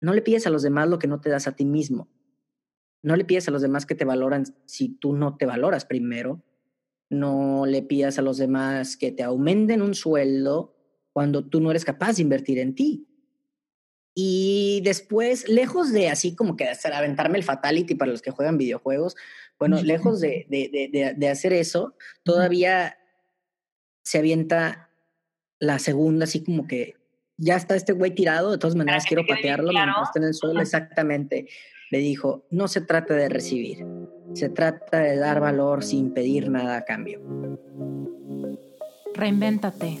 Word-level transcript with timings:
no 0.00 0.14
le 0.14 0.22
pides 0.22 0.46
a 0.46 0.50
los 0.50 0.62
demás 0.62 0.88
lo 0.88 0.98
que 0.98 1.08
no 1.08 1.20
te 1.20 1.30
das 1.30 1.46
a 1.46 1.56
ti 1.56 1.64
mismo. 1.64 2.08
No 3.02 3.16
le 3.16 3.24
pides 3.24 3.48
a 3.48 3.50
los 3.50 3.62
demás 3.62 3.86
que 3.86 3.94
te 3.94 4.04
valoran 4.04 4.44
si 4.66 4.88
tú 4.88 5.14
no 5.14 5.36
te 5.36 5.46
valoras 5.46 5.84
primero. 5.84 6.42
No 7.10 7.64
le 7.66 7.82
pidas 7.82 8.18
a 8.18 8.22
los 8.22 8.38
demás 8.38 8.96
que 8.96 9.12
te 9.12 9.22
aumenten 9.22 9.82
un 9.82 9.94
sueldo 9.94 10.76
cuando 11.12 11.44
tú 11.44 11.60
no 11.60 11.70
eres 11.70 11.84
capaz 11.84 12.16
de 12.16 12.22
invertir 12.22 12.58
en 12.58 12.74
ti. 12.74 13.08
Y 14.14 14.80
después, 14.84 15.48
lejos 15.48 15.92
de 15.92 16.08
así 16.08 16.34
como 16.34 16.56
que 16.56 16.64
hacer, 16.64 16.92
aventarme 16.92 17.38
el 17.38 17.44
fatality 17.44 17.94
para 17.94 18.10
los 18.10 18.20
que 18.20 18.32
juegan 18.32 18.58
videojuegos, 18.58 19.14
bueno, 19.58 19.80
lejos 19.80 20.20
de, 20.20 20.46
de, 20.48 21.14
de, 21.16 21.28
hacer 21.28 21.52
eso, 21.52 21.96
todavía 22.24 22.98
se 24.02 24.18
avienta 24.18 24.90
la 25.60 25.78
segunda, 25.78 26.24
así 26.24 26.42
como 26.42 26.66
que 26.66 26.94
ya 27.38 27.56
está 27.56 27.76
este 27.76 27.92
güey 27.92 28.14
tirado, 28.14 28.50
de 28.50 28.58
todas 28.58 28.74
maneras 28.74 29.04
quiero 29.06 29.24
patearlo 29.26 29.70
está 29.70 30.18
en 30.18 30.24
el 30.24 30.34
suelo, 30.34 30.60
exactamente. 30.60 31.46
Le 31.90 31.98
dijo, 31.98 32.44
no 32.50 32.68
se 32.68 32.82
trata 32.82 33.14
de 33.14 33.28
recibir, 33.30 33.86
se 34.34 34.50
trata 34.50 34.98
de 34.98 35.16
dar 35.16 35.40
valor 35.40 35.82
sin 35.82 36.12
pedir 36.12 36.50
nada 36.50 36.76
a 36.76 36.84
cambio. 36.84 37.20
Reinvéntate. 39.14 40.00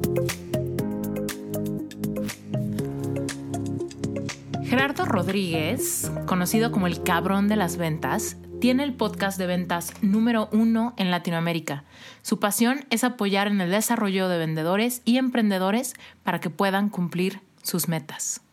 Gerardo 4.71 5.03
Rodríguez, 5.03 6.09
conocido 6.25 6.71
como 6.71 6.87
el 6.87 7.03
cabrón 7.03 7.49
de 7.49 7.57
las 7.57 7.75
ventas, 7.75 8.37
tiene 8.61 8.83
el 8.83 8.93
podcast 8.93 9.37
de 9.37 9.45
ventas 9.45 9.91
número 10.01 10.47
uno 10.53 10.93
en 10.95 11.11
Latinoamérica. 11.11 11.83
Su 12.21 12.39
pasión 12.39 12.85
es 12.89 13.03
apoyar 13.03 13.47
en 13.47 13.59
el 13.59 13.69
desarrollo 13.69 14.29
de 14.29 14.37
vendedores 14.37 15.01
y 15.03 15.17
emprendedores 15.17 15.93
para 16.23 16.39
que 16.39 16.49
puedan 16.49 16.87
cumplir 16.87 17.41
sus 17.61 17.89
metas. 17.89 18.43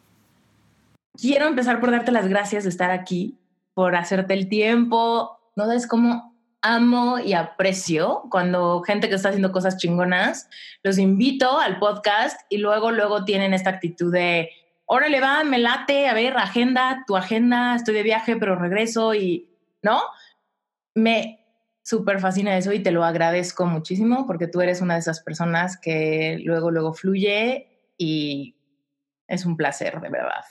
Quiero 1.17 1.47
empezar 1.47 1.79
por 1.79 1.93
darte 1.93 2.11
las 2.11 2.27
gracias 2.27 2.65
de 2.65 2.71
estar 2.71 2.91
aquí, 2.91 3.39
por 3.73 3.95
hacerte 3.95 4.35
el 4.35 4.49
tiempo. 4.49 5.39
No 5.55 5.67
sabes 5.67 5.87
cómo 5.87 6.37
amo 6.63 7.21
y 7.21 7.35
aprecio 7.35 8.25
cuando 8.29 8.83
gente 8.83 9.09
que 9.09 9.15
está 9.15 9.29
haciendo 9.29 9.53
cosas 9.53 9.77
chingonas, 9.77 10.49
los 10.83 10.99
invito 10.99 11.61
al 11.61 11.79
podcast 11.79 12.41
y 12.49 12.59
luego, 12.59 12.91
luego 12.91 13.25
tienen 13.25 13.55
esta 13.55 13.71
actitud 13.71 14.13
de 14.13 14.51
órale, 14.89 15.21
va, 15.21 15.45
me 15.45 15.59
late, 15.59 16.09
a 16.09 16.15
ver, 16.15 16.37
agenda, 16.37 17.05
tu 17.07 17.17
agenda, 17.17 17.77
estoy 17.77 17.95
de 17.95 18.03
viaje, 18.03 18.37
pero 18.37 18.57
regreso 18.57 19.15
y, 19.15 19.49
¿no? 19.83 20.01
Me 20.95 21.45
súper 21.83 22.21
fascina 22.21 22.57
eso 22.57 22.73
y 22.73 22.83
te 22.83 22.91
lo 22.91 23.05
agradezco 23.05 23.67
muchísimo 23.67 24.27
porque 24.27 24.49
tú 24.49 24.61
eres 24.61 24.81
una 24.81 24.95
de 24.95 25.01
esas 25.01 25.21
personas 25.21 25.79
que 25.79 26.39
luego, 26.43 26.71
luego 26.71 26.93
fluye 26.93 27.93
y 27.97 28.57
es 29.27 29.45
un 29.45 29.57
placer, 29.57 30.01
de 30.01 30.09
verdad. 30.09 30.45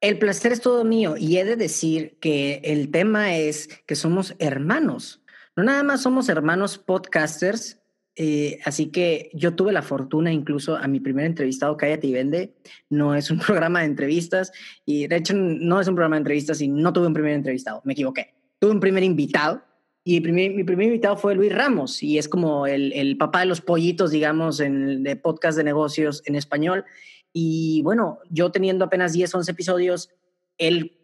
El 0.00 0.18
placer 0.18 0.52
es 0.52 0.60
todo 0.60 0.84
mío 0.84 1.16
y 1.16 1.38
he 1.38 1.44
de 1.44 1.56
decir 1.56 2.18
que 2.20 2.60
el 2.64 2.90
tema 2.90 3.34
es 3.34 3.68
que 3.86 3.94
somos 3.94 4.34
hermanos. 4.38 5.22
No 5.56 5.62
nada 5.62 5.84
más 5.84 6.02
somos 6.02 6.28
hermanos 6.28 6.78
podcasters, 6.78 7.80
eh, 8.16 8.60
así 8.64 8.92
que 8.92 9.30
yo 9.34 9.54
tuve 9.54 9.72
la 9.72 9.82
fortuna 9.82 10.32
incluso 10.32 10.76
a 10.76 10.86
mi 10.86 11.00
primer 11.00 11.26
entrevistado, 11.26 11.76
Cállate 11.76 12.06
y 12.06 12.12
Vende, 12.12 12.54
no 12.88 13.14
es 13.14 13.30
un 13.30 13.38
programa 13.46 13.80
de 13.80 13.86
entrevistas 13.86 14.52
y 14.84 15.06
de 15.08 15.16
hecho 15.16 15.34
no 15.34 15.80
es 15.80 15.88
un 15.88 15.94
programa 15.94 16.16
de 16.16 16.20
entrevistas 16.20 16.60
y 16.60 16.68
no 16.68 16.92
tuve 16.92 17.08
un 17.08 17.14
primer 17.14 17.32
entrevistado, 17.32 17.82
me 17.84 17.92
equivoqué. 17.92 18.34
Tuve 18.60 18.70
un 18.70 18.80
primer 18.80 19.02
invitado 19.02 19.62
y 20.04 20.20
mi 20.20 20.64
primer 20.64 20.86
invitado 20.86 21.16
fue 21.16 21.34
Luis 21.34 21.52
Ramos 21.52 22.02
y 22.02 22.18
es 22.18 22.28
como 22.28 22.66
el, 22.66 23.16
papá 23.18 23.40
de 23.40 23.46
los 23.46 23.62
pollitos, 23.62 24.10
digamos, 24.10 24.60
en 24.60 25.02
de 25.02 25.16
podcast 25.16 25.56
de 25.56 25.64
negocios 25.64 26.22
en 26.26 26.36
español. 26.36 26.84
Y 27.32 27.82
bueno, 27.82 28.18
yo 28.30 28.52
teniendo 28.52 28.84
apenas 28.84 29.12
10, 29.12 29.34
11 29.34 29.50
episodios, 29.50 30.10
él 30.58 30.98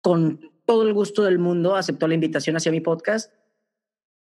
con 0.00 0.52
todo 0.64 0.84
el 0.84 0.94
gusto 0.94 1.24
del 1.24 1.40
mundo 1.40 1.74
aceptó 1.74 2.06
la 2.06 2.14
invitación 2.14 2.56
hacia 2.56 2.72
mi 2.72 2.80
podcast. 2.80 3.32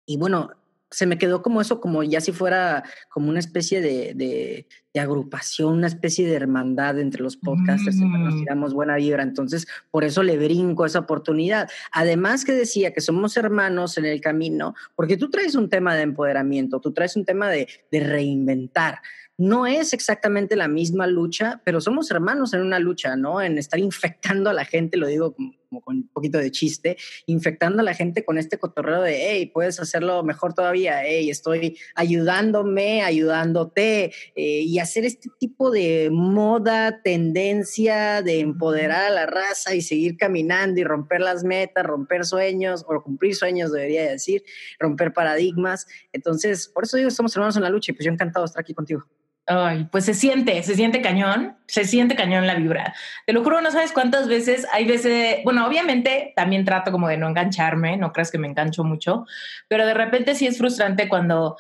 Y 0.07 0.17
bueno, 0.17 0.51
se 0.91 1.07
me 1.07 1.19
quedó 1.19 1.43
como 1.43 1.61
eso, 1.61 1.81
como 1.81 2.03
ya 2.03 2.21
si 2.21 2.33
fuera 2.33 2.85
como 3.11 3.29
una 3.29 3.41
especie 3.41 3.81
de, 3.81 4.15
de, 4.15 4.69
agrupación, 5.01 5.75
una 5.75 5.87
especie 5.87 6.27
de 6.27 6.35
hermandad 6.35 6.99
entre 6.99 7.23
los 7.23 7.37
podcasters, 7.37 7.97
nos 7.97 8.35
mm. 8.35 8.39
tiramos 8.39 8.75
buena 8.75 8.97
vibra. 8.97 9.23
Entonces, 9.23 9.67
por 9.91 10.05
eso 10.05 10.23
le 10.23 10.37
brinco 10.37 10.87
esa 10.87 11.01
oportunidad. 11.01 11.69
Además 11.93 12.45
que 12.45 12.53
decía 12.53 12.93
que 12.93 13.01
somos 13.01 13.37
hermanos 13.37 13.99
en 13.99 14.05
el 14.05 14.21
camino, 14.21 14.75
porque 14.95 15.17
tú 15.17 15.31
traes 15.31 15.55
un 15.55 15.69
tema 15.69 15.95
de 15.95 16.03
empoderamiento, 16.03 16.81
tú 16.81 16.93
traes 16.93 17.17
un 17.17 17.25
tema 17.25 17.49
de, 17.49 17.69
de 17.91 18.01
reinventar. 18.01 19.01
No 19.41 19.69
es 19.69 19.93
exactamente 19.93 20.57
la 20.57 20.67
misma 20.67 21.07
lucha, 21.07 21.61
pero 21.65 21.81
somos 21.81 22.11
hermanos 22.11 22.55
en 22.55 22.61
una 22.61 22.81
lucha, 22.81 23.15
¿no? 23.15 23.41
En 23.41 23.57
estar 23.57 23.79
infectando 23.79 24.51
a 24.51 24.53
la 24.53 24.65
gente, 24.65 24.97
lo 24.97 25.07
digo 25.07 25.33
como, 25.33 25.55
con 25.81 25.97
un 25.97 26.09
poquito 26.09 26.39
de 26.39 26.51
chiste, 26.51 26.97
infectando 27.27 27.81
a 27.81 27.85
la 27.85 27.95
gente 27.95 28.25
con 28.25 28.37
este 28.37 28.59
cotorreo 28.59 29.01
de, 29.03 29.31
hey, 29.31 29.47
puedes 29.47 29.79
hacerlo 29.79 30.25
mejor 30.25 30.55
todavía, 30.55 31.05
hey, 31.05 31.31
estoy 31.31 31.79
ayudándome, 31.95 33.03
ayudándote, 33.03 34.13
eh, 34.35 34.63
y 34.63 34.81
hacer 34.89 35.05
este 35.05 35.29
tipo 35.39 35.71
de 35.71 36.09
moda, 36.11 37.03
tendencia 37.03 38.23
de 38.23 38.41
empoderar 38.41 39.05
a 39.05 39.11
la 39.11 39.27
raza 39.27 39.75
y 39.75 39.83
seguir 39.83 40.17
caminando 40.17 40.81
y 40.81 40.85
romper 40.85 41.21
las 41.21 41.45
metas, 41.45 41.85
romper 41.85 42.25
sueños, 42.25 42.85
o 42.89 43.03
cumplir 43.03 43.35
sueños, 43.35 43.73
debería 43.73 44.11
decir, 44.11 44.43
romper 44.79 45.13
paradigmas. 45.13 45.87
Entonces, 46.13 46.69
por 46.69 46.85
eso 46.85 46.97
digo, 46.97 47.11
somos 47.11 47.35
hermanos 47.37 47.57
en 47.57 47.63
la 47.63 47.71
lucha 47.71 47.93
y 47.93 47.95
pues 47.95 48.07
yo 48.07 48.13
encantado 48.13 48.45
de 48.45 48.49
estar 48.49 48.63
aquí 48.63 48.75
contigo. 48.75 49.05
Ay, 49.51 49.89
pues 49.91 50.05
se 50.05 50.13
siente, 50.13 50.63
se 50.63 50.75
siente 50.75 51.01
cañón, 51.01 51.57
se 51.67 51.85
siente 51.85 52.15
cañón 52.15 52.47
la 52.47 52.55
vibra. 52.55 52.95
Te 53.25 53.33
lo 53.33 53.43
juro, 53.43 53.63
no 53.63 53.71
sabes 53.71 53.93
cuántas 53.93 54.29
veces, 54.29 54.67
hay 54.73 54.85
veces, 54.87 55.39
bueno, 55.43 55.67
obviamente 55.67 56.35
también 56.37 56.67
trato 56.67 56.93
como 56.93 57.09
de 57.09 57.17
no 57.17 57.29
engancharme, 57.29 57.97
no 57.97 58.13
creas 58.13 58.31
que 58.31 58.37
me 58.37 58.47
engancho 58.47 58.85
mucho, 58.85 59.25
pero 59.67 59.87
de 59.87 59.95
repente 59.95 60.35
sí 60.35 60.47
es 60.47 60.59
frustrante 60.59 61.09
cuando, 61.09 61.57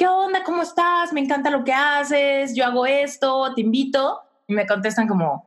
¿qué 0.00 0.08
onda? 0.08 0.42
¿Cómo 0.42 0.62
estás? 0.62 1.12
Me 1.12 1.20
encanta 1.20 1.50
lo 1.50 1.62
que 1.62 1.74
haces, 1.74 2.56
yo 2.56 2.64
hago 2.64 2.86
esto, 2.86 3.52
te 3.54 3.60
invito, 3.60 4.18
y 4.48 4.54
me 4.54 4.66
contestan 4.66 5.06
como, 5.06 5.46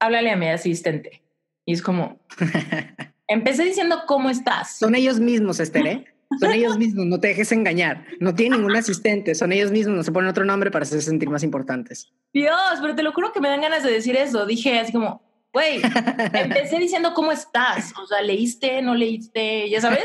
háblale 0.00 0.32
a 0.32 0.36
mi 0.36 0.48
asistente. 0.48 1.22
Y 1.64 1.74
es 1.74 1.82
como, 1.82 2.18
empecé 3.28 3.62
diciendo, 3.62 4.02
¿cómo 4.08 4.28
estás? 4.28 4.78
Son 4.78 4.96
ellos 4.96 5.20
mismos, 5.20 5.60
Esther, 5.60 5.86
¿eh? 5.86 6.04
Son 6.40 6.50
ellos 6.52 6.78
mismos, 6.78 7.06
no 7.06 7.20
te 7.20 7.28
dejes 7.28 7.52
engañar. 7.52 8.04
No 8.18 8.34
tienen 8.34 8.58
ningún 8.58 8.74
asistente, 8.74 9.36
son 9.36 9.52
ellos 9.52 9.70
mismos, 9.70 9.96
no 9.96 10.02
se 10.02 10.10
ponen 10.10 10.30
otro 10.30 10.44
nombre 10.44 10.72
para 10.72 10.82
hacerse 10.82 11.08
sentir 11.08 11.30
más 11.30 11.44
importantes. 11.44 12.12
Dios, 12.32 12.78
pero 12.80 12.96
te 12.96 13.04
lo 13.04 13.12
juro 13.12 13.32
que 13.32 13.40
me 13.40 13.50
dan 13.50 13.60
ganas 13.60 13.84
de 13.84 13.92
decir 13.92 14.16
eso. 14.16 14.46
Dije 14.46 14.80
así 14.80 14.90
como, 14.90 15.22
güey, 15.52 15.80
empecé 16.32 16.80
diciendo 16.80 17.14
cómo 17.14 17.30
estás. 17.30 17.96
O 17.96 18.06
sea, 18.08 18.20
leíste, 18.20 18.82
no 18.82 18.96
leíste, 18.96 19.70
ya 19.70 19.80
sabes. 19.80 20.02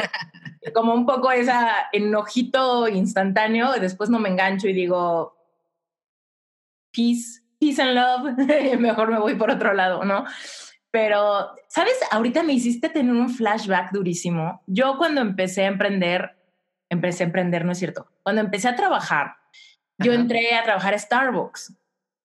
Como 0.73 0.93
un 0.93 1.05
poco 1.05 1.31
esa 1.31 1.87
enojito 1.91 2.87
instantáneo. 2.87 3.71
Después 3.79 4.09
no 4.09 4.19
me 4.19 4.29
engancho 4.29 4.67
y 4.67 4.73
digo, 4.73 5.37
peace, 6.91 7.41
peace 7.59 7.81
and 7.81 7.93
love. 7.93 8.37
Mejor 8.79 9.11
me 9.11 9.19
voy 9.19 9.35
por 9.35 9.51
otro 9.51 9.73
lado, 9.73 10.03
¿no? 10.03 10.25
Pero, 10.91 11.51
¿sabes? 11.67 11.95
Ahorita 12.11 12.43
me 12.43 12.53
hiciste 12.53 12.89
tener 12.89 13.13
un 13.13 13.29
flashback 13.29 13.91
durísimo. 13.91 14.63
Yo 14.67 14.97
cuando 14.97 15.21
empecé 15.21 15.63
a 15.63 15.67
emprender, 15.67 16.35
empecé 16.89 17.23
a 17.23 17.27
emprender, 17.27 17.65
no 17.65 17.73
es 17.73 17.79
cierto. 17.79 18.07
Cuando 18.23 18.41
empecé 18.41 18.67
a 18.67 18.75
trabajar, 18.75 19.35
yo 19.99 20.13
entré 20.13 20.55
a 20.55 20.63
trabajar 20.63 20.93
a 20.93 20.99
Starbucks. 20.99 21.73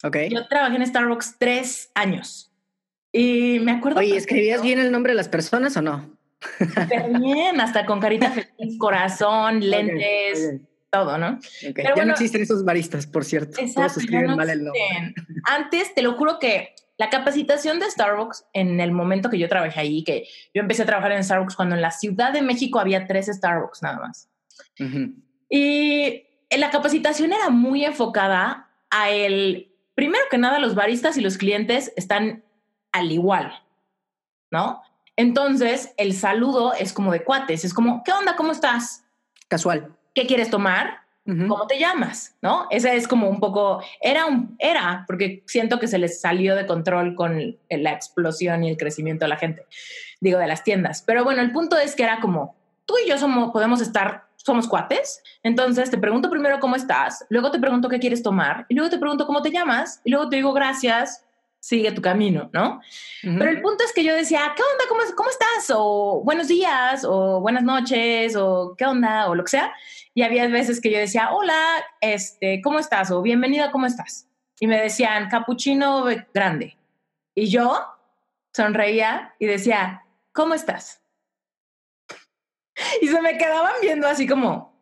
Ok. 0.05 0.17
Yo 0.31 0.47
trabajé 0.49 0.77
en 0.77 0.87
Starbucks 0.87 1.37
tres 1.39 1.91
años. 1.95 2.53
Y 3.13 3.59
me 3.61 3.73
acuerdo. 3.73 4.01
Oye, 4.01 4.17
¿escribías 4.17 4.63
bien 4.63 4.79
el 4.79 4.91
nombre 4.91 5.13
de 5.13 5.17
las 5.17 5.29
personas 5.29 5.77
o 5.77 5.83
no? 5.83 6.11
Bien, 7.21 7.61
hasta 7.61 7.87
con 7.87 8.01
carita 8.01 8.31
feliz, 8.31 8.79
corazón, 8.79 9.61
lentes. 9.61 10.61
todo, 10.91 11.19
¿no? 11.19 11.39
ya 11.97 12.05
no 12.05 12.13
existen 12.13 12.43
esos 12.43 12.65
baristas, 12.65 13.07
por 13.07 13.25
cierto. 13.25 13.59
Todos 13.75 13.97
escriben 13.97 14.37
mal 14.37 14.51
el 14.51 14.65
nombre. 14.65 15.15
Antes, 15.45 15.95
te 15.95 16.03
lo 16.03 16.15
juro 16.15 16.39
que 16.39 16.75
la 16.99 17.11
capacitación 17.11 17.81
de 17.81 17.91
Starbucks 17.91 18.45
en 18.53 18.79
el 18.81 18.93
momento 18.93 19.31
que 19.31 19.39
yo 19.39 19.49
trabajé 19.49 19.81
ahí, 19.81 20.05
que 20.05 20.29
yo 20.55 20.61
empecé 20.61 20.83
a 20.83 20.87
trabajar 20.87 21.13
en 21.13 21.25
Starbucks 21.25 21.57
cuando 21.57 21.75
en 21.75 21.83
la 21.83 21.91
Ciudad 21.91 22.33
de 22.33 22.43
México 22.43 22.79
había 22.79 23.07
tres 23.07 23.27
Starbucks 23.27 23.83
nada 23.83 23.99
más. 23.99 24.29
Y 25.49 26.23
la 26.57 26.71
capacitación 26.71 27.33
era 27.33 27.51
muy 27.51 27.85
enfocada 27.85 28.71
a 28.91 29.11
el, 29.11 29.75
primero 29.95 30.25
que 30.31 30.39
nada, 30.39 30.59
los 30.59 30.75
baristas 30.75 31.17
y 31.17 31.21
los 31.21 31.39
clientes 31.39 31.93
están 31.97 32.45
al 32.93 33.11
igual, 33.11 33.53
¿no? 34.51 34.83
Entonces, 35.17 35.93
el 35.97 36.15
saludo 36.15 36.73
es 36.75 36.93
como 36.93 37.13
de 37.13 37.23
cuates, 37.23 37.65
es 37.65 37.75
como, 37.75 38.03
¿qué 38.05 38.13
onda? 38.13 38.37
¿Cómo 38.37 38.53
estás? 38.53 39.05
Casual. 39.49 39.95
¿Qué 40.15 40.27
quieres 40.27 40.51
tomar? 40.51 41.03
¿Cómo 41.25 41.69
te 41.69 41.79
llamas? 41.79 42.35
¿No? 42.43 42.67
Ese 42.71 42.97
es 42.97 43.07
como 43.07 43.29
un 43.29 43.39
poco, 43.39 43.81
era 44.01 44.27
un, 44.27 44.57
era, 44.59 45.05
porque 45.07 45.45
siento 45.47 45.79
que 45.79 45.87
se 45.87 45.99
les 45.99 46.21
salió 46.21 46.57
de 46.57 46.67
control 46.67 47.15
con 47.15 47.57
la 47.71 47.93
explosión 47.93 48.65
y 48.65 48.71
el 48.71 48.77
crecimiento 48.77 49.25
de 49.25 49.29
la 49.29 49.37
gente, 49.37 49.65
digo, 50.21 50.41
de 50.41 50.49
las 50.49 50.65
tiendas. 50.65 51.03
Pero 51.07 51.23
bueno, 51.23 51.41
el 51.41 51.53
punto 51.53 51.79
es 51.79 51.95
que 51.95 52.03
era 52.03 52.19
como, 52.19 52.57
tú 52.87 52.95
y 53.05 53.09
yo 53.09 53.19
somos, 53.19 53.53
podemos 53.53 53.81
estar, 53.81 54.25
somos 54.35 54.67
cuates, 54.67 55.23
entonces 55.45 55.91
te 55.91 55.99
pregunto 55.99 56.29
primero 56.29 56.59
cómo 56.59 56.75
estás, 56.75 57.25
luego 57.29 57.53
te 57.53 57.61
pregunto 57.61 57.89
qué 57.89 58.01
quieres 58.01 58.25
tomar, 58.25 58.67
y 58.69 58.75
luego 58.75 58.91
te 58.91 58.99
pregunto 58.99 59.25
cómo 59.25 59.43
te 59.43 59.53
llamas, 59.53 60.01
y 60.03 60.11
luego 60.11 60.29
te 60.29 60.37
digo 60.37 60.53
gracias, 60.53 61.25
sigue 61.63 61.93
tu 61.93 62.03
camino, 62.03 62.51
¿no? 62.53 62.81
Pero 63.23 63.49
el 63.49 63.63
punto 63.63 63.85
es 63.85 63.93
que 63.93 64.03
yo 64.03 64.17
decía, 64.17 64.53
¿qué 64.57 64.63
onda? 64.63 64.85
¿Cómo, 64.89 65.01
¿Cómo 65.15 65.31
estás? 65.31 65.73
O 65.73 66.21
buenos 66.25 66.49
días, 66.49 67.05
o 67.05 67.41
buenas 67.41 67.63
noches, 67.63 68.35
o 68.35 68.75
qué 68.77 68.85
onda, 68.85 69.29
o 69.29 69.37
lo 69.37 69.45
que 69.45 69.51
sea. 69.53 69.73
Y 70.13 70.23
había 70.23 70.49
veces 70.49 70.81
que 70.81 70.91
yo 70.91 70.99
decía, 70.99 71.31
hola, 71.33 71.57
este, 72.01 72.61
¿cómo 72.63 72.81
estás? 72.81 73.13
O 73.13 73.23
bienvenida, 73.23 73.71
¿cómo 73.71 73.87
estás? 73.87 74.29
Y 74.59 74.67
me 74.67 74.77
decían, 74.81 75.29
capuchino 75.29 76.05
grande. 76.35 76.77
Y 77.33 77.47
yo 77.49 77.81
sonreía 78.53 79.33
y 79.39 79.47
decía, 79.47 80.05
¿cómo 80.33 80.55
estás? 80.55 81.01
Y 83.01 83.07
se 83.07 83.21
me 83.23 83.39
quedaban 83.39 83.75
viendo 83.81 84.09
así 84.09 84.27
como, 84.27 84.77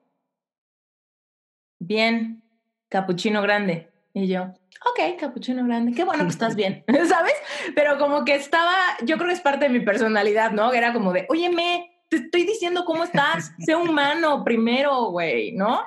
bien, 1.79 2.43
capuchino 2.88 3.43
grande. 3.43 3.91
Y 4.15 4.29
yo, 4.29 4.55
ok, 4.87 5.19
capuchino 5.19 5.65
grande, 5.65 5.93
qué 5.93 6.05
bueno 6.05 6.25
que 6.25 6.31
estás 6.31 6.56
bien, 6.56 6.85
¿sabes? 7.09 7.35
Pero 7.75 7.99
como 7.99 8.25
que 8.25 8.35
estaba, 8.35 8.75
yo 9.05 9.17
creo 9.17 9.29
que 9.29 9.35
es 9.35 9.41
parte 9.41 9.67
de 9.67 9.71
mi 9.71 9.81
personalidad, 9.81 10.53
¿no? 10.53 10.73
Era 10.73 10.93
como 10.93 11.12
de, 11.12 11.27
óyeme, 11.29 12.05
te 12.09 12.17
estoy 12.17 12.44
diciendo 12.44 12.85
cómo 12.85 13.05
estás, 13.05 13.53
sé 13.59 13.77
humano 13.77 14.44
primero, 14.44 15.11
güey, 15.11 15.53
¿no? 15.53 15.82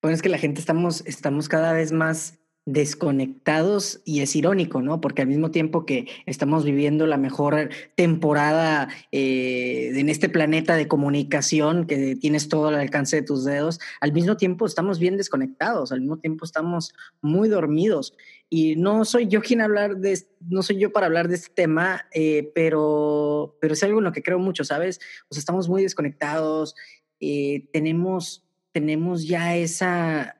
Bueno, 0.00 0.14
es 0.14 0.22
que 0.22 0.28
la 0.28 0.38
gente 0.38 0.60
estamos, 0.60 1.02
estamos 1.06 1.48
cada 1.48 1.72
vez 1.72 1.92
más 1.92 2.38
desconectados 2.66 4.00
y 4.04 4.20
es 4.20 4.34
irónico, 4.34 4.80
¿no? 4.80 5.00
Porque 5.00 5.20
al 5.20 5.28
mismo 5.28 5.50
tiempo 5.50 5.84
que 5.84 6.06
estamos 6.24 6.64
viviendo 6.64 7.06
la 7.06 7.18
mejor 7.18 7.68
temporada 7.94 8.88
eh, 9.12 9.92
en 9.94 10.08
este 10.08 10.30
planeta 10.30 10.74
de 10.74 10.88
comunicación, 10.88 11.86
que 11.86 12.16
tienes 12.16 12.48
todo 12.48 12.68
al 12.68 12.76
alcance 12.76 13.16
de 13.16 13.22
tus 13.22 13.44
dedos, 13.44 13.80
al 14.00 14.12
mismo 14.12 14.38
tiempo 14.38 14.64
estamos 14.64 14.98
bien 14.98 15.18
desconectados, 15.18 15.92
al 15.92 16.00
mismo 16.00 16.18
tiempo 16.18 16.46
estamos 16.46 16.94
muy 17.20 17.50
dormidos. 17.50 18.16
Y 18.48 18.76
no 18.76 19.04
soy 19.04 19.26
yo 19.26 19.42
quien 19.42 19.60
hablar 19.60 19.98
de, 19.98 20.18
no 20.48 20.62
soy 20.62 20.78
yo 20.78 20.90
para 20.90 21.06
hablar 21.06 21.28
de 21.28 21.34
este 21.34 21.52
tema, 21.54 22.06
eh, 22.14 22.50
pero, 22.54 23.58
pero 23.60 23.74
es 23.74 23.82
algo 23.82 23.98
en 23.98 24.04
lo 24.04 24.12
que 24.12 24.22
creo 24.22 24.38
mucho, 24.38 24.64
¿sabes? 24.64 25.00
O 25.28 25.34
sea, 25.34 25.40
estamos 25.40 25.68
muy 25.68 25.82
desconectados, 25.82 26.74
eh, 27.20 27.68
tenemos, 27.72 28.46
tenemos 28.72 29.26
ya 29.26 29.54
esa 29.54 30.36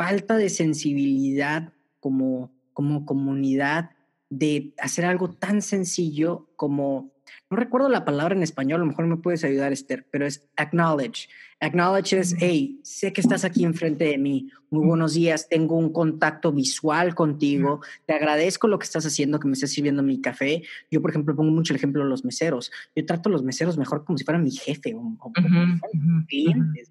falta 0.00 0.38
de 0.38 0.48
sensibilidad 0.48 1.74
como, 2.00 2.50
como 2.72 3.04
comunidad 3.04 3.90
de 4.30 4.72
hacer 4.78 5.04
algo 5.04 5.28
tan 5.28 5.60
sencillo 5.60 6.48
como, 6.56 7.12
no 7.50 7.58
recuerdo 7.58 7.90
la 7.90 8.06
palabra 8.06 8.34
en 8.34 8.42
español, 8.42 8.80
a 8.80 8.84
lo 8.84 8.86
mejor 8.86 9.06
me 9.06 9.18
puedes 9.18 9.44
ayudar, 9.44 9.74
Esther, 9.74 10.06
pero 10.10 10.24
es 10.24 10.48
acknowledge. 10.56 11.28
Acknowledge 11.60 12.14
es, 12.14 12.34
hey, 12.38 12.80
sé 12.82 13.12
que 13.12 13.20
estás 13.20 13.44
aquí 13.44 13.62
enfrente 13.62 14.04
de 14.04 14.16
mí, 14.16 14.48
muy 14.70 14.86
buenos 14.86 15.12
días, 15.12 15.50
tengo 15.50 15.76
un 15.76 15.92
contacto 15.92 16.50
visual 16.50 17.14
contigo, 17.14 17.82
te 18.06 18.14
agradezco 18.14 18.68
lo 18.68 18.78
que 18.78 18.84
estás 18.84 19.04
haciendo, 19.04 19.38
que 19.38 19.48
me 19.48 19.52
estés 19.52 19.72
sirviendo 19.72 20.02
mi 20.02 20.22
café. 20.22 20.62
Yo, 20.90 21.02
por 21.02 21.10
ejemplo, 21.10 21.36
pongo 21.36 21.50
mucho 21.50 21.74
el 21.74 21.76
ejemplo 21.76 22.02
de 22.02 22.08
los 22.08 22.24
meseros. 22.24 22.72
Yo 22.96 23.04
trato 23.04 23.28
a 23.28 23.32
los 23.32 23.42
meseros 23.42 23.76
mejor 23.76 24.06
como 24.06 24.16
si 24.16 24.24
fueran 24.24 24.44
mi 24.44 24.52
jefe 24.52 24.94
o, 24.94 25.32
clientes, 26.26 26.90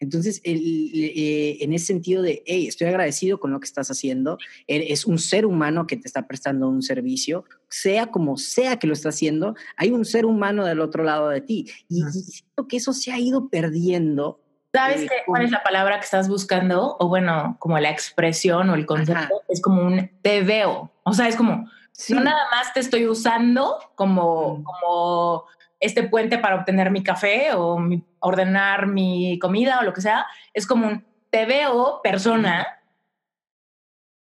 entonces, 0.00 0.40
eh, 0.44 1.58
en 1.60 1.72
ese 1.72 1.86
sentido 1.86 2.22
de, 2.22 2.42
hey, 2.46 2.66
estoy 2.66 2.88
agradecido 2.88 3.40
con 3.40 3.50
lo 3.50 3.60
que 3.60 3.66
estás 3.66 3.90
haciendo, 3.90 4.38
es 4.66 5.06
un 5.06 5.18
ser 5.18 5.46
humano 5.46 5.86
que 5.86 5.96
te 5.96 6.06
está 6.06 6.26
prestando 6.26 6.68
un 6.68 6.82
servicio, 6.82 7.44
sea 7.68 8.06
como 8.06 8.36
sea 8.36 8.78
que 8.78 8.86
lo 8.86 8.92
está 8.92 9.10
haciendo, 9.10 9.54
hay 9.76 9.90
un 9.90 10.04
ser 10.04 10.26
humano 10.26 10.64
del 10.64 10.80
otro 10.80 11.04
lado 11.04 11.28
de 11.28 11.40
ti. 11.40 11.70
Y, 11.88 12.02
siento 12.02 12.68
que 12.68 12.76
eso 12.76 12.92
se 12.92 13.12
ha 13.12 13.18
ido 13.18 13.48
perdiendo 13.48 14.40
¿Sabes 14.72 15.02
eh, 15.02 15.10
cuál 15.26 15.44
es 15.44 15.50
la 15.50 15.62
palabra 15.62 15.98
que 15.98 16.04
estás 16.04 16.28
buscando? 16.28 16.96
O 17.00 17.08
bueno, 17.08 17.56
como 17.58 17.78
la 17.78 17.90
expresión 17.90 18.68
o 18.68 18.74
el 18.74 18.84
concepto, 18.84 19.42
es 19.48 19.62
como 19.62 19.82
un 19.82 20.10
te 20.20 20.42
veo. 20.42 20.92
O 21.04 21.14
sea, 21.14 21.26
es 21.26 21.36
como, 21.36 21.68
no 22.10 22.20
nada 22.20 22.50
más 22.50 22.72
te 22.74 22.80
estoy 22.80 23.06
usando 23.06 23.78
como, 23.94 24.62
como 24.62 25.46
este 25.80 26.02
puente 26.02 26.38
para 26.38 26.56
obtener 26.56 26.90
mi 26.90 27.02
café 27.02 27.54
o 27.54 27.78
ordenar 28.20 28.86
mi 28.86 29.38
comida 29.38 29.80
o 29.80 29.84
lo 29.84 29.92
que 29.92 30.00
sea, 30.00 30.26
es 30.52 30.66
como 30.66 30.88
un 30.88 31.04
te 31.30 31.46
veo 31.46 32.00
persona, 32.02 32.66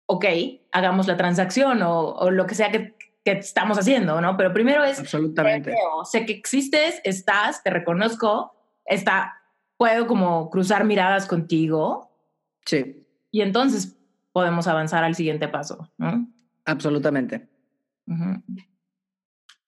ok, 0.06 0.24
hagamos 0.72 1.06
la 1.06 1.16
transacción 1.16 1.80
o, 1.82 2.30
lo 2.30 2.46
que 2.46 2.54
sea 2.54 2.70
que, 2.70 2.94
estamos 3.24 3.76
haciendo, 3.76 4.20
¿no? 4.20 4.36
Pero 4.36 4.52
primero 4.52 4.84
es, 4.84 5.00
Absolutamente. 5.00 5.74
sé 6.04 6.24
que 6.26 6.32
existes, 6.32 7.00
estás, 7.02 7.60
te 7.64 7.70
reconozco, 7.70 8.54
está, 8.84 9.42
puedo 9.76 10.06
como 10.06 10.48
cruzar 10.48 10.84
miradas 10.84 11.26
contigo. 11.26 12.08
Sí. 12.64 13.04
Y 13.32 13.40
entonces 13.40 13.96
podemos 14.30 14.68
avanzar 14.68 15.02
al 15.02 15.16
siguiente 15.16 15.48
paso, 15.48 15.90
¿no? 15.98 16.28
Absolutamente. 16.66 17.48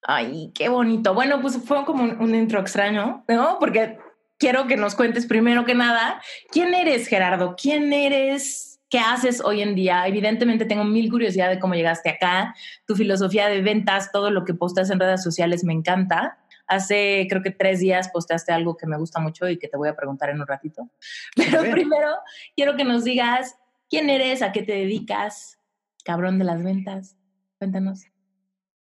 Ay, 0.02 0.52
qué 0.54 0.68
bonito. 0.68 1.14
Bueno, 1.14 1.40
pues 1.40 1.58
fue 1.64 1.84
como 1.84 2.04
un, 2.04 2.34
intro 2.34 2.60
extraño, 2.60 3.24
¿no? 3.28 3.58
Porque 3.58 3.98
quiero 4.38 4.66
que 4.66 4.76
nos 4.76 4.94
cuentes 4.94 5.26
primero 5.26 5.64
que 5.64 5.74
nada, 5.74 6.22
¿quién 6.50 6.74
eres, 6.74 7.08
Gerardo? 7.08 7.56
¿Quién 7.60 7.92
eres? 7.92 8.80
¿Qué 8.88 9.00
haces 9.00 9.42
hoy 9.44 9.60
en 9.60 9.74
día? 9.74 10.06
Evidentemente 10.06 10.64
tengo 10.64 10.84
mil 10.84 11.10
curiosidad 11.10 11.50
de 11.50 11.58
cómo 11.58 11.74
llegaste 11.74 12.08
acá, 12.08 12.54
tu 12.86 12.94
filosofía 12.94 13.48
de 13.48 13.60
ventas, 13.60 14.10
todo 14.12 14.30
lo 14.30 14.44
que 14.44 14.54
postas 14.54 14.88
en 14.90 15.00
redes 15.00 15.22
sociales 15.22 15.64
me 15.64 15.74
encanta. 15.74 16.38
Hace 16.66 17.26
creo 17.28 17.42
que 17.42 17.50
tres 17.50 17.80
días 17.80 18.08
postaste 18.10 18.52
algo 18.52 18.76
que 18.76 18.86
me 18.86 18.96
gusta 18.96 19.20
mucho 19.20 19.48
y 19.48 19.58
que 19.58 19.68
te 19.68 19.76
voy 19.76 19.88
a 19.88 19.96
preguntar 19.96 20.30
en 20.30 20.40
un 20.40 20.46
ratito. 20.46 20.88
Pero 21.36 21.62
primero 21.70 22.08
quiero 22.54 22.76
que 22.76 22.84
nos 22.84 23.04
digas 23.04 23.56
quién 23.90 24.08
eres, 24.08 24.42
a 24.42 24.52
qué 24.52 24.62
te 24.62 24.72
dedicas, 24.72 25.58
cabrón 26.04 26.38
de 26.38 26.44
las 26.44 26.62
ventas. 26.62 27.16
Cuéntanos. 27.58 28.06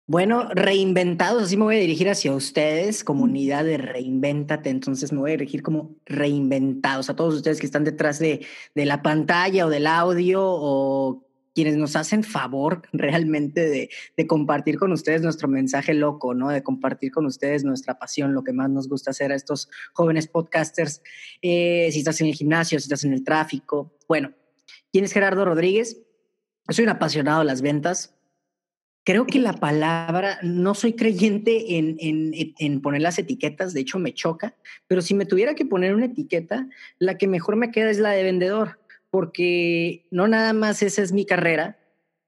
Bueno, 0.06 0.50
reinventados, 0.50 1.44
así 1.44 1.56
me 1.56 1.64
voy 1.64 1.76
a 1.76 1.80
dirigir 1.80 2.10
hacia 2.10 2.34
ustedes, 2.34 3.04
comunidad 3.04 3.64
de 3.64 3.78
Reinventate, 3.78 4.68
entonces 4.68 5.12
me 5.12 5.20
voy 5.20 5.30
a 5.30 5.36
dirigir 5.38 5.62
como 5.62 5.96
reinventados, 6.04 7.08
a 7.08 7.16
todos 7.16 7.34
ustedes 7.36 7.58
que 7.58 7.64
están 7.64 7.84
detrás 7.84 8.18
de, 8.18 8.44
de 8.74 8.84
la 8.84 9.00
pantalla 9.00 9.64
o 9.64 9.70
del 9.70 9.86
audio 9.86 10.42
o 10.44 11.24
quienes 11.54 11.76
nos 11.76 11.96
hacen 11.96 12.22
favor 12.22 12.82
realmente 12.92 13.66
de, 13.66 13.88
de, 14.14 14.26
compartir 14.26 14.78
con 14.78 14.92
ustedes 14.92 15.22
nuestro 15.22 15.48
mensaje 15.48 15.94
loco, 15.94 16.34
¿no? 16.34 16.50
De 16.50 16.62
compartir 16.62 17.10
con 17.10 17.24
ustedes 17.24 17.64
nuestra 17.64 17.98
pasión, 17.98 18.34
lo 18.34 18.44
que 18.44 18.52
más 18.52 18.68
nos 18.68 18.90
gusta 18.90 19.12
hacer 19.12 19.32
a 19.32 19.36
estos 19.36 19.70
jóvenes 19.94 20.26
podcasters. 20.26 21.00
Eh, 21.40 21.88
si 21.92 22.00
estás 22.00 22.20
en 22.20 22.26
el 22.26 22.34
gimnasio, 22.34 22.78
si 22.78 22.84
estás 22.84 23.04
en 23.04 23.14
el 23.14 23.24
tráfico. 23.24 23.96
Bueno, 24.06 24.32
¿quién 24.92 25.04
es 25.04 25.12
Gerardo 25.12 25.46
Rodríguez? 25.46 26.02
Soy 26.68 26.84
un 26.84 26.90
apasionado 26.90 27.38
de 27.38 27.46
las 27.46 27.62
ventas, 27.62 28.14
Creo 29.04 29.26
que 29.26 29.38
la 29.38 29.52
palabra, 29.52 30.38
no 30.42 30.74
soy 30.74 30.94
creyente 30.94 31.76
en, 31.76 31.96
en, 32.00 32.32
en, 32.58 32.80
poner 32.80 33.02
las 33.02 33.18
etiquetas, 33.18 33.74
de 33.74 33.80
hecho 33.80 33.98
me 33.98 34.14
choca, 34.14 34.56
pero 34.86 35.02
si 35.02 35.12
me 35.12 35.26
tuviera 35.26 35.54
que 35.54 35.66
poner 35.66 35.94
una 35.94 36.06
etiqueta, 36.06 36.66
la 36.98 37.18
que 37.18 37.26
mejor 37.26 37.56
me 37.56 37.70
queda 37.70 37.90
es 37.90 37.98
la 37.98 38.12
de 38.12 38.22
vendedor, 38.22 38.80
porque 39.10 40.06
no 40.10 40.26
nada 40.26 40.54
más 40.54 40.82
esa 40.82 41.02
es 41.02 41.12
mi 41.12 41.26
carrera, 41.26 41.78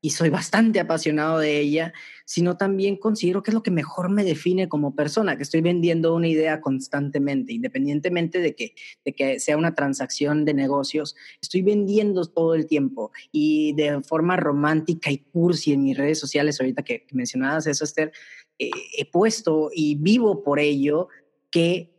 y 0.06 0.10
soy 0.10 0.30
bastante 0.30 0.78
apasionado 0.78 1.40
de 1.40 1.58
ella, 1.58 1.92
sino 2.24 2.56
también 2.56 2.96
considero 2.96 3.42
que 3.42 3.50
es 3.50 3.54
lo 3.56 3.64
que 3.64 3.72
mejor 3.72 4.08
me 4.08 4.22
define 4.22 4.68
como 4.68 4.94
persona, 4.94 5.36
que 5.36 5.42
estoy 5.42 5.62
vendiendo 5.62 6.14
una 6.14 6.28
idea 6.28 6.60
constantemente, 6.60 7.52
independientemente 7.52 8.38
de 8.38 8.54
que, 8.54 8.76
de 9.04 9.14
que 9.14 9.40
sea 9.40 9.56
una 9.56 9.74
transacción 9.74 10.44
de 10.44 10.54
negocios, 10.54 11.16
estoy 11.42 11.62
vendiendo 11.62 12.24
todo 12.24 12.54
el 12.54 12.68
tiempo 12.68 13.10
y 13.32 13.72
de 13.72 14.00
forma 14.04 14.36
romántica 14.36 15.10
y 15.10 15.18
cursi 15.18 15.72
en 15.72 15.82
mis 15.82 15.98
redes 15.98 16.20
sociales, 16.20 16.60
ahorita 16.60 16.84
que, 16.84 17.04
mencionabas 17.10 17.66
eso, 17.66 17.82
Esther, 17.82 18.12
eh, 18.60 18.70
he 18.96 19.10
puesto 19.10 19.70
y 19.74 19.96
vivo 19.96 20.44
por 20.44 20.60
ello 20.60 21.08
que 21.50 21.92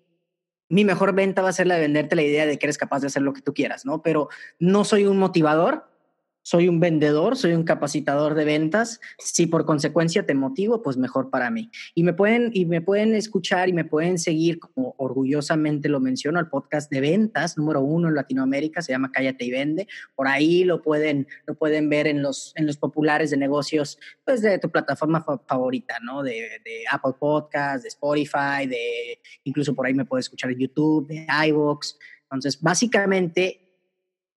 mi 0.69 0.85
mejor 0.85 1.13
venta 1.13 1.41
va 1.41 1.49
a 1.49 1.53
ser 1.53 1.67
la 1.67 1.75
de 1.75 1.81
venderte 1.81 2.15
la 2.15 2.23
idea 2.23 2.45
de 2.45 2.57
que 2.57 2.67
eres 2.67 2.77
capaz 2.77 3.01
de 3.01 3.07
hacer 3.07 3.21
lo 3.21 3.33
que 3.33 3.41
tú 3.41 3.53
quieras, 3.53 3.85
¿no? 3.85 4.01
Pero 4.01 4.29
no 4.59 4.85
soy 4.85 5.07
un 5.07 5.17
motivador, 5.17 5.97
soy 6.48 6.70
un 6.70 6.80
vendedor, 6.80 7.36
soy 7.36 7.51
un 7.51 7.66
capacitador 7.66 8.34
de 8.34 8.46
ventas. 8.46 9.01
Si 9.18 9.48
por 9.48 9.66
consecuencia 9.66 10.25
te 10.25 10.34
motivo, 10.34 10.82
pues 10.82 10.96
mejor 10.96 11.30
para 11.30 11.51
mí. 11.51 11.72
Y 11.94 12.04
me 12.04 12.13
pueden, 12.13 12.51
y 12.54 12.66
me 12.66 12.80
pueden 12.80 13.16
escuchar 13.16 13.68
y 13.68 13.74
me 13.74 13.84
pueden 13.84 14.18
seguir, 14.18 14.58
como 14.58 14.96
orgullosamente 14.98 15.89
lo 15.89 16.00
menciono, 16.00 16.39
el 16.39 16.48
podcast 16.48 16.89
de 16.89 17.01
ventas 17.01 17.58
número 17.58 17.82
uno 17.82 18.08
en 18.08 18.16
Latinoamérica, 18.16 18.82
se 18.82 18.94
llama 18.94 19.12
Cállate 19.12 19.44
y 19.44 19.51
Vende. 19.51 19.89
Por 20.16 20.30
ahí 20.30 20.63
lo 20.63 20.82
pueden, 20.82 21.27
lo 21.46 21.56
pueden 21.56 21.89
ver 21.89 22.08
en 22.08 22.22
los, 22.22 22.54
en 22.56 22.66
los 22.66 22.77
populares 22.77 23.30
de 23.30 23.36
negocios, 23.36 24.00
pues 24.24 24.42
de 24.42 24.58
tu 24.58 24.72
plataforma 24.72 25.25
favorita, 25.46 25.98
¿no? 26.01 26.24
De, 26.24 26.62
de 26.63 26.84
Apple 26.89 27.16
Podcast, 27.20 27.84
de 27.84 27.89
Spotify, 27.89 28.66
de 28.70 29.20
incluso 29.44 29.75
por 29.75 29.86
ahí 29.86 29.94
me 29.94 30.06
puedes 30.06 30.27
escuchar 30.27 30.51
en 30.51 30.60
YouTube, 30.60 31.08
de 31.08 31.27
iVoox. 31.50 31.98
Entonces, 32.24 32.62
básicamente, 32.62 33.68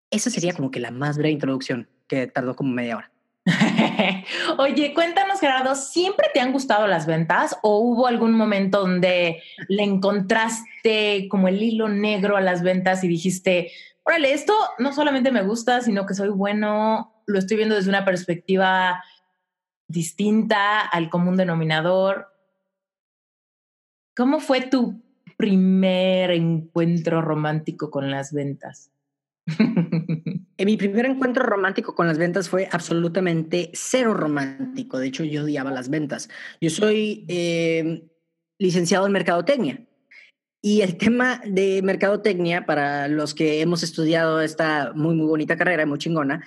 esa 0.09 0.29
sería 0.29 0.51
como 0.51 0.71
que 0.71 0.81
la 0.81 0.91
más 0.91 1.17
breve 1.17 1.31
introducción 1.31 1.87
que 2.11 2.27
tardó 2.27 2.57
como 2.57 2.73
media 2.73 2.97
hora. 2.97 3.11
Oye, 4.57 4.93
cuéntanos, 4.93 5.39
Gerardo, 5.39 5.75
¿siempre 5.75 6.27
te 6.33 6.41
han 6.41 6.51
gustado 6.51 6.85
las 6.85 7.05
ventas 7.05 7.57
o 7.63 7.77
hubo 7.77 8.05
algún 8.05 8.33
momento 8.33 8.81
donde 8.81 9.41
le 9.69 9.83
encontraste 9.83 11.29
como 11.29 11.47
el 11.47 11.63
hilo 11.63 11.87
negro 11.87 12.35
a 12.35 12.41
las 12.41 12.63
ventas 12.63 13.05
y 13.05 13.07
dijiste, 13.07 13.71
órale, 14.03 14.33
esto 14.33 14.53
no 14.77 14.91
solamente 14.91 15.31
me 15.31 15.41
gusta, 15.41 15.79
sino 15.79 16.05
que 16.05 16.13
soy 16.13 16.27
bueno, 16.27 17.23
lo 17.27 17.39
estoy 17.39 17.55
viendo 17.55 17.75
desde 17.75 17.89
una 17.89 18.03
perspectiva 18.03 19.01
distinta 19.87 20.81
al 20.81 21.09
común 21.09 21.37
denominador? 21.37 22.27
¿Cómo 24.17 24.41
fue 24.41 24.63
tu 24.63 25.01
primer 25.37 26.31
encuentro 26.31 27.21
romántico 27.21 27.89
con 27.89 28.11
las 28.11 28.33
ventas? 28.33 28.91
En 30.61 30.67
mi 30.67 30.77
primer 30.77 31.07
encuentro 31.07 31.43
romántico 31.43 31.95
con 31.95 32.05
las 32.05 32.19
ventas 32.19 32.47
fue 32.47 32.69
absolutamente 32.71 33.71
cero 33.73 34.13
romántico. 34.13 34.99
De 34.99 35.07
hecho, 35.07 35.23
yo 35.23 35.41
odiaba 35.41 35.71
las 35.71 35.89
ventas. 35.89 36.29
Yo 36.61 36.69
soy 36.69 37.25
eh, 37.29 38.07
licenciado 38.59 39.07
en 39.07 39.11
mercadotecnia. 39.11 39.83
Y 40.61 40.81
el 40.81 40.97
tema 40.99 41.41
de 41.47 41.81
mercadotecnia, 41.81 42.67
para 42.67 43.07
los 43.07 43.33
que 43.33 43.61
hemos 43.61 43.81
estudiado 43.81 44.39
esta 44.39 44.91
muy, 44.93 45.15
muy 45.15 45.25
bonita 45.25 45.57
carrera, 45.57 45.87
muy 45.87 45.97
chingona, 45.97 46.45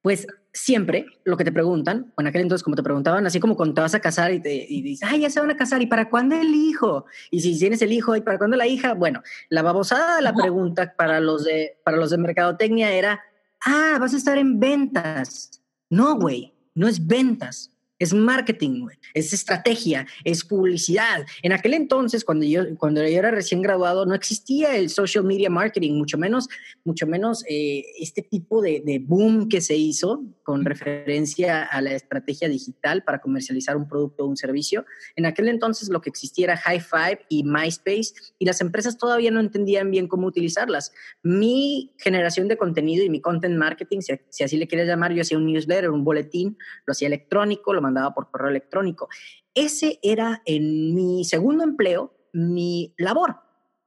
pues 0.00 0.26
siempre 0.54 1.04
lo 1.24 1.36
que 1.36 1.44
te 1.44 1.52
preguntan, 1.52 2.14
o 2.16 2.22
en 2.22 2.28
aquel 2.28 2.40
entonces 2.40 2.64
como 2.64 2.76
te 2.76 2.82
preguntaban, 2.82 3.26
así 3.26 3.40
como 3.40 3.56
cuando 3.56 3.74
te 3.74 3.82
vas 3.82 3.94
a 3.94 4.00
casar 4.00 4.32
y, 4.32 4.40
te, 4.40 4.54
y 4.54 4.80
dices, 4.80 5.06
ay, 5.06 5.20
ya 5.20 5.28
se 5.28 5.38
van 5.38 5.50
a 5.50 5.56
casar, 5.58 5.82
¿y 5.82 5.86
para 5.86 6.08
cuándo 6.08 6.34
el 6.34 6.54
hijo? 6.54 7.04
Y 7.30 7.40
si 7.40 7.58
tienes 7.58 7.82
el 7.82 7.92
hijo, 7.92 8.16
¿y 8.16 8.22
para 8.22 8.38
cuándo 8.38 8.56
la 8.56 8.66
hija? 8.66 8.94
Bueno, 8.94 9.22
la 9.50 9.60
babosada 9.60 10.16
de 10.16 10.22
la 10.22 10.32
pregunta 10.32 10.94
para 10.96 11.20
los 11.20 11.44
de, 11.44 11.76
para 11.84 11.98
los 11.98 12.08
de 12.08 12.16
mercadotecnia 12.16 12.92
era, 12.92 13.20
ah, 13.64 13.98
vas 14.00 14.14
a 14.14 14.16
estar 14.16 14.38
en 14.38 14.58
ventas. 14.60 15.62
No, 15.88 16.16
güey, 16.16 16.54
no 16.74 16.88
es 16.88 17.06
ventas 17.06 17.76
es 18.00 18.14
marketing, 18.14 18.86
es 19.12 19.32
estrategia, 19.34 20.06
es 20.24 20.42
publicidad. 20.42 21.26
En 21.42 21.52
aquel 21.52 21.74
entonces, 21.74 22.24
cuando 22.24 22.46
yo, 22.46 22.62
cuando 22.78 23.02
yo 23.02 23.18
era 23.18 23.30
recién 23.30 23.60
graduado, 23.60 24.06
no 24.06 24.14
existía 24.14 24.74
el 24.74 24.88
social 24.88 25.22
media 25.22 25.50
marketing, 25.50 25.92
mucho 25.92 26.16
menos, 26.16 26.48
mucho 26.82 27.06
menos 27.06 27.44
eh, 27.48 27.84
este 28.00 28.22
tipo 28.22 28.62
de, 28.62 28.82
de, 28.84 28.98
boom 28.98 29.48
que 29.48 29.60
se 29.60 29.76
hizo 29.76 30.24
con 30.42 30.64
referencia 30.64 31.62
a 31.62 31.80
la 31.82 31.92
estrategia 31.92 32.48
digital 32.48 33.04
para 33.04 33.20
comercializar 33.20 33.76
un 33.76 33.86
producto 33.86 34.24
o 34.24 34.28
un 34.28 34.36
servicio. 34.36 34.86
En 35.14 35.26
aquel 35.26 35.48
entonces 35.48 35.90
lo 35.90 36.00
que 36.00 36.08
existía 36.08 36.46
era 36.46 36.56
High 36.56 36.80
Five 36.80 37.20
y 37.28 37.44
MySpace 37.44 38.14
y 38.38 38.46
las 38.46 38.62
empresas 38.62 38.96
todavía 38.96 39.30
no 39.30 39.40
entendían 39.40 39.90
bien 39.90 40.08
cómo 40.08 40.26
utilizarlas. 40.26 40.92
Mi 41.22 41.92
generación 41.98 42.48
de 42.48 42.56
contenido 42.56 43.04
y 43.04 43.10
mi 43.10 43.20
content 43.20 43.58
marketing, 43.58 44.00
si, 44.00 44.14
si 44.30 44.42
así 44.42 44.56
le 44.56 44.66
quieres 44.66 44.88
llamar, 44.88 45.12
yo 45.12 45.20
hacía 45.20 45.36
un 45.36 45.44
newsletter, 45.46 45.90
un 45.90 46.02
boletín, 46.02 46.56
lo 46.86 46.92
hacía 46.92 47.08
electrónico, 47.08 47.74
lo 47.74 47.82
mandaba 47.90 48.14
por 48.14 48.30
correo 48.30 48.50
electrónico. 48.50 49.08
Ese 49.54 49.98
era 50.02 50.42
en 50.44 50.94
mi 50.94 51.24
segundo 51.24 51.64
empleo, 51.64 52.14
mi 52.32 52.94
labor. 52.96 53.36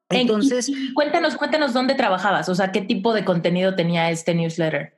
Entonces, 0.09 0.71
cuéntanos, 0.93 1.37
cuéntanos 1.37 1.73
dónde 1.73 1.95
trabajabas, 1.95 2.49
o 2.49 2.55
sea, 2.55 2.71
qué 2.71 2.81
tipo 2.81 3.13
de 3.13 3.25
contenido 3.25 3.75
tenía 3.75 4.11
este 4.11 4.35
newsletter. 4.35 4.93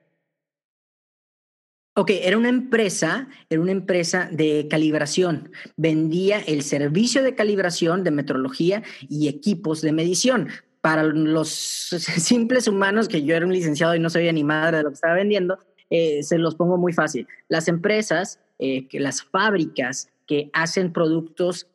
Ok, 1.98 2.12
era 2.12 2.38
una 2.38 2.50
empresa, 2.50 3.30
era 3.50 3.62
una 3.62 3.72
empresa 3.72 4.28
de 4.30 4.68
calibración. 4.70 5.52
Vendía 5.78 6.40
el 6.40 6.62
servicio 6.62 7.24
de 7.24 7.36
calibración 7.36 8.04
de 8.04 8.12
metrología 8.12 8.84
y 9.08 9.30
equipos 9.30 9.82
de 9.82 9.94
medición. 9.94 10.50
Para 10.82 11.04
los 11.04 11.50
simples 12.18 12.68
humanos, 12.68 13.08
que 13.08 13.24
yo 13.24 13.34
era 13.34 13.46
un 13.46 13.54
licenciado 13.54 13.96
y 13.96 14.00
no 14.00 14.10
sabía 14.10 14.34
ni 14.34 14.44
madre 14.44 14.78
de 14.78 14.84
lo 14.84 14.90
que 14.90 14.96
estaba 14.96 15.14
vendiendo, 15.14 15.58
eh, 15.90 16.22
se 16.22 16.38
los 16.38 16.56
pongo 16.56 16.78
muy 16.78 16.92
fácil. 16.92 17.28
Las 17.48 17.70
empresas, 17.70 18.42
eh, 18.60 18.88
que 18.88 19.00
las 19.00 19.24
fábricas 19.24 20.10
que 20.28 20.50
hacen 20.54 20.92
productos 20.94 21.68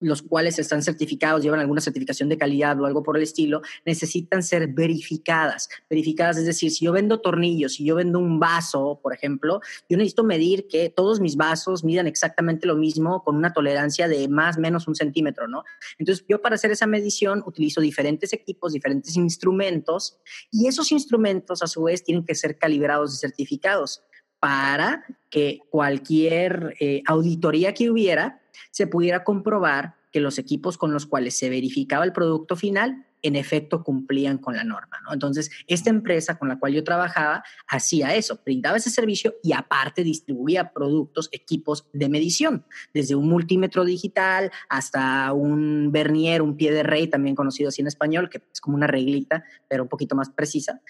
los 0.00 0.22
cuales 0.22 0.58
están 0.58 0.82
certificados, 0.82 1.42
llevan 1.42 1.60
alguna 1.60 1.80
certificación 1.80 2.28
de 2.28 2.36
calidad 2.36 2.78
o 2.80 2.86
algo 2.86 3.02
por 3.02 3.16
el 3.16 3.22
estilo, 3.22 3.62
necesitan 3.84 4.42
ser 4.42 4.68
verificadas. 4.68 5.68
Verificadas, 5.88 6.36
es 6.36 6.46
decir, 6.46 6.70
si 6.70 6.84
yo 6.84 6.92
vendo 6.92 7.20
tornillos, 7.20 7.74
si 7.74 7.84
yo 7.84 7.94
vendo 7.94 8.18
un 8.18 8.38
vaso, 8.38 9.00
por 9.02 9.14
ejemplo, 9.14 9.60
yo 9.88 9.96
necesito 9.96 10.24
medir 10.24 10.68
que 10.68 10.90
todos 10.90 11.20
mis 11.20 11.36
vasos 11.36 11.82
midan 11.82 12.06
exactamente 12.06 12.66
lo 12.66 12.76
mismo 12.76 13.22
con 13.24 13.36
una 13.36 13.52
tolerancia 13.52 14.06
de 14.06 14.28
más 14.28 14.58
o 14.58 14.60
menos 14.60 14.86
un 14.86 14.94
centímetro, 14.94 15.48
¿no? 15.48 15.64
Entonces, 15.98 16.24
yo 16.28 16.42
para 16.42 16.56
hacer 16.56 16.70
esa 16.70 16.86
medición 16.86 17.42
utilizo 17.46 17.80
diferentes 17.80 18.32
equipos, 18.32 18.74
diferentes 18.74 19.16
instrumentos, 19.16 20.18
y 20.50 20.66
esos 20.66 20.92
instrumentos 20.92 21.62
a 21.62 21.66
su 21.66 21.84
vez 21.84 22.04
tienen 22.04 22.24
que 22.24 22.34
ser 22.34 22.58
calibrados 22.58 23.14
y 23.14 23.18
certificados 23.18 24.02
para 24.40 25.04
que 25.30 25.60
cualquier 25.70 26.74
eh, 26.80 27.02
auditoría 27.06 27.74
que 27.74 27.90
hubiera 27.90 28.40
se 28.70 28.86
pudiera 28.86 29.24
comprobar 29.24 29.94
que 30.12 30.20
los 30.20 30.38
equipos 30.38 30.78
con 30.78 30.92
los 30.92 31.06
cuales 31.06 31.36
se 31.36 31.50
verificaba 31.50 32.04
el 32.04 32.12
producto 32.12 32.56
final 32.56 33.06
en 33.22 33.36
efecto 33.36 33.82
cumplían 33.82 34.38
con 34.38 34.56
la 34.56 34.64
norma. 34.64 35.00
¿no? 35.04 35.12
Entonces, 35.12 35.50
esta 35.66 35.90
empresa 35.90 36.38
con 36.38 36.48
la 36.48 36.58
cual 36.58 36.74
yo 36.74 36.84
trabajaba 36.84 37.42
hacía 37.66 38.14
eso, 38.14 38.40
brindaba 38.44 38.76
ese 38.76 38.90
servicio 38.90 39.34
y 39.42 39.52
aparte 39.52 40.04
distribuía 40.04 40.72
productos, 40.72 41.28
equipos 41.32 41.88
de 41.92 42.08
medición, 42.08 42.64
desde 42.94 43.14
un 43.14 43.28
multímetro 43.28 43.84
digital 43.84 44.50
hasta 44.68 45.32
un 45.32 45.90
vernier, 45.92 46.42
un 46.42 46.56
pie 46.56 46.72
de 46.72 46.82
rey, 46.82 47.08
también 47.08 47.34
conocido 47.34 47.68
así 47.68 47.80
en 47.80 47.88
español, 47.88 48.30
que 48.30 48.42
es 48.52 48.60
como 48.60 48.76
una 48.76 48.86
reglita, 48.86 49.44
pero 49.68 49.82
un 49.82 49.88
poquito 49.88 50.14
más 50.14 50.30
precisa. 50.30 50.80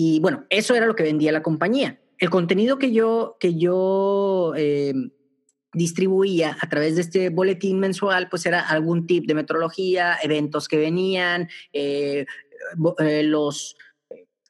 Y 0.00 0.20
bueno, 0.20 0.44
eso 0.48 0.76
era 0.76 0.86
lo 0.86 0.94
que 0.94 1.02
vendía 1.02 1.32
la 1.32 1.42
compañía 1.42 1.98
el 2.18 2.30
contenido 2.30 2.78
que 2.78 2.92
yo, 2.92 3.36
que 3.38 3.54
yo 3.54 4.52
eh, 4.56 4.92
distribuía 5.72 6.56
a 6.60 6.68
través 6.68 6.96
de 6.96 7.02
este 7.02 7.28
boletín 7.30 7.78
mensual, 7.78 8.28
pues 8.28 8.44
era 8.46 8.60
algún 8.60 9.06
tip 9.06 9.26
de 9.26 9.34
metrología, 9.34 10.18
eventos 10.22 10.68
que 10.68 10.78
venían, 10.78 11.48
eh, 11.72 12.26
eh, 12.98 13.22
los, 13.22 13.76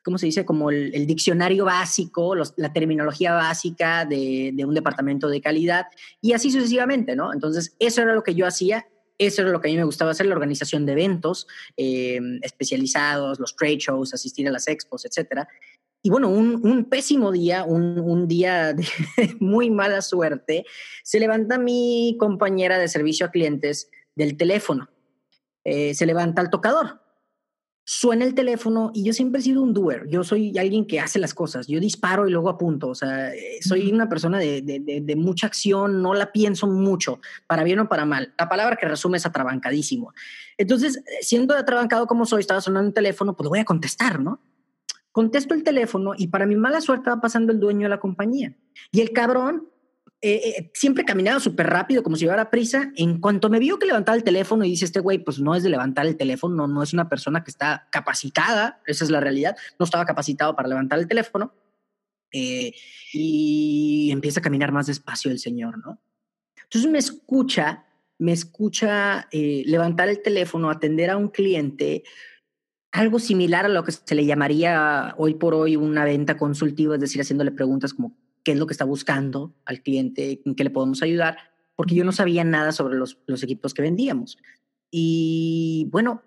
¿cómo 0.03 0.17
se 0.17 0.27
dice? 0.27 0.47
Como 0.47 0.71
el, 0.71 1.07
diccionario 1.07 1.67
básico, 1.67 2.35
la 2.35 2.73
terminología 2.73 3.35
básica 3.35 4.07
de, 4.07 4.53
de, 4.55 4.65
un 4.65 4.75
departamento 4.75 5.29
de 5.29 5.43
calidad 5.43 5.87
y 6.23 6.33
así 6.33 6.51
sucesivamente, 6.51 7.17
¿no? 7.17 7.35
Entonces, 7.35 7.77
eso 7.79 8.01
era 8.01 8.15
lo 8.15 8.23
que 8.23 8.35
yo 8.35 8.47
hacía. 8.47 8.87
Eso 9.19 9.43
era 9.43 9.51
lo 9.51 9.61
que 9.61 9.69
a 9.69 9.73
mí 9.73 9.77
me 9.77 9.85
gustaba 9.85 10.13
hacer, 10.13 10.27
la 10.27 10.35
organización 10.35 10.87
de 10.87 10.93
eventos 10.93 11.47
especializados, 11.77 13.41
los 13.41 13.57
trade 13.57 13.79
shows, 13.79 14.15
asistir 14.15 14.47
a 14.47 14.53
las 14.53 14.69
expos, 14.69 15.05
etcétera. 15.05 15.49
Y 16.03 16.11
bueno, 16.11 16.29
un, 16.29 16.85
pésimo 16.85 17.33
día, 17.33 17.65
un, 17.65 18.29
día 18.29 18.73
de 18.73 18.87
muy 19.41 19.71
mala 19.71 20.01
suerte, 20.01 20.65
se 21.03 21.19
levanta 21.19 21.59
mi 21.59 22.17
compañera 22.21 22.79
de 22.79 22.89
servicio 22.89 23.27
a 23.27 23.31
clientes 23.31 23.91
del 24.15 24.37
teléfono. 24.37 24.89
Eh, 25.65 25.95
se 25.95 26.07
levanta 26.07 26.41
el 26.41 26.51
tocador. 26.51 27.01
Suena 27.91 28.27
el 28.27 28.35
teléfono 28.35 28.91
y 28.93 29.03
yo 29.03 29.15
siempre 29.15 29.41
he 29.41 29.43
sido 29.43 29.63
un 29.63 29.73
doer. 29.73 30.07
Yo 30.11 30.23
soy 30.23 30.59
alguien 30.59 30.87
que 30.87 31.01
hace 31.01 31.19
las 31.19 31.33
cosas. 31.33 31.69
Yo 31.69 31.81
disparo 31.81 32.29
y 32.29 32.31
luego 32.31 32.51
apunto. 32.51 32.89
O 32.89 32.95
sea, 32.95 33.33
eh, 33.35 33.61
soy 33.63 33.91
una 33.91 34.11
persona 34.11 34.39
de, 34.39 34.61
de 34.61 35.17
mucha 35.17 35.47
acción, 35.47 36.03
no 36.03 36.13
la 36.13 36.31
pienso 36.31 36.67
mucho, 36.67 37.19
para 37.47 37.65
bien 37.65 37.79
o 37.79 37.89
para 37.89 38.05
mal. 38.05 38.35
La 38.39 38.47
palabra 38.47 38.77
que 38.77 38.87
resume 38.87 39.17
es 39.17 39.25
atrabancadísimo. 39.25 40.13
Entonces, 40.59 41.03
siendo 41.23 41.55
atrabancado 41.55 42.07
como 42.07 42.27
soy, 42.27 42.41
estaba 42.41 42.61
sonando 42.61 42.89
el 42.89 42.95
teléfono, 42.95 43.35
pues 43.35 43.47
lo 43.47 43.49
voy 43.49 43.61
a 43.61 43.65
contestar, 43.65 44.21
¿no? 44.21 44.43
Contesto 45.11 45.55
el 45.55 45.63
teléfono 45.63 46.13
y 46.15 46.27
para 46.27 46.45
mi 46.45 46.57
mala 46.57 46.83
suerte 46.83 47.09
va 47.09 47.23
pasando 47.23 47.53
el 47.53 47.59
dueño 47.59 47.87
de 47.87 47.89
la 47.89 48.01
compañía. 48.01 48.55
Y 48.93 49.01
el 49.01 49.13
cabrón 49.13 49.67
eh, 50.21 50.41
eh, 50.45 50.71
siempre 50.75 51.05
caminaba 51.05 51.41
súper 51.41 51.69
rápido, 51.69 52.03
como 52.03 52.17
si 52.17 52.25
llevara 52.25 52.51
prisa. 52.51 52.93
En 52.97 53.21
cuanto 53.21 53.51
me 53.51 53.59
vio 53.59 53.79
que 53.79 53.87
levantaba 53.87 54.17
el 54.17 54.25
teléfono 54.25 54.65
y 54.65 54.71
dice, 54.71 54.85
este 54.85 55.01
güey, 55.01 55.19
pues 55.19 55.39
no 55.39 55.55
es 55.55 55.63
de 55.63 55.69
levantar 55.69 56.07
el 56.07 56.17
teléfono, 56.17 56.67
no, 56.67 56.83
es 56.83 56.93
una 56.93 57.09
persona 57.09 57.45
que 57.45 57.51
está 57.51 57.89
capacitada, 57.91 58.81
esa 58.87 59.05
es 59.05 59.11
la 59.11 59.21
realidad, 59.21 59.57
no 59.79 59.85
estaba 59.85 60.05
capacitado 60.05 60.57
para 60.57 60.69
levantar 60.69 60.99
el 60.99 61.09
teléfono. 61.09 61.53
Eh, 62.33 62.75
y 63.13 64.11
empieza 64.13 64.41
a 64.41 64.43
caminar 64.43 64.71
más 64.71 64.87
despacio 64.87 65.31
el 65.31 65.39
señor, 65.39 65.79
¿no? 65.79 65.99
Entonces 66.63 66.91
me 66.91 66.99
escucha 66.99 67.87
me 68.19 68.33
escucha 68.33 69.29
eh, 69.31 69.63
levantar 69.67 70.09
el 70.09 70.21
teléfono, 70.21 70.71
atender 70.71 71.11
a 71.11 71.17
un 71.17 71.29
cliente, 71.29 72.03
algo 72.91 73.19
similar 73.19 73.65
a 73.65 73.69
lo 73.69 73.85
que 73.85 73.93
se 73.93 74.15
le 74.15 74.27
llamaría 74.27 75.15
hoy 75.17 75.35
por 75.35 75.55
hoy 75.55 75.77
una 75.77 76.05
venta 76.05 76.37
consultiva, 76.37 76.97
es 76.97 77.01
decir, 77.01 77.21
haciéndole 77.21 77.53
preguntas 77.53 77.95
como 77.95 78.17
qué 78.49 78.53
es 78.53 78.59
lo 78.59 78.67
que 78.67 78.73
está 78.73 78.87
buscando 78.87 79.55
al 79.67 79.83
cliente, 79.83 80.41
en 80.43 80.55
qué 80.55 80.65
le 80.65 80.71
podemos 80.71 81.03
ayudar, 81.03 81.37
porque 81.77 81.95
yo 81.95 82.03
no 82.03 82.13
sabía 82.13 82.45
nada 82.45 82.73
sobre 82.73 82.97
los, 82.97 83.19
los 83.27 83.43
equipos 83.43 83.75
que 83.75 83.83
vendíamos. 83.83 84.39
Y 84.91 85.87
bueno, 85.91 86.23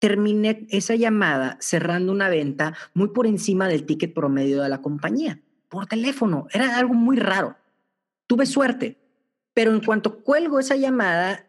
terminé 0.00 0.66
esa 0.70 0.96
llamada 0.96 1.58
cerrando 1.60 2.10
una 2.10 2.28
venta 2.28 2.74
muy 2.92 3.10
por 3.10 3.28
encima 3.28 3.68
del 3.68 3.86
ticket 3.86 4.12
promedio 4.12 4.62
de 4.62 4.68
la 4.68 4.82
compañía, 4.82 5.40
por 5.68 5.86
teléfono. 5.86 6.48
Era 6.52 6.76
algo 6.76 6.94
muy 6.94 7.18
raro. 7.18 7.54
Tuve 8.26 8.44
suerte, 8.44 8.98
pero 9.54 9.70
en 9.70 9.80
cuanto 9.80 10.24
cuelgo 10.24 10.58
esa 10.58 10.74
llamada, 10.74 11.46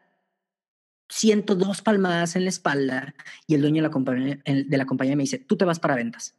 siento 1.10 1.56
dos 1.56 1.82
palmadas 1.82 2.36
en 2.36 2.44
la 2.44 2.50
espalda 2.50 3.16
y 3.48 3.56
el 3.56 3.62
dueño 3.62 3.78
de 3.78 3.88
la 3.88 3.90
compañía, 3.90 4.40
de 4.46 4.78
la 4.78 4.86
compañía 4.86 5.16
me 5.16 5.24
dice, 5.24 5.40
tú 5.40 5.58
te 5.58 5.66
vas 5.66 5.80
para 5.80 5.96
ventas. 5.96 6.38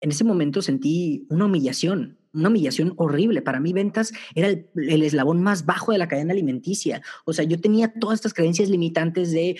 En 0.00 0.12
ese 0.12 0.24
momento 0.24 0.62
sentí 0.62 1.26
una 1.28 1.44
humillación, 1.44 2.18
una 2.38 2.48
humillación 2.48 2.94
horrible. 2.96 3.42
Para 3.42 3.60
mí 3.60 3.72
ventas 3.72 4.12
era 4.34 4.48
el, 4.48 5.02
eslabón 5.02 5.42
más 5.42 5.66
bajo 5.66 5.92
de 5.92 5.98
la 5.98 6.08
cadena 6.08 6.32
alimenticia. 6.32 7.02
O 7.24 7.32
sea, 7.32 7.44
yo 7.44 7.60
tenía 7.60 7.92
todas 7.92 8.16
estas 8.16 8.34
creencias 8.34 8.68
limitantes 8.68 9.32
de 9.32 9.50
eh, 9.50 9.56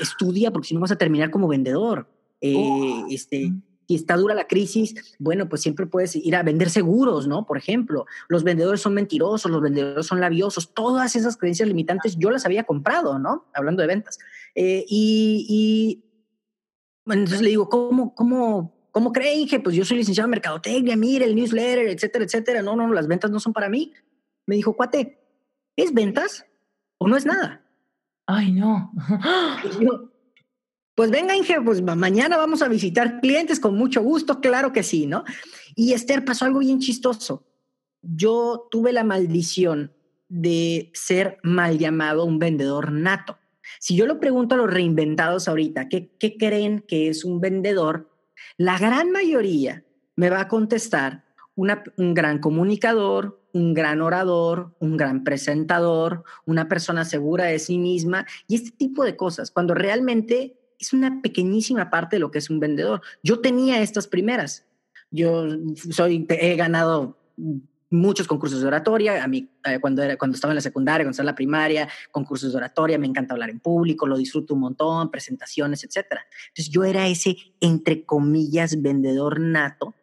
estudia 0.00 0.50
porque 0.50 0.68
si 0.68 0.74
no 0.74 0.80
vas 0.80 0.92
a 0.92 0.96
terminar 0.96 1.30
como 1.30 1.48
vendedor. 1.48 2.08
Eh, 2.40 2.54
oh. 2.56 3.06
este, 3.10 3.52
si 3.90 3.96
está 3.96 4.16
dura 4.16 4.36
la 4.36 4.46
crisis, 4.46 5.16
bueno, 5.18 5.48
pues 5.48 5.62
siempre 5.62 5.84
puedes 5.84 6.14
ir 6.14 6.36
a 6.36 6.44
vender 6.44 6.70
seguros, 6.70 7.26
¿no? 7.26 7.44
Por 7.44 7.58
ejemplo, 7.58 8.06
los 8.28 8.44
vendedores 8.44 8.80
son 8.80 8.94
mentirosos, 8.94 9.50
los 9.50 9.60
vendedores 9.60 10.06
son 10.06 10.20
labiosos, 10.20 10.72
todas 10.72 11.16
esas 11.16 11.36
creencias 11.36 11.66
limitantes 11.66 12.16
yo 12.16 12.30
las 12.30 12.46
había 12.46 12.62
comprado, 12.62 13.18
¿no? 13.18 13.46
Hablando 13.52 13.82
de 13.82 13.88
ventas. 13.88 14.20
Eh, 14.54 14.84
y, 14.88 16.04
bueno, 17.04 17.22
entonces 17.22 17.42
le 17.42 17.50
digo, 17.50 17.68
¿cómo, 17.68 18.14
cómo, 18.14 18.79
cómo 18.90 19.12
cree, 19.12 19.34
Inge? 19.34 19.60
Pues 19.60 19.76
yo 19.76 19.84
soy 19.84 19.98
licenciado 19.98 20.26
en 20.26 20.30
mercadotecnia, 20.30 20.96
mire, 20.96 21.24
el 21.24 21.34
newsletter, 21.34 21.88
etcétera, 21.88 22.24
etcétera. 22.24 22.62
No, 22.62 22.76
no, 22.76 22.86
no, 22.86 22.94
las 22.94 23.08
ventas 23.08 23.30
no 23.30 23.40
son 23.40 23.52
para 23.52 23.68
mí. 23.68 23.92
Me 24.46 24.56
dijo, 24.56 24.74
cuate, 24.74 25.18
¿es 25.76 25.92
ventas 25.94 26.46
o 26.98 27.08
no 27.08 27.16
es 27.16 27.26
nada? 27.26 27.64
Ay, 28.26 28.52
no. 28.52 28.92
Pues 30.94 31.10
venga, 31.10 31.34
Inge, 31.34 31.60
pues 31.62 31.80
mañana 31.80 32.36
vamos 32.36 32.60
a 32.60 32.68
visitar 32.68 33.20
clientes 33.20 33.58
con 33.58 33.74
mucho 33.74 34.02
gusto, 34.02 34.40
claro 34.40 34.72
que 34.72 34.82
sí, 34.82 35.06
¿no? 35.06 35.24
Y 35.74 35.94
Esther, 35.94 36.24
pasó 36.26 36.44
algo 36.44 36.58
bien 36.58 36.78
chistoso. 36.78 37.46
Yo 38.02 38.68
tuve 38.70 38.92
la 38.92 39.02
maldición 39.02 39.94
de 40.28 40.90
ser 40.92 41.38
mal 41.42 41.78
llamado 41.78 42.24
un 42.24 42.38
vendedor 42.38 42.92
nato. 42.92 43.38
Si 43.78 43.96
yo 43.96 44.04
lo 44.04 44.20
pregunto 44.20 44.54
a 44.54 44.58
los 44.58 44.70
reinventados 44.70 45.48
ahorita, 45.48 45.88
¿qué, 45.88 46.10
qué 46.18 46.36
creen 46.36 46.84
que 46.86 47.08
es 47.08 47.24
un 47.24 47.40
vendedor? 47.40 48.09
La 48.56 48.78
gran 48.78 49.10
mayoría 49.10 49.84
me 50.16 50.30
va 50.30 50.40
a 50.40 50.48
contestar 50.48 51.24
un 51.54 52.14
gran 52.14 52.38
comunicador, 52.38 53.42
un 53.52 53.74
gran 53.74 54.00
orador, 54.00 54.74
un 54.78 54.96
gran 54.96 55.24
presentador, 55.24 56.24
una 56.46 56.68
persona 56.68 57.04
segura 57.04 57.44
de 57.44 57.58
sí 57.58 57.78
misma 57.78 58.26
y 58.46 58.54
este 58.54 58.70
tipo 58.70 59.04
de 59.04 59.16
cosas, 59.16 59.50
cuando 59.50 59.74
realmente 59.74 60.56
es 60.78 60.92
una 60.92 61.20
pequeñísima 61.20 61.90
parte 61.90 62.16
de 62.16 62.20
lo 62.20 62.30
que 62.30 62.38
es 62.38 62.48
un 62.48 62.60
vendedor. 62.60 63.02
Yo 63.22 63.40
tenía 63.40 63.82
estas 63.82 64.06
primeras. 64.06 64.66
Yo 65.10 65.46
soy, 65.90 66.26
he 66.30 66.56
ganado 66.56 67.18
muchos 67.90 68.26
concursos 68.26 68.60
de 68.60 68.68
oratoria, 68.68 69.22
a 69.22 69.28
mí 69.28 69.50
eh, 69.64 69.78
cuando, 69.80 70.02
era, 70.02 70.16
cuando 70.16 70.36
estaba 70.36 70.52
en 70.52 70.56
la 70.56 70.60
secundaria, 70.62 71.04
cuando 71.04 71.10
estaba 71.10 71.24
en 71.24 71.32
la 71.32 71.36
primaria, 71.36 71.88
concursos 72.10 72.52
de 72.52 72.58
oratoria, 72.58 72.98
me 72.98 73.06
encanta 73.06 73.34
hablar 73.34 73.50
en 73.50 73.60
público, 73.60 74.06
lo 74.06 74.16
disfruto 74.16 74.54
un 74.54 74.60
montón, 74.60 75.10
presentaciones, 75.10 75.84
etc. 75.84 76.06
Entonces 76.48 76.70
yo 76.70 76.84
era 76.84 77.08
ese, 77.08 77.36
entre 77.60 78.04
comillas, 78.04 78.80
vendedor 78.80 79.40
nato 79.40 79.94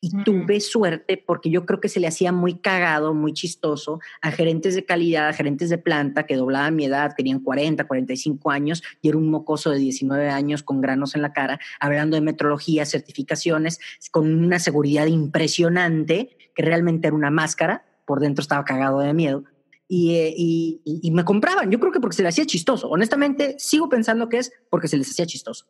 y 0.00 0.10
tuve 0.24 0.60
suerte 0.60 1.22
porque 1.24 1.50
yo 1.50 1.64
creo 1.64 1.80
que 1.80 1.88
se 1.88 2.00
le 2.00 2.06
hacía 2.06 2.32
muy 2.32 2.54
cagado, 2.54 3.14
muy 3.14 3.32
chistoso 3.32 4.00
a 4.20 4.30
gerentes 4.30 4.74
de 4.74 4.84
calidad, 4.84 5.28
a 5.28 5.32
gerentes 5.32 5.70
de 5.70 5.78
planta 5.78 6.26
que 6.26 6.36
doblaban 6.36 6.76
mi 6.76 6.84
edad, 6.84 7.14
tenían 7.16 7.40
40, 7.40 7.84
45 7.84 8.50
años 8.50 8.82
y 9.00 9.08
era 9.08 9.18
un 9.18 9.30
mocoso 9.30 9.70
de 9.70 9.78
19 9.78 10.28
años 10.28 10.62
con 10.62 10.80
granos 10.80 11.14
en 11.14 11.22
la 11.22 11.32
cara, 11.32 11.60
hablando 11.80 12.16
de 12.16 12.20
metrología, 12.20 12.84
certificaciones, 12.84 13.78
con 14.10 14.32
una 14.34 14.58
seguridad 14.58 15.06
impresionante, 15.06 16.36
que 16.54 16.62
realmente 16.62 17.08
era 17.08 17.16
una 17.16 17.30
máscara, 17.30 17.84
por 18.06 18.20
dentro 18.20 18.42
estaba 18.42 18.64
cagado 18.64 19.00
de 19.00 19.12
miedo. 19.12 19.44
Y, 19.88 20.14
eh, 20.14 20.34
y, 20.34 20.80
y, 20.84 21.10
me 21.10 21.24
compraban. 21.24 21.70
Yo 21.70 21.78
creo 21.78 21.92
que 21.92 22.00
porque 22.00 22.16
se 22.16 22.22
le 22.22 22.28
hacía 22.28 22.46
chistoso. 22.46 22.88
Honestamente, 22.88 23.56
sigo 23.58 23.90
pensando 23.90 24.28
que 24.28 24.38
es 24.38 24.52
porque 24.70 24.88
se 24.88 24.96
les 24.96 25.10
hacía 25.10 25.26
chistoso. 25.26 25.66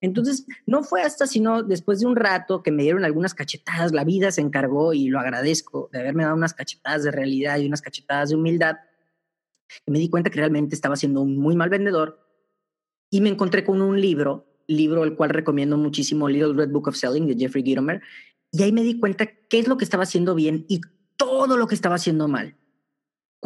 Entonces, 0.00 0.46
no 0.66 0.82
fue 0.82 1.02
hasta 1.02 1.26
sino 1.26 1.62
después 1.62 2.00
de 2.00 2.06
un 2.06 2.16
rato 2.16 2.62
que 2.62 2.70
me 2.70 2.82
dieron 2.82 3.04
algunas 3.04 3.34
cachetadas, 3.34 3.92
la 3.92 4.04
vida 4.04 4.30
se 4.30 4.42
encargó 4.42 4.92
y 4.92 5.08
lo 5.08 5.18
agradezco 5.18 5.88
de 5.92 6.00
haberme 6.00 6.24
dado 6.24 6.36
unas 6.36 6.54
cachetadas 6.54 7.02
de 7.02 7.10
realidad 7.10 7.58
y 7.58 7.66
unas 7.66 7.80
cachetadas 7.80 8.28
de 8.28 8.36
humildad, 8.36 8.76
que 9.84 9.90
me 9.90 9.98
di 9.98 10.08
cuenta 10.08 10.30
que 10.30 10.38
realmente 10.38 10.74
estaba 10.74 10.96
siendo 10.96 11.22
un 11.22 11.36
muy 11.38 11.56
mal 11.56 11.70
vendedor 11.70 12.20
y 13.10 13.20
me 13.20 13.30
encontré 13.30 13.64
con 13.64 13.80
un 13.80 14.00
libro, 14.00 14.46
libro 14.66 15.04
el 15.04 15.16
cual 15.16 15.30
recomiendo 15.30 15.76
muchísimo, 15.78 16.28
Little 16.28 16.54
Red 16.54 16.70
Book 16.70 16.88
of 16.88 16.96
Selling 16.96 17.26
de 17.26 17.36
Jeffrey 17.36 17.64
Gitomer, 17.64 18.02
y 18.52 18.62
ahí 18.62 18.72
me 18.72 18.82
di 18.82 18.98
cuenta 18.98 19.26
qué 19.26 19.58
es 19.58 19.68
lo 19.68 19.76
que 19.76 19.84
estaba 19.84 20.04
haciendo 20.04 20.34
bien 20.34 20.64
y 20.68 20.80
todo 21.16 21.56
lo 21.56 21.66
que 21.66 21.74
estaba 21.74 21.96
haciendo 21.96 22.28
mal 22.28 22.56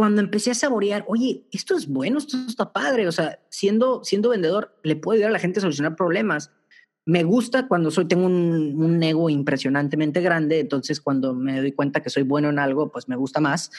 cuando 0.00 0.22
empecé 0.22 0.50
a 0.50 0.54
saborear, 0.54 1.04
oye, 1.08 1.46
esto 1.52 1.76
es 1.76 1.86
bueno, 1.86 2.16
esto 2.16 2.38
está 2.48 2.72
padre, 2.72 3.06
o 3.06 3.12
sea, 3.12 3.38
siendo, 3.50 4.02
siendo 4.02 4.30
vendedor, 4.30 4.74
le 4.82 4.96
puedo 4.96 5.14
ayudar 5.14 5.28
a 5.28 5.32
la 5.34 5.38
gente 5.38 5.58
a 5.58 5.60
solucionar 5.60 5.94
problemas. 5.94 6.50
Me 7.04 7.22
gusta 7.22 7.68
cuando 7.68 7.90
soy, 7.90 8.06
tengo 8.06 8.24
un, 8.24 8.82
un, 8.82 9.02
ego 9.02 9.28
impresionantemente 9.28 10.22
grande, 10.22 10.60
entonces 10.60 11.02
cuando 11.02 11.34
me 11.34 11.60
doy 11.60 11.72
cuenta 11.72 12.02
que 12.02 12.08
soy 12.08 12.22
bueno 12.22 12.48
en 12.48 12.58
algo, 12.58 12.90
pues 12.90 13.08
me 13.08 13.16
gusta 13.16 13.40
más. 13.40 13.70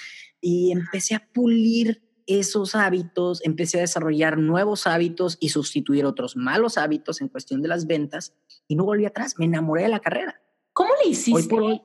Y 0.41 0.71
empecé 0.71 1.15
a 1.15 1.27
pulir 1.33 2.03
esos 2.27 2.75
hábitos, 2.75 3.41
empecé 3.43 3.79
a 3.79 3.81
desarrollar 3.81 4.37
nuevos 4.37 4.85
hábitos 4.87 5.37
y 5.39 5.49
sustituir 5.49 6.05
otros 6.05 6.35
malos 6.35 6.77
hábitos 6.77 7.21
en 7.21 7.29
cuestión 7.29 7.61
de 7.61 7.69
las 7.69 7.87
ventas 7.87 8.35
y 8.67 8.75
no 8.75 8.85
volví 8.85 9.05
atrás, 9.05 9.35
me 9.39 9.45
enamoré 9.45 9.83
de 9.83 9.89
la 9.89 10.01
carrera. 10.01 10.39
¿Cómo 10.73 10.91
le 11.03 11.09
hiciste? 11.09 11.41
Hoy 11.41 11.47
por 11.47 11.63
hoy, 11.63 11.81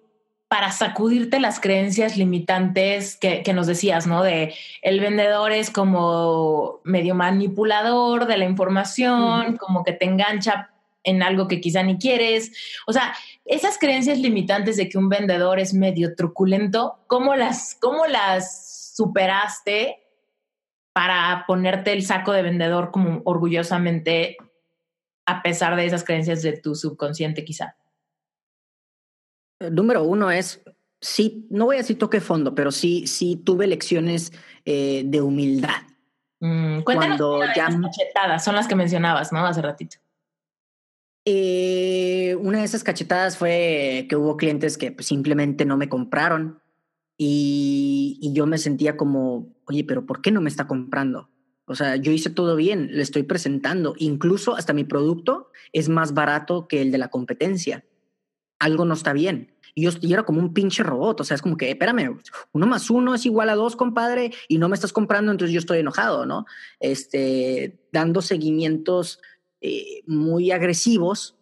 para 0.48 0.70
sacudirte 0.70 1.40
las 1.40 1.58
creencias 1.58 2.16
limitantes 2.16 3.16
que, 3.16 3.42
nos 3.52 3.66
decías, 3.66 4.06
¿no? 4.06 4.22
De 4.22 4.54
el 4.82 5.00
vendedor 5.00 5.50
es 5.52 5.70
como 5.70 6.80
medio 6.84 7.14
manipulador 7.14 8.26
de 8.26 8.36
la 8.36 8.44
información, 8.44 9.56
como 9.56 9.82
que 9.82 9.92
te 9.92 10.04
engancha 10.04 10.70
en 11.02 11.22
algo 11.22 11.48
que 11.48 11.60
quizá 11.60 11.82
ni 11.82 11.98
quieres. 11.98 12.52
O 12.86 12.92
sea, 12.92 13.14
esas 13.44 13.78
creencias 13.78 14.18
limitantes 14.18 14.76
de 14.76 14.88
que 14.88 14.98
un 14.98 15.08
vendedor 15.08 15.58
es 15.58 15.74
medio 15.74 16.14
truculento, 16.14 17.00
¿cómo 17.08 17.34
las, 17.34 17.76
cómo 17.80 18.06
las 18.06 18.92
superaste 18.94 20.02
para 20.92 21.44
ponerte 21.46 21.92
el 21.92 22.04
saco 22.04 22.32
de 22.32 22.42
vendedor 22.42 22.92
como 22.92 23.20
orgullosamente 23.24 24.36
a 25.26 25.42
pesar 25.42 25.74
de 25.74 25.86
esas 25.86 26.04
creencias 26.04 26.42
de 26.42 26.52
tu 26.52 26.76
subconsciente 26.76 27.44
quizá? 27.44 27.76
Eh, 29.60 29.70
número 29.70 30.04
uno 30.04 30.30
es, 30.30 30.62
sí, 31.00 31.46
no 31.50 31.66
voy 31.66 31.76
a 31.76 31.78
decir 31.80 31.98
toque 31.98 32.20
fondo, 32.20 32.54
pero 32.54 32.70
sí, 32.70 33.06
sí 33.06 33.36
tuve 33.36 33.66
lecciones 33.66 34.32
eh, 34.64 35.02
de 35.06 35.20
humildad. 35.20 35.82
Mm, 36.40 36.80
cuéntanos 36.80 37.18
Cuando 37.18 37.40
ya... 37.54 37.66
cachetadas, 37.66 38.44
son 38.44 38.54
las 38.54 38.68
que 38.68 38.74
mencionabas, 38.74 39.32
¿no? 39.32 39.46
Hace 39.46 39.62
ratito. 39.62 39.96
Eh, 41.24 42.36
una 42.40 42.58
de 42.58 42.64
esas 42.64 42.84
cachetadas 42.84 43.36
fue 43.36 44.06
que 44.08 44.14
hubo 44.14 44.36
clientes 44.36 44.78
que 44.78 44.92
pues, 44.92 45.06
simplemente 45.06 45.64
no 45.64 45.76
me 45.76 45.88
compraron 45.88 46.62
y, 47.18 48.18
y, 48.20 48.32
yo 48.32 48.46
me 48.46 48.58
sentía 48.58 48.96
como, 48.96 49.48
oye, 49.64 49.82
pero 49.82 50.06
¿por 50.06 50.20
qué 50.20 50.30
no 50.30 50.40
me 50.40 50.50
está 50.50 50.68
comprando? 50.68 51.30
O 51.64 51.74
sea, 51.74 51.96
yo 51.96 52.12
hice 52.12 52.30
todo 52.30 52.54
bien, 52.54 52.90
le 52.92 53.02
estoy 53.02 53.24
presentando, 53.24 53.94
incluso 53.98 54.54
hasta 54.54 54.72
mi 54.72 54.84
producto 54.84 55.50
es 55.72 55.88
más 55.88 56.14
barato 56.14 56.68
que 56.68 56.80
el 56.82 56.92
de 56.92 56.98
la 56.98 57.08
competencia 57.08 57.84
algo 58.58 58.84
no 58.84 58.94
está 58.94 59.12
bien. 59.12 59.52
Y 59.74 59.82
yo, 59.82 59.90
era 60.02 60.22
como 60.22 60.40
un 60.40 60.54
pinche 60.54 60.82
robot, 60.82 61.20
o 61.20 61.24
sea, 61.24 61.34
es 61.34 61.42
como 61.42 61.58
que, 61.58 61.70
espérame, 61.70 62.18
uno 62.52 62.66
más 62.66 62.88
uno 62.88 63.14
es 63.14 63.26
igual 63.26 63.50
a 63.50 63.54
dos, 63.54 63.76
compadre, 63.76 64.32
y 64.48 64.56
no 64.56 64.70
me 64.70 64.74
estás 64.74 64.92
comprando, 64.92 65.30
entonces 65.30 65.52
yo 65.52 65.58
estoy 65.58 65.80
enojado, 65.80 66.24
¿no? 66.24 66.46
Este, 66.80 67.78
dando 67.92 68.22
seguimientos 68.22 69.20
eh, 69.60 70.02
muy 70.06 70.50
agresivos, 70.50 71.36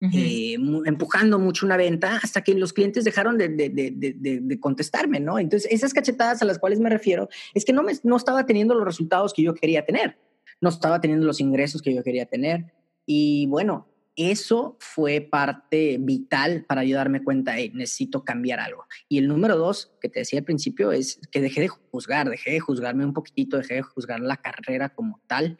eh, 0.00 0.54
empujando 0.84 1.40
mucho 1.40 1.66
una 1.66 1.76
venta 1.76 2.20
hasta 2.22 2.42
que 2.42 2.54
los 2.54 2.72
clientes 2.72 3.04
dejaron 3.04 3.36
de, 3.36 3.48
de, 3.48 3.68
de, 3.68 4.40
de, 4.40 4.60
contestarme, 4.60 5.18
¿no? 5.18 5.40
Entonces, 5.40 5.70
esas 5.72 5.92
cachetadas 5.92 6.40
a 6.40 6.44
las 6.44 6.60
cuales 6.60 6.78
me 6.78 6.88
refiero 6.88 7.28
es 7.52 7.64
que 7.64 7.72
no, 7.72 7.82
me, 7.82 7.92
no 8.04 8.16
estaba 8.16 8.46
teniendo 8.46 8.74
los 8.74 8.84
resultados 8.84 9.32
que 9.32 9.42
yo 9.42 9.54
quería 9.54 9.84
tener, 9.84 10.16
no 10.60 10.68
estaba 10.68 11.00
teniendo 11.00 11.26
los 11.26 11.40
ingresos 11.40 11.82
que 11.82 11.94
yo 11.94 12.02
quería 12.04 12.26
tener. 12.26 12.72
Y 13.06 13.46
bueno, 13.46 13.88
eso 14.18 14.76
fue 14.80 15.20
parte 15.20 15.96
vital 16.00 16.64
para 16.68 16.82
yo 16.84 16.96
darme 16.96 17.22
cuenta, 17.22 17.52
de 17.52 17.70
necesito 17.70 18.24
cambiar 18.24 18.58
algo. 18.58 18.86
Y 19.08 19.18
el 19.18 19.28
número 19.28 19.56
dos, 19.56 19.92
que 20.00 20.08
te 20.08 20.18
decía 20.20 20.40
al 20.40 20.44
principio, 20.44 20.90
es 20.90 21.20
que 21.30 21.40
dejé 21.40 21.60
de 21.60 21.68
juzgar, 21.68 22.28
dejé 22.28 22.50
de 22.50 22.60
juzgarme 22.60 23.04
un 23.04 23.12
poquitito, 23.12 23.56
dejé 23.56 23.74
de 23.74 23.82
juzgar 23.82 24.20
la 24.20 24.36
carrera 24.36 24.88
como 24.88 25.20
tal 25.28 25.56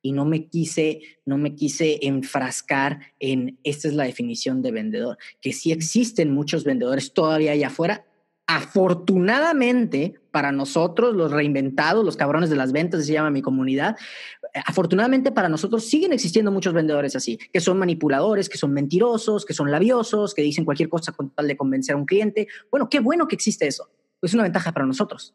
y 0.00 0.12
no 0.12 0.24
me 0.24 0.46
quise, 0.48 1.00
no 1.26 1.38
me 1.38 1.54
quise 1.54 1.98
enfrascar 2.06 3.00
en 3.18 3.58
esta 3.64 3.88
es 3.88 3.94
la 3.94 4.04
definición 4.04 4.62
de 4.62 4.72
vendedor, 4.72 5.18
que 5.40 5.52
sí 5.52 5.72
existen 5.72 6.32
muchos 6.32 6.64
vendedores 6.64 7.12
todavía 7.12 7.52
allá 7.52 7.66
afuera. 7.66 8.04
Afortunadamente 8.46 10.14
para 10.30 10.52
nosotros, 10.52 11.14
los 11.14 11.32
reinventados, 11.32 12.04
los 12.04 12.16
cabrones 12.16 12.48
de 12.48 12.56
las 12.56 12.72
ventas, 12.72 13.04
se 13.04 13.12
llama 13.12 13.30
mi 13.30 13.42
comunidad, 13.42 13.96
afortunadamente 14.64 15.32
para 15.32 15.48
nosotros 15.48 15.84
siguen 15.84 16.12
existiendo 16.12 16.50
muchos 16.50 16.72
vendedores 16.72 17.16
así, 17.16 17.38
que 17.52 17.60
son 17.60 17.78
manipuladores, 17.78 18.48
que 18.48 18.58
son 18.58 18.72
mentirosos, 18.72 19.44
que 19.44 19.54
son 19.54 19.70
labiosos, 19.70 20.34
que 20.34 20.42
dicen 20.42 20.64
cualquier 20.64 20.88
cosa 20.88 21.12
con 21.12 21.30
tal 21.30 21.48
de 21.48 21.56
convencer 21.56 21.94
a 21.94 21.98
un 21.98 22.06
cliente. 22.06 22.48
Bueno, 22.70 22.88
qué 22.88 23.00
bueno 23.00 23.28
que 23.28 23.34
existe 23.34 23.66
eso. 23.66 23.90
Es 24.22 24.34
una 24.34 24.42
ventaja 24.42 24.72
para 24.72 24.86
nosotros. 24.86 25.34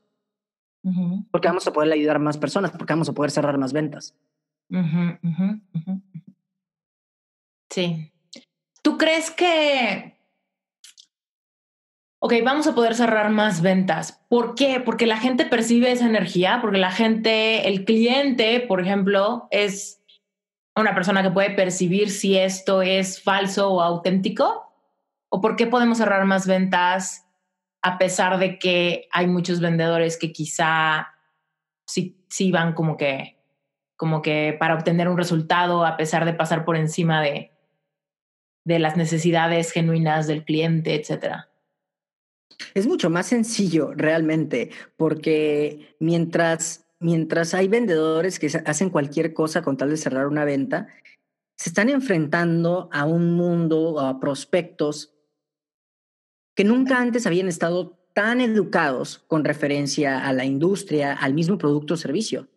Porque 1.31 1.47
vamos 1.47 1.65
a 1.65 1.71
poder 1.71 1.93
ayudar 1.93 2.17
a 2.17 2.19
más 2.19 2.37
personas, 2.37 2.71
porque 2.71 2.93
vamos 2.93 3.07
a 3.07 3.13
poder 3.13 3.31
cerrar 3.31 3.57
más 3.57 3.71
ventas. 3.71 4.15
sí. 7.69 8.11
¿Tú 8.81 8.97
crees 8.97 9.31
que... 9.31 10.17
Ok, 12.25 12.35
vamos 12.41 12.67
a 12.67 12.73
poder 12.73 12.95
cerrar 12.95 13.31
más 13.31 13.61
ventas. 13.61 14.23
¿Por 14.29 14.55
qué? 14.55 14.79
Porque 14.79 15.05
la 15.05 15.17
gente 15.17 15.45
percibe 15.45 15.91
esa 15.91 16.05
energía, 16.05 16.59
porque 16.61 16.77
la 16.77 16.89
gente, 16.89 17.67
el 17.67 17.83
cliente, 17.83 18.61
por 18.61 18.79
ejemplo, 18.79 19.49
es 19.51 20.01
una 20.73 20.95
persona 20.95 21.21
que 21.21 21.31
puede 21.31 21.49
percibir 21.49 22.09
si 22.09 22.37
esto 22.37 22.81
es 22.81 23.21
falso 23.21 23.73
o 23.73 23.81
auténtico. 23.81 24.73
¿O 25.27 25.41
por 25.41 25.57
qué 25.57 25.67
podemos 25.67 25.97
cerrar 25.97 26.23
más 26.23 26.47
ventas 26.47 27.27
a 27.81 27.97
pesar 27.97 28.39
de 28.39 28.57
que 28.57 29.09
hay 29.11 29.27
muchos 29.27 29.59
vendedores 29.59 30.17
que 30.17 30.31
quizá 30.31 31.09
sí, 31.85 32.23
sí 32.29 32.51
van 32.51 32.71
como 32.71 32.95
que 32.95 33.37
como 33.97 34.21
que 34.21 34.55
para 34.57 34.75
obtener 34.75 35.09
un 35.09 35.17
resultado 35.17 35.85
a 35.85 35.97
pesar 35.97 36.23
de 36.23 36.33
pasar 36.33 36.63
por 36.63 36.77
encima 36.77 37.21
de, 37.21 37.51
de 38.63 38.79
las 38.79 38.95
necesidades 38.95 39.73
genuinas 39.73 40.25
del 40.25 40.45
cliente, 40.45 40.95
etcétera. 40.95 41.49
Es 42.73 42.87
mucho 42.87 43.09
más 43.09 43.27
sencillo 43.27 43.93
realmente, 43.93 44.71
porque 44.97 45.95
mientras, 45.99 46.85
mientras 46.99 47.53
hay 47.53 47.67
vendedores 47.67 48.39
que 48.39 48.47
hacen 48.65 48.89
cualquier 48.89 49.33
cosa 49.33 49.61
con 49.61 49.77
tal 49.77 49.89
de 49.89 49.97
cerrar 49.97 50.27
una 50.27 50.45
venta, 50.45 50.87
se 51.55 51.69
están 51.69 51.89
enfrentando 51.89 52.89
a 52.91 53.05
un 53.05 53.33
mundo, 53.33 53.99
a 53.99 54.19
prospectos 54.19 55.13
que 56.55 56.63
nunca 56.63 56.99
antes 56.99 57.25
habían 57.25 57.47
estado 57.47 57.99
tan 58.13 58.41
educados 58.41 59.23
con 59.27 59.43
referencia 59.43 60.25
a 60.25 60.33
la 60.33 60.45
industria, 60.45 61.13
al 61.13 61.33
mismo 61.33 61.57
producto 61.57 61.95
o 61.95 61.97
servicio. 61.97 62.47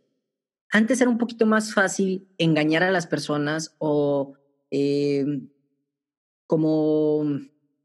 Antes 0.70 1.00
era 1.00 1.10
un 1.10 1.18
poquito 1.18 1.46
más 1.46 1.72
fácil 1.72 2.28
engañar 2.38 2.82
a 2.82 2.90
las 2.90 3.06
personas 3.06 3.74
o 3.78 4.34
eh, 4.70 5.24
como 6.46 7.40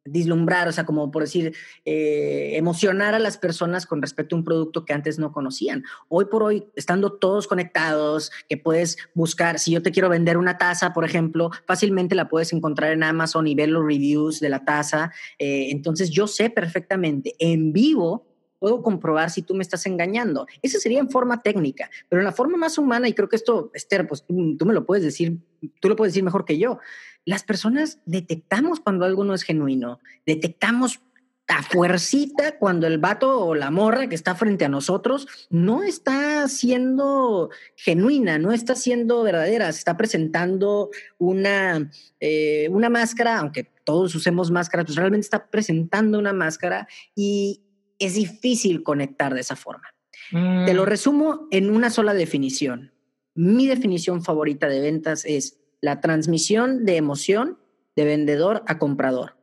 dislumbrar, 0.05 0.67
o 0.67 0.71
sea, 0.71 0.85
como 0.85 1.11
por 1.11 1.23
decir, 1.23 1.53
eh, 1.85 2.51
emocionar 2.55 3.13
a 3.13 3.19
las 3.19 3.37
personas 3.37 3.85
con 3.85 4.01
respecto 4.01 4.35
a 4.35 4.39
un 4.39 4.43
producto 4.43 4.85
que 4.85 4.93
antes 4.93 5.19
no 5.19 5.31
conocían. 5.31 5.83
Hoy 6.07 6.25
por 6.25 6.43
hoy, 6.43 6.65
estando 6.75 7.13
todos 7.13 7.47
conectados, 7.47 8.31
que 8.49 8.57
puedes 8.57 8.97
buscar, 9.13 9.59
si 9.59 9.71
yo 9.71 9.81
te 9.81 9.91
quiero 9.91 10.09
vender 10.09 10.37
una 10.37 10.57
taza, 10.57 10.93
por 10.93 11.05
ejemplo, 11.05 11.51
fácilmente 11.65 12.15
la 12.15 12.29
puedes 12.29 12.53
encontrar 12.53 12.91
en 12.91 13.03
Amazon 13.03 13.47
y 13.47 13.55
ver 13.55 13.69
los 13.69 13.85
reviews 13.85 14.39
de 14.39 14.49
la 14.49 14.65
taza. 14.65 15.11
Eh, 15.37 15.67
entonces 15.71 16.09
yo 16.09 16.27
sé 16.27 16.49
perfectamente 16.49 17.35
en 17.39 17.73
vivo 17.73 18.30
puedo 18.61 18.83
comprobar 18.83 19.31
si 19.31 19.41
tú 19.41 19.55
me 19.55 19.63
estás 19.63 19.87
engañando. 19.87 20.45
Esa 20.61 20.79
sería 20.79 20.99
en 20.99 21.09
forma 21.09 21.41
técnica, 21.41 21.89
pero 22.07 22.21
en 22.21 22.25
la 22.25 22.31
forma 22.31 22.57
más 22.57 22.77
humana, 22.77 23.09
y 23.09 23.13
creo 23.13 23.27
que 23.27 23.35
esto, 23.35 23.71
Esther, 23.73 24.07
pues 24.07 24.23
tú, 24.23 24.65
me 24.65 24.73
lo 24.73 24.85
puedes 24.85 25.03
decir, 25.03 25.39
tú 25.79 25.89
lo 25.89 25.95
puedes 25.95 26.13
decir 26.13 26.23
mejor 26.23 26.45
que 26.45 26.59
yo. 26.59 26.77
Las 27.25 27.43
personas 27.43 27.97
detectamos 28.05 28.79
cuando 28.79 29.03
algo 29.03 29.23
no 29.23 29.33
es 29.33 29.41
genuino, 29.41 29.99
detectamos 30.27 31.01
a 31.47 31.63
fuercita 31.63 32.59
cuando 32.59 32.85
el 32.85 32.99
vato 32.99 33.45
o 33.45 33.55
la 33.55 33.71
morra 33.71 34.07
que 34.07 34.15
está 34.15 34.35
frente 34.35 34.63
a 34.63 34.69
nosotros 34.69 35.27
no 35.49 35.81
está 35.81 36.47
siendo 36.47 37.49
genuina, 37.75 38.37
no 38.37 38.51
está 38.51 38.75
siendo 38.75 39.23
verdadera, 39.23 39.71
se 39.71 39.79
está 39.79 39.97
presentando 39.97 40.91
una, 41.17 41.89
eh, 42.19 42.69
una 42.69 42.91
máscara, 42.91 43.39
aunque 43.39 43.71
todos 43.83 44.13
usemos 44.13 44.51
máscaras, 44.51 44.85
pues 44.85 44.97
realmente 44.97 45.25
está 45.25 45.47
presentando 45.47 46.19
una 46.19 46.31
máscara 46.31 46.87
y, 47.15 47.61
es 48.01 48.15
difícil 48.15 48.83
conectar 48.83 49.33
de 49.33 49.41
esa 49.41 49.55
forma. 49.55 49.87
Te 50.31 50.73
lo 50.73 50.83
mm. 50.83 50.85
resumo 50.85 51.47
en 51.51 51.69
una 51.69 51.89
sola 51.89 52.13
definición. 52.13 52.93
Mi 53.35 53.67
definición 53.67 54.23
favorita 54.23 54.67
de 54.67 54.81
ventas 54.81 55.23
es 55.25 55.59
la 55.81 56.01
transmisión 56.01 56.85
de 56.85 56.97
emoción 56.97 57.59
de 57.95 58.05
vendedor 58.05 58.63
a 58.67 58.77
comprador. 58.79 59.37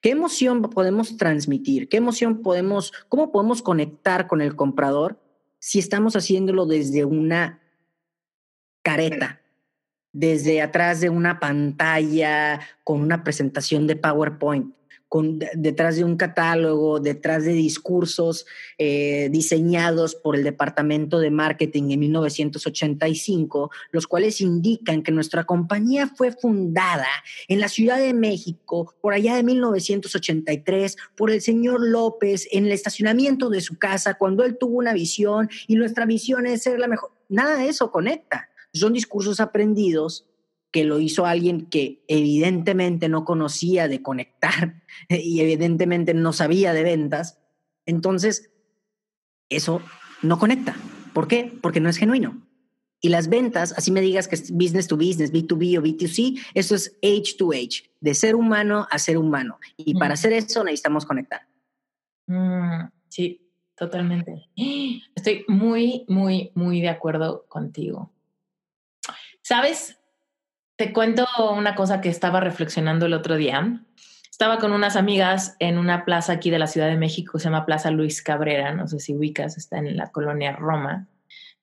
¿Qué 0.00 0.10
emoción 0.10 0.62
podemos 0.62 1.16
transmitir? 1.16 1.88
¿Qué 1.88 1.96
emoción 1.96 2.42
podemos, 2.42 2.92
cómo 3.08 3.32
podemos 3.32 3.62
conectar 3.62 4.26
con 4.26 4.40
el 4.40 4.56
comprador 4.56 5.20
si 5.58 5.78
estamos 5.78 6.16
haciéndolo 6.16 6.66
desde 6.66 7.04
una 7.04 7.60
careta, 8.82 9.42
desde 10.12 10.60
atrás 10.60 11.00
de 11.00 11.08
una 11.08 11.40
pantalla 11.40 12.60
con 12.84 13.00
una 13.00 13.24
presentación 13.24 13.86
de 13.86 13.96
PowerPoint? 13.96 14.74
Detrás 15.54 15.96
de 15.96 16.04
un 16.04 16.16
catálogo, 16.16 17.00
detrás 17.00 17.44
de 17.44 17.52
discursos 17.52 18.46
eh, 18.78 19.28
diseñados 19.30 20.14
por 20.14 20.36
el 20.36 20.44
Departamento 20.44 21.18
de 21.18 21.30
Marketing 21.30 21.90
en 21.90 22.00
1985, 22.00 23.70
los 23.90 24.06
cuales 24.06 24.40
indican 24.40 25.02
que 25.02 25.12
nuestra 25.12 25.44
compañía 25.44 26.08
fue 26.08 26.32
fundada 26.32 27.08
en 27.48 27.60
la 27.60 27.68
Ciudad 27.68 27.98
de 27.98 28.14
México 28.14 28.94
por 29.00 29.12
allá 29.12 29.36
de 29.36 29.42
1983 29.42 30.96
por 31.14 31.30
el 31.30 31.42
señor 31.42 31.86
López 31.86 32.48
en 32.50 32.66
el 32.66 32.72
estacionamiento 32.72 33.50
de 33.50 33.60
su 33.60 33.78
casa 33.78 34.14
cuando 34.14 34.44
él 34.44 34.56
tuvo 34.58 34.78
una 34.78 34.94
visión 34.94 35.50
y 35.66 35.76
nuestra 35.76 36.06
visión 36.06 36.46
es 36.46 36.62
ser 36.62 36.78
la 36.78 36.88
mejor. 36.88 37.10
Nada 37.28 37.56
de 37.56 37.68
eso 37.68 37.90
conecta. 37.90 38.48
Son 38.72 38.92
discursos 38.94 39.40
aprendidos 39.40 40.26
que 40.72 40.84
lo 40.84 40.98
hizo 40.98 41.26
alguien 41.26 41.66
que 41.66 42.02
evidentemente 42.08 43.08
no 43.08 43.24
conocía 43.24 43.86
de 43.88 44.02
conectar 44.02 44.82
y 45.08 45.40
evidentemente 45.40 46.14
no 46.14 46.32
sabía 46.32 46.72
de 46.72 46.82
ventas, 46.82 47.38
entonces 47.86 48.50
eso 49.48 49.82
no 50.22 50.38
conecta. 50.38 50.74
¿Por 51.12 51.28
qué? 51.28 51.52
Porque 51.60 51.80
no 51.80 51.90
es 51.90 51.98
genuino. 51.98 52.42
Y 53.04 53.08
las 53.08 53.28
ventas, 53.28 53.72
así 53.76 53.90
me 53.90 54.00
digas 54.00 54.28
que 54.28 54.36
es 54.36 54.50
business 54.52 54.86
to 54.86 54.96
business, 54.96 55.32
B2B 55.32 55.78
o 55.78 55.82
B2C, 55.82 56.40
eso 56.54 56.74
es 56.76 56.96
age 57.02 57.34
to 57.36 57.50
age, 57.50 57.90
de 58.00 58.14
ser 58.14 58.36
humano 58.36 58.86
a 58.90 58.98
ser 58.98 59.18
humano. 59.18 59.58
Y 59.76 59.94
para 59.94 60.14
hacer 60.14 60.32
eso 60.32 60.62
necesitamos 60.62 61.04
conectar. 61.04 61.42
Mm, 62.28 62.88
sí, 63.08 63.50
totalmente. 63.76 64.48
Estoy 65.16 65.44
muy, 65.48 66.04
muy, 66.08 66.52
muy 66.54 66.80
de 66.80 66.90
acuerdo 66.90 67.44
contigo. 67.48 68.12
¿Sabes? 69.42 69.98
Te 70.82 70.92
cuento 70.92 71.28
una 71.54 71.76
cosa 71.76 72.00
que 72.00 72.08
estaba 72.08 72.40
reflexionando 72.40 73.06
el 73.06 73.14
otro 73.14 73.36
día. 73.36 73.80
Estaba 74.28 74.58
con 74.58 74.72
unas 74.72 74.96
amigas 74.96 75.54
en 75.60 75.78
una 75.78 76.04
plaza 76.04 76.32
aquí 76.32 76.50
de 76.50 76.58
la 76.58 76.66
Ciudad 76.66 76.88
de 76.88 76.96
México, 76.96 77.38
se 77.38 77.44
llama 77.44 77.64
Plaza 77.64 77.92
Luis 77.92 78.20
Cabrera, 78.20 78.74
no 78.74 78.88
sé 78.88 78.98
si 78.98 79.14
ubicas, 79.14 79.56
está 79.56 79.78
en 79.78 79.96
la 79.96 80.10
colonia 80.10 80.50
Roma, 80.56 81.06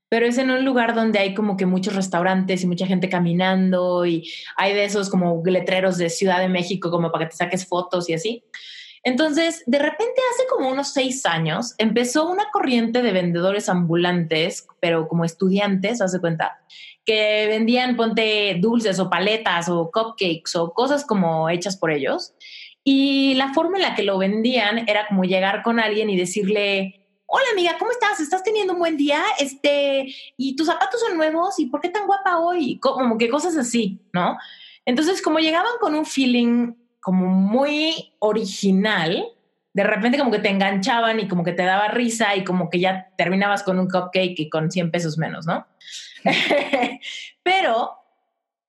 pero 0.08 0.26
es 0.26 0.38
en 0.38 0.52
un 0.52 0.64
lugar 0.64 0.96
donde 0.96 1.20
hay 1.20 1.34
como 1.34 1.58
que 1.58 1.66
muchos 1.66 1.98
restaurantes 1.98 2.64
y 2.64 2.68
mucha 2.68 2.88
gente 2.88 3.10
caminando 3.10 4.06
y 4.06 4.32
hay 4.56 4.74
de 4.74 4.86
esos 4.86 5.10
como 5.10 5.44
letreros 5.46 5.98
de 5.98 6.10
Ciudad 6.10 6.40
de 6.40 6.48
México 6.48 6.90
como 6.90 7.12
para 7.12 7.26
que 7.26 7.32
te 7.32 7.36
saques 7.36 7.68
fotos 7.68 8.10
y 8.10 8.14
así. 8.14 8.46
Entonces, 9.04 9.64
de 9.66 9.80
repente, 9.80 10.22
hace 10.34 10.48
como 10.50 10.70
unos 10.70 10.94
seis 10.94 11.26
años, 11.26 11.74
empezó 11.78 12.30
una 12.30 12.52
corriente 12.52 13.02
de 13.02 13.12
vendedores 13.14 13.70
ambulantes, 13.70 14.68
pero 14.80 15.08
como 15.08 15.24
estudiantes, 15.24 16.02
hace 16.02 16.20
cuenta, 16.20 16.60
que 17.10 17.48
vendían, 17.48 17.96
ponte, 17.96 18.56
dulces 18.60 19.00
o 19.00 19.10
paletas 19.10 19.68
o 19.68 19.90
cupcakes 19.90 20.56
o 20.56 20.76
cosas 20.76 21.04
como 21.04 21.50
hechas 21.50 21.76
por 21.76 21.90
ellos. 21.90 22.36
Y 22.84 23.34
la 23.34 23.52
forma 23.52 23.78
en 23.78 23.82
la 23.82 23.96
que 23.96 24.04
lo 24.04 24.20
vendían 24.20 24.88
era 24.88 25.08
como 25.08 25.24
llegar 25.24 25.64
con 25.64 25.80
alguien 25.80 26.12
y 26.12 26.18
decirle, 26.18 27.08
hola 27.26 27.46
amiga, 27.52 27.78
¿cómo 27.80 27.90
estás? 27.90 28.20
¿Estás 28.20 28.44
teniendo 28.44 28.74
un 28.74 28.80
buen 28.80 28.96
día? 28.96 29.24
Este, 29.40 30.14
y 30.38 30.56
tus 30.56 30.68
zapatos 30.68 31.02
son 31.02 31.18
nuevos, 31.18 31.58
¿y 31.58 31.66
por 31.66 31.82
qué 31.82 31.90
tan 31.90 32.06
guapa 32.06 32.38
hoy? 32.38 32.78
Como 32.78 33.18
que 33.18 33.28
cosas 33.28 33.58
así, 33.58 34.00
¿no? 34.14 34.38
Entonces, 34.86 35.24
como 35.24 35.40
llegaban 35.40 35.80
con 35.82 35.96
un 35.96 36.06
feeling 36.06 36.76
como 37.00 37.26
muy 37.26 38.14
original, 38.20 39.26
de 39.74 39.84
repente 39.84 40.20
como 40.20 40.30
que 40.30 40.38
te 40.38 40.50
enganchaban 40.50 41.20
y 41.20 41.28
como 41.28 41.44
que 41.44 41.54
te 41.54 41.64
daba 41.64 41.88
risa 41.88 42.36
y 42.36 42.44
como 42.44 42.70
que 42.70 42.80
ya 42.80 43.10
terminabas 43.18 43.64
con 43.64 43.80
un 43.80 43.90
cupcake 43.90 44.40
y 44.42 44.48
con 44.48 44.70
100 44.70 44.92
pesos 44.92 45.18
menos, 45.18 45.48
¿no? 45.48 45.66
Pero 47.44 47.96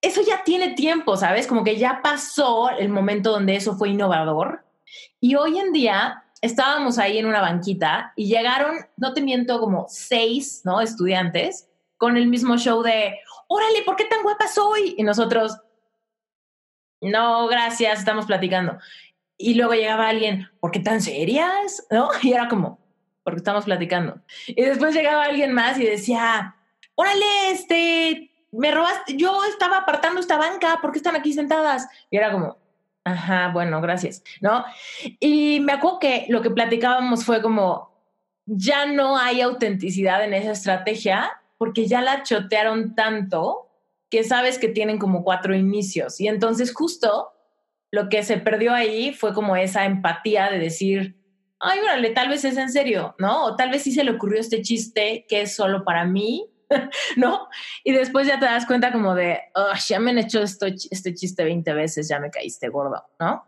eso 0.00 0.22
ya 0.26 0.42
tiene 0.44 0.74
tiempo, 0.74 1.16
¿sabes? 1.16 1.46
Como 1.46 1.64
que 1.64 1.76
ya 1.76 2.00
pasó 2.02 2.70
el 2.70 2.88
momento 2.88 3.30
donde 3.32 3.56
eso 3.56 3.76
fue 3.76 3.90
innovador. 3.90 4.64
Y 5.20 5.34
hoy 5.34 5.58
en 5.58 5.72
día 5.72 6.24
estábamos 6.40 6.98
ahí 6.98 7.18
en 7.18 7.26
una 7.26 7.40
banquita 7.40 8.12
y 8.16 8.26
llegaron, 8.26 8.76
no 8.96 9.12
te 9.12 9.20
miento, 9.20 9.60
como 9.60 9.86
seis, 9.88 10.62
¿no? 10.64 10.80
Estudiantes 10.80 11.68
con 11.98 12.16
el 12.16 12.28
mismo 12.28 12.56
show 12.56 12.82
de, 12.82 13.18
órale, 13.46 13.82
¿por 13.82 13.94
qué 13.94 14.06
tan 14.06 14.22
guapa 14.22 14.48
soy? 14.48 14.94
Y 14.96 15.02
nosotros, 15.02 15.58
no, 17.02 17.46
gracias, 17.46 17.98
estamos 17.98 18.24
platicando. 18.24 18.78
Y 19.36 19.52
luego 19.54 19.74
llegaba 19.74 20.08
alguien, 20.08 20.48
¿por 20.60 20.70
qué 20.70 20.80
tan 20.80 21.02
serias? 21.02 21.86
¿No? 21.90 22.08
Y 22.22 22.32
era 22.32 22.48
como, 22.48 22.78
porque 23.22 23.38
estamos 23.38 23.66
platicando. 23.66 24.18
Y 24.46 24.62
después 24.62 24.94
llegaba 24.94 25.24
alguien 25.24 25.52
más 25.52 25.78
y 25.78 25.84
decía, 25.84 26.56
órale, 27.00 27.50
este, 27.50 28.30
me 28.52 28.70
robaste, 28.70 29.16
yo 29.16 29.44
estaba 29.44 29.78
apartando 29.78 30.20
esta 30.20 30.36
banca, 30.36 30.78
¿por 30.82 30.92
qué 30.92 30.98
están 30.98 31.16
aquí 31.16 31.32
sentadas? 31.32 31.88
Y 32.10 32.16
era 32.18 32.30
como, 32.30 32.58
ajá, 33.04 33.50
bueno, 33.52 33.80
gracias, 33.80 34.22
¿no? 34.40 34.64
Y 35.18 35.60
me 35.60 35.72
acuerdo 35.72 35.98
que 35.98 36.26
lo 36.28 36.42
que 36.42 36.50
platicábamos 36.50 37.24
fue 37.24 37.40
como, 37.40 37.90
ya 38.44 38.84
no 38.86 39.16
hay 39.16 39.40
autenticidad 39.40 40.24
en 40.24 40.34
esa 40.34 40.52
estrategia 40.52 41.30
porque 41.56 41.86
ya 41.86 42.02
la 42.02 42.22
chotearon 42.22 42.94
tanto 42.94 43.68
que 44.10 44.24
sabes 44.24 44.58
que 44.58 44.68
tienen 44.68 44.98
como 44.98 45.22
cuatro 45.22 45.54
inicios. 45.54 46.20
Y 46.20 46.28
entonces 46.28 46.74
justo 46.74 47.32
lo 47.92 48.08
que 48.08 48.22
se 48.24 48.38
perdió 48.38 48.74
ahí 48.74 49.14
fue 49.14 49.32
como 49.32 49.56
esa 49.56 49.84
empatía 49.84 50.50
de 50.50 50.58
decir, 50.58 51.16
ay, 51.60 51.78
órale, 51.80 52.10
tal 52.10 52.28
vez 52.28 52.44
es 52.44 52.56
en 52.56 52.70
serio, 52.70 53.14
¿no? 53.18 53.44
O 53.44 53.56
tal 53.56 53.70
vez 53.70 53.82
sí 53.82 53.92
se 53.92 54.04
le 54.04 54.10
ocurrió 54.10 54.40
este 54.40 54.62
chiste 54.62 55.26
que 55.28 55.42
es 55.42 55.54
solo 55.54 55.84
para 55.84 56.04
mí, 56.04 56.50
¿no? 57.16 57.48
Y 57.84 57.92
después 57.92 58.26
ya 58.26 58.38
te 58.38 58.46
das 58.46 58.66
cuenta 58.66 58.92
como 58.92 59.14
de, 59.14 59.38
oh, 59.54 59.72
ya 59.86 60.00
me 60.00 60.10
han 60.10 60.18
hecho 60.18 60.42
esto, 60.42 60.66
este 60.66 61.14
chiste 61.14 61.44
20 61.44 61.72
veces, 61.74 62.08
ya 62.08 62.20
me 62.20 62.30
caíste 62.30 62.68
gordo, 62.68 63.04
¿no? 63.18 63.44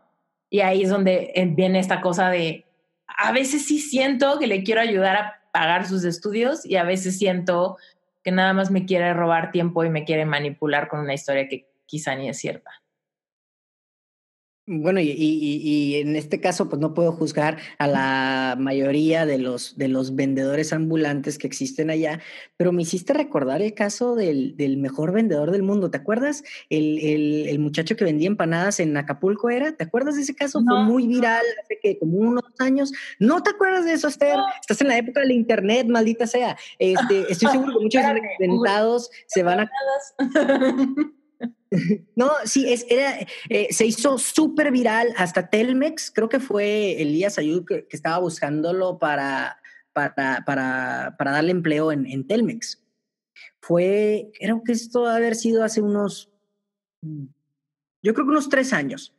Y 0.50 0.60
ahí 0.60 0.82
es 0.82 0.90
donde 0.90 1.32
viene 1.56 1.78
esta 1.78 2.00
cosa 2.00 2.28
de, 2.28 2.66
a 3.06 3.32
veces 3.32 3.66
sí 3.66 3.78
siento 3.78 4.38
que 4.38 4.46
le 4.46 4.62
quiero 4.62 4.80
ayudar 4.80 5.16
a 5.16 5.42
pagar 5.52 5.86
sus 5.86 6.04
estudios 6.04 6.66
y 6.66 6.76
a 6.76 6.84
veces 6.84 7.18
siento 7.18 7.76
que 8.22 8.32
nada 8.32 8.52
más 8.52 8.70
me 8.70 8.84
quiere 8.84 9.14
robar 9.14 9.50
tiempo 9.50 9.84
y 9.84 9.90
me 9.90 10.04
quiere 10.04 10.26
manipular 10.26 10.88
con 10.88 11.00
una 11.00 11.14
historia 11.14 11.48
que 11.48 11.68
quizá 11.86 12.14
ni 12.14 12.28
es 12.28 12.38
cierta. 12.38 12.70
Bueno, 14.64 15.00
y, 15.00 15.10
y, 15.10 15.96
en 15.96 16.14
este 16.14 16.40
caso, 16.40 16.68
pues 16.68 16.80
no 16.80 16.94
puedo 16.94 17.10
juzgar 17.10 17.58
a 17.78 17.88
la 17.88 18.54
mayoría 18.56 19.26
de 19.26 19.38
los, 19.38 19.76
de 19.76 19.88
los 19.88 20.14
vendedores 20.14 20.72
ambulantes 20.72 21.36
que 21.36 21.48
existen 21.48 21.90
allá, 21.90 22.20
pero 22.56 22.70
me 22.70 22.82
hiciste 22.82 23.12
recordar 23.12 23.60
el 23.60 23.74
caso 23.74 24.14
del, 24.14 24.56
del 24.56 24.76
mejor 24.76 25.10
vendedor 25.12 25.50
del 25.50 25.64
mundo. 25.64 25.90
¿Te 25.90 25.98
acuerdas? 25.98 26.44
El, 26.70 27.00
el, 27.00 27.48
el, 27.48 27.58
muchacho 27.58 27.96
que 27.96 28.04
vendía 28.04 28.28
empanadas 28.28 28.78
en 28.78 28.96
Acapulco 28.96 29.50
era. 29.50 29.72
¿Te 29.72 29.82
acuerdas 29.82 30.14
de 30.14 30.22
ese 30.22 30.36
caso? 30.36 30.62
Fue 30.64 30.84
muy 30.84 31.08
viral 31.08 31.44
hace 31.64 31.80
que 31.82 31.98
como 31.98 32.18
unos 32.18 32.44
años. 32.60 32.92
¿No 33.18 33.42
te 33.42 33.50
acuerdas 33.50 33.84
de 33.84 33.94
eso, 33.94 34.06
Esther? 34.06 34.36
Estás 34.60 34.80
en 34.80 34.86
la 34.86 34.96
época 34.96 35.22
del 35.22 35.32
internet, 35.32 35.88
maldita 35.88 36.28
sea. 36.28 36.56
Este, 36.78 37.32
estoy 37.32 37.48
seguro 37.50 37.78
que 37.78 37.84
muchos 37.84 38.02
inventados 38.38 39.10
se 39.26 39.42
van 39.42 39.60
a. 39.60 39.70
No, 42.16 42.30
sí, 42.44 42.70
es, 42.70 42.84
era, 42.88 43.18
eh, 43.48 43.68
se 43.70 43.86
hizo 43.86 44.18
súper 44.18 44.70
viral 44.70 45.14
hasta 45.16 45.48
Telmex, 45.48 46.10
creo 46.10 46.28
que 46.28 46.40
fue 46.40 47.00
Elías 47.00 47.38
Ayud 47.38 47.64
que, 47.64 47.86
estaba 47.90 48.18
buscándolo 48.18 48.98
para, 48.98 49.56
para, 49.94 50.44
para, 50.44 51.14
para 51.18 51.30
darle 51.30 51.50
empleo 51.50 51.90
en, 51.92 52.26
Telmex. 52.26 52.82
Fue, 53.60 54.30
creo 54.38 54.62
que 54.62 54.72
esto 54.72 55.04
debe 55.04 55.16
haber 55.16 55.34
sido 55.34 55.64
hace 55.64 55.80
unos, 55.80 56.30
yo 57.02 58.12
creo 58.14 58.26
que 58.26 58.32
unos 58.32 58.48
tres 58.48 58.72
años. 58.72 59.14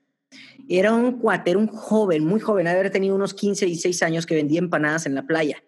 Era 0.67 0.93
un 0.93 1.19
cuate, 1.19 1.51
era 1.51 1.59
un 1.59 1.67
joven, 1.67 2.25
muy 2.25 2.39
joven, 2.39 2.67
haber 2.67 2.89
tenido 2.89 3.15
unos 3.15 3.33
15, 3.33 3.65
16 3.65 4.03
años 4.03 4.25
que 4.25 4.35
vendía 4.35 4.59
empanadas 4.59 5.05
en 5.05 5.15
la 5.15 5.25
playa. 5.25 5.63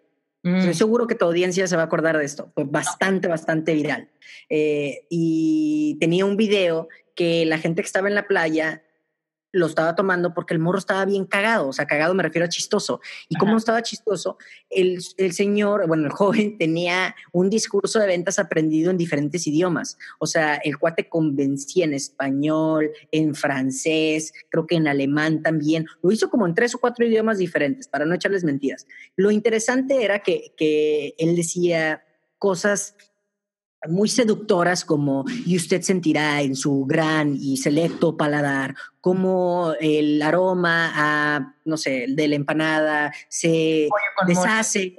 Estoy 0.46 0.70
mm. 0.70 0.76
seguro 0.76 1.08
que 1.08 1.16
tu 1.16 1.26
audiencia 1.26 1.66
se 1.66 1.76
va 1.76 1.82
a 1.82 1.86
acordar 1.86 2.20
de 2.20 2.24
esto. 2.24 2.52
Fue 2.54 2.66
bastante, 2.66 3.28
bastante 3.28 3.74
viral. 3.74 4.10
Eh, 4.48 5.06
y 5.10 5.98
tenía 6.00 6.24
un 6.24 6.38
video 6.38 6.88
que 7.16 7.48
la 7.48 7.58
gente 7.58 7.82
que 7.82 7.88
estaba 7.88 8.10
en 8.10 8.14
la 8.14 8.28
playa 8.28 8.84
lo 9.56 9.68
estaba 9.68 9.96
tomando 9.96 10.34
porque 10.34 10.54
el 10.54 10.60
morro 10.60 10.78
estaba 10.78 11.06
bien 11.06 11.26
cagado, 11.26 11.70
o 11.70 11.74
sea, 11.74 11.88
cagado 11.88 12.13
me 12.13 12.24
refiero 12.24 12.46
a 12.46 12.50
chistoso. 12.50 13.00
Y 13.30 13.36
como 13.36 13.56
estaba 13.56 13.82
chistoso, 13.82 14.38
el, 14.70 15.00
el, 15.18 15.32
señor, 15.32 15.88
bueno, 15.88 16.06
el 16.06 16.12
joven 16.12 16.58
tenía 16.58 17.15
un 17.32 17.50
discurso 17.50 18.00
de 18.00 18.08
ventas 18.08 18.38
aprendido 18.38 18.91
en 18.91 18.98
diferentes 18.98 19.48
idiomas. 19.48 19.98
O 20.20 20.28
sea, 20.28 20.56
el 20.56 20.78
cuate 20.78 21.08
convencía 21.08 21.86
en 21.86 21.94
español, 21.94 22.91
en 23.12 23.34
francés, 23.34 24.34
creo 24.50 24.68
que 24.68 24.76
en 24.76 24.88
alemán 24.88 25.41
también. 25.41 25.86
Lo 26.04 26.12
hizo 26.12 26.30
como 26.30 26.46
en 26.46 26.54
tres 26.54 26.76
o 26.76 26.80
cuatro 26.80 27.06
idiomas 27.06 27.38
diferentes, 27.38 27.88
para 27.88 28.06
no 28.06 28.13
echarles 28.13 28.44
mentiras. 28.44 28.86
Lo 29.15 29.32
interesante 29.32 30.04
era 30.04 30.20
que, 30.20 30.54
que 30.58 31.15
él 31.18 31.36
decía 31.38 32.04
cosas 32.38 32.96
muy 33.88 34.10
seductoras 34.10 34.86
como 34.86 35.26
y 35.45 35.56
usted 35.56 35.82
sentirá 35.82 36.41
en 36.41 36.56
su 36.56 36.86
gran 36.86 37.36
y 37.36 37.58
selecto 37.58 38.17
paladar 38.17 38.76
como 39.06 39.74
el 39.80 40.19
aroma 40.21 40.91
a, 40.95 41.56
no 41.63 41.78
sé, 41.78 42.08
de 42.10 42.28
la 42.28 42.36
empanada 42.36 43.13
se 43.30 43.88
deshace, 44.26 44.95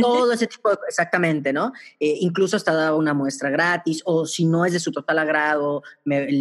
todo 0.00 0.32
ese 0.32 0.46
tipo 0.48 0.70
de, 0.70 0.78
exactamente, 0.88 1.52
¿no? 1.52 1.72
Eh, 2.00 2.16
incluso 2.20 2.56
hasta 2.56 2.74
daba 2.74 2.96
una 2.96 3.14
muestra 3.14 3.50
gratis 3.50 4.02
o 4.06 4.26
si 4.26 4.44
no 4.44 4.64
es 4.64 4.72
de 4.72 4.80
su 4.80 4.90
total 4.90 5.20
agrado, 5.20 5.82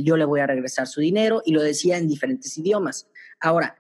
yo 0.04 0.18
le 0.18 0.26
voy 0.26 0.40
a 0.40 0.48
regresar 0.48 0.88
su 0.88 1.02
dinero 1.02 1.44
y 1.46 1.54
lo 1.54 1.62
decía 1.62 2.00
en 2.00 2.08
diferentes 2.08 2.58
idiomas. 2.58 3.08
Ahora, 3.40 3.78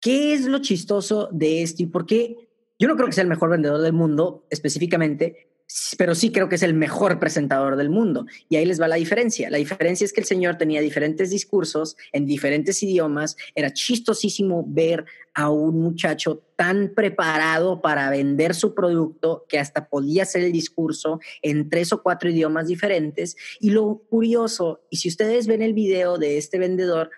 ¿qué 0.00 0.34
es 0.34 0.46
lo 0.46 0.60
chistoso 0.60 1.28
de 1.32 1.62
esto 1.62 1.82
y 1.82 1.86
por 1.86 2.06
qué? 2.06 2.48
Yo 2.78 2.86
no 2.86 2.94
creo 2.94 3.06
que 3.08 3.14
sea 3.14 3.22
el 3.22 3.28
mejor 3.28 3.50
vendedor 3.50 3.80
del 3.80 3.92
mundo 3.92 4.46
específicamente, 4.50 5.53
pero 5.96 6.14
sí 6.14 6.30
creo 6.30 6.48
que 6.48 6.54
es 6.56 6.62
el 6.62 6.74
mejor 6.74 7.18
presentador 7.18 7.76
del 7.76 7.90
mundo. 7.90 8.26
Y 8.48 8.56
ahí 8.56 8.66
les 8.66 8.80
va 8.80 8.88
la 8.88 8.96
diferencia. 8.96 9.50
La 9.50 9.58
diferencia 9.58 10.04
es 10.04 10.12
que 10.12 10.20
el 10.20 10.26
señor 10.26 10.56
tenía 10.56 10.80
diferentes 10.80 11.30
discursos 11.30 11.96
en 12.12 12.26
diferentes 12.26 12.82
idiomas. 12.82 13.36
Era 13.54 13.72
chistosísimo 13.72 14.64
ver 14.66 15.04
a 15.34 15.50
un 15.50 15.80
muchacho 15.80 16.44
tan 16.56 16.92
preparado 16.94 17.80
para 17.80 18.08
vender 18.10 18.54
su 18.54 18.74
producto 18.74 19.46
que 19.48 19.58
hasta 19.58 19.88
podía 19.88 20.22
hacer 20.22 20.44
el 20.44 20.52
discurso 20.52 21.18
en 21.42 21.68
tres 21.68 21.92
o 21.92 22.02
cuatro 22.02 22.30
idiomas 22.30 22.68
diferentes. 22.68 23.36
Y 23.58 23.70
lo 23.70 24.02
curioso, 24.08 24.82
y 24.90 24.98
si 24.98 25.08
ustedes 25.08 25.46
ven 25.46 25.62
el 25.62 25.74
video 25.74 26.18
de 26.18 26.38
este 26.38 26.58
vendedor, 26.58 27.10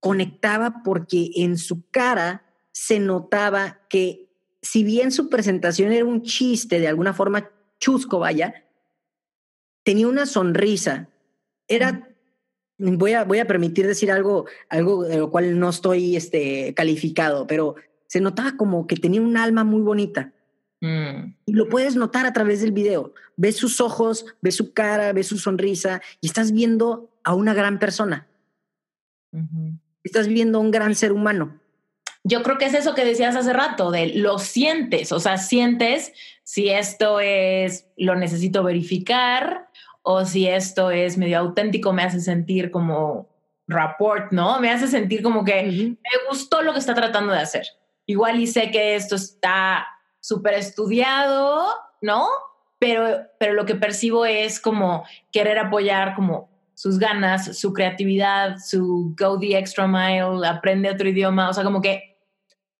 conectaba 0.00 0.82
porque 0.84 1.30
en 1.36 1.56
su 1.56 1.88
cara 1.90 2.44
se 2.72 2.98
notaba 2.98 3.80
que 3.88 4.31
si 4.62 4.84
bien 4.84 5.10
su 5.10 5.28
presentación 5.28 5.92
era 5.92 6.04
un 6.04 6.22
chiste, 6.22 6.78
de 6.78 6.88
alguna 6.88 7.12
forma 7.12 7.50
chusco, 7.80 8.20
vaya, 8.20 8.64
tenía 9.82 10.06
una 10.06 10.24
sonrisa. 10.24 11.08
Era, 11.66 12.08
voy 12.78 13.12
a, 13.12 13.24
voy 13.24 13.40
a 13.40 13.46
permitir 13.46 13.86
decir 13.88 14.12
algo, 14.12 14.46
algo 14.68 15.02
de 15.02 15.18
lo 15.18 15.30
cual 15.30 15.58
no 15.58 15.68
estoy 15.68 16.16
este, 16.16 16.74
calificado, 16.74 17.46
pero 17.48 17.74
se 18.06 18.20
notaba 18.20 18.56
como 18.56 18.86
que 18.86 18.96
tenía 18.96 19.20
un 19.20 19.36
alma 19.36 19.64
muy 19.64 19.82
bonita. 19.82 20.32
Mm. 20.80 21.34
Y 21.46 21.52
lo 21.54 21.68
puedes 21.68 21.96
notar 21.96 22.24
a 22.24 22.32
través 22.32 22.60
del 22.60 22.72
video. 22.72 23.14
Ves 23.36 23.56
sus 23.56 23.80
ojos, 23.80 24.26
ves 24.42 24.54
su 24.54 24.72
cara, 24.72 25.12
ves 25.12 25.26
su 25.26 25.38
sonrisa 25.38 26.00
y 26.20 26.28
estás 26.28 26.52
viendo 26.52 27.10
a 27.24 27.34
una 27.34 27.52
gran 27.52 27.80
persona. 27.80 28.28
Estás 30.04 30.28
viendo 30.28 30.58
a 30.58 30.60
un 30.60 30.70
gran 30.70 30.94
ser 30.94 31.10
humano 31.12 31.61
yo 32.24 32.42
creo 32.42 32.58
que 32.58 32.66
es 32.66 32.74
eso 32.74 32.94
que 32.94 33.04
decías 33.04 33.34
hace 33.34 33.52
rato, 33.52 33.90
de 33.90 34.14
lo 34.14 34.38
sientes, 34.38 35.12
o 35.12 35.20
sea, 35.20 35.38
sientes 35.38 36.12
si 36.44 36.68
esto 36.70 37.20
es, 37.20 37.88
lo 37.96 38.14
necesito 38.14 38.62
verificar 38.62 39.68
o 40.02 40.24
si 40.24 40.48
esto 40.48 40.90
es 40.90 41.18
medio 41.18 41.38
auténtico, 41.38 41.92
me 41.92 42.02
hace 42.02 42.20
sentir 42.20 42.70
como 42.70 43.28
rapport, 43.68 44.32
¿no? 44.32 44.60
Me 44.60 44.70
hace 44.70 44.88
sentir 44.88 45.22
como 45.22 45.44
que 45.44 45.62
me 45.62 46.28
gustó 46.28 46.62
lo 46.62 46.72
que 46.72 46.80
está 46.80 46.94
tratando 46.94 47.32
de 47.32 47.40
hacer. 47.40 47.66
Igual 48.06 48.40
y 48.40 48.46
sé 48.46 48.70
que 48.70 48.94
esto 48.96 49.14
está 49.14 49.86
súper 50.20 50.54
estudiado, 50.54 51.66
¿no? 52.00 52.26
Pero, 52.78 53.20
pero 53.38 53.54
lo 53.54 53.64
que 53.64 53.76
percibo 53.76 54.26
es 54.26 54.60
como 54.60 55.04
querer 55.30 55.58
apoyar 55.58 56.14
como 56.14 56.50
sus 56.74 56.98
ganas, 56.98 57.56
su 57.56 57.72
creatividad, 57.72 58.56
su 58.58 59.14
go 59.16 59.38
the 59.38 59.56
extra 59.56 59.86
mile, 59.86 60.46
aprende 60.46 60.90
otro 60.90 61.08
idioma, 61.08 61.48
o 61.48 61.52
sea, 61.52 61.62
como 61.62 61.80
que 61.80 62.11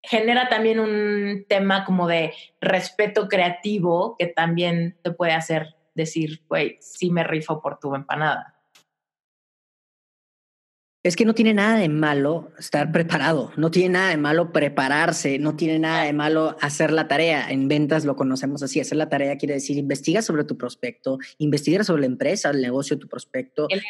genera 0.02 0.48
también 0.48 0.80
un 0.80 1.44
tema 1.48 1.84
como 1.84 2.08
de 2.08 2.34
respeto 2.60 3.28
creativo 3.28 4.16
que 4.18 4.26
también 4.26 4.96
te 5.02 5.12
puede 5.12 5.32
hacer 5.32 5.76
decir, 5.94 6.42
güey, 6.48 6.78
sí 6.80 7.10
me 7.10 7.24
rifo 7.24 7.60
por 7.60 7.78
tu 7.78 7.94
empanada. 7.94 8.56
Es 11.04 11.16
que 11.16 11.24
no 11.24 11.34
tiene 11.34 11.52
nada 11.52 11.78
de 11.78 11.88
malo 11.88 12.52
estar 12.60 12.92
preparado, 12.92 13.50
no 13.56 13.72
tiene 13.72 13.88
nada 13.88 14.10
de 14.10 14.16
malo 14.16 14.52
prepararse, 14.52 15.40
no 15.40 15.56
tiene 15.56 15.80
nada 15.80 16.04
de 16.04 16.12
malo 16.12 16.56
hacer 16.60 16.92
la 16.92 17.08
tarea. 17.08 17.50
En 17.50 17.66
ventas 17.66 18.04
lo 18.04 18.14
conocemos 18.14 18.62
así, 18.62 18.78
hacer 18.78 18.98
la 18.98 19.08
tarea 19.08 19.36
quiere 19.36 19.54
decir 19.54 19.78
investiga 19.78 20.22
sobre 20.22 20.44
tu 20.44 20.56
prospecto, 20.56 21.18
investiga 21.38 21.82
sobre 21.82 22.02
la 22.02 22.06
empresa, 22.06 22.50
el 22.50 22.62
negocio 22.62 22.94
de 22.94 23.00
tu 23.00 23.08
prospecto. 23.08 23.66
El 23.68 23.82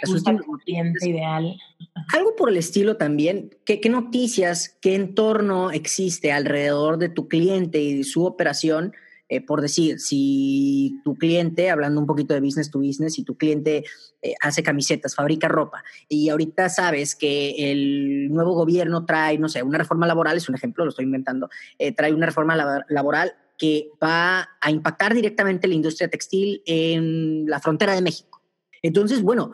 cliente 0.64 1.06
ideal. 1.06 1.54
Algo 2.14 2.34
por 2.34 2.48
el 2.48 2.56
estilo 2.56 2.96
también, 2.96 3.50
¿Qué, 3.66 3.78
¿qué 3.78 3.90
noticias, 3.90 4.78
qué 4.80 4.94
entorno 4.94 5.70
existe 5.70 6.32
alrededor 6.32 6.96
de 6.96 7.10
tu 7.10 7.28
cliente 7.28 7.82
y 7.82 7.98
de 7.98 8.04
su 8.04 8.24
operación? 8.24 8.94
Eh, 9.32 9.40
por 9.40 9.62
decir, 9.62 9.98
si 9.98 11.00
tu 11.04 11.14
cliente, 11.14 11.70
hablando 11.70 11.98
un 11.98 12.06
poquito 12.06 12.34
de 12.34 12.40
business 12.40 12.70
to 12.70 12.80
business, 12.80 13.14
si 13.14 13.24
tu 13.24 13.38
cliente 13.38 13.82
eh, 14.20 14.34
hace 14.42 14.62
camisetas, 14.62 15.14
fabrica 15.14 15.48
ropa 15.48 15.82
y 16.06 16.28
ahorita 16.28 16.68
sabes 16.68 17.16
que 17.16 17.72
el 17.72 18.30
nuevo 18.30 18.52
gobierno 18.52 19.06
trae, 19.06 19.38
no 19.38 19.48
sé, 19.48 19.62
una 19.62 19.78
reforma 19.78 20.06
laboral, 20.06 20.36
es 20.36 20.50
un 20.50 20.54
ejemplo, 20.54 20.84
lo 20.84 20.90
estoy 20.90 21.06
inventando, 21.06 21.48
eh, 21.78 21.92
trae 21.92 22.12
una 22.12 22.26
reforma 22.26 22.84
laboral 22.90 23.32
que 23.56 23.88
va 24.02 24.50
a 24.60 24.70
impactar 24.70 25.14
directamente 25.14 25.66
la 25.66 25.76
industria 25.76 26.08
textil 26.08 26.62
en 26.66 27.46
la 27.46 27.58
frontera 27.58 27.94
de 27.94 28.02
México. 28.02 28.42
Entonces, 28.82 29.22
bueno, 29.22 29.52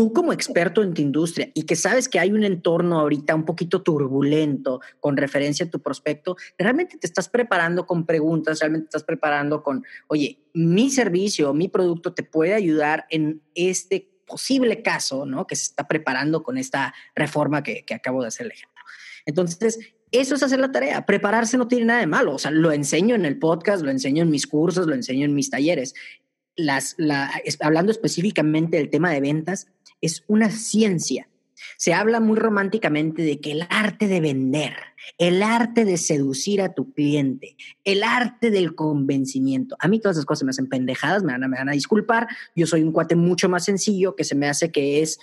tú 0.00 0.14
como 0.14 0.32
experto 0.32 0.82
en 0.82 0.94
tu 0.94 1.02
industria 1.02 1.50
y 1.52 1.64
que 1.64 1.76
sabes 1.76 2.08
que 2.08 2.18
hay 2.18 2.32
un 2.32 2.42
entorno 2.42 2.98
ahorita 2.98 3.34
un 3.34 3.44
poquito 3.44 3.82
turbulento 3.82 4.80
con 4.98 5.18
referencia 5.18 5.66
a 5.66 5.68
tu 5.68 5.82
prospecto, 5.82 6.36
realmente 6.56 6.96
te 6.96 7.06
estás 7.06 7.28
preparando 7.28 7.84
con 7.84 8.06
preguntas, 8.06 8.60
realmente 8.60 8.86
estás 8.86 9.04
preparando 9.04 9.62
con, 9.62 9.84
oye, 10.06 10.38
mi 10.54 10.88
servicio, 10.88 11.52
mi 11.52 11.68
producto 11.68 12.14
te 12.14 12.22
puede 12.22 12.54
ayudar 12.54 13.04
en 13.10 13.42
este 13.54 14.10
posible 14.26 14.80
caso, 14.80 15.26
¿no? 15.26 15.46
Que 15.46 15.54
se 15.54 15.64
está 15.64 15.86
preparando 15.86 16.42
con 16.42 16.56
esta 16.56 16.94
reforma 17.14 17.62
que, 17.62 17.84
que 17.84 17.92
acabo 17.92 18.22
de 18.22 18.28
hacer 18.28 18.46
el 18.46 18.52
ejemplo. 18.52 18.82
Entonces, 19.26 19.78
eso 20.12 20.34
es 20.34 20.42
hacer 20.42 20.60
la 20.60 20.72
tarea. 20.72 21.04
Prepararse 21.04 21.58
no 21.58 21.68
tiene 21.68 21.84
nada 21.84 22.00
de 22.00 22.06
malo. 22.06 22.36
O 22.36 22.38
sea, 22.38 22.52
lo 22.52 22.72
enseño 22.72 23.16
en 23.16 23.26
el 23.26 23.38
podcast, 23.38 23.82
lo 23.82 23.90
enseño 23.90 24.22
en 24.22 24.30
mis 24.30 24.46
cursos, 24.46 24.86
lo 24.86 24.94
enseño 24.94 25.26
en 25.26 25.34
mis 25.34 25.50
talleres. 25.50 25.92
Las, 26.56 26.94
la, 26.98 27.30
hablando 27.60 27.92
específicamente 27.92 28.76
del 28.76 28.88
tema 28.88 29.10
de 29.10 29.20
ventas, 29.20 29.68
es 30.00 30.24
una 30.26 30.50
ciencia. 30.50 31.28
Se 31.76 31.92
habla 31.92 32.20
muy 32.20 32.36
románticamente 32.36 33.22
de 33.22 33.40
que 33.40 33.52
el 33.52 33.66
arte 33.68 34.08
de 34.08 34.20
vender, 34.20 34.74
el 35.18 35.42
arte 35.42 35.84
de 35.84 35.98
seducir 35.98 36.62
a 36.62 36.72
tu 36.72 36.92
cliente, 36.92 37.56
el 37.84 38.02
arte 38.02 38.50
del 38.50 38.74
convencimiento. 38.74 39.76
A 39.78 39.88
mí 39.88 40.00
todas 40.00 40.16
esas 40.16 40.26
cosas 40.26 40.44
me 40.44 40.50
hacen 40.50 40.68
pendejadas, 40.68 41.22
me 41.22 41.32
van, 41.32 41.44
a, 41.44 41.48
me 41.48 41.58
van 41.58 41.68
a 41.68 41.72
disculpar. 41.72 42.28
Yo 42.56 42.66
soy 42.66 42.82
un 42.82 42.92
cuate 42.92 43.16
mucho 43.16 43.48
más 43.48 43.64
sencillo 43.64 44.16
que 44.16 44.24
se 44.24 44.34
me 44.34 44.48
hace 44.48 44.70
que 44.72 45.02
es 45.02 45.18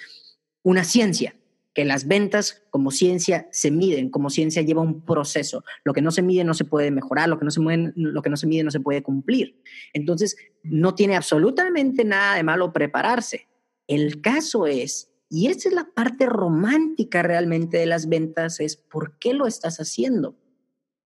una 0.63 0.83
ciencia 0.83 1.35
que 1.77 1.85
las 1.85 2.07
ventas 2.07 2.63
como 2.71 2.89
ciencia 2.89 3.47
se 3.51 3.69
miden, 3.69 4.09
como 4.09 4.31
ciencia 4.31 4.63
lleva 4.63 4.81
un 4.81 5.05
proceso. 5.05 5.63
Lo 5.83 5.93
que 5.93 6.01
no 6.01 6.09
se 6.09 6.23
mide 6.23 6.43
no 6.43 6.55
se 6.55 6.65
puede 6.65 6.89
mejorar, 6.89 7.29
lo 7.29 7.37
que 7.37 7.45
no 7.45 7.51
se, 7.51 7.61
lo 7.61 8.21
que 8.23 8.31
no 8.31 8.35
se 8.35 8.47
mide 8.47 8.63
no 8.63 8.71
se 8.71 8.79
puede 8.79 9.03
cumplir. 9.03 9.61
Entonces, 9.93 10.37
no 10.63 10.95
tiene 10.95 11.15
absolutamente 11.15 12.03
nada 12.03 12.33
de 12.35 12.41
malo 12.41 12.73
prepararse. 12.73 13.47
El 13.87 14.21
caso 14.21 14.67
es, 14.67 15.11
y 15.29 15.47
esa 15.47 15.69
es 15.69 15.75
la 15.75 15.89
parte 15.93 16.25
romántica 16.25 17.23
realmente 17.23 17.77
de 17.77 17.85
las 17.85 18.07
ventas, 18.07 18.59
es 18.59 18.75
por 18.75 19.17
qué 19.17 19.33
lo 19.33 19.47
estás 19.47 19.79
haciendo. 19.79 20.35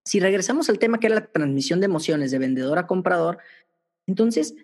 Si 0.04 0.20
regresamos 0.20 0.68
al 0.68 0.78
tema 0.78 0.98
que 0.98 1.06
era 1.06 1.16
la 1.16 1.26
transmisión 1.26 1.80
de 1.80 1.86
emociones 1.86 2.30
de 2.30 2.38
vendedor 2.38 2.78
a 2.78 2.86
comprador, 2.86 3.38
entonces, 4.06 4.54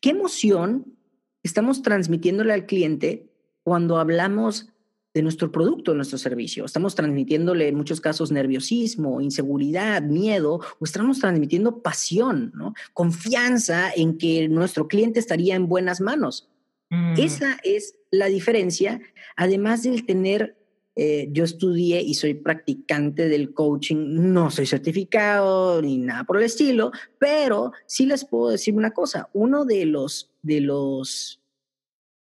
¿qué 0.00 0.10
emoción 0.10 0.96
estamos 1.42 1.82
transmitiéndole 1.82 2.52
al 2.52 2.66
cliente 2.66 3.30
cuando 3.62 3.98
hablamos 3.98 4.72
de 5.14 5.22
nuestro 5.22 5.52
producto, 5.52 5.94
nuestro 5.94 6.16
servicio. 6.16 6.64
Estamos 6.64 6.94
transmitiéndole 6.94 7.68
en 7.68 7.74
muchos 7.74 8.00
casos 8.00 8.32
nerviosismo, 8.32 9.20
inseguridad, 9.20 10.02
miedo, 10.02 10.54
o 10.78 10.84
estamos 10.84 11.18
transmitiendo 11.18 11.82
pasión, 11.82 12.50
¿no? 12.54 12.74
confianza 12.94 13.92
en 13.94 14.16
que 14.16 14.48
nuestro 14.48 14.88
cliente 14.88 15.20
estaría 15.20 15.54
en 15.54 15.68
buenas 15.68 16.00
manos. 16.00 16.48
Mm. 16.92 17.14
Esa 17.16 17.58
es 17.64 17.96
la 18.10 18.26
diferencia, 18.26 19.00
además 19.34 19.82
del 19.82 20.04
tener, 20.04 20.58
eh, 20.94 21.28
yo 21.32 21.42
estudié 21.42 22.02
y 22.02 22.12
soy 22.12 22.34
practicante 22.34 23.30
del 23.30 23.54
coaching, 23.54 23.96
no 24.30 24.50
soy 24.50 24.66
certificado 24.66 25.80
ni 25.80 25.96
nada 25.96 26.24
por 26.24 26.36
el 26.36 26.42
estilo, 26.42 26.92
pero 27.18 27.72
sí 27.86 28.04
les 28.04 28.26
puedo 28.26 28.50
decir 28.50 28.74
una 28.74 28.90
cosa, 28.90 29.30
uno 29.32 29.64
de 29.64 29.86
los, 29.86 30.30
de 30.42 30.60
los, 30.60 31.40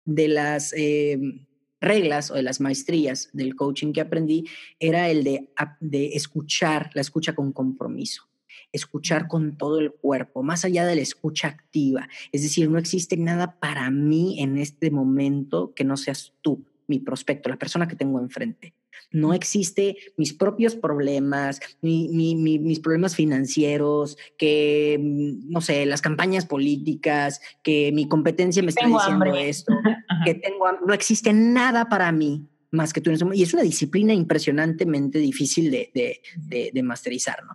de 0.05 0.27
las 0.27 0.73
eh, 0.77 1.17
reglas 1.81 2.33
o 2.33 2.35
de 2.35 2.43
las 2.43 2.61
maestrías 2.61 3.31
del 3.33 3.55
coaching 3.55 3.93
que 3.93 4.01
aprendí 4.01 4.47
era 4.81 5.09
el 5.11 5.23
de, 5.23 5.49
de 5.79 6.07
escuchar, 6.09 6.91
la 6.95 7.03
escucha 7.03 7.37
con 7.37 7.53
compromiso 7.53 8.27
escuchar 8.73 9.29
con 9.29 9.57
todo 9.57 9.79
el 9.79 9.93
cuerpo, 9.93 10.43
más 10.43 10.65
allá 10.65 10.85
de 10.87 10.97
la 10.97 11.03
escucha 11.03 11.49
activa. 11.49 12.09
Es 12.33 12.43
decir, 12.43 12.71
no 12.71 12.79
existe 12.79 13.17
nada 13.17 13.59
para 13.59 13.91
mí 13.91 14.41
en 14.41 14.59
este 14.59 14.91
momento 14.91 15.73
que 15.75 15.85
no 15.85 15.97
seas 15.97 16.33
tú, 16.43 16.65
mi 16.87 16.99
prospecto, 16.99 17.49
la 17.49 17.57
persona 17.57 17.89
que 17.89 17.97
tengo 17.97 18.21
enfrente. 18.21 18.75
No 19.11 19.35
existe 19.35 19.97
mis 20.17 20.33
propios 20.33 20.75
problemas, 20.75 21.61
mis 21.81 22.81
problemas 22.81 23.15
financieros, 23.15 24.17
que, 24.37 24.99
mm, 25.01 25.51
no 25.51 25.61
sé, 25.61 25.87
las 25.87 26.03
campañas 26.03 26.47
políticas, 26.47 27.41
que 27.63 27.93
mi 27.93 28.09
competencia 28.09 28.63
me 28.63 28.71
está 28.71 28.87
diciendo 28.87 29.35
esto, 29.37 29.73
que 30.27 30.35
tengo 30.35 30.67
No 30.87 30.95
existe 30.95 31.33
nada 31.33 31.89
para 31.89 32.11
mí 32.13 32.49
más 32.73 32.93
que 32.93 33.01
tú. 33.01 33.11
Y 33.33 33.43
es 33.43 33.55
una 33.55 33.63
disciplina 33.63 34.13
impresionantemente 34.13 35.19
difícil 35.19 35.71
de, 35.71 35.91
de, 35.95 36.21
de, 36.37 36.71
de 36.73 36.83
masterizar, 36.83 37.43
¿no? 37.45 37.55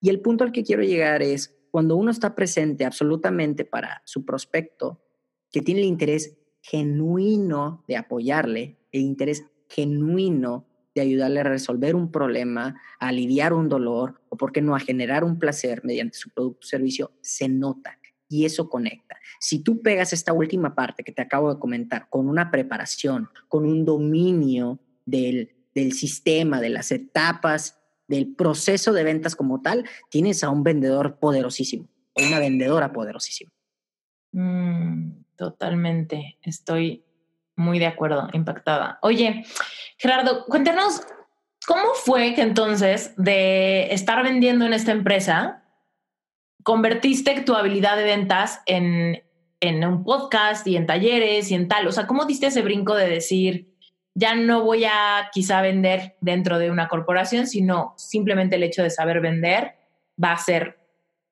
Y 0.00 0.10
el 0.10 0.20
punto 0.20 0.44
al 0.44 0.52
que 0.52 0.62
quiero 0.62 0.82
llegar 0.82 1.22
es 1.22 1.56
cuando 1.70 1.96
uno 1.96 2.10
está 2.10 2.34
presente 2.34 2.84
absolutamente 2.84 3.64
para 3.64 4.02
su 4.04 4.24
prospecto, 4.24 5.02
que 5.50 5.62
tiene 5.62 5.80
el 5.80 5.86
interés 5.86 6.36
genuino 6.62 7.84
de 7.88 7.96
apoyarle, 7.96 8.78
el 8.92 9.02
interés 9.02 9.44
genuino 9.68 10.66
de 10.94 11.02
ayudarle 11.02 11.40
a 11.40 11.44
resolver 11.44 11.94
un 11.94 12.10
problema, 12.10 12.80
a 12.98 13.08
aliviar 13.08 13.52
un 13.52 13.68
dolor 13.68 14.20
o, 14.28 14.36
por 14.36 14.52
qué 14.52 14.60
no, 14.60 14.74
a 14.74 14.80
generar 14.80 15.24
un 15.24 15.38
placer 15.38 15.84
mediante 15.84 16.18
su 16.18 16.30
producto 16.30 16.60
o 16.64 16.68
servicio, 16.68 17.12
se 17.20 17.48
nota 17.48 17.98
y 18.28 18.44
eso 18.44 18.68
conecta. 18.68 19.16
Si 19.40 19.60
tú 19.60 19.80
pegas 19.80 20.12
esta 20.12 20.32
última 20.32 20.74
parte 20.74 21.02
que 21.02 21.12
te 21.12 21.22
acabo 21.22 21.52
de 21.52 21.60
comentar 21.60 22.08
con 22.10 22.28
una 22.28 22.50
preparación, 22.50 23.28
con 23.48 23.64
un 23.64 23.84
dominio 23.84 24.80
del, 25.06 25.56
del 25.74 25.92
sistema, 25.92 26.60
de 26.60 26.70
las 26.70 26.92
etapas 26.92 27.77
del 28.08 28.34
proceso 28.34 28.92
de 28.92 29.04
ventas 29.04 29.36
como 29.36 29.62
tal, 29.62 29.88
tienes 30.10 30.42
a 30.42 30.50
un 30.50 30.64
vendedor 30.64 31.18
poderosísimo 31.18 31.88
una 32.26 32.38
vendedora 32.38 32.92
poderosísima. 32.92 33.50
Mm, 34.32 35.24
totalmente, 35.36 36.38
estoy 36.42 37.04
muy 37.56 37.78
de 37.78 37.86
acuerdo, 37.86 38.28
impactada. 38.32 38.98
Oye, 39.02 39.44
Gerardo, 39.96 40.44
cuéntanos, 40.46 41.02
¿cómo 41.66 41.94
fue 41.94 42.34
que 42.34 42.42
entonces 42.42 43.14
de 43.16 43.92
estar 43.92 44.22
vendiendo 44.22 44.64
en 44.64 44.72
esta 44.72 44.92
empresa, 44.92 45.64
convertiste 46.62 47.40
tu 47.42 47.54
habilidad 47.54 47.96
de 47.96 48.04
ventas 48.04 48.60
en, 48.66 49.22
en 49.60 49.84
un 49.84 50.04
podcast 50.04 50.66
y 50.66 50.76
en 50.76 50.86
talleres 50.86 51.50
y 51.50 51.54
en 51.54 51.68
tal? 51.68 51.88
O 51.88 51.92
sea, 51.92 52.06
¿cómo 52.06 52.26
diste 52.26 52.46
ese 52.46 52.62
brinco 52.62 52.94
de 52.94 53.08
decir, 53.08 53.76
ya 54.18 54.34
no 54.34 54.64
voy 54.64 54.84
a 54.84 55.30
quizá 55.32 55.62
vender 55.62 56.16
dentro 56.20 56.58
de 56.58 56.72
una 56.72 56.88
corporación, 56.88 57.46
sino 57.46 57.94
simplemente 57.96 58.56
el 58.56 58.64
hecho 58.64 58.82
de 58.82 58.90
saber 58.90 59.20
vender 59.20 59.74
va 60.22 60.32
a 60.32 60.38
ser 60.38 60.78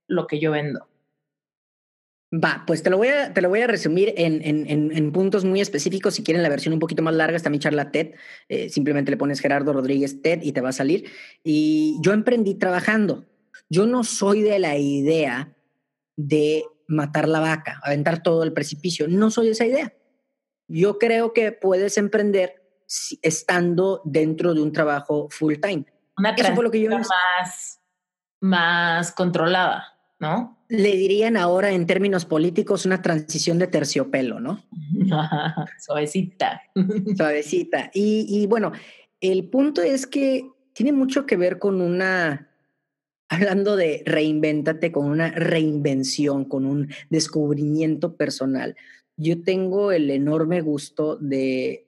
lo 0.07 0.29
que 0.29 0.39
yo 0.39 0.53
vendo. 0.53 0.87
Va, 2.33 2.63
pues 2.65 2.85
te 2.85 2.91
lo 2.91 2.97
voy 2.97 3.09
a, 3.09 3.35
te 3.35 3.41
lo 3.41 3.49
voy 3.49 3.61
a 3.61 3.67
resumir 3.67 4.15
en, 4.17 4.41
en, 4.45 5.13
puntos 5.13 5.45
muy 5.45 5.61
específicos. 5.61 6.15
Si 6.15 6.23
quieren 6.23 6.45
la 6.45 6.49
versión 6.49 6.75
un 6.75 6.81
poquito 6.81 7.03
más 7.03 7.15
larga, 7.15 7.37
está 7.37 7.51
mi 7.51 7.59
charla 7.59 7.91
TED. 7.91 8.15
Eh, 8.49 8.69
simplemente 8.69 9.11
le 9.11 9.17
pones 9.17 9.41
Gerardo 9.41 9.73
Rodríguez 9.73 10.23
TED 10.23 10.43
y 10.43 10.53
te 10.53 10.61
va 10.61 10.69
a 10.69 10.73
salir. 10.73 11.11
Y 11.43 11.99
yo 12.03 12.13
emprendí 12.13 12.55
trabajando. 12.55 13.25
Yo 13.69 13.87
no 13.87 14.05
soy 14.05 14.43
de 14.43 14.61
la 14.61 14.77
idea 14.77 15.57
de 16.17 16.65
matar 16.87 17.29
la 17.29 17.41
vaca, 17.41 17.81
aventar 17.83 18.23
todo 18.23 18.45
el 18.45 18.53
precipicio. 18.53 19.09
No 19.09 19.31
soy 19.31 19.49
esa 19.49 19.67
idea. 19.67 19.93
Yo 20.69 20.99
creo 20.99 21.33
que 21.33 21.53
puedes 21.53 21.97
emprender 21.97 22.66
estando 23.23 24.03
dentro 24.05 24.55
de 24.55 24.63
un 24.63 24.73
trabajo 24.73 25.29
full 25.31 25.55
time. 25.61 25.87
Una 26.17 26.31
Eso 26.31 26.55
fue 26.55 26.65
lo 26.65 26.71
que 26.71 26.81
yo 26.81 26.91
más, 26.91 27.81
más 28.41 29.13
controlada, 29.13 29.99
¿no? 30.19 30.65
Le 30.69 30.97
dirían 30.97 31.37
ahora 31.37 31.71
en 31.71 31.87
términos 31.87 32.25
políticos 32.25 32.87
una 32.87 33.03
transición 33.03 33.59
de 33.59 33.67
terciopelo, 33.67 34.41
¿no? 34.41 34.65
Suavecita. 35.79 36.63
Suavecita. 37.17 37.91
Y, 37.93 38.27
y 38.29 38.47
bueno, 38.47 38.73
el 39.21 39.49
punto 39.49 39.83
es 39.83 40.07
que 40.07 40.51
tiene 40.73 40.93
mucho 40.93 41.27
que 41.27 41.37
ver 41.37 41.59
con 41.59 41.81
una, 41.81 42.51
hablando 43.29 43.77
de 43.77 44.03
reinvéntate, 44.05 44.93
con 44.93 45.07
una 45.07 45.31
reinvención, 45.31 46.45
con 46.45 46.67
un 46.67 46.91
descubrimiento 47.11 48.17
personal. 48.17 48.77
Yo 49.17 49.43
tengo 49.43 49.93
el 49.93 50.11
enorme 50.11 50.61
gusto 50.61 51.17
de 51.17 51.86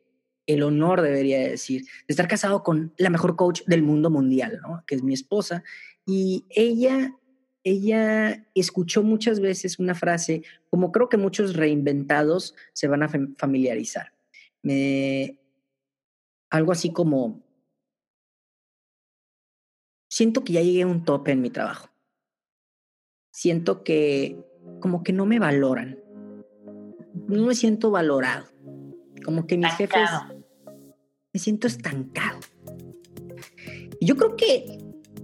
el 0.48 0.62
honor, 0.62 1.02
debería 1.02 1.38
decir, 1.40 1.82
de 1.82 1.88
estar 2.08 2.26
casado 2.26 2.62
con 2.62 2.94
la 2.96 3.10
mejor 3.10 3.36
coach 3.36 3.62
del 3.66 3.82
mundo 3.82 4.10
mundial, 4.10 4.58
¿no? 4.62 4.82
Que 4.86 4.94
es 4.94 5.02
mi 5.02 5.12
esposa. 5.12 5.62
Y 6.06 6.46
ella, 6.48 7.14
ella 7.62 8.46
escuchó 8.54 9.02
muchas 9.02 9.40
veces 9.40 9.78
una 9.78 9.94
frase, 9.94 10.42
como 10.70 10.90
creo 10.90 11.10
que 11.10 11.18
muchos 11.18 11.54
reinventados 11.54 12.54
se 12.72 12.88
van 12.88 13.02
a 13.02 13.10
familiarizar. 13.36 14.14
Me, 14.62 15.38
algo 16.48 16.72
así 16.72 16.92
como, 16.92 17.42
siento 20.08 20.42
que 20.44 20.54
ya 20.54 20.62
llegué 20.62 20.82
a 20.82 20.86
un 20.86 21.04
tope 21.04 21.32
en 21.32 21.42
mi 21.42 21.50
trabajo. 21.50 21.90
Siento 23.32 23.84
que 23.84 24.42
como 24.80 25.02
que 25.02 25.12
no 25.12 25.26
me 25.26 25.38
valoran. 25.38 25.98
No 27.28 27.44
me 27.44 27.54
siento 27.54 27.90
valorado. 27.90 28.46
Como 29.22 29.46
que 29.46 29.58
mis 29.58 29.74
jefes 29.74 30.08
me 31.32 31.40
siento 31.40 31.66
estancado. 31.66 32.38
yo 34.00 34.16
creo 34.16 34.36
que 34.36 34.78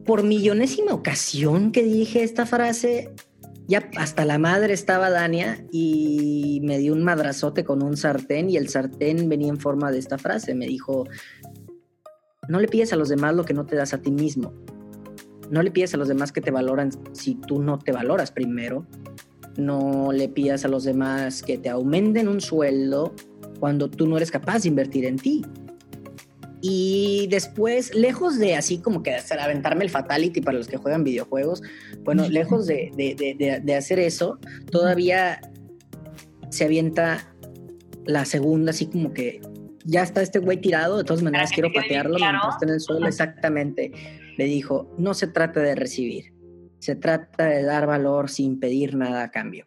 por 0.05 0.23
millonésima 0.23 0.93
ocasión 0.93 1.73
que 1.73 1.83
dije 1.83 2.23
esta 2.23 2.45
frase, 2.45 3.15
ya 3.67 3.89
hasta 3.97 4.25
la 4.25 4.39
madre 4.39 4.75
estaba 4.75 5.09
Dania 5.09 5.65
y 5.73 6.61
me 6.63 6.79
dio 6.79 6.93
un 6.93 7.03
madrazote 7.03 7.65
con 7.65 7.83
un 7.83 7.97
sartén 7.97 8.51
y 8.51 8.57
el 8.57 8.69
sartén 8.69 9.29
venía 9.29 9.49
en 9.49 9.59
forma 9.59 9.91
de 9.91 9.99
esta 9.99 10.19
frase. 10.19 10.55
Me 10.55 10.67
dijo, 10.67 11.07
no 12.49 12.61
le 12.61 12.69
pides 12.69 12.93
a 12.93 12.97
los 12.97 13.09
demás 13.09 13.35
lo 13.35 13.45
que 13.45 13.55
no 13.55 13.65
te 13.65 13.77
das 13.77 13.95
a 13.95 13.99
ti 13.99 14.11
mismo. 14.11 14.53
No 15.51 15.63
le 15.63 15.71
pides 15.71 15.95
a 15.95 15.97
los 15.97 16.09
demás 16.09 16.33
que 16.33 16.41
te 16.41 16.51
valoran 16.51 16.91
si 17.13 17.37
tú 17.37 17.63
no 17.63 17.79
te 17.79 17.93
valoras 17.93 18.31
primero. 18.31 18.87
No 19.57 20.13
le 20.13 20.29
pidas 20.29 20.65
a 20.65 20.69
los 20.69 20.85
demás 20.85 21.43
que 21.43 21.57
te 21.57 21.71
aumenten 21.71 22.29
un 22.29 22.41
sueldo 22.41 23.15
cuando 23.61 23.89
tú 23.89 24.07
no 24.07 24.17
eres 24.17 24.31
capaz 24.31 24.63
de 24.63 24.69
invertir 24.69 25.07
en 25.07 25.17
ti. 25.17 25.43
Y 26.67 27.27
después, 27.27 27.95
lejos 27.95 28.39
de 28.39 28.57
así 28.57 28.79
como 28.79 29.03
que 29.03 29.15
hacer, 29.15 29.39
aventarme 29.39 29.85
el 29.85 29.91
fatality 29.91 30.41
para 30.41 30.57
los 30.57 30.67
que 30.67 30.79
juegan 30.79 31.05
videojuegos, 31.05 31.61
bueno, 32.05 32.27
lejos 32.27 32.67
de, 32.67 32.91
de, 32.97 33.61
de, 33.63 33.75
hacer 33.75 33.99
eso, 33.99 34.39
todavía 34.73 35.43
se 36.49 36.65
avienta 36.65 37.31
la 38.07 38.25
segunda, 38.25 38.71
así 38.71 38.87
como 38.87 39.13
que 39.13 39.43
ya 39.85 40.03
está 40.03 40.23
este 40.23 40.39
güey 40.39 40.59
tirado, 40.59 40.97
de 40.97 41.05
todas 41.05 41.23
maneras 41.23 41.51
quiero 41.53 41.71
patearlo 41.71 42.17
mientras 42.17 42.55
está 42.55 42.65
en 42.65 42.73
el 42.73 42.81
suelo, 42.81 43.07
exactamente. 43.09 43.93
Le 44.39 44.45
dijo, 44.47 44.91
no 44.97 45.13
se 45.13 45.27
trata 45.27 45.61
de 45.61 45.75
recibir, 45.75 46.33
se 46.79 46.97
trata 46.97 47.45
de 47.45 47.63
dar 47.63 47.87
valor 47.87 48.31
sin 48.31 48.59
pedir 48.59 48.95
nada 48.95 49.25
a 49.25 49.31
cambio. 49.31 49.67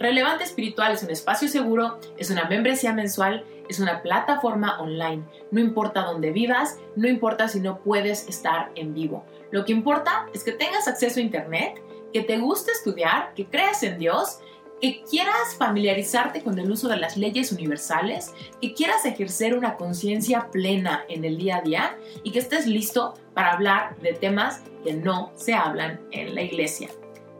Relevante 0.00 0.44
Espiritual 0.44 0.94
es 0.94 1.02
un 1.02 1.10
espacio 1.10 1.46
seguro, 1.48 2.00
es 2.16 2.30
una 2.30 2.48
membresía 2.48 2.94
mensual, 2.94 3.44
es 3.68 3.80
una 3.80 4.02
plataforma 4.02 4.80
online. 4.80 5.24
No 5.50 5.60
importa 5.60 6.02
dónde 6.02 6.30
vivas, 6.30 6.78
no 6.94 7.08
importa 7.08 7.48
si 7.48 7.60
no 7.60 7.80
puedes 7.80 8.28
estar 8.28 8.70
en 8.74 8.94
vivo. 8.94 9.24
Lo 9.50 9.64
que 9.64 9.72
importa 9.72 10.26
es 10.34 10.44
que 10.44 10.52
tengas 10.52 10.88
acceso 10.88 11.20
a 11.20 11.22
Internet, 11.22 11.82
que 12.12 12.22
te 12.22 12.38
guste 12.38 12.72
estudiar, 12.72 13.34
que 13.34 13.46
creas 13.46 13.82
en 13.82 13.98
Dios, 13.98 14.38
que 14.80 15.02
quieras 15.08 15.56
familiarizarte 15.58 16.42
con 16.42 16.58
el 16.58 16.70
uso 16.70 16.88
de 16.88 16.98
las 16.98 17.16
leyes 17.16 17.50
universales, 17.50 18.34
que 18.60 18.74
quieras 18.74 19.04
ejercer 19.06 19.56
una 19.56 19.76
conciencia 19.76 20.48
plena 20.50 21.04
en 21.08 21.24
el 21.24 21.38
día 21.38 21.56
a 21.56 21.62
día 21.62 21.98
y 22.22 22.32
que 22.32 22.38
estés 22.38 22.66
listo 22.66 23.14
para 23.34 23.52
hablar 23.52 23.96
de 24.00 24.12
temas 24.12 24.62
que 24.84 24.92
no 24.92 25.32
se 25.34 25.54
hablan 25.54 26.00
en 26.10 26.34
la 26.34 26.42
iglesia 26.42 26.90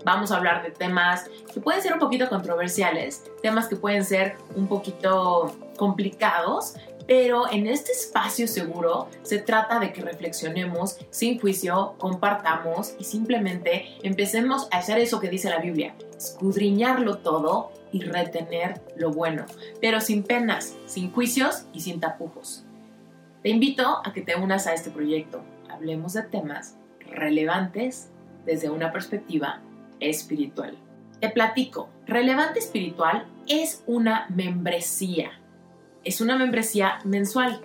vamos 0.07 0.31
a 0.31 0.37
hablar 0.37 0.63
de 0.63 0.71
temas 0.71 1.29
que 1.53 1.61
pueden 1.61 1.83
ser 1.83 1.93
un 1.93 1.99
poquito 1.99 2.29
controversiales, 2.29 3.25
temas 3.43 3.67
que 3.67 3.75
pueden 3.75 4.05
ser 4.05 4.37
un 4.55 4.69
poquito 4.69 5.53
complicados, 5.77 6.75
pero 7.07 7.51
en 7.51 7.67
este 7.67 7.93
espacio 7.93 8.49
seguro 8.49 9.09
se 9.23 9.39
trata 9.39 9.79
de 9.79 9.93
que 9.93 10.03
reflexionemos 10.03 10.99
sin 11.11 11.39
juicio, 11.39 11.95
compartamos 11.99 12.95
y 12.99 13.05
simplemente 13.05 13.87
empecemos 14.03 14.69
a 14.73 14.79
hacer 14.79 14.99
eso 14.99 15.21
que 15.21 15.31
dice 15.31 15.51
la 15.51 15.59
Biblia, 15.59 15.95
escudriñarlo 16.17 17.19
todo 17.19 17.71
y 17.93 18.03
retener 18.03 18.81
lo 18.97 19.13
bueno, 19.13 19.47
pero 19.81 20.01
sin 20.01 20.25
penas, 20.25 20.75
sin 20.87 21.13
juicios 21.13 21.67
y 21.73 21.81
sin 21.81 22.01
tapujos. 22.01 22.65
Te 23.43 23.51
invito 23.51 24.01
a 24.05 24.13
que 24.13 24.23
te 24.23 24.35
unas 24.35 24.67
a 24.67 24.75
este 24.75 24.91
proyecto. 24.91 25.41
Hablemos 25.71 26.15
de 26.15 26.23
temas 26.23 26.77
relevantes 26.99 28.11
desde 28.45 28.71
una 28.71 28.91
perspectiva 28.91 29.61
espiritual. 30.01 30.77
Te 31.21 31.31
platico, 31.31 31.89
Relevante 32.07 32.59
Espiritual 32.59 33.27
es 33.49 33.83
una 33.87 34.27
membresía. 34.29 35.31
Es 36.07 36.21
una 36.21 36.39
membresía 36.39 37.01
mensual. 37.03 37.61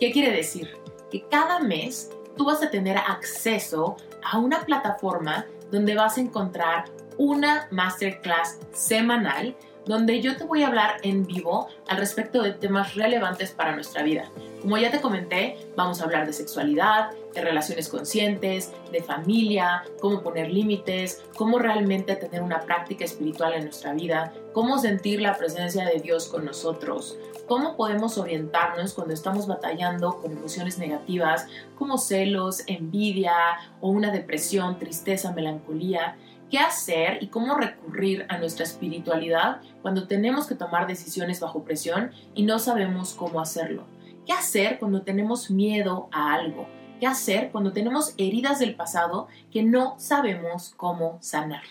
¿Qué 0.00 0.12
quiere 0.12 0.34
decir? 0.34 0.78
Que 1.10 1.28
cada 1.28 1.58
mes 1.58 2.10
tú 2.38 2.46
vas 2.46 2.62
a 2.62 2.70
tener 2.70 2.96
acceso 2.96 3.98
a 4.24 4.38
una 4.38 4.64
plataforma 4.64 5.44
donde 5.70 5.94
vas 5.94 6.16
a 6.16 6.22
encontrar 6.22 6.86
una 7.18 7.68
masterclass 7.70 8.60
semanal 8.72 9.54
donde 9.84 10.22
yo 10.22 10.38
te 10.38 10.44
voy 10.44 10.62
a 10.62 10.68
hablar 10.68 11.00
en 11.02 11.26
vivo 11.26 11.68
al 11.86 11.98
respecto 11.98 12.42
de 12.42 12.52
temas 12.52 12.94
relevantes 12.94 13.50
para 13.50 13.74
nuestra 13.74 14.02
vida. 14.02 14.30
Como 14.62 14.78
ya 14.78 14.90
te 14.90 15.02
comenté, 15.02 15.58
vamos 15.76 16.00
a 16.00 16.04
hablar 16.04 16.24
de 16.24 16.32
sexualidad, 16.32 17.10
de 17.34 17.40
relaciones 17.40 17.88
conscientes, 17.88 18.72
de 18.90 19.02
familia, 19.02 19.84
cómo 20.00 20.22
poner 20.22 20.50
límites, 20.50 21.22
cómo 21.36 21.58
realmente 21.58 22.16
tener 22.16 22.42
una 22.42 22.60
práctica 22.60 23.04
espiritual 23.04 23.54
en 23.54 23.64
nuestra 23.64 23.92
vida, 23.92 24.32
cómo 24.52 24.78
sentir 24.78 25.20
la 25.20 25.36
presencia 25.36 25.84
de 25.84 26.00
Dios 26.00 26.26
con 26.26 26.44
nosotros, 26.44 27.18
cómo 27.46 27.76
podemos 27.76 28.18
orientarnos 28.18 28.94
cuando 28.94 29.14
estamos 29.14 29.46
batallando 29.46 30.20
con 30.20 30.32
emociones 30.32 30.78
negativas 30.78 31.46
como 31.78 31.98
celos, 31.98 32.62
envidia 32.66 33.32
o 33.80 33.90
una 33.90 34.10
depresión, 34.10 34.78
tristeza, 34.78 35.32
melancolía 35.32 36.16
qué 36.52 36.58
hacer 36.58 37.22
y 37.22 37.28
cómo 37.28 37.54
recurrir 37.54 38.26
a 38.28 38.36
nuestra 38.36 38.64
espiritualidad 38.64 39.62
cuando 39.80 40.06
tenemos 40.06 40.46
que 40.46 40.54
tomar 40.54 40.86
decisiones 40.86 41.40
bajo 41.40 41.64
presión 41.64 42.10
y 42.34 42.42
no 42.42 42.58
sabemos 42.58 43.14
cómo 43.14 43.40
hacerlo. 43.40 43.84
¿Qué 44.26 44.34
hacer 44.34 44.78
cuando 44.78 45.00
tenemos 45.00 45.50
miedo 45.50 46.10
a 46.12 46.34
algo? 46.34 46.68
¿Qué 47.02 47.08
hacer 47.08 47.50
cuando 47.50 47.72
tenemos 47.72 48.14
heridas 48.16 48.60
del 48.60 48.76
pasado 48.76 49.26
que 49.50 49.64
no 49.64 49.96
sabemos 49.98 50.72
cómo 50.76 51.18
sanar? 51.20 51.64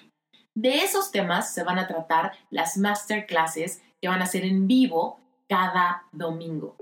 De 0.56 0.80
esos 0.80 1.10
temas 1.10 1.54
se 1.54 1.64
van 1.64 1.80
a 1.80 1.88
tratar 1.88 2.34
las 2.50 2.78
masterclasses 2.78 3.82
que 4.02 4.10
van 4.10 4.22
a 4.22 4.26
ser 4.26 4.44
en 4.44 4.68
vivo 4.68 5.22
cada 5.48 6.04
domingo. 6.12 6.76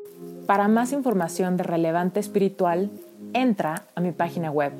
Para 0.47 0.67
más 0.67 0.93
información 0.93 1.57
de 1.57 1.63
Relevante 1.63 2.19
Espiritual, 2.19 2.89
entra 3.33 3.83
a 3.93 4.01
mi 4.01 4.13
página 4.13 4.49
web 4.49 4.73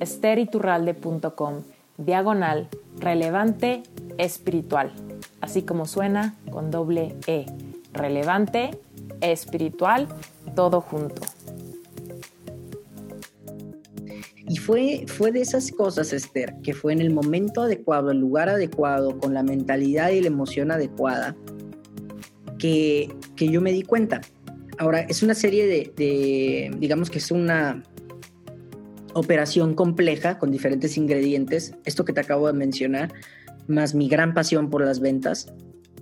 esteriturralde.com 0.00 1.62
diagonal 1.96 2.68
relevante 2.98 3.84
espiritual, 4.18 4.92
así 5.40 5.62
como 5.62 5.86
suena 5.86 6.34
con 6.50 6.70
doble 6.70 7.16
E, 7.26 7.46
relevante 7.94 8.78
espiritual, 9.22 10.08
todo 10.54 10.82
junto. 10.82 11.22
Y 14.46 14.56
fue, 14.56 15.04
fue 15.06 15.32
de 15.32 15.40
esas 15.40 15.72
cosas, 15.72 16.12
Esther, 16.12 16.54
que 16.62 16.74
fue 16.74 16.92
en 16.92 17.00
el 17.00 17.10
momento 17.10 17.62
adecuado, 17.62 18.10
el 18.10 18.18
lugar 18.18 18.48
adecuado, 18.48 19.18
con 19.18 19.32
la 19.32 19.42
mentalidad 19.42 20.10
y 20.10 20.20
la 20.20 20.26
emoción 20.26 20.70
adecuada, 20.70 21.34
que, 22.58 23.14
que 23.36 23.48
yo 23.48 23.60
me 23.60 23.72
di 23.72 23.82
cuenta. 23.82 24.20
Ahora, 24.78 25.00
es 25.00 25.22
una 25.22 25.34
serie 25.34 25.66
de 25.66 26.70
digamos 26.78 27.08
que 27.08 27.18
es 27.18 27.30
una, 27.30 27.82
operación 29.14 29.74
compleja 29.74 30.38
con 30.38 30.50
diferentes 30.50 30.96
ingredientes, 30.96 31.74
esto 31.84 32.04
que 32.04 32.12
te 32.12 32.20
acabo 32.20 32.46
de 32.48 32.52
mencionar, 32.52 33.12
más 33.66 33.94
mi 33.94 34.08
gran 34.08 34.34
pasión 34.34 34.68
por 34.68 34.84
las 34.84 35.00
ventas, 35.00 35.52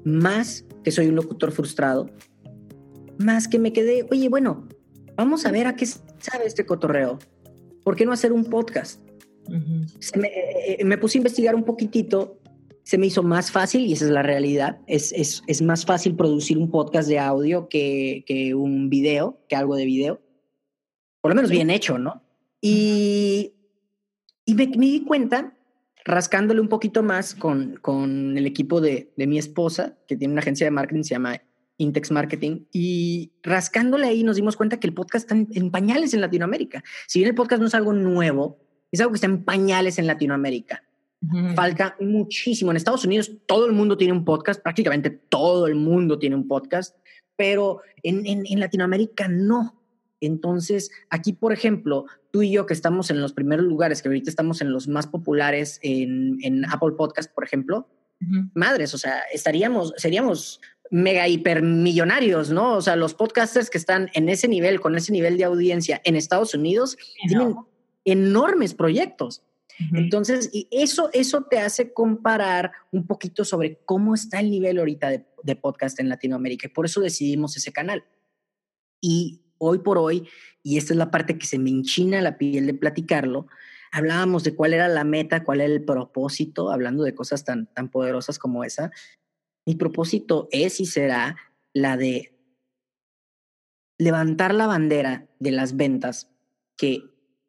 más 0.04 0.64
que 0.82 0.90
soy 0.90 1.06
un 1.06 1.14
locutor 1.14 1.52
frustrado, 1.52 2.10
más 3.18 3.46
que 3.46 3.58
me 3.58 3.72
quedé, 3.72 4.06
oye, 4.10 4.28
bueno, 4.28 4.66
vamos 5.16 5.46
a 5.46 5.52
ver 5.52 5.66
a 5.66 5.76
qué 5.76 5.86
sabe 5.86 6.46
este 6.46 6.66
cotorreo. 6.66 7.18
¿Por 7.84 7.96
qué 7.96 8.06
no 8.06 8.12
hacer 8.12 8.32
un 8.32 8.44
podcast? 8.44 9.00
Eh, 9.48 10.76
eh, 10.78 10.84
me, 10.84 10.98
puse 10.98 11.18
a 11.18 11.20
investigar 11.20 11.54
un 11.54 11.64
poquitito, 11.64 12.38
se 12.82 12.98
me 12.98 13.06
hizo 13.06 13.22
más 13.22 13.50
fácil 13.50 13.82
y 13.82 13.92
esa 13.92 14.04
es 14.04 14.10
la 14.10 14.22
realidad. 14.22 14.80
Es, 14.86 15.12
es, 15.12 15.42
es 15.46 15.62
más 15.62 15.84
fácil 15.84 16.14
producir 16.14 16.58
un 16.58 16.70
podcast 16.70 17.08
de 17.08 17.18
audio 17.18 17.68
que, 17.68 18.24
que 18.26 18.54
un 18.54 18.88
video, 18.88 19.40
que 19.48 19.56
algo 19.56 19.76
de 19.76 19.84
video. 19.84 20.20
Por 21.20 21.30
lo 21.30 21.36
menos 21.36 21.50
bien 21.50 21.70
hecho, 21.70 21.98
¿no? 21.98 22.22
Y, 22.60 23.54
y 24.44 24.54
me, 24.54 24.66
di 24.66 25.04
cuenta, 25.04 25.56
rascándole 26.04 26.60
un 26.60 26.68
poquito 26.68 27.02
más 27.02 27.34
con, 27.34 27.78
con 27.80 28.36
el 28.36 28.46
equipo 28.46 28.80
de, 28.80 29.12
de, 29.16 29.26
mi 29.26 29.38
esposa, 29.38 29.98
que 30.06 30.16
tiene 30.16 30.32
una 30.32 30.40
agencia 30.40 30.66
de 30.66 30.70
marketing, 30.70 31.02
se 31.02 31.14
llama 31.14 31.40
Intex 31.82 32.10
Marketing, 32.10 32.64
y 32.72 33.32
rascándole 33.42 34.06
ahí 34.06 34.22
nos 34.22 34.36
dimos 34.36 34.56
cuenta 34.56 34.78
que 34.78 34.86
el 34.86 34.94
podcast 34.94 35.30
está 35.30 35.34
en, 35.34 35.70
pañales 35.70 36.14
en 36.14 36.20
Latinoamérica. 36.20 36.82
Si 37.06 37.18
bien 37.18 37.28
el 37.28 37.34
podcast 37.34 37.60
no 37.60 37.68
es 37.68 37.74
algo 37.74 37.92
nuevo, 37.92 38.58
es 38.90 39.00
algo 39.00 39.12
que 39.12 39.16
está 39.16 39.26
en 39.26 39.44
pañales 39.44 39.98
en 39.98 40.06
Latinoamérica. 40.06 40.84
Falta 41.54 41.96
muchísimo. 42.00 42.72
En 42.72 42.76
Estados 42.76 43.04
Unidos 43.04 43.30
todo 43.46 43.66
el 43.66 43.72
mundo 43.72 43.96
tiene 43.96 44.12
un 44.12 44.24
podcast, 44.24 44.60
prácticamente 44.60 45.10
todo 45.10 45.68
el 45.68 45.76
mundo 45.76 46.18
tiene 46.18 46.34
un 46.34 46.48
podcast, 46.48 46.96
pero 47.36 47.80
en, 48.02 48.26
en, 48.26 48.60
Latinoamérica 48.60 49.28
no. 49.28 49.80
Entonces, 50.20 50.90
aquí, 51.10 51.32
por 51.32 51.52
ejemplo, 51.52 52.06
tú 52.32 52.42
y 52.42 52.50
yo 52.50 52.66
que 52.66 52.74
estamos 52.74 53.10
en 53.10 53.20
los 53.20 53.32
primeros 53.32 53.64
lugares, 53.66 54.02
que 54.02 54.08
ahorita 54.08 54.30
estamos 54.30 54.60
en 54.62 54.72
los 54.72 54.88
más 54.88 55.06
populares 55.06 55.78
en, 55.82 56.38
en 56.42 56.64
Apple 56.64 56.92
Podcast, 56.96 57.32
por 57.32 57.44
ejemplo, 57.44 57.88
madres, 58.54 58.94
o 58.94 58.98
sea, 58.98 59.20
estaríamos, 59.32 59.94
seríamos 59.96 60.60
mega 60.92 61.26
hipermillonarios, 61.26 62.50
¿no? 62.50 62.74
O 62.76 62.82
sea, 62.82 62.96
los 62.96 63.14
podcasters 63.14 63.70
que 63.70 63.78
están 63.78 64.10
en 64.12 64.28
ese 64.28 64.46
nivel, 64.46 64.78
con 64.78 64.94
ese 64.94 65.10
nivel 65.10 65.38
de 65.38 65.44
audiencia 65.44 66.02
en 66.04 66.16
Estados 66.16 66.52
Unidos, 66.54 66.98
tienen 67.26 67.56
enormes 68.04 68.74
proyectos. 68.74 69.42
Entonces, 69.94 70.50
y 70.52 70.68
eso, 70.70 71.08
eso 71.14 71.44
te 71.44 71.58
hace 71.58 71.94
comparar 71.94 72.72
un 72.90 73.06
poquito 73.06 73.42
sobre 73.46 73.78
cómo 73.86 74.14
está 74.14 74.40
el 74.40 74.50
nivel 74.50 74.78
ahorita 74.78 75.08
de, 75.08 75.56
podcast 75.56 75.98
en 75.98 76.10
Latinoamérica. 76.10 76.66
Y 76.66 76.70
por 76.70 76.84
eso 76.84 77.00
decidimos 77.00 77.56
ese 77.56 77.72
canal. 77.72 78.04
Y 79.00 79.40
hoy 79.56 79.78
por 79.78 79.96
hoy, 79.96 80.28
y 80.62 80.76
esta 80.76 80.92
es 80.92 80.98
la 80.98 81.10
parte 81.10 81.38
que 81.38 81.46
se 81.46 81.58
me 81.58 81.70
enchina 81.70 82.20
la 82.20 82.36
piel 82.36 82.66
de 82.66 82.74
platicarlo, 82.74 83.46
hablábamos 83.92 84.44
de 84.44 84.54
cuál 84.54 84.74
era 84.74 84.88
la 84.88 85.04
meta, 85.04 85.42
cuál 85.42 85.62
era 85.62 85.72
el 85.72 85.84
propósito, 85.84 86.70
hablando 86.70 87.02
de 87.02 87.14
cosas 87.14 87.44
tan, 87.44 87.66
tan 87.72 87.90
poderosas 87.90 88.38
como 88.38 88.62
esa. 88.62 88.90
Mi 89.66 89.74
propósito 89.74 90.48
es 90.50 90.80
y 90.80 90.86
será 90.86 91.36
la 91.72 91.96
de 91.96 92.32
levantar 93.98 94.54
la 94.54 94.66
bandera 94.66 95.28
de 95.38 95.52
las 95.52 95.76
ventas 95.76 96.30
que 96.76 97.04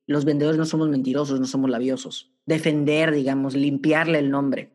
los 0.05 0.26
vendedores 0.26 0.57
no 0.57 0.66
somos 0.66 0.89
mentirosos, 0.89 1.39
no 1.39 1.47
somos 1.47 1.70
labiosos. 1.70 2.32
Defender, 2.45 3.11
digamos, 3.11 3.55
limpiarle 3.55 4.20
el 4.20 4.30
nombre. 4.30 4.72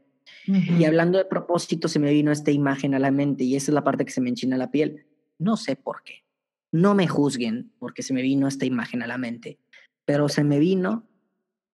Y 0.47 0.85
hablando 0.85 1.19
de 1.19 1.27
propósito, 1.27 1.89
se 1.89 1.99
me 1.99 2.11
vino 2.11 2.33
esta 2.33 2.51
imagen 2.51 2.95
a 2.95 2.99
la 2.99 3.11
mente 3.11 3.45
y 3.45 3.55
esa 3.55 3.71
es 3.71 3.75
la 3.75 3.85
parte 3.85 4.05
que 4.05 4.13
se 4.13 4.21
me 4.21 4.31
enchina 4.31 4.57
la 4.57 4.71
piel. 4.71 5.07
No 5.39 5.57
sé 5.57 5.77
por 5.77 6.03
qué. 6.03 6.25
No 6.73 6.95
me 6.95 7.07
juzguen 7.07 7.73
porque 7.79 8.03
se 8.03 8.15
me 8.15 8.23
vino 8.23 8.49
esta 8.49 8.65
imagen 8.65 9.03
a 9.03 9.07
la 9.07 9.19
mente, 9.19 9.59
pero 10.05 10.29
se 10.29 10.45
me 10.45 10.59
vino 10.59 11.07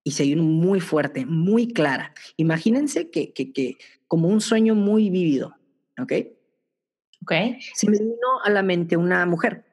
y 0.03 0.13
se 0.13 0.25
vino 0.25 0.43
muy 0.43 0.81
fuerte, 0.81 1.25
muy 1.25 1.69
clara. 1.69 2.15
Imagínense 2.37 3.11
que, 3.11 3.33
que, 3.33 3.53
que 3.53 3.77
como 4.15 4.29
un 4.29 4.41
sueño 4.41 4.77
muy 4.77 5.11
vivido, 5.11 5.57
¿ok? 6.01 6.13
Ok. 7.23 7.33
Se 7.75 7.91
me 7.91 7.99
vino 7.99 8.41
a 8.45 8.49
la 8.49 8.63
mente 8.63 8.97
una 8.97 9.27
mujer. 9.27 9.65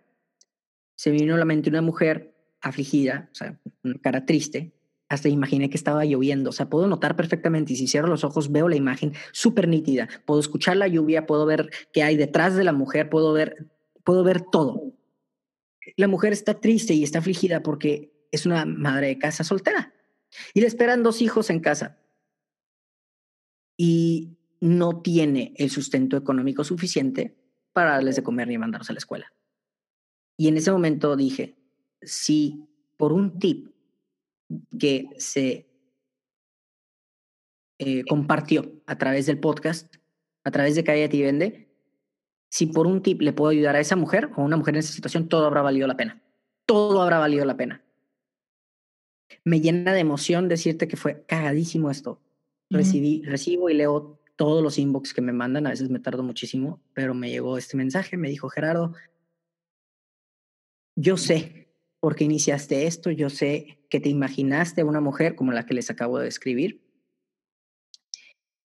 Se 0.96 1.12
me 1.12 1.18
vino 1.18 1.36
a 1.36 1.38
la 1.38 1.46
mente 1.46 1.70
una 1.70 1.84
mujer 1.84 2.34
afligida, 2.60 3.30
o 3.32 3.36
sea, 3.36 3.62
una 3.84 4.00
cara 4.00 4.26
triste, 4.26 4.74
hasta 5.10 5.30
imaginé 5.30 5.70
que 5.70 5.78
estaba 5.78 6.06
lloviendo. 6.06 6.50
O 6.50 6.54
sea, 6.54 6.72
puedo 6.72 6.88
notar 6.88 7.16
perfectamente 7.16 7.74
y 7.74 7.76
si 7.76 7.86
cierro 7.86 8.08
los 8.08 8.24
ojos 8.24 8.52
veo 8.52 8.68
la 8.68 8.78
imagen 8.78 9.14
súper 9.32 9.68
nítida. 9.68 10.10
Puedo 10.26 10.40
escuchar 10.40 10.76
la 10.76 10.88
lluvia, 10.88 11.28
puedo 11.28 11.46
ver 11.46 11.70
qué 11.94 12.02
hay 12.02 12.18
detrás 12.18 12.56
de 12.56 12.64
la 12.64 12.74
mujer, 12.74 13.12
puedo 13.12 13.34
ver, 13.34 13.70
puedo 14.04 14.24
ver 14.24 14.42
todo. 14.42 14.92
La 15.98 16.08
mujer 16.08 16.34
está 16.34 16.60
triste 16.60 16.96
y 16.96 17.04
está 17.04 17.20
afligida 17.20 17.62
porque 17.62 18.12
es 18.32 18.48
una 18.48 18.66
madre 18.66 19.06
de 19.06 19.20
casa 19.20 19.44
soltera 19.44 19.94
y 20.56 20.62
le 20.62 20.66
esperan 20.66 21.04
dos 21.04 21.22
hijos 21.22 21.52
en 21.52 21.60
casa 21.60 22.01
y 23.84 24.38
no 24.60 25.02
tiene 25.02 25.56
el 25.58 25.72
sustento 25.72 26.16
económico 26.16 26.64
suficiente 26.64 27.36
para 27.74 27.94
darles 27.94 28.16
de 28.16 28.22
comer 28.22 28.48
ni 28.48 28.60
mandarlos 28.60 28.92
a 28.92 28.94
la 28.94 29.00
escuela. 29.00 29.34
Y 30.38 30.50
en 30.50 30.58
ese 30.58 30.72
momento 30.72 31.16
dije, 31.16 31.58
si 32.04 32.64
por 32.96 33.12
un 33.12 33.40
tip 33.40 33.74
que 34.80 35.10
se 35.18 35.68
eh, 37.80 38.04
compartió 38.08 38.72
a 38.86 39.00
través 39.00 39.26
del 39.26 39.40
podcast, 39.40 39.96
a 40.44 40.52
través 40.52 40.76
de 40.76 40.84
Cállate 40.84 41.18
y 41.18 41.24
Vende, 41.24 41.76
si 42.52 42.68
por 42.68 42.86
un 42.86 43.02
tip 43.02 43.20
le 43.22 43.34
puedo 43.34 43.50
ayudar 43.50 43.76
a 43.76 43.80
esa 43.80 43.96
mujer 43.96 44.30
o 44.36 44.42
a 44.42 44.46
una 44.46 44.58
mujer 44.58 44.76
en 44.76 44.82
esa 44.82 44.94
situación, 44.94 45.28
todo 45.28 45.48
habrá 45.48 45.64
valido 45.64 45.88
la 45.88 45.98
pena. 45.98 46.22
Todo 46.68 47.02
habrá 47.02 47.18
valido 47.18 47.46
la 47.46 47.58
pena. 47.58 47.84
Me 49.44 49.60
llena 49.60 49.92
de 49.92 50.02
emoción 50.02 50.50
decirte 50.50 50.88
que 50.88 50.98
fue 50.98 51.26
cagadísimo 51.26 51.90
esto. 51.90 52.22
Recibí, 52.72 53.22
recibo 53.24 53.70
y 53.70 53.74
leo 53.74 54.20
todos 54.38 54.64
los 54.64 54.78
inbox 54.78 55.14
que 55.14 55.22
me 55.22 55.34
mandan, 55.34 55.68
a 55.68 55.72
veces 55.72 55.90
me 55.90 56.00
tardo 56.00 56.24
muchísimo, 56.24 56.82
pero 56.94 57.14
me 57.14 57.30
llegó 57.30 57.58
este 57.58 57.78
mensaje, 57.78 58.18
me 58.18 58.30
dijo 58.30 58.50
Gerardo, 58.50 58.94
yo 60.96 61.18
sé 61.18 61.62
porque 62.00 62.24
iniciaste 62.24 62.88
esto, 62.88 63.12
yo 63.12 63.30
sé 63.30 63.86
que 63.90 64.00
te 64.00 64.10
imaginaste 64.10 64.82
a 64.82 64.86
una 64.86 65.02
mujer 65.02 65.36
como 65.36 65.52
la 65.52 65.66
que 65.66 65.76
les 65.76 65.90
acabo 65.90 66.18
de 66.18 66.26
describir. 66.26 66.84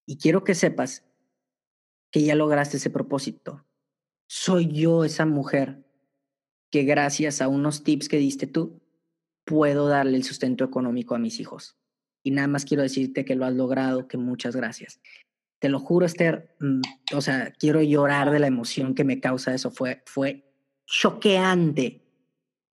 Y 0.07 0.17
quiero 0.19 0.45
que 0.45 0.55
sepas 0.55 1.05
que 2.11 2.23
ya 2.23 2.35
lograste 2.35 2.79
ese 2.79 2.89
propósito. 2.89 3.67
Soy 4.29 4.69
yo 4.73 5.05
esa 5.05 5.27
mujer 5.27 5.85
que 6.71 6.85
gracias 6.85 7.43
a 7.43 7.49
unos 7.49 7.85
tips 7.85 8.09
que 8.09 8.17
diste 8.17 8.47
tú, 8.47 8.81
puedo 9.45 9.89
darle 9.89 10.17
el 10.17 10.25
sustento 10.25 10.65
económico 10.65 11.15
a 11.15 11.19
mis 11.19 11.39
hijos. 11.39 11.77
Y 12.27 12.31
nada 12.33 12.49
más 12.49 12.65
quiero 12.65 12.83
decirte 12.83 13.25
que 13.25 13.37
lo 13.37 13.45
has 13.45 13.55
logrado, 13.55 14.09
que 14.09 14.17
muchas 14.17 14.57
gracias. 14.57 15.01
Te 15.59 15.69
lo 15.69 15.79
juro, 15.79 16.07
Esther, 16.07 16.55
mm, 16.61 16.81
o 17.15 17.21
sea, 17.21 17.53
quiero 17.59 17.83
llorar 17.83 18.31
de 18.31 18.41
la 18.41 18.47
emoción 18.47 18.95
que 18.95 19.05
me 19.05 19.21
causa 19.21 19.55
eso. 19.55 19.71
Fue, 19.71 20.03
fue 20.07 20.45
choqueante 20.87 22.07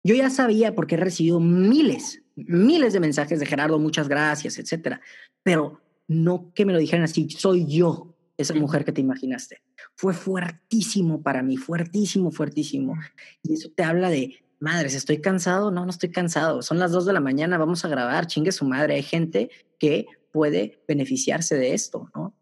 yo 0.04 0.16
ya 0.16 0.30
sabía 0.30 0.76
porque 0.76 0.96
he 0.96 0.98
recibido 0.98 1.40
miles, 1.40 2.22
miles 2.36 2.94
de 2.94 3.00
mensajes 3.00 3.40
de 3.40 3.46
Gerardo, 3.46 3.80
muchas 3.80 4.10
gracias, 4.10 4.60
etcétera, 4.60 5.02
pero 5.44 5.82
no 6.08 6.52
que 6.54 6.66
me 6.66 6.74
lo 6.74 6.80
dijeran 6.80 7.06
así, 7.06 7.30
soy 7.30 7.66
yo 7.66 8.14
esa 8.36 8.54
mujer 8.54 8.84
que 8.84 8.92
te 8.92 9.00
imaginaste. 9.00 9.62
Fue 9.96 10.14
fuertísimo 10.14 11.22
para 11.22 11.42
mí, 11.42 11.56
fuertísimo, 11.56 12.32
fuertísimo. 12.32 12.96
Y 13.44 13.54
eso 13.54 13.70
te 13.74 13.84
habla 13.84 14.10
de, 14.10 14.43
madres, 14.64 14.96
¿estoy 14.96 15.22
cansado? 15.22 15.70
No, 15.70 15.84
no 15.86 15.92
estoy 15.92 16.10
cansado. 16.10 16.62
Son 16.62 16.80
las 16.80 16.92
dos 16.92 17.06
de 17.06 17.14
la 17.14 17.20
mañana, 17.20 17.58
vamos 17.58 17.86
a 17.86 17.90
grabar, 17.90 18.28
chingue 18.28 18.52
su 18.52 18.66
madre. 18.66 18.96
Hay 18.96 19.04
gente 19.04 19.52
que 19.78 20.08
puede 20.32 20.84
beneficiarse 20.88 21.56
de 21.56 21.74
esto, 21.74 22.10
¿no? 22.16 22.34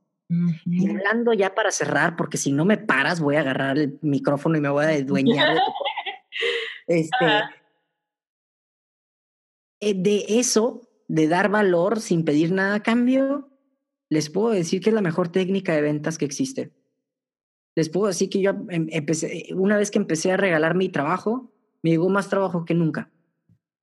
Y 0.65 0.89
hablando 0.89 1.33
ya 1.33 1.53
para 1.53 1.71
cerrar, 1.71 2.15
porque 2.15 2.37
si 2.37 2.53
no 2.53 2.63
me 2.63 2.77
paras, 2.77 3.19
voy 3.19 3.35
a 3.35 3.41
agarrar 3.41 3.77
el 3.77 3.99
micrófono 4.01 4.57
y 4.57 4.61
me 4.61 4.69
voy 4.69 4.85
a 4.85 5.03
dueñar 5.03 5.55
de 5.55 5.61
Este, 6.87 7.25
eh, 9.81 9.93
de 9.93 10.25
eso, 10.27 10.87
de 11.07 11.27
dar 11.27 11.49
valor 11.49 11.99
sin 11.99 12.23
pedir 12.23 12.51
nada 12.51 12.75
a 12.75 12.83
cambio, 12.83 13.49
les 14.09 14.29
puedo 14.29 14.51
decir 14.51 14.81
que 14.81 14.89
es 14.89 14.93
la 14.93 15.01
mejor 15.01 15.29
técnica 15.29 15.73
de 15.73 15.81
ventas 15.81 16.17
que 16.17 16.25
existe. 16.25 16.71
Les 17.75 17.89
puedo 17.89 18.07
decir 18.07 18.29
que 18.29 18.41
yo 18.41 18.51
em, 18.69 18.87
empecé, 18.91 19.47
una 19.53 19.77
vez 19.77 19.91
que 19.91 19.99
empecé 19.99 20.31
a 20.31 20.37
regalar 20.37 20.75
mi 20.75 20.89
trabajo, 20.89 21.51
me 21.83 21.91
llegó 21.91 22.09
más 22.09 22.29
trabajo 22.29 22.65
que 22.65 22.73
nunca. 22.73 23.09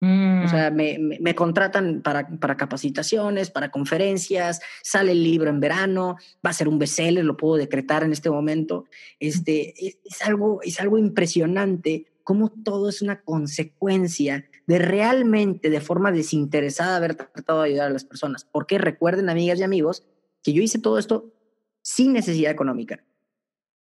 O 0.01 0.07
mm. 0.07 0.49
sea, 0.49 0.71
me, 0.71 0.97
me, 0.99 1.35
contratan 1.35 2.03
para, 2.03 2.29
para, 2.39 2.57
capacitaciones, 2.57 3.51
para 3.51 3.73
conferencias, 3.73 4.61
sale 4.81 5.11
el 5.11 5.25
libro 5.25 5.51
en 5.51 5.59
verano, 5.59 6.17
va 6.45 6.51
a 6.51 6.53
ser 6.53 6.69
un 6.69 6.79
bestseller, 6.79 7.25
lo 7.25 7.37
puedo 7.37 7.57
decretar 7.57 8.05
en 8.05 8.13
este 8.13 8.31
momento. 8.31 8.85
Este, 9.19 9.75
es 10.05 10.23
algo, 10.23 10.61
es 10.63 10.81
algo 10.81 10.99
impresionante 10.99 12.07
cómo 12.23 12.51
todo 12.51 12.91
es 12.91 13.03
una 13.03 13.23
consecuencia 13.23 14.45
de 14.67 14.79
realmente, 14.79 15.71
de 15.71 15.81
forma 15.81 16.13
desinteresada, 16.13 16.97
haber 16.97 17.15
tratado 17.17 17.63
de 17.63 17.71
ayudar 17.71 17.87
a 17.87 17.93
las 17.93 18.05
personas. 18.05 18.45
Porque 18.45 18.79
recuerden, 18.79 19.31
amigas 19.31 19.59
y 19.59 19.63
amigos, 19.65 20.07
que 20.45 20.53
yo 20.53 20.63
hice 20.63 20.79
todo 20.79 20.99
esto 20.99 21.33
sin 21.83 22.13
necesidad 22.13 22.53
económica. 22.53 23.03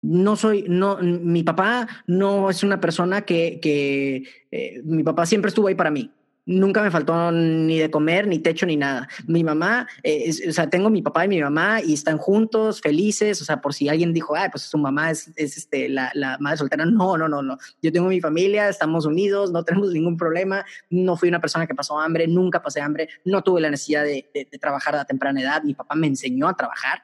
No 0.01 0.35
soy, 0.35 0.65
no, 0.67 0.97
mi 0.97 1.43
papá 1.43 1.87
no 2.07 2.49
es 2.49 2.63
una 2.63 2.79
persona 2.79 3.21
que, 3.21 3.59
que 3.61 4.23
eh, 4.51 4.81
mi 4.83 5.03
papá 5.03 5.25
siempre 5.25 5.49
estuvo 5.49 5.67
ahí 5.67 5.75
para 5.75 5.91
mí 5.91 6.11
nunca 6.45 6.81
me 6.81 6.91
faltó 6.91 7.31
ni 7.31 7.77
de 7.79 7.91
comer, 7.91 8.27
ni 8.27 8.39
techo, 8.39 8.65
ni 8.65 8.75
nada. 8.75 9.07
Mi 9.27 9.43
mamá, 9.43 9.87
eh, 10.03 10.31
o 10.47 10.51
sea, 10.51 10.69
tengo 10.69 10.89
mi 10.89 11.01
papá 11.01 11.25
y 11.25 11.27
mi 11.27 11.41
mamá 11.41 11.81
y 11.81 11.93
están 11.93 12.17
juntos, 12.17 12.81
felices, 12.81 13.41
o 13.41 13.45
sea, 13.45 13.61
por 13.61 13.73
si 13.73 13.89
alguien 13.89 14.13
dijo, 14.13 14.35
ay, 14.35 14.49
pues 14.51 14.63
su 14.63 14.77
mamá 14.77 15.11
es, 15.11 15.31
es 15.35 15.57
este, 15.57 15.89
la, 15.89 16.11
la, 16.13 16.37
madre 16.39 16.57
soltera. 16.57 16.85
No, 16.85 17.17
no, 17.17 17.27
no, 17.27 17.41
no. 17.41 17.57
Yo 17.81 17.91
tengo 17.91 18.09
mi 18.09 18.21
familia, 18.21 18.69
estamos 18.69 19.05
unidos, 19.05 19.51
no 19.51 19.63
tenemos 19.63 19.91
ningún 19.91 20.17
problema. 20.17 20.65
No 20.89 21.15
fui 21.15 21.29
una 21.29 21.41
persona 21.41 21.67
que 21.67 21.75
pasó 21.75 21.99
hambre, 21.99 22.27
nunca 22.27 22.61
pasé 22.61 22.81
hambre, 22.81 23.09
no 23.25 23.41
tuve 23.43 23.61
la 23.61 23.69
necesidad 23.69 24.03
de, 24.03 24.29
de, 24.33 24.47
de 24.51 24.59
trabajar 24.59 24.95
a 24.95 25.05
temprana 25.05 25.41
edad. 25.41 25.63
Mi 25.63 25.73
papá 25.73 25.95
me 25.95 26.07
enseñó 26.07 26.47
a 26.47 26.55
trabajar 26.55 27.03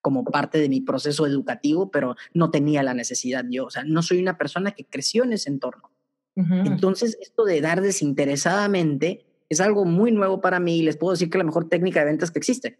como 0.00 0.24
parte 0.24 0.58
de 0.58 0.68
mi 0.68 0.80
proceso 0.80 1.26
educativo, 1.26 1.90
pero 1.90 2.16
no 2.32 2.50
tenía 2.50 2.82
la 2.82 2.94
necesidad 2.94 3.44
yo. 3.48 3.66
O 3.66 3.70
sea, 3.70 3.84
no 3.84 4.02
soy 4.02 4.20
una 4.20 4.38
persona 4.38 4.72
que 4.72 4.84
creció 4.84 5.24
en 5.24 5.32
ese 5.32 5.50
entorno. 5.50 5.90
Entonces, 6.36 7.18
esto 7.20 7.44
de 7.44 7.60
dar 7.60 7.80
desinteresadamente 7.80 9.26
es 9.48 9.60
algo 9.60 9.84
muy 9.84 10.12
nuevo 10.12 10.40
para 10.40 10.60
mí 10.60 10.78
y 10.78 10.82
les 10.82 10.96
puedo 10.96 11.10
decir 11.10 11.30
que 11.30 11.38
la 11.38 11.42
mejor 11.42 11.68
técnica 11.68 11.98
de 11.98 12.06
ventas 12.06 12.30
que 12.30 12.38
existe. 12.38 12.78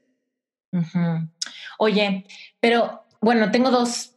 Oye, 1.79 2.25
pero 2.61 3.03
bueno, 3.21 3.51
tengo 3.51 3.73
dos 3.73 4.15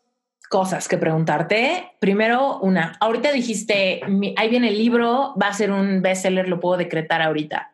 cosas 0.48 0.88
que 0.88 0.98
preguntarte. 0.98 1.94
Primero, 2.00 2.60
una, 2.60 2.98
ahorita 3.00 3.32
dijiste, 3.32 4.02
ahí 4.36 4.50
viene 4.50 4.68
el 4.68 4.78
libro, 4.78 5.34
va 5.42 5.48
a 5.48 5.54
ser 5.54 5.72
un 5.72 6.04
bestseller, 6.04 6.48
lo 6.48 6.60
puedo 6.60 6.78
decretar 6.78 7.24
ahorita. 7.24 7.74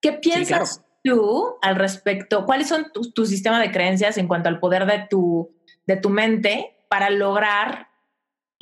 ¿Qué 0.00 0.12
piensas 0.12 0.82
tú 1.02 1.56
al 1.62 1.76
respecto? 1.76 2.44
¿Cuáles 2.46 2.68
son 2.68 2.92
tu, 2.92 3.12
tu, 3.12 3.26
sistema 3.26 3.60
de 3.60 3.70
creencias 3.70 4.18
en 4.18 4.28
cuanto 4.28 4.48
al 4.48 4.60
poder 4.60 4.86
de 4.86 5.06
tu, 5.08 5.54
de 5.86 5.96
tu 5.96 6.10
mente 6.10 6.76
para 6.88 7.10
lograr 7.10 7.88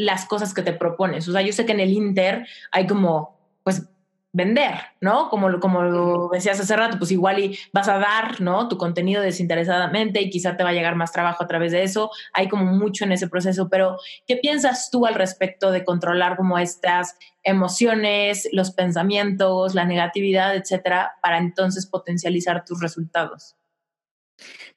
las 0.01 0.25
cosas 0.25 0.55
que 0.55 0.63
te 0.63 0.73
propones. 0.73 1.29
O 1.29 1.33
sea, 1.33 1.43
yo 1.43 1.53
sé 1.53 1.67
que 1.67 1.73
en 1.73 1.81
el 1.81 1.93
Inter 1.93 2.47
hay 2.73 2.87
como, 2.87 3.39
pues, 3.63 3.87
vender, 4.33 4.75
¿no? 5.01 5.29
Como, 5.29 5.59
como 5.59 5.83
lo 5.83 6.29
decías 6.33 6.61
hace 6.61 6.77
rato, 6.77 6.99
pues 6.99 7.11
igual 7.11 7.39
y 7.41 7.59
vas 7.73 7.89
a 7.89 7.99
dar, 7.99 8.41
¿no? 8.41 8.69
Tu 8.69 8.79
contenido 8.79 9.23
desinteresadamente 9.23 10.21
y 10.21 10.31
quizá 10.31 10.57
te 10.57 10.63
va 10.63 10.71
a 10.71 10.73
llegar 10.73 10.95
más 10.95 11.13
trabajo 11.13 11.43
a 11.43 11.47
través 11.47 11.73
de 11.73 11.83
eso. 11.83 12.11
Hay 12.33 12.49
como 12.49 12.67
mucho 12.67 13.05
en 13.05 13.13
ese 13.13 13.29
proceso, 13.29 13.69
pero 13.69 13.97
¿qué 14.27 14.37
piensas 14.37 14.91
tú 14.91 15.07
al 15.07 15.15
respecto 15.15 15.71
de 15.71 15.85
controlar 15.85 16.37
como 16.37 16.59
estas 16.59 17.17
emociones, 17.43 18.49
los 18.53 18.71
pensamientos, 18.71 19.75
la 19.75 19.85
negatividad, 19.85 20.55
etcétera, 20.55 21.13
para 21.23 21.39
entonces 21.39 21.87
potencializar 21.87 22.65
tus 22.65 22.81
resultados? 22.81 23.57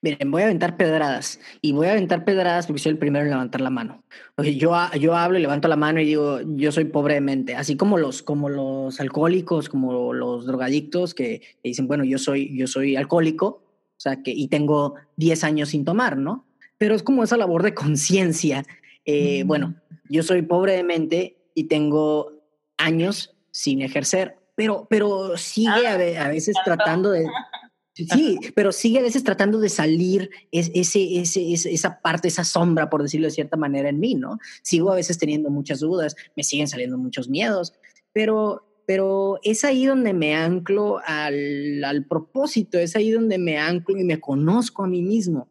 Miren, 0.02 0.32
voy 0.32 0.42
a 0.42 0.46
aventar 0.46 0.76
pedradas 0.76 1.40
y 1.62 1.72
voy 1.72 1.88
a 1.88 1.92
aventar 1.92 2.26
pedradas 2.26 2.68
porque 2.68 2.82
soy 2.82 2.92
el 2.92 2.98
primero 2.98 3.24
en 3.24 3.32
levantar 3.32 3.62
la 3.62 3.70
mano. 3.70 4.04
Yo, 4.38 4.76
yo 5.00 5.16
hablo 5.16 5.38
y 5.38 5.42
levanto 5.42 5.68
la 5.68 5.76
mano 5.76 6.02
y 6.02 6.06
digo, 6.06 6.42
yo 6.56 6.72
soy 6.72 6.86
pobre 6.86 7.16
de 7.16 7.22
mente, 7.22 7.56
así 7.56 7.78
como 7.78 7.98
los, 7.98 8.22
como 8.22 8.50
los 8.50 9.00
alcohólicos, 9.00 9.70
como 9.70 10.14
los 10.14 10.46
drogadictos 10.46 11.14
que, 11.14 11.42
dicen, 11.64 11.88
bueno, 11.88 12.04
yo 12.04 12.18
soy, 12.18 12.56
yo 12.58 12.68
soy 12.68 12.96
alcohólico, 12.96 13.46
o 13.46 14.00
sea, 14.04 14.22
que, 14.22 14.32
y 14.32 14.50
tengo 14.50 14.96
10 15.16 15.44
años 15.46 15.70
sin 15.70 15.86
tomar, 15.86 16.18
¿no? 16.18 16.46
Pero 16.78 16.96
es 16.96 17.04
como 17.04 17.24
esa 17.24 17.38
labor 17.38 17.64
de 17.64 17.74
conciencia. 17.74 18.66
Eh, 19.06 19.44
bueno, 19.46 19.76
yo 20.10 20.24
soy 20.24 20.42
pobre 20.42 20.74
de 20.74 20.84
mente 20.84 21.38
y 21.56 21.66
tengo 21.66 22.34
años 22.78 23.36
sin 23.52 23.82
ejercer, 23.82 24.38
pero, 24.56 24.88
pero 24.90 25.38
sigue 25.38 25.88
a, 25.88 26.26
a 26.26 26.28
veces 26.28 26.56
tratando 26.66 27.12
de 27.12 27.26
Sí, 27.96 28.40
pero 28.56 28.72
sigue 28.72 29.00
a 29.00 29.04
veces 29.04 29.24
tratando 29.24 29.60
de 29.60 29.70
salir 29.70 30.32
ese, 30.52 31.20
ese, 31.20 31.54
esa 31.54 32.02
parte, 32.02 32.28
esa 32.28 32.44
sombra, 32.44 32.90
por 32.90 33.04
decirlo 33.04 33.28
de 33.28 33.32
cierta 33.32 33.56
manera, 33.56 33.90
en 33.90 34.00
mí, 34.00 34.16
¿no? 34.16 34.40
Sigo 34.64 34.92
a 34.92 34.96
veces 34.96 35.20
teniendo 35.20 35.52
muchas 35.52 35.80
dudas, 35.80 36.16
me 36.36 36.44
siguen 36.44 36.68
saliendo 36.68 36.98
muchos 36.98 37.30
miedos, 37.30 37.74
pero, 38.12 38.68
pero 38.88 39.40
es 39.44 39.64
ahí 39.64 39.86
donde 39.86 40.14
me 40.14 40.34
anclo 40.34 41.02
al, 41.06 41.84
al 41.84 42.06
propósito, 42.08 42.80
es 42.80 42.96
ahí 42.96 43.12
donde 43.12 43.38
me 43.38 43.60
anclo 43.60 43.96
y 43.96 44.04
me 44.04 44.20
conozco 44.20 44.84
a 44.84 44.88
mí 44.88 45.04
mismo. 45.04 45.48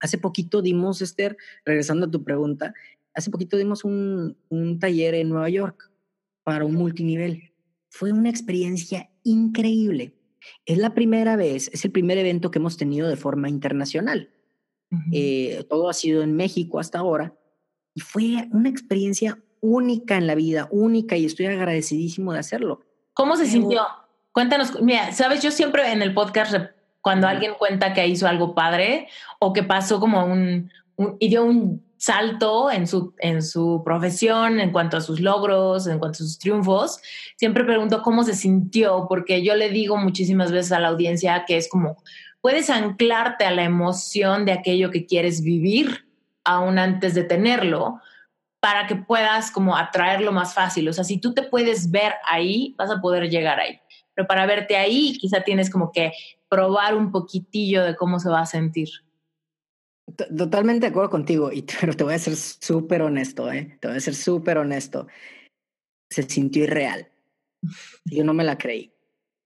Hace 0.00 0.16
poquito 0.16 0.62
dimos, 0.62 1.02
Esther, 1.02 1.36
regresando 1.66 2.06
a 2.06 2.10
tu 2.10 2.24
pregunta, 2.24 2.72
hace 3.12 3.30
poquito 3.30 3.58
dimos 3.58 3.84
un, 3.84 4.38
un 4.48 4.78
taller 4.78 5.14
en 5.14 5.28
Nueva 5.28 5.50
York 5.50 5.90
para 6.42 6.64
un 6.64 6.74
multinivel. 6.74 7.52
Fue 7.90 8.12
una 8.12 8.30
experiencia 8.30 9.10
increíble 9.24 10.15
es 10.64 10.78
la 10.78 10.94
primera 10.94 11.36
vez, 11.36 11.70
es 11.72 11.84
el 11.84 11.92
primer 11.92 12.18
evento 12.18 12.50
que 12.50 12.58
hemos 12.58 12.76
tenido 12.76 13.08
de 13.08 13.16
forma 13.16 13.48
internacional. 13.48 14.30
Eh, 15.12 15.64
todo 15.68 15.88
ha 15.88 15.92
sido 15.92 16.22
en 16.22 16.36
México 16.36 16.78
hasta 16.78 17.00
ahora 17.00 17.34
y 17.92 18.00
fue 18.00 18.48
una 18.52 18.68
experiencia 18.68 19.38
única 19.60 20.16
en 20.16 20.26
la 20.26 20.34
vida, 20.34 20.68
única 20.70 21.16
y 21.16 21.24
estoy 21.24 21.46
agradecidísimo 21.46 22.32
de 22.32 22.38
hacerlo. 22.38 22.80
¿Cómo 23.14 23.36
se 23.36 23.46
sintió? 23.46 23.82
Cuéntanos, 24.32 24.80
mira, 24.82 25.12
sabes, 25.12 25.42
yo 25.42 25.50
siempre 25.50 25.90
en 25.90 26.02
el 26.02 26.14
podcast, 26.14 26.54
cuando 27.00 27.26
alguien 27.26 27.54
cuenta 27.58 27.94
que 27.94 28.06
hizo 28.06 28.28
algo 28.28 28.54
padre 28.54 29.08
o 29.38 29.52
que 29.52 29.62
pasó 29.62 29.98
como 29.98 30.24
un, 30.24 30.70
un 30.96 31.16
y 31.18 31.28
dio 31.28 31.44
un 31.44 31.85
salto 31.98 32.70
en 32.70 32.86
su, 32.86 33.14
en 33.18 33.42
su 33.42 33.82
profesión, 33.84 34.60
en 34.60 34.70
cuanto 34.70 34.96
a 34.96 35.00
sus 35.00 35.20
logros, 35.20 35.86
en 35.86 35.98
cuanto 35.98 36.16
a 36.16 36.26
sus 36.26 36.38
triunfos, 36.38 37.00
siempre 37.36 37.64
pregunto 37.64 38.02
cómo 38.02 38.22
se 38.24 38.34
sintió, 38.34 39.06
porque 39.08 39.42
yo 39.42 39.54
le 39.54 39.70
digo 39.70 39.96
muchísimas 39.96 40.52
veces 40.52 40.72
a 40.72 40.80
la 40.80 40.88
audiencia 40.88 41.44
que 41.46 41.56
es 41.56 41.68
como, 41.68 42.02
puedes 42.40 42.70
anclarte 42.70 43.44
a 43.44 43.50
la 43.50 43.64
emoción 43.64 44.44
de 44.44 44.52
aquello 44.52 44.90
que 44.90 45.06
quieres 45.06 45.42
vivir 45.42 46.06
aún 46.44 46.78
antes 46.78 47.14
de 47.14 47.24
tenerlo, 47.24 48.00
para 48.60 48.86
que 48.86 48.96
puedas 48.96 49.50
como 49.50 49.76
atraerlo 49.76 50.32
más 50.32 50.54
fácil. 50.54 50.88
O 50.88 50.92
sea, 50.92 51.04
si 51.04 51.18
tú 51.18 51.34
te 51.34 51.42
puedes 51.42 51.90
ver 51.90 52.14
ahí, 52.28 52.74
vas 52.78 52.90
a 52.90 53.00
poder 53.00 53.28
llegar 53.28 53.60
ahí. 53.60 53.78
Pero 54.14 54.26
para 54.26 54.46
verte 54.46 54.76
ahí, 54.76 55.16
quizá 55.20 55.42
tienes 55.42 55.70
como 55.70 55.92
que 55.92 56.12
probar 56.48 56.94
un 56.94 57.12
poquitillo 57.12 57.84
de 57.84 57.94
cómo 57.94 58.18
se 58.18 58.28
va 58.28 58.40
a 58.40 58.46
sentir. 58.46 58.88
Totalmente 60.14 60.86
de 60.86 60.90
acuerdo 60.90 61.10
contigo, 61.10 61.50
y, 61.52 61.62
pero 61.80 61.94
te 61.94 62.04
voy 62.04 62.14
a 62.14 62.18
ser 62.18 62.36
súper 62.36 63.02
honesto, 63.02 63.50
¿eh? 63.52 63.78
Te 63.80 63.88
voy 63.88 63.96
a 63.96 64.00
ser 64.00 64.14
súper 64.14 64.58
honesto. 64.58 65.06
Se 66.10 66.22
sintió 66.22 66.64
irreal. 66.64 67.08
Yo 68.04 68.24
no 68.24 68.34
me 68.34 68.44
la 68.44 68.58
creí. 68.58 68.92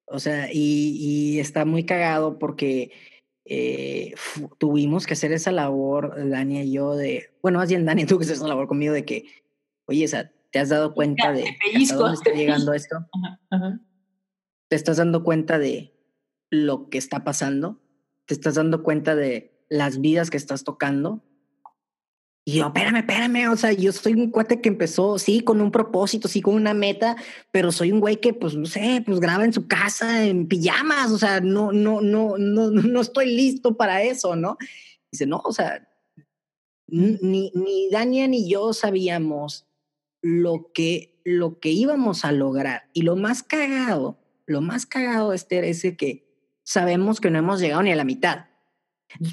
O 0.06 0.18
sea, 0.18 0.52
y, 0.52 0.96
y 0.98 1.38
está 1.38 1.64
muy 1.64 1.86
cagado 1.86 2.38
porque 2.38 2.90
eh, 3.44 4.14
tuvimos 4.58 5.06
que 5.06 5.14
hacer 5.14 5.32
esa 5.32 5.50
labor, 5.50 6.14
Dani 6.28 6.60
y 6.60 6.72
yo, 6.72 6.94
de, 6.94 7.36
bueno, 7.42 7.58
más 7.58 7.68
bien 7.68 7.84
Dani 7.84 8.04
tuvo 8.06 8.18
que 8.18 8.24
hacer 8.24 8.36
esa 8.36 8.48
labor 8.48 8.68
conmigo 8.68 8.92
de 8.92 9.04
que, 9.04 9.26
oye, 9.86 10.04
esa, 10.04 10.30
¿te 10.50 10.58
has 10.58 10.68
dado 10.68 10.94
cuenta 10.94 11.32
de 11.32 11.44
hasta 11.76 11.94
dónde 11.96 12.14
está 12.14 12.30
llegando 12.32 12.74
esto? 12.74 12.96
¿Te 14.68 14.76
estás 14.76 14.98
dando 14.98 15.24
cuenta 15.24 15.58
de 15.58 15.96
lo 16.50 16.88
que 16.90 16.98
está 16.98 17.24
pasando? 17.24 17.80
¿Te 18.26 18.34
estás 18.34 18.54
dando 18.54 18.82
cuenta 18.82 19.16
de 19.16 19.59
las 19.70 20.00
vidas 20.00 20.28
que 20.28 20.36
estás 20.36 20.64
tocando. 20.64 21.22
Y 22.44 22.54
yo, 22.54 22.66
espérame, 22.66 22.96
espérame, 22.96 23.50
o 23.50 23.56
sea, 23.56 23.72
yo 23.72 23.92
soy 23.92 24.14
un 24.14 24.30
cuate 24.30 24.60
que 24.60 24.70
empezó, 24.70 25.18
sí, 25.18 25.40
con 25.40 25.60
un 25.60 25.70
propósito, 25.70 26.26
sí, 26.26 26.40
con 26.40 26.54
una 26.54 26.74
meta, 26.74 27.16
pero 27.52 27.70
soy 27.70 27.92
un 27.92 28.00
güey 28.00 28.16
que, 28.16 28.34
pues, 28.34 28.54
no 28.54 28.66
sé, 28.66 29.02
pues 29.06 29.20
graba 29.20 29.44
en 29.44 29.52
su 29.52 29.68
casa 29.68 30.26
en 30.26 30.48
pijamas, 30.48 31.12
o 31.12 31.18
sea, 31.18 31.40
no, 31.40 31.70
no, 31.70 32.00
no, 32.00 32.36
no, 32.38 32.70
no 32.70 33.00
estoy 33.00 33.36
listo 33.36 33.76
para 33.76 34.02
eso, 34.02 34.36
¿no? 34.36 34.58
Dice, 35.12 35.26
no, 35.26 35.40
o 35.44 35.52
sea, 35.52 35.86
ni, 36.88 37.52
ni 37.54 37.88
Dania 37.90 38.26
ni 38.26 38.50
yo 38.50 38.72
sabíamos 38.72 39.66
lo 40.22 40.72
que, 40.72 41.20
lo 41.24 41.60
que 41.60 41.70
íbamos 41.70 42.24
a 42.24 42.32
lograr. 42.32 42.88
Y 42.94 43.02
lo 43.02 43.16
más 43.16 43.42
cagado, 43.42 44.18
lo 44.46 44.60
más 44.60 44.86
cagado, 44.86 45.32
Esther, 45.32 45.64
es 45.64 45.82
que 45.96 46.26
sabemos 46.64 47.20
que 47.20 47.30
no 47.30 47.38
hemos 47.38 47.60
llegado 47.60 47.82
ni 47.82 47.92
a 47.92 47.96
la 47.96 48.04
mitad. 48.04 48.49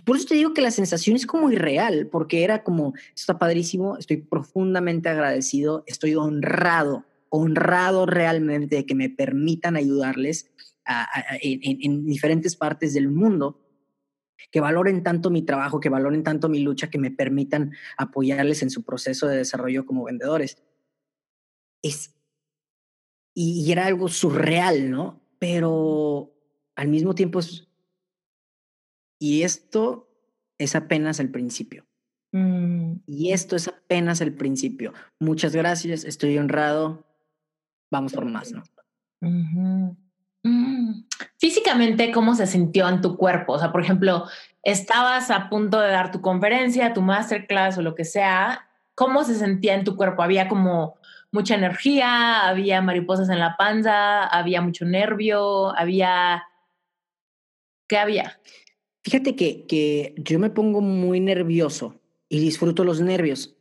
Por 0.04 0.18
eso 0.18 0.28
te 0.28 0.36
digo 0.36 0.54
que 0.54 0.62
la 0.62 0.72
sensación 0.72 1.16
es 1.16 1.26
como 1.26 1.52
irreal, 1.52 2.08
porque 2.08 2.44
era 2.44 2.64
como, 2.64 2.94
está 3.16 3.38
padrísimo, 3.38 3.98
estoy 3.98 4.18
profundamente 4.18 5.10
agradecido, 5.10 5.84
estoy 5.86 6.16
honrado, 6.16 7.06
honrado 7.30 8.06
realmente 8.06 8.78
de 8.78 8.86
que 8.86 8.96
me 8.96 9.10
permitan 9.10 9.76
ayudarles 9.76 10.50
en, 11.42 12.06
diferentes 12.06 12.56
partes 12.56 12.94
del 12.94 13.10
mundo, 13.10 13.62
que 14.52 14.62
valoren 14.62 15.04
tanto 15.04 15.30
mi 15.30 15.44
trabajo, 15.44 15.80
que 15.80 15.90
valoren 15.90 16.24
tanto 16.24 16.50
mi 16.50 16.60
lucha, 16.60 16.90
que 16.90 17.00
me 17.00 17.12
permitan 17.12 17.74
apoyarles 17.98 18.64
en 18.64 18.70
su 18.70 18.84
proceso 18.84 19.28
de 19.28 19.38
desarrollo 19.38 19.86
como 19.86 20.06
vendedores. 20.06 20.58
Es, 21.84 22.16
y 23.34 23.72
era 23.72 23.86
algo 23.86 24.08
surreal, 24.08 24.90
¿no? 24.90 25.22
Pero 25.38 26.34
al 26.76 26.88
mismo 26.88 27.14
tiempo 27.14 27.40
es 27.40 27.67
y 29.20 29.44
esto 29.44 30.10
es 30.58 30.76
apenas 30.76 31.20
el 31.20 31.30
principio. 31.30 31.86
Mm. 32.32 32.98
Y 33.06 33.32
esto 33.32 33.56
es 33.56 33.68
apenas 33.68 34.22
el 34.22 34.34
principio. 34.34 34.94
Muchas 35.20 35.56
gracias, 35.56 36.04
estoy 36.04 36.38
honrado. 36.38 37.06
Vamos 37.90 38.14
por 38.14 38.26
más, 38.26 38.52
¿no? 38.52 38.64
Mm. 39.22 39.92
Físicamente, 41.40 42.12
¿cómo 42.12 42.36
se 42.36 42.48
sintió 42.48 42.88
en 42.90 43.02
tu 43.02 43.18
cuerpo? 43.18 43.54
O 43.54 43.60
sea, 43.60 43.72
por 43.72 43.82
ejemplo, 43.82 44.26
estabas 44.64 45.32
a 45.32 45.50
punto 45.50 45.80
de 45.80 45.90
dar 45.90 46.12
tu 46.12 46.22
conferencia, 46.22 46.94
tu 46.94 47.02
masterclass 47.02 47.78
o 47.78 47.82
lo 47.82 47.96
que 47.96 48.06
sea. 48.06 48.68
¿Cómo 48.96 49.24
se 49.24 49.36
sentía 49.36 49.76
en 49.76 49.84
tu 49.84 49.96
cuerpo? 49.96 50.24
¿Había 50.24 50.48
como 50.48 50.98
mucha 51.32 51.56
energía? 51.56 52.48
¿Había 52.48 52.82
mariposas 52.82 53.30
en 53.30 53.40
la 53.40 53.56
panza? 53.58 54.26
¿Había 54.26 54.62
mucho 54.62 54.86
nervio? 54.86 55.76
¿Había... 55.78 56.44
¿Qué 57.88 57.98
había? 57.98 58.40
Fíjate 59.08 59.38
que, 59.38 59.66
que 59.68 60.16
yo 60.18 60.38
me 60.38 60.50
pongo 60.50 60.82
muy 60.82 61.22
nervioso 61.22 61.96
y 62.28 62.42
disfruto 62.42 62.84
los 62.84 63.00
nervios 63.00 63.57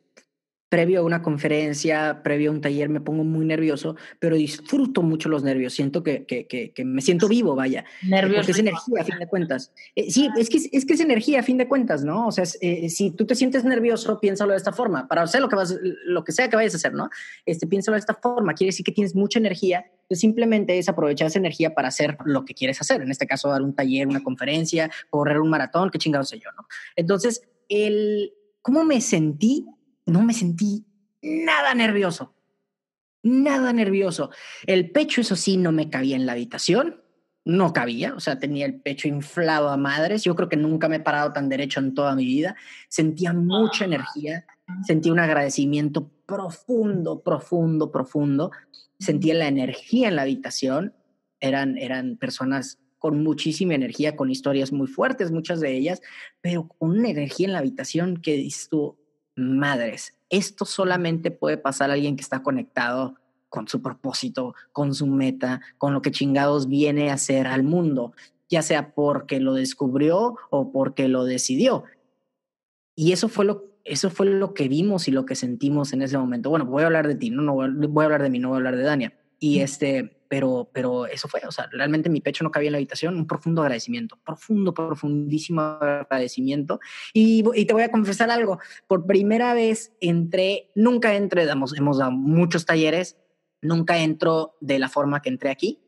previo 0.69 1.01
a 1.01 1.03
una 1.05 1.23
conferencia, 1.23 2.23
previo 2.25 2.51
a 2.51 2.55
un 2.55 2.61
taller, 2.61 2.89
me 2.89 3.01
pongo 3.01 3.23
muy 3.23 3.45
nervioso, 3.45 3.97
pero 4.19 4.35
disfruto 4.35 5.03
mucho 5.03 5.29
los 5.29 5.45
nervios. 5.45 5.73
Siento 5.73 6.03
que, 6.03 6.27
que, 6.27 6.47
que, 6.47 6.85
me 6.85 7.01
siento 7.03 7.29
vivo, 7.29 7.55
vaya. 7.55 7.85
Nervios. 8.03 8.39
Porque 8.39 8.53
es 8.53 8.59
energía, 8.59 9.01
a 9.01 9.05
fin 9.05 9.19
de 9.19 9.27
cuentas. 9.29 9.73
Eh, 9.95 10.11
sí, 10.11 10.29
es 10.37 10.49
que, 10.51 10.59
es 10.73 10.85
que 10.85 10.95
es 10.95 11.01
energía, 11.01 11.41
a 11.41 11.43
fin 11.45 11.57
de 11.57 11.69
cuentas, 11.69 12.05
¿no? 12.05 12.27
O 12.27 12.33
sea, 12.33 12.45
eh, 12.61 12.89
si 12.91 13.13
tú 13.13 13.27
te 13.27 13.37
sientes 13.37 13.65
nervioso, 13.65 14.19
piénsalo 14.19 14.53
de 14.53 14.59
esta 14.59 14.73
forma. 14.73 15.07
Para 15.07 15.23
hacer 15.23 15.41
lo 15.41 15.49
que, 15.49 15.57
vas, 15.57 15.77
lo 16.05 16.25
que 16.25 16.33
sea 16.33 16.49
que 16.51 16.57
vayas 16.57 16.75
a 16.75 16.79
hacer, 16.79 16.95
¿no? 16.95 17.11
Este, 17.45 17.67
piénsalo 17.67 17.95
de 17.95 18.01
esta 18.01 18.15
forma. 18.15 18.55
Quiere 18.55 18.69
decir 18.69 18.85
que 18.85 18.93
tienes 18.93 19.15
mucha 19.15 19.39
energía. 19.39 19.87
Entonces, 20.03 20.21
simplemente 20.21 20.79
es 20.79 20.89
aprovechar 20.89 21.29
esa 21.29 21.39
energía 21.39 21.75
para 21.75 21.89
hacer 21.89 22.19
lo 22.25 22.45
que 22.45 22.55
quieres 22.55 22.81
hacer. 22.81 23.03
En 23.03 23.11
este 23.11 23.27
caso, 23.27 23.51
dar 23.51 23.63
un 23.63 23.75
taller, 23.75 24.09
una 24.09 24.23
conferencia, 24.23 24.91
correr 25.11 25.41
un 25.41 25.49
maratón, 25.49 25.91
qué 25.91 25.99
chingados 25.99 26.29
sé 26.29 26.39
yo, 26.39 26.51
¿no? 26.57 26.67
Entonces, 26.97 27.43
el, 27.69 28.33
¿cómo 28.63 28.85
me 28.85 29.01
sentí? 29.01 29.67
No 30.07 30.23
me 30.23 30.33
sentí 30.33 30.87
nada 31.23 31.75
nervioso. 31.75 32.35
Nada 33.23 33.73
nervioso. 33.73 34.31
El 34.67 34.91
pecho, 34.91 35.21
eso 35.21 35.35
sí, 35.35 35.57
no 35.57 35.73
me 35.73 35.91
cabía 35.91 36.15
en 36.15 36.27
la 36.27 36.33
habitación. 36.33 37.03
No 37.45 37.73
cabía, 37.73 38.15
o 38.15 38.21
sea, 38.21 38.39
tenía 38.39 38.67
el 38.67 38.81
pecho 38.81 39.09
inflado 39.09 39.69
a 39.69 39.77
madres. 39.77 40.25
Yo 40.25 40.35
creo 40.35 40.49
que 40.49 40.57
nunca 40.57 40.89
me 40.89 40.97
he 40.97 41.01
parado 41.01 41.33
tan 41.33 41.49
derecho 41.49 41.81
en 41.81 41.95
toda 41.95 42.15
mi 42.15 42.25
vida. 42.25 42.57
Sentía 42.89 43.33
mucha 43.33 43.85
energía, 43.85 44.47
sentí 44.85 45.11
un 45.11 45.21
agradecimiento 45.21 46.11
profundo, 46.27 47.23
profundo, 47.23 47.93
profundo. 47.93 48.51
Sentía 48.99 49.35
la 49.35 49.49
energía 49.49 50.09
en 50.09 50.17
la 50.17 50.23
habitación. 50.23 50.95
Eran, 51.39 51.79
eran 51.79 52.17
personas 52.17 52.79
con 52.99 53.23
muchísima 53.23 53.75
energía, 53.75 54.17
con 54.17 54.31
historias 54.31 54.73
muy 54.73 54.87
fuertes, 54.87 55.31
muchas 55.31 55.61
de 55.61 55.77
ellas, 55.77 56.01
pero 56.41 56.67
con 56.67 56.91
una 56.99 57.11
energía 57.11 57.47
en 57.47 57.53
la 57.53 57.61
habitación 57.61 58.17
que 58.17 58.33
dices 58.35 58.69
tú, 58.69 58.99
madres, 59.37 60.15
esto 60.31 60.65
solamente 60.65 61.31
puede 61.31 61.59
pasar 61.59 61.91
a 61.91 61.95
alguien 61.95 62.17
que 62.17 62.23
está 62.23 62.43
conectado 62.43 63.15
con 63.49 63.69
su 63.69 63.81
propósito, 63.81 64.55
con 64.73 64.95
su 64.95 65.07
meta, 65.07 65.61
con 65.79 65.95
lo 65.95 66.03
que 66.03 66.11
chingados 66.11 66.69
viene 66.69 67.11
a 67.11 67.15
hacer 67.15 67.47
al 67.47 67.63
mundo, 67.63 68.13
ya 68.49 68.63
sea 68.63 68.95
porque 68.95 69.41
lo 69.41 69.55
descubrió 69.55 70.37
o 70.51 70.73
porque 70.73 71.09
lo 71.09 71.25
decidió. 71.25 71.85
Y 72.95 73.13
eso 73.13 73.29
fue 73.29 73.45
lo, 73.45 73.65
eso 73.85 74.11
fue 74.11 74.27
lo 74.27 74.53
que 74.53 74.69
vimos 74.69 75.07
y 75.09 75.13
lo 75.13 75.27
que 75.27 75.35
sentimos 75.35 75.93
en 75.93 76.03
ese 76.03 76.19
momento. 76.19 76.51
Bueno, 76.51 76.67
voy 76.67 76.83
a 76.83 76.87
hablar 76.87 77.07
de 77.07 77.15
ti, 77.15 77.31
no, 77.31 77.43
no 77.43 77.55
voy, 77.55 78.03
a 78.03 78.05
hablar 78.07 78.23
de 78.23 78.31
mí, 78.31 78.39
no 78.39 78.49
voy 78.49 78.57
a 78.57 78.59
hablar 78.59 78.77
de 78.77 78.83
Dania. 78.83 79.15
Y 79.39 79.61
este, 79.61 80.16
pero, 80.29 80.71
pero 80.73 81.07
eso 81.07 81.29
fue, 81.29 81.41
o 81.47 81.53
sea, 81.53 81.69
realmente 81.73 82.11
mi 82.11 82.21
pecho 82.21 82.45
no 82.45 82.51
cabía 82.51 82.69
en 82.69 82.73
la 82.73 82.79
habitación, 82.79 83.17
un 83.17 83.27
profundo 83.27 83.63
agradecimiento, 83.63 84.19
profundo, 84.25 84.75
profundísimo 84.75 85.61
agradecimiento. 85.61 86.81
Y, 87.13 87.43
te 87.67 87.73
voy 87.73 87.83
a 87.83 87.91
confesar 87.91 88.31
algo, 88.31 88.59
por 88.87 89.07
primera 89.07 89.55
vez 89.55 89.93
entré, 90.01 90.71
nunca 90.75 91.15
entré, 91.15 91.47
damos, 91.47 91.77
hemos 91.77 91.99
dado 91.99 92.13
muchos 92.13 92.67
talleres, 92.67 93.17
nunca 93.63 93.99
entro 93.99 94.57
de 94.61 94.79
la 94.79 94.89
forma 94.89 95.23
que 95.23 95.29
entré 95.29 95.51
aquí. 95.51 95.81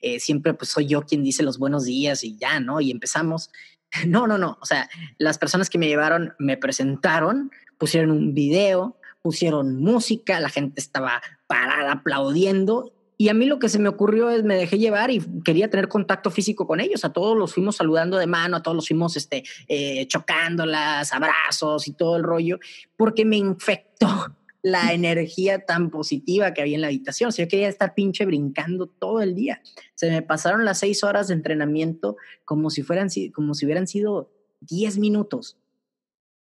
Eh, 0.00 0.20
siempre 0.20 0.54
pues 0.54 0.70
soy 0.70 0.86
yo 0.86 1.02
quien 1.02 1.24
dice 1.24 1.42
los 1.42 1.58
buenos 1.58 1.84
días 1.84 2.22
y 2.22 2.36
ya, 2.36 2.60
¿no? 2.60 2.80
Y 2.80 2.90
empezamos. 2.90 3.50
No, 4.06 4.26
no, 4.26 4.36
no. 4.36 4.58
O 4.60 4.66
sea, 4.66 4.86
las 5.16 5.38
personas 5.38 5.70
que 5.70 5.78
me 5.78 5.88
llevaron 5.88 6.34
me 6.38 6.58
presentaron, 6.58 7.50
pusieron 7.78 8.10
un 8.10 8.34
video, 8.34 8.98
pusieron 9.22 9.80
música, 9.80 10.40
la 10.40 10.50
gente 10.50 10.80
estaba 10.80 11.22
parada 11.46 11.92
aplaudiendo. 11.92 12.92
Y 13.20 13.30
a 13.30 13.34
mí 13.34 13.46
lo 13.46 13.58
que 13.58 13.68
se 13.68 13.80
me 13.80 13.88
ocurrió 13.88 14.30
es 14.30 14.44
me 14.44 14.54
dejé 14.54 14.78
llevar 14.78 15.10
y 15.10 15.20
quería 15.44 15.68
tener 15.68 15.88
contacto 15.88 16.30
físico 16.30 16.68
con 16.68 16.78
ellos. 16.78 17.04
A 17.04 17.12
todos 17.12 17.36
los 17.36 17.52
fuimos 17.52 17.74
saludando 17.74 18.16
de 18.16 18.28
mano, 18.28 18.56
a 18.56 18.62
todos 18.62 18.76
los 18.76 18.86
fuimos 18.86 19.16
este, 19.16 19.42
eh, 19.66 20.06
chocándolas, 20.06 21.12
abrazos 21.12 21.88
y 21.88 21.94
todo 21.94 22.16
el 22.16 22.22
rollo, 22.22 22.60
porque 22.96 23.24
me 23.24 23.36
infectó 23.36 24.06
la 24.62 24.92
energía 24.92 25.66
tan 25.66 25.90
positiva 25.90 26.54
que 26.54 26.62
había 26.62 26.76
en 26.76 26.80
la 26.80 26.86
habitación. 26.86 27.28
O 27.28 27.32
sea, 27.32 27.44
yo 27.44 27.48
quería 27.48 27.68
estar 27.68 27.92
pinche 27.94 28.24
brincando 28.24 28.86
todo 28.86 29.20
el 29.20 29.34
día. 29.34 29.62
Se 29.96 30.08
me 30.08 30.22
pasaron 30.22 30.64
las 30.64 30.78
seis 30.78 31.02
horas 31.02 31.26
de 31.26 31.34
entrenamiento 31.34 32.16
como 32.44 32.70
si 32.70 32.84
fueran, 32.84 33.08
como 33.34 33.54
si 33.54 33.64
hubieran 33.64 33.88
sido 33.88 34.30
diez 34.60 34.96
minutos. 34.96 35.56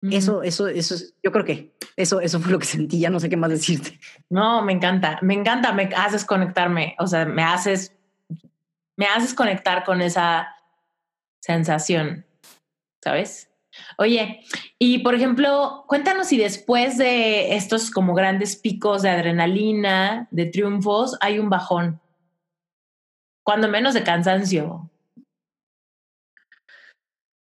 Eso, 0.01 0.43
eso, 0.43 0.67
eso, 0.67 0.95
yo 1.23 1.31
creo 1.31 1.43
que 1.43 1.75
eso, 1.95 2.21
eso 2.21 2.39
fue 2.39 2.51
lo 2.51 2.59
que 2.59 2.65
sentí. 2.65 2.99
Ya 2.99 3.09
no 3.09 3.19
sé 3.19 3.29
qué 3.29 3.37
más 3.37 3.49
decirte. 3.49 3.99
No, 4.29 4.61
me 4.61 4.73
encanta, 4.73 5.19
me 5.21 5.33
encanta, 5.33 5.73
me 5.73 5.85
haces 5.95 6.23
conectarme. 6.23 6.95
O 6.99 7.07
sea, 7.07 7.25
me 7.25 7.43
haces, 7.43 7.95
me 8.95 9.07
haces 9.07 9.33
conectar 9.33 9.83
con 9.83 10.01
esa 10.01 10.55
sensación, 11.41 12.25
¿sabes? 13.03 13.49
Oye, 13.97 14.41
y 14.79 14.99
por 14.99 15.15
ejemplo, 15.15 15.85
cuéntanos 15.87 16.27
si 16.27 16.37
después 16.37 16.97
de 16.97 17.55
estos 17.55 17.91
como 17.91 18.13
grandes 18.13 18.55
picos 18.55 19.01
de 19.01 19.09
adrenalina, 19.09 20.27
de 20.31 20.45
triunfos, 20.45 21.17
hay 21.21 21.39
un 21.39 21.49
bajón, 21.49 22.01
cuando 23.43 23.67
menos 23.67 23.93
de 23.93 24.03
cansancio. 24.03 24.89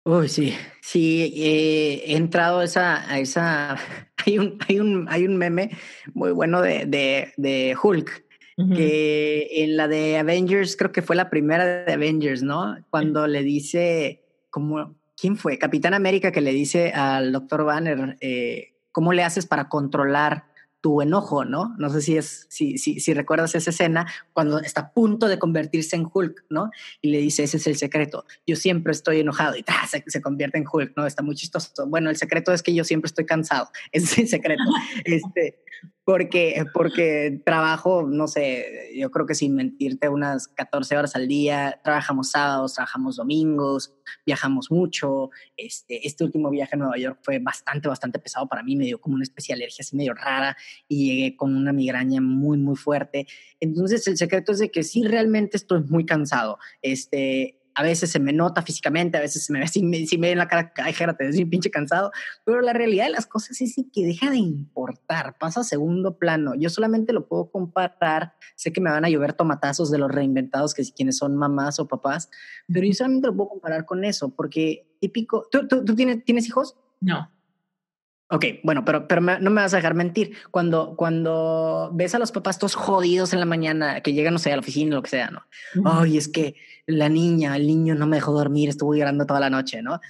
Uy, 0.05 0.29
sí, 0.29 0.55
sí, 0.81 1.33
eh, 1.37 2.03
he 2.07 2.17
entrado 2.17 2.59
a 2.59 2.65
esa, 2.65 3.09
a 3.09 3.21
esa, 3.21 3.77
hay 4.27 4.39
un, 4.39 4.59
hay 4.69 4.81
un, 4.81 5.07
hay 5.09 5.27
un 5.27 5.37
meme 5.37 5.71
muy 6.13 6.33
bueno 6.33 6.61
de, 6.61 6.87
de, 6.87 7.33
de 7.37 7.77
Hulk, 7.81 8.25
que 8.77 9.49
en 9.65 9.77
la 9.77 9.89
de 9.89 10.19
Avengers, 10.19 10.77
creo 10.77 10.93
que 10.93 11.03
fue 11.03 11.17
la 11.17 11.31
primera 11.31 11.85
de 11.85 11.93
Avengers, 11.93 12.45
¿no? 12.45 12.77
Cuando 12.91 13.27
le 13.27 13.43
dice 13.43 14.23
como 14.51 14.95
¿quién 15.23 15.37
fue? 15.37 15.57
Capitán 15.57 15.95
América 15.95 16.33
que 16.33 16.41
le 16.41 16.53
dice 16.53 16.93
al 16.93 17.33
doctor 17.33 17.65
Banner, 17.65 18.17
eh, 18.21 18.75
¿cómo 18.91 19.13
le 19.13 19.23
haces 19.23 19.47
para 19.47 19.69
controlar 19.69 20.47
tu 20.83 21.01
enojo, 21.01 21.45
¿no? 21.45 21.75
No 21.79 21.89
sé 21.91 22.03
si 22.03 22.17
es, 22.17 22.47
si, 22.51 22.77
si, 22.77 22.99
si, 22.99 23.15
recuerdas 23.15 23.55
esa 23.55 23.71
escena 23.71 24.07
cuando 24.33 24.59
está 24.59 24.81
a 24.81 24.93
punto 24.93 25.29
de 25.29 25.39
convertirse 25.39 25.95
en 25.95 26.09
Hulk, 26.13 26.45
¿no? 26.51 26.71
Y 27.01 27.11
le 27.11 27.19
dice, 27.19 27.45
ese 27.45 27.57
es 27.57 27.67
el 27.69 27.77
secreto. 27.77 28.27
Yo 28.47 28.57
siempre 28.57 28.91
estoy 28.91 29.21
enojado 29.21 29.57
y 29.57 29.65
se, 29.89 30.03
se, 30.05 30.21
convierte 30.21 30.59
en 30.59 30.65
Hulk, 30.71 30.95
¿no? 30.97 31.07
Está 31.07 31.23
muy 31.23 31.37
chistoso. 31.37 31.71
Bueno, 31.87 32.11
el 32.11 32.17
secreto 32.17 32.53
es 32.53 32.65
que 32.65 32.75
yo 32.75 32.83
siempre 32.83 33.07
estoy 33.07 33.25
cansado. 33.25 33.71
Ese 33.93 34.07
es 34.07 34.19
el 34.19 34.29
secreto. 34.29 34.65
este, 35.05 35.63
porque, 36.05 36.65
porque 36.75 37.41
trabajo, 37.47 38.03
no 38.03 38.27
sé, 38.27 38.91
yo 38.97 39.11
creo 39.13 39.25
que 39.25 39.37
sin 39.37 39.55
mentirte, 39.55 40.09
unas 40.09 40.49
14 40.49 40.97
horas 40.97 41.15
al 41.15 41.29
día, 41.29 41.81
trabajamos 41.85 42.31
sábados, 42.31 42.75
trabajamos 42.75 43.17
domingos, 43.17 43.95
viajamos 44.27 44.71
mucho. 44.73 45.31
Este, 45.57 46.05
este 46.07 46.25
último 46.25 46.51
viaje 46.51 46.75
a 46.75 46.79
Nueva 46.79 46.99
York 46.99 47.21
fue 47.23 47.39
bastante, 47.39 47.87
bastante 47.87 48.19
pesado 48.19 48.49
para 48.49 48.65
mí, 48.65 48.75
me 48.75 48.87
dio 48.87 49.01
como 49.01 49.15
una 49.15 49.23
especie 49.23 49.55
de 49.55 49.63
alergia 49.63 49.83
así 49.83 49.95
medio 49.95 50.13
rara 50.13 50.57
y 50.89 51.09
llegué 51.09 51.37
con 51.37 51.57
una 51.57 51.73
migraña 51.73 52.21
muy, 52.21 52.59
muy 52.59 52.77
fuerte. 52.77 53.27
Entonces, 53.61 54.07
el 54.07 54.17
secreto 54.17 54.53
es 54.53 54.59
de 54.59 54.71
que 54.71 54.83
sí, 54.83 55.03
realmente 55.05 55.57
estoy 55.57 55.83
muy 55.85 56.05
cansado. 56.05 56.59
Este, 56.83 57.63
a 57.75 57.83
veces 57.83 58.11
se 58.11 58.21
me 58.21 58.33
nota 58.33 58.63
físicamente, 58.63 59.17
a 59.19 59.21
veces 59.21 59.45
se 59.45 59.53
me 59.53 59.61
ve, 59.61 59.67
si 59.69 59.83
me, 59.83 60.07
si 60.07 60.19
me 60.19 60.29
ve 60.29 60.33
en 60.33 60.39
la 60.39 60.49
cara, 60.49 60.73
ay, 60.77 60.95
te 60.95 61.25
ves 61.25 61.37
pinche 61.49 61.71
cansado, 61.71 62.11
pero 62.45 62.61
la 62.61 62.73
realidad 62.73 63.07
de 63.07 63.13
las 63.13 63.27
cosas 63.27 63.61
es 63.61 63.75
que 63.93 64.07
deja 64.07 64.31
de 64.31 64.39
importar, 64.39 65.37
pasa 65.39 65.61
a 65.61 65.65
segundo 65.65 66.19
plano. 66.19 66.55
Yo 66.55 66.71
solamente 66.71 67.13
lo 67.13 67.27
puedo 67.27 67.51
comparar, 67.51 68.35
sé 68.57 68.73
que 68.73 68.81
me 68.81 68.91
van 68.91 69.05
a 69.05 69.09
llover 69.09 69.33
tomatazos 69.33 69.91
de 69.91 69.99
los 69.99 70.11
reinventados, 70.11 70.75
que 70.75 70.85
si 70.85 70.93
quienes 70.93 71.17
son 71.17 71.37
mamás 71.37 71.79
o 71.79 71.89
papás, 71.89 72.31
pero 72.73 72.87
yo 72.87 72.93
solamente 72.93 73.29
lo 73.29 73.37
puedo 73.37 73.51
comparar 73.51 73.85
con 73.87 74.05
eso, 74.05 74.35
porque 74.35 74.87
típico, 75.01 75.49
¿tú, 75.51 75.67
tú, 75.67 75.85
tú 75.85 75.95
tienes, 75.95 76.25
tienes 76.25 76.47
hijos? 76.47 76.77
No. 77.01 77.31
Ok, 78.33 78.47
bueno, 78.63 78.83
pero, 78.83 79.07
pero 79.07 79.21
no 79.21 79.51
me 79.51 79.61
vas 79.61 79.75
a 79.75 79.77
dejar 79.77 79.93
mentir. 79.93 80.33
Cuando, 80.51 80.97
cuando 80.97 81.91
ves 81.93 82.15
a 82.15 82.19
los 82.19 82.33
papás 82.33 82.59
todos 82.59 82.75
jodidos 82.75 83.35
en 83.35 83.41
la 83.41 83.45
mañana, 83.45 84.01
que 84.01 84.15
llegan, 84.15 84.33
no 84.33 84.39
sé, 84.39 84.51
a 84.51 84.57
la 84.57 84.61
oficina, 84.61 84.95
lo 84.95 85.03
que 85.03 85.11
sea, 85.11 85.31
¿no? 85.31 85.43
Ay, 85.85 86.17
es 86.17 86.29
que 86.29 86.55
la 86.87 87.11
niña, 87.11 87.55
el 87.57 87.67
niño 87.67 87.95
no 87.95 88.07
me 88.07 88.17
dejó 88.17 88.33
dormir, 88.33 88.71
estuvo 88.71 88.95
llorando 88.95 89.27
toda 89.27 89.39
la 89.39 89.51
noche, 89.51 89.83
¿no? 89.83 90.01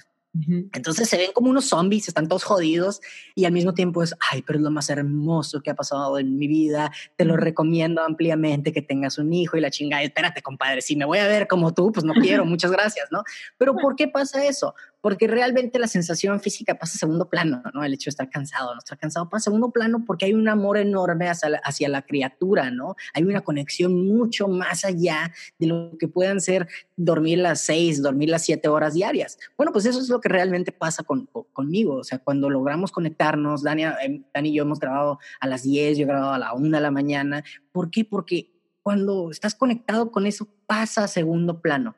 Entonces 0.73 1.07
se 1.07 1.17
ven 1.17 1.31
como 1.31 1.51
unos 1.51 1.65
zombies, 1.65 2.07
están 2.07 2.27
todos 2.27 2.43
jodidos 2.43 3.01
y 3.35 3.45
al 3.45 3.51
mismo 3.51 3.75
tiempo 3.75 4.01
es, 4.01 4.15
ay, 4.31 4.41
pero 4.41 4.57
es 4.57 4.63
lo 4.63 4.71
más 4.71 4.89
hermoso 4.89 5.61
que 5.61 5.69
ha 5.69 5.75
pasado 5.75 6.17
en 6.17 6.37
mi 6.37 6.47
vida, 6.47 6.91
te 7.17 7.23
lo 7.23 7.37
recomiendo 7.37 8.01
ampliamente 8.01 8.73
que 8.73 8.81
tengas 8.81 9.19
un 9.19 9.31
hijo 9.31 9.57
y 9.57 9.61
la 9.61 9.69
chingada, 9.69 10.01
espérate 10.01 10.41
compadre, 10.41 10.81
si 10.81 10.95
me 10.95 11.05
voy 11.05 11.19
a 11.19 11.27
ver 11.27 11.47
como 11.47 11.71
tú, 11.71 11.91
pues 11.91 12.03
no 12.03 12.13
quiero, 12.41 12.45
muchas 12.45 12.71
gracias, 12.71 13.09
¿no? 13.11 13.23
Pero 13.59 13.75
¿por 13.75 13.95
qué 13.95 14.07
pasa 14.07 14.43
eso? 14.43 14.73
Porque 15.03 15.27
realmente 15.27 15.79
la 15.79 15.87
sensación 15.87 16.39
física 16.39 16.75
pasa 16.75 16.95
a 16.95 16.99
segundo 16.99 17.29
plano, 17.29 17.61
¿no? 17.73 17.83
El 17.83 17.93
hecho 17.93 18.05
de 18.05 18.11
estar 18.11 18.29
cansado, 18.29 18.73
no 18.73 18.79
estar 18.79 18.97
cansado 18.97 19.29
pasa 19.29 19.41
a 19.41 19.51
segundo 19.51 19.69
plano 19.69 20.05
porque 20.07 20.23
hay 20.23 20.33
un 20.33 20.47
amor 20.47 20.77
enorme 20.77 21.27
hacia 21.27 21.49
la, 21.49 21.57
hacia 21.57 21.89
la 21.89 22.03
criatura, 22.03 22.71
¿no? 22.71 22.95
Hay 23.13 23.23
una 23.23 23.41
conexión 23.41 24.07
mucho 24.07 24.47
más 24.47 24.85
allá 24.85 25.33
de 25.59 25.67
lo 25.67 25.97
que 25.99 26.07
puedan 26.07 26.39
ser 26.39 26.69
dormir 26.95 27.39
las 27.39 27.59
seis, 27.59 28.01
dormir 28.01 28.29
las 28.29 28.43
siete 28.43 28.69
horas 28.69 28.93
diarias. 28.93 29.37
Bueno, 29.57 29.73
pues 29.73 29.85
eso 29.85 29.99
es 29.99 30.07
lo 30.07 30.21
que 30.21 30.29
realmente 30.29 30.71
pasa 30.71 31.03
con, 31.03 31.27
conmigo, 31.51 31.95
o 31.95 32.03
sea, 32.05 32.19
cuando 32.19 32.49
logramos 32.49 32.93
conectarnos, 32.93 33.61
Dani, 33.61 33.83
eh, 33.83 34.23
Dani 34.33 34.51
y 34.51 34.53
yo 34.53 34.63
hemos 34.63 34.79
grabado 34.79 35.19
a 35.41 35.47
las 35.47 35.63
10, 35.63 35.97
yo 35.97 36.03
he 36.03 36.07
grabado 36.07 36.31
a 36.31 36.39
la 36.39 36.53
una 36.53 36.77
de 36.77 36.83
la 36.83 36.91
mañana. 36.91 37.43
¿Por 37.73 37.91
qué? 37.91 38.05
Porque 38.05 38.53
cuando 38.81 39.31
estás 39.31 39.53
conectado 39.53 40.13
con 40.13 40.25
eso 40.27 40.47
pasa 40.65 41.03
a 41.03 41.07
segundo 41.09 41.59
plano 41.59 41.97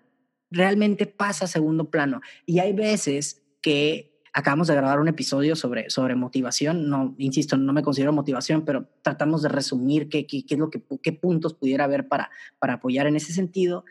realmente 0.52 1.06
pasa 1.06 1.48
segundo 1.48 1.90
plano. 1.90 2.22
Y 2.46 2.60
hay 2.60 2.74
veces 2.74 3.44
que 3.62 4.16
acabamos 4.34 4.68
de 4.68 4.76
grabar 4.76 5.00
un 5.00 5.08
episodio 5.08 5.56
sobre, 5.56 5.90
sobre 5.90 6.16
motivación. 6.16 6.90
No, 6.90 7.16
insisto, 7.18 7.56
no 7.56 7.72
me 7.72 7.84
considero 7.84 8.12
motivación, 8.12 8.66
pero 8.66 8.88
tratamos 9.02 9.42
de 9.42 9.50
resumir 9.50 10.10
qué, 10.10 10.28
qué, 10.28 10.46
qué 10.46 10.56
es 10.56 10.60
lo 10.60 10.70
que, 10.70 10.84
qué 11.02 11.14
puntos 11.14 11.54
pudiera 11.54 11.86
haber 11.86 12.08
para, 12.08 12.30
para 12.60 12.74
apoyar 12.74 13.08
en 13.08 13.16
ese 13.16 13.32
sentido. 13.32 13.86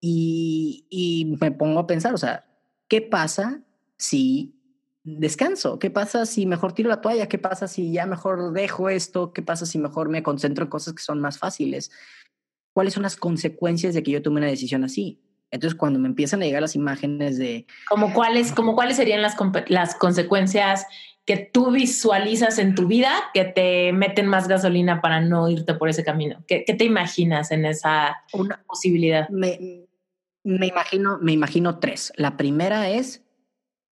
Y, 0.00 0.86
y 0.88 1.36
me 1.40 1.50
pongo 1.50 1.80
a 1.80 1.86
pensar, 1.86 2.14
o 2.14 2.18
sea, 2.18 2.46
¿qué 2.88 3.02
pasa 3.02 3.62
si 3.96 4.54
descanso? 5.04 5.78
¿Qué 5.78 5.90
pasa 5.90 6.26
si 6.26 6.46
mejor 6.46 6.74
tiro 6.74 6.88
la 6.88 7.00
toalla? 7.00 7.28
¿Qué 7.28 7.38
pasa 7.38 7.66
si 7.66 7.92
ya 7.92 8.06
mejor 8.06 8.52
dejo 8.52 8.88
esto? 8.88 9.32
¿Qué 9.32 9.42
pasa 9.42 9.66
si 9.66 9.78
mejor 9.78 10.08
me 10.08 10.22
concentro 10.22 10.64
en 10.64 10.70
cosas 10.70 10.94
que 10.94 11.02
son 11.02 11.20
más 11.20 11.38
fáciles? 11.38 11.90
¿Cuáles 12.72 12.94
son 12.94 13.02
las 13.02 13.16
consecuencias 13.16 13.94
de 13.94 14.02
que 14.02 14.12
yo 14.12 14.22
tome 14.22 14.38
una 14.38 14.46
decisión 14.46 14.84
así? 14.84 15.20
Entonces, 15.52 15.78
cuando 15.78 15.98
me 15.98 16.08
empiezan 16.08 16.42
a 16.42 16.46
llegar 16.46 16.62
las 16.62 16.74
imágenes 16.74 17.38
de... 17.38 17.66
¿Como 17.88 18.12
cuáles, 18.14 18.52
como 18.52 18.74
cuáles 18.74 18.96
serían 18.96 19.20
las, 19.20 19.36
las 19.68 19.94
consecuencias 19.94 20.86
que 21.24 21.36
tú 21.36 21.70
visualizas 21.70 22.58
en 22.58 22.74
tu 22.74 22.86
vida 22.88 23.12
que 23.32 23.44
te 23.44 23.92
meten 23.92 24.26
más 24.26 24.48
gasolina 24.48 25.00
para 25.00 25.20
no 25.20 25.48
irte 25.48 25.74
por 25.74 25.90
ese 25.90 26.04
camino? 26.04 26.42
¿Qué, 26.48 26.64
qué 26.66 26.72
te 26.72 26.84
imaginas 26.84 27.52
en 27.52 27.66
esa 27.66 28.16
Una, 28.32 28.64
posibilidad? 28.66 29.28
Me, 29.28 29.86
me, 30.42 30.66
imagino, 30.66 31.18
me 31.20 31.32
imagino 31.32 31.78
tres. 31.78 32.14
La 32.16 32.38
primera 32.38 32.88
es 32.88 33.22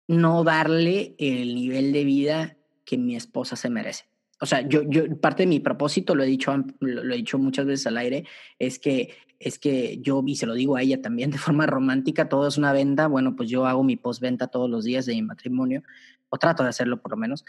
no 0.08 0.46
darle 0.46 1.16
el 1.20 1.56
nivel 1.56 1.92
de 1.92 2.04
vida 2.06 2.58
que 2.86 2.98
mi 2.98 3.18
esposa 3.18 3.58
se 3.58 3.70
merece. 3.70 4.06
O 4.42 4.46
sea, 4.46 4.62
yo, 4.62 4.84
yo, 4.88 5.20
parte 5.20 5.44
de 5.44 5.48
mi 5.48 5.60
propósito, 5.60 6.16
lo 6.16 6.24
he 6.24 6.28
dicho, 6.28 6.56
lo, 6.80 7.14
he 7.14 7.18
dicho 7.18 7.38
muchas 7.38 7.66
veces 7.66 7.86
al 7.88 7.98
aire, 7.98 8.24
es 8.58 8.80
que, 8.80 9.14
es 9.40 9.58
que 9.58 10.00
yo, 10.02 10.22
y 10.26 10.36
se 10.36 10.46
lo 10.46 10.54
digo 10.54 10.76
a 10.76 10.82
ella 10.82 11.02
también 11.02 11.32
de 11.32 11.38
forma 11.38 11.66
romántica, 11.66 12.30
todo 12.30 12.48
es 12.48 12.58
una 12.58 12.74
venta. 12.74 13.08
Bueno, 13.08 13.36
pues 13.36 13.50
yo 13.50 13.66
hago 13.66 13.84
mi 13.84 13.96
postventa 13.96 14.48
todos 14.48 14.70
los 14.70 14.84
días 14.84 15.06
de 15.06 15.14
mi 15.14 15.22
matrimonio, 15.22 15.84
o 16.30 16.38
trato 16.38 16.64
de 16.64 16.70
hacerlo 16.70 17.02
por 17.02 17.12
lo 17.12 17.18
menos, 17.18 17.46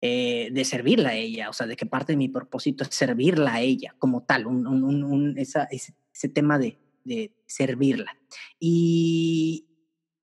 eh, 0.00 0.50
de 0.52 0.64
servirla 0.64 1.10
a 1.10 1.14
ella. 1.14 1.48
O 1.48 1.52
sea, 1.52 1.66
de 1.66 1.76
que 1.76 1.86
parte 1.86 2.12
de 2.12 2.16
mi 2.16 2.28
propósito 2.28 2.84
es 2.84 2.94
servirla 2.94 3.54
a 3.54 3.60
ella 3.60 3.94
como 3.98 4.24
tal, 4.24 4.46
un, 4.46 4.66
un, 4.66 5.38
ese, 5.38 6.28
tema 6.34 6.58
de, 6.58 6.78
de 7.04 7.32
servirla. 7.46 8.16
Y, 8.58 9.66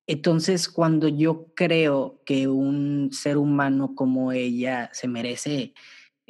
entonces, 0.06 0.68
cuando 0.68 1.08
yo 1.08 1.54
creo 1.56 2.24
que 2.26 2.48
un 2.48 3.10
ser 3.14 3.38
humano 3.38 3.94
como 3.94 4.32
ella 4.32 4.90
se 4.92 5.08
merece 5.08 5.76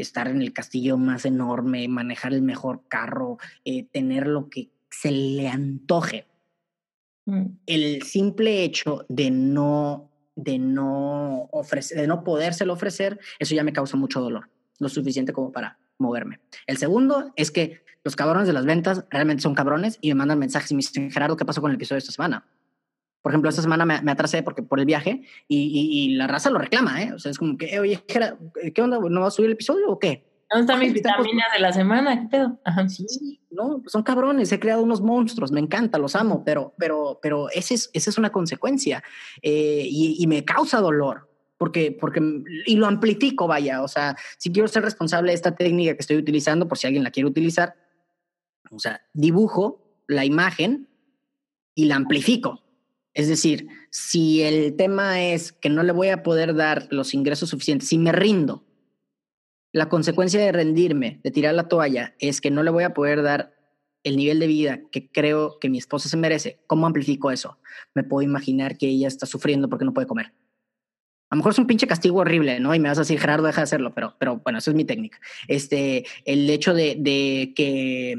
estar 0.01 0.27
en 0.27 0.41
el 0.41 0.53
castillo 0.53 0.97
más 0.97 1.25
enorme, 1.25 1.87
manejar 1.87 2.33
el 2.33 2.41
mejor 2.41 2.83
carro, 2.87 3.37
eh, 3.65 3.83
tener 3.83 4.27
lo 4.27 4.49
que 4.49 4.69
se 4.89 5.11
le 5.11 5.47
antoje, 5.47 6.25
mm. 7.25 7.45
el 7.65 8.01
simple 8.03 8.63
hecho 8.63 9.05
de 9.09 9.29
no, 9.31 10.09
de 10.35 10.57
no 10.57 11.49
ofrecer, 11.51 11.99
de 11.99 12.07
no 12.07 12.23
podérselo 12.23 12.73
ofrecer, 12.73 13.19
eso 13.39 13.55
ya 13.55 13.63
me 13.63 13.73
causa 13.73 13.97
mucho 13.97 14.21
dolor, 14.21 14.49
lo 14.79 14.89
suficiente 14.89 15.33
como 15.33 15.51
para 15.51 15.77
moverme. 15.97 16.39
El 16.65 16.77
segundo 16.77 17.31
es 17.35 17.51
que 17.51 17.83
los 18.03 18.15
cabrones 18.15 18.47
de 18.47 18.53
las 18.53 18.65
ventas 18.65 19.05
realmente 19.09 19.43
son 19.43 19.53
cabrones 19.53 19.97
y 20.01 20.09
me 20.09 20.15
mandan 20.15 20.39
mensajes 20.39 20.71
y 20.71 20.75
me 20.75 20.79
dicen, 20.79 21.11
Gerardo, 21.11 21.35
¿qué 21.35 21.45
pasó 21.45 21.61
con 21.61 21.71
el 21.71 21.75
episodio 21.75 21.97
de 21.97 21.99
esta 21.99 22.13
semana? 22.13 22.47
Por 23.21 23.31
ejemplo, 23.31 23.49
esta 23.49 23.61
semana 23.61 23.85
me, 23.85 24.11
atrasé 24.11 24.43
porque 24.43 24.63
por 24.63 24.79
el 24.79 24.85
viaje 24.85 25.23
y, 25.47 26.15
la 26.15 26.27
raza 26.27 26.49
lo 26.49 26.59
reclama, 26.59 27.03
¿eh? 27.03 27.13
O 27.13 27.19
sea, 27.19 27.31
es 27.31 27.37
como 27.37 27.57
que, 27.57 27.79
oye, 27.79 28.03
¿qué 28.07 28.81
onda? 28.81 28.99
¿No 28.99 29.21
va 29.21 29.27
a 29.27 29.31
subir 29.31 29.47
el 29.47 29.53
episodio 29.53 29.89
o 29.89 29.99
qué? 29.99 30.29
¿Dónde 30.49 30.63
están 30.63 30.79
mis 30.79 30.93
vitaminas 30.93 31.45
de 31.53 31.59
la 31.59 31.71
semana? 31.71 32.19
¿Qué 32.19 32.27
pedo? 32.27 32.59
Ajá. 32.63 32.89
Sí, 32.89 33.39
no, 33.51 33.81
pues 33.81 33.91
son 33.91 34.01
cabrones, 34.01 34.51
he 34.51 34.59
creado 34.59 34.81
unos 34.81 34.99
monstruos, 34.99 35.51
me 35.51 35.59
encanta, 35.59 35.99
los 35.99 36.15
amo, 36.15 36.43
pero, 36.43 36.73
pero, 36.79 37.19
pero 37.21 37.49
ese 37.51 37.75
es, 37.75 37.91
esa 37.93 38.09
es 38.09 38.17
una 38.17 38.31
consecuencia 38.31 39.03
eh, 39.43 39.85
y, 39.87 40.25
me 40.27 40.43
causa 40.43 40.79
dolor. 40.79 41.27
Porque, 41.57 41.91
porque, 41.91 42.21
y 42.65 42.77
lo 42.77 42.87
amplifico, 42.87 43.45
vaya, 43.45 43.83
o 43.83 43.87
sea, 43.89 44.15
si 44.37 44.49
quiero 44.49 44.69
ser 44.69 44.81
responsable 44.81 45.31
de 45.31 45.35
esta 45.35 45.55
técnica 45.55 45.93
que 45.93 45.99
estoy 45.99 46.15
utilizando, 46.15 46.69
por 46.69 46.77
si 46.77 46.87
alguien 46.87 47.03
la 47.03 47.11
quiere 47.11 47.27
utilizar, 47.27 47.75
o 48.71 48.79
sea, 48.79 49.01
dibujo 49.13 49.83
la 50.07 50.23
imagen 50.23 50.87
y 51.75 51.85
la 51.85 51.97
amplifico. 51.97 52.63
Es 53.13 53.27
decir, 53.27 53.67
si 53.89 54.43
el 54.43 54.75
tema 54.75 55.21
es 55.23 55.51
que 55.51 55.69
no 55.69 55.83
le 55.83 55.91
voy 55.91 56.09
a 56.09 56.23
poder 56.23 56.55
dar 56.55 56.87
los 56.91 57.13
ingresos 57.13 57.49
suficientes, 57.49 57.89
si 57.89 57.97
me 57.97 58.11
rindo, 58.11 58.65
la 59.71 59.89
consecuencia 59.89 60.39
de 60.39 60.51
rendirme, 60.51 61.19
de 61.23 61.31
tirar 61.31 61.53
la 61.53 61.67
toalla, 61.67 62.15
es 62.19 62.41
que 62.41 62.51
no 62.51 62.63
le 62.63 62.71
voy 62.71 62.83
a 62.83 62.93
poder 62.93 63.21
dar 63.21 63.53
el 64.03 64.17
nivel 64.17 64.39
de 64.39 64.47
vida 64.47 64.81
que 64.91 65.11
creo 65.11 65.59
que 65.59 65.69
mi 65.69 65.77
esposa 65.77 66.09
se 66.09 66.17
merece. 66.17 66.59
¿Cómo 66.67 66.87
amplifico 66.87 67.31
eso? 67.31 67.59
Me 67.93 68.03
puedo 68.03 68.21
imaginar 68.21 68.77
que 68.77 68.87
ella 68.87 69.07
está 69.07 69.25
sufriendo 69.25 69.69
porque 69.69 69.85
no 69.85 69.93
puede 69.93 70.07
comer. 70.07 70.33
A 71.29 71.35
lo 71.35 71.37
mejor 71.37 71.51
es 71.51 71.59
un 71.59 71.67
pinche 71.67 71.85
castigo 71.85 72.19
horrible, 72.19 72.59
¿no? 72.59 72.73
Y 72.73 72.79
me 72.79 72.89
vas 72.89 72.97
a 72.97 73.01
decir, 73.01 73.19
Gerardo, 73.19 73.45
deja 73.45 73.61
de 73.61 73.65
hacerlo, 73.65 73.93
pero, 73.93 74.15
pero 74.17 74.37
bueno, 74.37 74.57
esa 74.57 74.71
es 74.71 74.75
mi 74.75 74.85
técnica. 74.85 75.19
Este, 75.47 76.05
el 76.25 76.49
hecho 76.49 76.73
de, 76.73 76.95
que, 77.55 78.15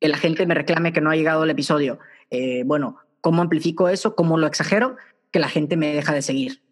que, 0.00 0.08
la 0.08 0.16
gente 0.16 0.46
me 0.46 0.54
reclame 0.54 0.94
que 0.94 1.02
no 1.02 1.10
ha 1.10 1.16
llegado 1.16 1.44
el 1.44 1.50
episodio, 1.50 1.98
eh, 2.30 2.62
bueno, 2.64 2.96
¿Cómo 3.20 3.42
amplifico 3.42 3.88
eso? 3.88 4.14
¿Cómo 4.14 4.38
lo 4.38 4.46
exagero? 4.46 4.96
Que 5.30 5.38
la 5.38 5.48
gente 5.48 5.76
me 5.76 5.94
deja 5.94 6.12
de 6.14 6.22
seguir. 6.22 6.62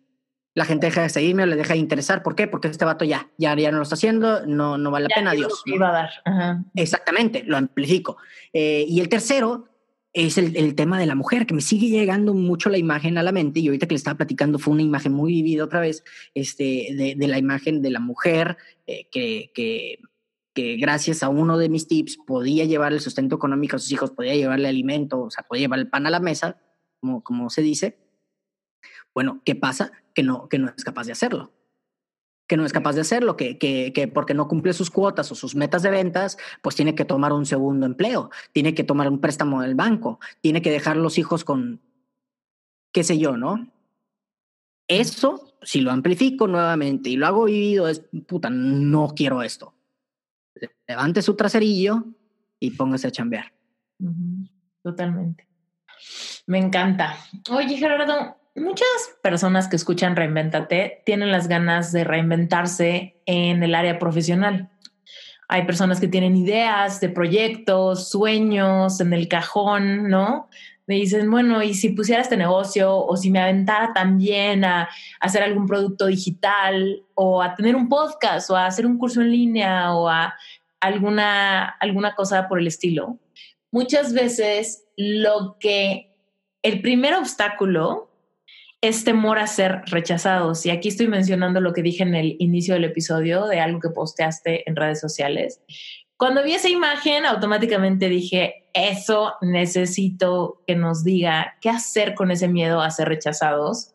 La 0.55 0.64
gente 0.64 0.86
deja 0.86 1.03
de 1.03 1.09
seguirme 1.09 1.44
o 1.44 1.46
le 1.46 1.57
deja 1.57 1.74
de 1.74 1.78
interesar. 1.78 2.22
¿Por 2.22 2.34
qué? 2.34 2.49
Porque 2.49 2.68
este 2.68 2.84
vato 2.84 3.05
ya, 3.05 3.30
ya, 3.38 3.55
ya 3.55 3.70
no 3.70 3.76
lo 3.76 3.82
está 3.82 3.94
haciendo, 3.94 4.44
no, 4.46 4.76
no 4.76 4.90
vale 4.90 5.07
la 5.09 5.14
pena, 5.14 5.32
Dios. 5.32 5.62
Iba 5.66 5.90
a 5.90 5.92
dar. 5.92 6.64
Exactamente, 6.74 7.44
lo 7.44 7.57
amplifico. 7.57 8.16
Eh, 8.53 8.84
y 8.88 9.01
el 9.01 9.09
tercero 9.09 9.68
es 10.12 10.38
el, 10.38 10.57
el, 10.57 10.74
tema 10.74 10.99
de 10.99 11.07
la 11.07 11.14
mujer, 11.14 11.46
que 11.46 11.55
me 11.55 11.61
sigue 11.61 11.88
llegando 11.88 12.34
mucho 12.34 12.70
la 12.70 12.78
imagen 12.78 13.18
a 13.18 13.22
la 13.22 13.30
mente. 13.30 13.61
Y 13.61 13.68
ahorita 13.68 13.86
que 13.86 13.94
le 13.94 13.99
estaba 13.99 14.16
platicando 14.16 14.59
fue 14.59 14.72
una 14.74 14.82
imagen 14.82 15.12
muy 15.12 15.32
vivida 15.32 15.64
otra 15.64 15.80
vez, 15.80 16.03
este, 16.34 16.88
de, 16.92 17.14
de 17.16 17.28
la 17.28 17.38
imagen 17.38 17.82
de 17.82 17.90
la 17.90 18.01
mujer 18.01 18.57
eh, 18.86 19.07
que, 19.12 19.53
que 19.55 20.01
que 20.59 20.77
gracias 20.77 21.23
a 21.23 21.29
uno 21.29 21.57
de 21.57 21.69
mis 21.69 21.87
tips 21.87 22.17
podía 22.17 22.65
llevar 22.65 22.93
el 22.93 22.99
sustento 22.99 23.37
económico 23.37 23.77
a 23.77 23.79
sus 23.79 23.93
hijos, 23.93 24.11
podía 24.11 24.35
llevarle 24.35 24.67
alimento, 24.67 25.21
o 25.21 25.31
sea, 25.31 25.45
podía 25.45 25.61
llevar 25.61 25.79
el 25.79 25.89
pan 25.89 26.05
a 26.05 26.11
la 26.11 26.19
mesa, 26.19 26.61
como, 27.01 27.23
como 27.23 27.49
se 27.49 27.63
dice. 27.63 27.97
Bueno, 29.15 29.41
¿qué 29.45 29.55
pasa? 29.55 29.93
Que 30.17 30.25
no, 30.25 30.49
que 30.49 30.59
no 30.59 30.67
es 30.77 30.83
capaz 30.83 31.07
de 31.07 31.13
hacerlo. 31.13 31.53
Que 32.49 32.57
no 32.57 32.67
es 32.67 32.73
capaz 32.73 32.95
de 32.95 33.03
hacerlo, 33.03 33.37
que, 33.37 33.57
que, 33.57 33.93
que 33.93 34.09
porque 34.09 34.35
no 34.35 34.49
cumple 34.49 34.73
sus 34.73 34.91
cuotas 34.91 35.31
o 35.31 35.37
sus 35.37 35.55
metas 35.55 35.85
de 35.85 35.91
ventas, 35.91 36.39
pues 36.61 36.75
tiene 36.75 36.97
que 36.97 37.05
tomar 37.05 37.33
un 37.33 37.47
segundo 37.47 37.87
empleo, 37.87 38.29
tiene 38.53 38.75
que 38.75 38.83
tomar 38.83 39.09
un 39.09 39.21
préstamo 39.21 39.63
del 39.63 39.77
banco, 39.77 40.19
tiene 40.41 40.61
que 40.61 40.73
dejar 40.73 40.97
los 40.97 41.19
hijos 41.19 41.45
con, 41.45 41.81
qué 42.93 43.05
sé 43.05 43.17
yo, 43.17 43.37
¿no? 43.37 43.71
Eso, 44.89 45.55
si 45.63 45.83
lo 45.83 45.93
amplifico 45.93 46.49
nuevamente 46.49 47.11
y 47.11 47.17
lo 47.17 47.29
hago 47.29 47.45
vivido, 47.45 47.87
es, 47.87 48.03
puta, 48.27 48.51
no 48.51 49.15
quiero 49.15 49.45
esto 49.45 49.78
levante 50.87 51.23
su 51.23 51.37
traserillo 51.37 52.05
y 52.61 52.71
póngase 52.73 53.09
a 53.09 53.11
chambear. 53.11 53.53
Totalmente. 54.83 55.47
Me 56.47 56.59
encanta. 56.59 57.17
Oye, 57.51 57.77
Gerardo, 57.77 58.37
muchas 58.55 58.89
personas 59.23 59.69
que 59.69 59.77
escuchan 59.77 60.17
Reinventate 60.17 61.03
tienen 61.05 61.33
las 61.33 61.49
ganas 61.49 61.93
de 61.93 62.05
reinventarse 62.05 63.21
en 63.27 63.63
el 63.63 63.75
área 63.75 63.99
profesional. 63.99 64.71
Hay 65.49 65.65
personas 65.65 65.99
que 65.99 66.09
tienen 66.09 66.37
ideas 66.37 67.01
de 67.01 67.09
proyectos, 67.09 68.11
sueños 68.11 69.01
en 69.01 69.13
el 69.15 69.29
cajón, 69.29 70.09
¿no? 70.09 70.49
Me 70.89 70.95
dicen, 70.95 71.30
bueno, 71.30 71.62
y 71.62 71.74
si 71.74 71.91
pusiera 71.91 72.22
este 72.22 72.36
negocio 72.36 72.97
o 72.97 73.14
si 73.16 73.30
me 73.30 73.41
aventara 73.41 73.93
también 73.93 74.64
a 74.64 74.89
hacer 75.20 75.43
algún 75.43 75.66
producto 75.66 76.07
digital 76.07 77.03
o 77.14 77.43
a 77.43 77.55
tener 77.55 77.76
un 77.76 77.91
podcast 77.91 78.51
o 78.51 78.57
a 78.57 78.64
hacer 78.64 78.86
un 78.86 78.97
curso 78.97 79.20
en 79.20 79.30
línea 79.30 79.95
o 79.95 80.09
a 80.09 80.34
alguna, 80.80 81.66
alguna 81.80 82.14
cosa 82.14 82.49
por 82.49 82.59
el 82.59 82.66
estilo, 82.66 83.18
muchas 83.70 84.14
veces 84.14 84.86
lo 84.97 85.59
que 85.61 86.11
el 86.62 86.80
primer 86.80 87.14
obstáculo 87.14 88.09
es 88.80 89.05
temor 89.05 89.39
a 89.39 89.47
ser 89.47 89.82
rechazados. 89.86 90.64
Y 90.64 90.70
aquí 90.70 90.89
estoy 90.89 91.09
mencionando 91.09 91.61
lo 91.61 91.72
que 91.72 91.82
dije 91.82 92.03
en 92.03 92.14
el 92.14 92.36
inicio 92.39 92.74
del 92.74 92.84
episodio 92.84 93.47
de 93.47 93.61
algo 93.61 93.80
que 93.80 93.91
posteaste 93.91 94.68
en 94.68 94.76
redes 94.76 95.01
sociales. 95.01 95.61
Cuando 96.19 96.43
vi 96.43 96.53
esa 96.53 96.69
imagen, 96.69 97.25
automáticamente 97.25 98.09
dije, 98.09 98.66
eso 98.75 99.37
necesito 99.41 100.62
que 100.66 100.75
nos 100.75 101.05
diga 101.05 101.57
qué 101.61 101.71
hacer 101.71 102.14
con 102.14 102.31
ese 102.31 102.49
miedo 102.49 102.83
a 102.83 102.91
ser 102.91 103.09
rechazados 103.09 103.95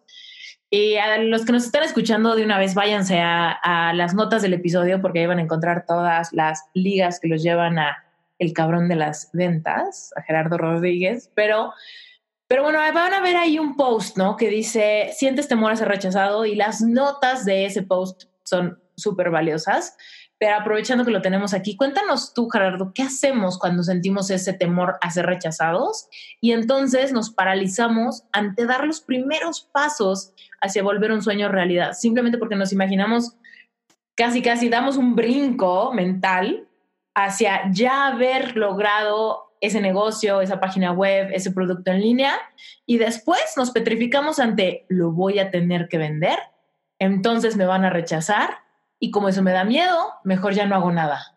y 0.75 0.95
a 0.95 1.19
los 1.19 1.45
que 1.45 1.51
nos 1.51 1.65
están 1.65 1.83
escuchando 1.83 2.35
de 2.35 2.43
una 2.43 2.57
vez, 2.57 2.73
váyanse 2.73 3.19
a, 3.19 3.93
las 3.93 4.15
notas 4.15 4.41
del 4.41 4.55
episodio 4.55 4.99
porque 5.03 5.19
ahí 5.19 5.27
van 5.27 5.37
a 5.37 5.43
encontrar 5.43 5.85
todas 5.85 6.33
las 6.33 6.63
ligas 6.73 7.19
que 7.19 7.27
los 7.27 7.43
llevan 7.43 7.77
a 7.77 8.03
el 8.39 8.53
cabrón 8.53 8.89
de 8.89 8.95
las 8.95 9.29
ventas, 9.33 10.11
a 10.15 10.23
Gerardo 10.23 10.57
Rodríguez. 10.57 11.29
Pero, 11.35 11.73
pero 12.47 12.63
bueno, 12.63 12.79
van 12.79 13.13
a 13.13 13.21
ver 13.21 13.35
ahí 13.35 13.59
un 13.59 13.75
post, 13.75 14.17
¿no? 14.17 14.35
Que 14.35 14.49
dice, 14.49 15.11
sientes 15.15 15.47
temor 15.47 15.71
a 15.71 15.75
ser 15.75 15.89
rechazado 15.89 16.43
y 16.43 16.55
las 16.55 16.81
notas 16.81 17.45
de 17.45 17.67
ese 17.67 17.83
post 17.83 18.23
son 18.43 18.81
súper 18.95 19.29
valiosas. 19.29 19.95
Pero 20.43 20.57
aprovechando 20.57 21.05
que 21.05 21.11
lo 21.11 21.21
tenemos 21.21 21.53
aquí, 21.53 21.77
cuéntanos 21.77 22.33
tú, 22.33 22.49
Gerardo, 22.49 22.91
¿qué 22.93 23.03
hacemos 23.03 23.57
cuando 23.57 23.81
sentimos 23.81 24.29
ese 24.29 24.51
temor 24.51 24.97
a 24.99 25.09
ser 25.09 25.25
rechazados? 25.25 26.09
Y 26.41 26.51
entonces 26.51 27.13
nos 27.13 27.29
paralizamos 27.29 28.25
ante 28.33 28.65
dar 28.65 28.85
los 28.85 28.99
primeros 28.99 29.61
pasos 29.71 30.33
hacia 30.59 30.83
volver 30.83 31.13
un 31.13 31.21
sueño 31.21 31.47
realidad, 31.47 31.93
simplemente 31.93 32.37
porque 32.37 32.57
nos 32.57 32.73
imaginamos 32.73 33.37
casi, 34.15 34.41
casi 34.41 34.67
damos 34.67 34.97
un 34.97 35.15
brinco 35.15 35.93
mental 35.93 36.67
hacia 37.15 37.71
ya 37.71 38.07
haber 38.07 38.57
logrado 38.57 39.53
ese 39.61 39.79
negocio, 39.79 40.41
esa 40.41 40.59
página 40.59 40.91
web, 40.91 41.29
ese 41.31 41.51
producto 41.51 41.89
en 41.89 42.01
línea, 42.01 42.33
y 42.85 42.97
después 42.97 43.53
nos 43.55 43.71
petrificamos 43.71 44.39
ante 44.39 44.85
lo 44.89 45.13
voy 45.13 45.39
a 45.39 45.51
tener 45.51 45.87
que 45.87 45.99
vender, 45.99 46.37
entonces 46.99 47.55
me 47.55 47.65
van 47.65 47.85
a 47.85 47.89
rechazar 47.89 48.62
y 49.03 49.11
como 49.11 49.27
eso 49.27 49.43
me 49.43 49.51
da 49.51 49.65
miedo, 49.65 49.97
mejor 50.23 50.53
ya 50.53 50.65
no 50.65 50.75
hago 50.75 50.89
nada. 50.89 51.35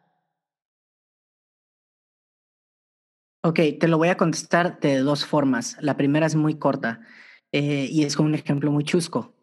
Ok, 3.42 3.58
te 3.80 3.88
lo 3.88 3.98
voy 3.98 4.06
a 4.06 4.16
contestar 4.16 4.78
de 4.78 4.98
dos 4.98 5.26
formas. 5.26 5.76
La 5.80 5.96
primera 5.96 6.26
es 6.26 6.36
muy 6.36 6.60
corta 6.60 7.00
eh, 7.50 7.88
y 7.90 8.04
es 8.04 8.14
con 8.14 8.26
un 8.26 8.36
ejemplo 8.36 8.70
muy 8.70 8.84
chusco. 8.84 9.34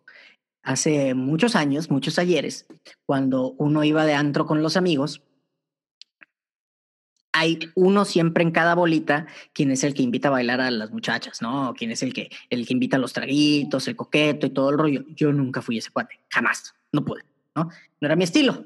Hace 0.62 1.14
muchos 1.16 1.58
años, 1.58 1.92
muchos 1.92 2.18
ayeres, 2.18 2.66
cuando 3.06 3.56
uno 3.58 3.84
iba 3.84 4.06
de 4.06 4.14
antro 4.14 4.46
con 4.46 4.64
los 4.64 4.78
amigos, 4.78 5.22
hay 7.34 7.60
uno 7.76 8.06
siempre 8.06 8.44
en 8.44 8.52
cada 8.52 8.74
bolita 8.74 9.28
quien 9.52 9.70
es 9.70 9.84
el 9.84 9.94
que 9.94 10.04
invita 10.04 10.30
a 10.30 10.32
bailar 10.32 10.62
a 10.62 10.72
las 10.72 10.92
muchachas, 10.92 11.42
¿no? 11.42 11.74
Quien 11.78 11.92
es 11.92 12.02
el 12.04 12.14
que, 12.14 12.30
el 12.50 12.66
que 12.66 12.72
invita 12.72 12.96
a 12.96 13.02
los 13.02 13.12
traguitos, 13.12 13.86
el 13.90 13.98
coqueto 13.98 14.46
y 14.46 14.52
todo 14.52 14.70
el 14.70 14.78
rollo. 14.78 15.04
Yo 15.10 15.34
nunca 15.34 15.62
fui 15.62 15.78
ese 15.78 15.92
cuate, 15.92 16.22
jamás, 16.30 16.74
no 16.94 17.04
pude 17.04 17.33
¿no? 17.56 17.70
No 18.02 18.06
era 18.08 18.16
mi 18.16 18.24
estilo. 18.24 18.66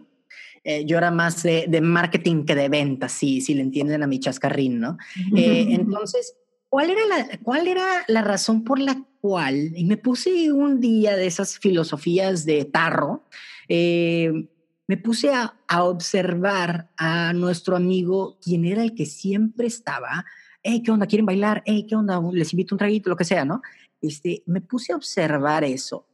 Eh, 0.63 0.85
yo 0.85 0.97
era 0.97 1.11
más 1.11 1.43
de, 1.43 1.79
marketing 1.81 2.43
que 2.43 2.55
de 2.55 2.67
ventas, 2.67 3.13
si, 3.13 3.41
si 3.41 3.53
le 3.53 3.61
entienden 3.61 4.03
a 4.03 4.07
mi 4.07 4.19
chascarrín, 4.19 4.79
¿no? 4.79 4.97
Eh, 5.35 5.67
entonces, 5.69 6.35
¿cuál 6.67 6.89
era, 6.89 7.05
la, 7.05 7.39
¿cuál 7.41 7.67
era 7.67 8.03
la 8.07 8.21
razón 8.21 8.63
por 8.63 8.79
la 8.79 9.01
cual, 9.21 9.71
y 9.75 9.85
me 9.85 9.97
puse 9.97 10.51
un 10.51 10.81
día 10.81 11.15
de 11.15 11.25
esas 11.25 11.57
filosofías 11.57 12.45
de 12.45 12.65
tarro, 12.65 13.23
eh, 13.69 14.49
me 14.87 14.97
puse 14.97 15.33
a, 15.33 15.57
a, 15.67 15.83
observar 15.83 16.91
a 16.97 17.33
nuestro 17.33 17.75
amigo, 17.75 18.37
quien 18.41 18.65
era 18.65 18.83
el 18.83 18.93
que 18.93 19.05
siempre 19.05 19.67
estaba, 19.67 20.25
hey, 20.63 20.81
¿qué 20.83 20.91
onda? 20.91 21.07
¿Quieren 21.07 21.25
bailar? 21.25 21.63
Hey, 21.65 21.85
¿qué 21.87 21.95
onda? 21.95 22.21
Les 22.33 22.51
invito 22.51 22.75
un 22.75 22.79
traguito, 22.79 23.09
lo 23.09 23.15
que 23.15 23.23
sea, 23.23 23.45
¿no? 23.45 23.61
Este, 24.01 24.43
me 24.45 24.59
puse 24.61 24.91
a 24.91 24.97
observar 24.97 25.63
eso 25.63 26.05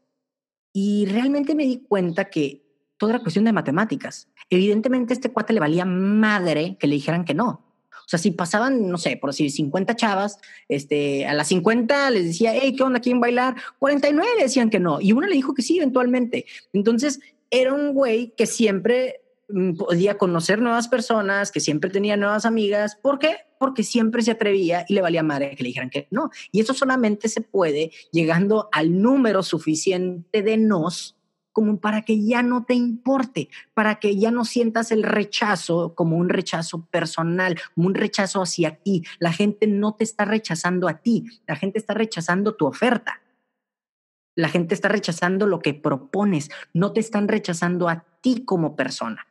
y 0.74 1.06
realmente 1.06 1.54
me 1.54 1.66
di 1.66 1.84
cuenta 1.88 2.26
que 2.26 2.63
todo 3.04 3.10
era 3.10 3.20
cuestión 3.20 3.44
de 3.44 3.52
matemáticas. 3.52 4.30
Evidentemente, 4.50 5.14
este 5.14 5.30
cuate 5.30 5.52
le 5.52 5.60
valía 5.60 5.84
madre 5.84 6.78
que 6.80 6.88
le 6.88 6.96
dijeran 6.96 7.26
que 7.26 7.34
no. 7.34 7.62
O 7.92 8.08
sea, 8.08 8.18
si 8.18 8.32
pasaban, 8.32 8.88
no 8.88 8.98
sé, 8.98 9.18
por 9.18 9.32
decir 9.32 9.52
50 9.52 9.94
chavas, 9.98 10.40
este, 10.70 11.26
a 11.26 11.34
las 11.34 11.50
50 11.50 12.12
les 12.12 12.24
decía, 12.24 12.54
hey, 12.56 12.74
¿qué 12.78 12.82
onda? 12.82 13.02
¿Quieren 13.02 13.20
bailar? 13.20 13.58
49 13.80 14.32
le 14.38 14.44
decían 14.44 14.70
que 14.70 14.80
no. 14.80 15.02
Y 15.02 15.12
una 15.12 15.28
le 15.28 15.36
dijo 15.36 15.54
que 15.54 15.64
sí, 15.64 15.80
eventualmente. 15.80 16.46
Entonces, 16.72 17.20
era 17.52 17.74
un 17.74 17.94
güey 17.94 18.34
que 18.38 18.46
siempre 18.46 19.20
mm, 19.50 19.74
podía 19.74 20.18
conocer 20.18 20.62
nuevas 20.62 20.88
personas, 20.88 21.52
que 21.52 21.60
siempre 21.60 21.90
tenía 21.90 22.16
nuevas 22.16 22.46
amigas. 22.46 22.96
¿Por 22.96 23.20
qué? 23.20 23.36
Porque 23.60 23.84
siempre 23.84 24.22
se 24.22 24.32
atrevía 24.32 24.86
y 24.88 24.94
le 24.94 25.02
valía 25.02 25.24
madre 25.24 25.58
que 25.58 25.64
le 25.64 25.68
dijeran 25.68 25.90
que 25.90 26.08
no. 26.10 26.30
Y 26.54 26.62
eso 26.62 26.74
solamente 26.74 27.28
se 27.28 27.42
puede 27.42 27.92
llegando 28.14 28.70
al 28.72 29.02
número 29.02 29.44
suficiente 29.44 30.42
de 30.42 30.56
nos 30.56 31.18
como 31.54 31.80
para 31.80 32.02
que 32.02 32.24
ya 32.24 32.44
no 32.44 32.66
te 32.66 32.74
importe, 32.74 33.50
para 33.74 33.96
que 33.96 34.18
ya 34.18 34.32
no 34.32 34.44
sientas 34.44 34.92
el 34.92 35.04
rechazo 35.04 35.94
como 35.96 36.18
un 36.18 36.30
rechazo 36.30 36.86
personal, 36.88 37.60
como 37.76 37.88
un 37.88 37.96
rechazo 37.96 38.42
hacia 38.42 38.76
ti. 38.76 39.04
La 39.20 39.32
gente 39.32 39.68
no 39.68 39.94
te 39.94 40.04
está 40.04 40.26
rechazando 40.26 40.90
a 40.90 40.98
ti, 40.98 41.26
la 41.48 41.56
gente 41.56 41.80
está 41.80 41.94
rechazando 41.94 42.56
tu 42.56 42.66
oferta. 42.66 43.22
La 44.36 44.50
gente 44.50 44.74
está 44.74 44.90
rechazando 44.90 45.46
lo 45.46 45.60
que 45.60 45.76
propones, 45.76 46.50
no 46.74 46.92
te 46.92 47.00
están 47.00 47.28
rechazando 47.28 47.88
a 47.88 48.04
ti 48.22 48.44
como 48.44 48.76
persona. 48.76 49.28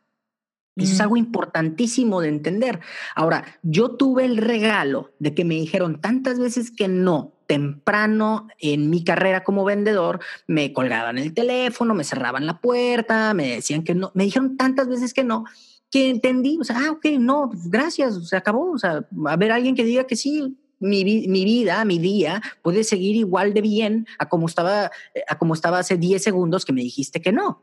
Eso 0.75 0.93
es 0.93 1.01
algo 1.01 1.17
importantísimo 1.17 2.21
de 2.21 2.29
entender. 2.29 2.79
Ahora, 3.15 3.45
yo 3.61 3.91
tuve 3.91 4.25
el 4.25 4.37
regalo 4.37 5.11
de 5.19 5.35
que 5.35 5.45
me 5.45 5.53
dijeron 5.55 6.01
tantas 6.01 6.39
veces 6.39 6.71
que 6.71 6.87
no, 6.87 7.32
temprano 7.45 8.47
en 8.59 8.89
mi 8.89 9.03
carrera 9.03 9.43
como 9.43 9.65
vendedor, 9.65 10.19
me 10.47 10.73
colgaban 10.73 11.17
el 11.17 11.33
teléfono, 11.33 11.93
me 11.93 12.03
cerraban 12.03 12.45
la 12.45 12.59
puerta, 12.59 13.33
me 13.33 13.55
decían 13.55 13.83
que 13.83 13.95
no, 13.95 14.11
me 14.13 14.25
dijeron 14.25 14.57
tantas 14.57 14.87
veces 14.87 15.13
que 15.13 15.23
no, 15.23 15.45
que 15.89 16.09
entendí, 16.09 16.57
o 16.59 16.63
sea, 16.63 16.77
ah, 16.79 16.91
ok, 16.91 17.05
no, 17.19 17.49
pues, 17.51 17.69
gracias, 17.69 18.27
se 18.27 18.35
acabó, 18.35 18.71
o 18.71 18.79
sea, 18.79 19.05
a 19.27 19.35
ver 19.35 19.51
alguien 19.51 19.75
que 19.75 19.83
diga 19.83 20.05
que 20.05 20.15
sí, 20.15 20.57
mi, 20.79 21.05
mi, 21.05 21.45
vida, 21.45 21.85
mi 21.85 21.97
día 21.97 22.41
puede 22.61 22.83
seguir 22.83 23.15
igual 23.15 23.53
de 23.53 23.61
bien 23.61 24.07
a 24.19 24.27
como 24.27 24.47
estaba, 24.47 24.91
a 25.27 25.37
como 25.37 25.53
estaba 25.53 25.79
hace 25.79 25.97
10 25.97 26.21
segundos 26.21 26.65
que 26.65 26.73
me 26.73 26.81
dijiste 26.81 27.21
que 27.21 27.31
no. 27.31 27.61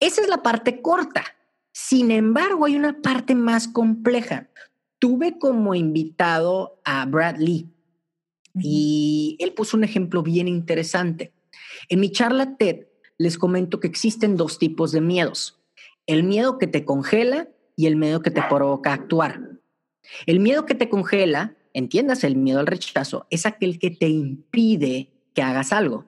Esa 0.00 0.20
es 0.20 0.28
la 0.28 0.42
parte 0.42 0.82
corta. 0.82 1.24
Sin 1.72 2.10
embargo, 2.10 2.66
hay 2.66 2.76
una 2.76 3.00
parte 3.00 3.34
más 3.34 3.68
compleja. 3.68 4.48
Tuve 4.98 5.38
como 5.38 5.74
invitado 5.74 6.80
a 6.84 7.06
Brad 7.06 7.36
Lee, 7.36 7.70
y 8.60 9.36
él 9.40 9.52
puso 9.52 9.76
un 9.76 9.84
ejemplo 9.84 10.22
bien 10.22 10.48
interesante. 10.48 11.32
En 11.88 12.00
mi 12.00 12.10
charla 12.10 12.56
TED 12.56 12.86
les 13.18 13.38
comento 13.38 13.80
que 13.80 13.88
existen 13.88 14.36
dos 14.36 14.58
tipos 14.58 14.92
de 14.92 15.00
miedos. 15.00 15.60
El 16.06 16.24
miedo 16.24 16.58
que 16.58 16.66
te 16.66 16.84
congela 16.84 17.48
y 17.76 17.86
el 17.86 17.96
miedo 17.96 18.22
que 18.22 18.30
te 18.30 18.42
provoca 18.42 18.92
actuar. 18.92 19.40
El 20.26 20.40
miedo 20.40 20.66
que 20.66 20.74
te 20.74 20.88
congela, 20.88 21.56
entiendas 21.72 22.24
el 22.24 22.36
miedo 22.36 22.60
al 22.60 22.66
rechazo, 22.66 23.26
es 23.30 23.46
aquel 23.46 23.78
que 23.78 23.90
te 23.90 24.08
impide 24.08 25.12
que 25.34 25.42
hagas 25.42 25.72
algo. 25.72 26.06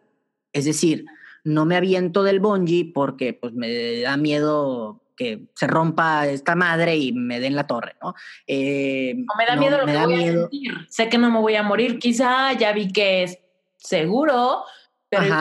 Es 0.52 0.64
decir, 0.64 1.06
no 1.44 1.66
me 1.66 1.76
aviento 1.76 2.22
del 2.22 2.40
bungee 2.40 2.92
porque 2.92 3.34
pues, 3.34 3.52
me 3.52 4.00
da 4.00 4.16
miedo 4.16 5.02
que 5.18 5.48
se 5.54 5.66
rompa 5.66 6.28
esta 6.28 6.54
madre 6.54 6.96
y 6.96 7.12
me 7.12 7.40
den 7.40 7.56
la 7.56 7.66
torre, 7.66 7.96
¿no? 8.00 8.14
Eh, 8.46 9.16
me 9.36 9.46
da 9.46 9.56
miedo 9.56 9.78
lo 9.78 9.86
que 9.86 9.98
voy 9.98 10.14
a 10.14 10.32
sentir. 10.32 10.74
Sé 10.88 11.08
que 11.08 11.18
no 11.18 11.30
me 11.30 11.40
voy 11.40 11.56
a 11.56 11.64
morir, 11.64 11.98
quizá 11.98 12.52
ya 12.52 12.72
vi 12.72 12.92
que 12.92 13.24
es 13.24 13.38
seguro, 13.76 14.62
pero 15.10 15.34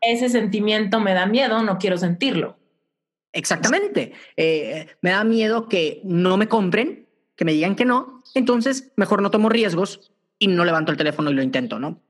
ese 0.00 0.28
sentimiento 0.28 0.98
me 0.98 1.14
da 1.14 1.26
miedo, 1.26 1.62
no 1.62 1.78
quiero 1.78 1.96
sentirlo. 1.96 2.58
Exactamente. 3.32 4.12
Eh, 4.36 4.88
me 5.00 5.10
da 5.10 5.22
miedo 5.22 5.68
que 5.68 6.00
no 6.02 6.36
me 6.36 6.48
compren, 6.48 7.08
que 7.36 7.44
me 7.44 7.52
digan 7.52 7.76
que 7.76 7.84
no, 7.84 8.22
entonces 8.34 8.92
mejor 8.96 9.22
no 9.22 9.30
tomo 9.30 9.48
riesgos 9.48 10.12
y 10.40 10.48
no 10.48 10.64
levanto 10.64 10.90
el 10.90 10.98
teléfono 10.98 11.30
y 11.30 11.34
lo 11.34 11.42
intento, 11.42 11.78
¿no? 11.78 12.02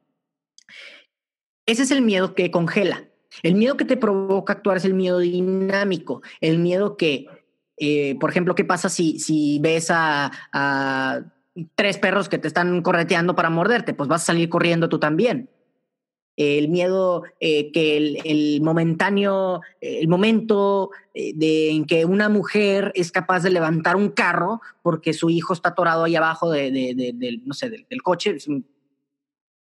Ese 1.66 1.82
es 1.82 1.90
el 1.90 2.00
miedo 2.00 2.34
que 2.34 2.50
congela. 2.50 3.09
El 3.42 3.54
miedo 3.54 3.76
que 3.76 3.84
te 3.84 3.96
provoca 3.96 4.54
actuar 4.54 4.76
es 4.76 4.84
el 4.84 4.94
miedo 4.94 5.18
dinámico, 5.18 6.22
el 6.40 6.58
miedo 6.58 6.96
que, 6.96 7.26
eh, 7.76 8.16
por 8.18 8.30
ejemplo, 8.30 8.54
¿qué 8.54 8.64
pasa 8.64 8.88
si, 8.88 9.18
si 9.18 9.58
ves 9.60 9.88
a, 9.90 10.30
tres 11.74 11.98
perros 11.98 12.28
que 12.28 12.38
te 12.38 12.48
están 12.48 12.82
correteando 12.82 13.34
para 13.34 13.50
morderte? 13.50 13.94
Pues 13.94 14.08
vas 14.08 14.22
a 14.22 14.26
salir 14.26 14.48
corriendo 14.48 14.88
tú 14.88 14.98
también. 14.98 15.50
El 16.36 16.68
miedo 16.68 17.24
eh, 17.38 17.70
que 17.70 17.96
el, 18.24 18.62
momentáneo, 18.62 19.60
el 19.80 20.08
momento 20.08 20.90
eh, 21.12 21.32
de, 21.34 21.70
en 21.70 21.84
que 21.84 22.06
una 22.06 22.28
mujer 22.30 22.92
es 22.94 23.12
capaz 23.12 23.42
de 23.42 23.50
levantar 23.50 23.96
un 23.96 24.08
carro 24.08 24.60
porque 24.80 25.12
su 25.12 25.28
hijo 25.28 25.52
está 25.52 25.70
atorado 25.70 26.04
ahí 26.04 26.16
abajo 26.16 26.50
de, 26.50 27.42
no 27.44 27.52
sé, 27.52 27.68
del, 27.68 28.02
coche, 28.02 28.38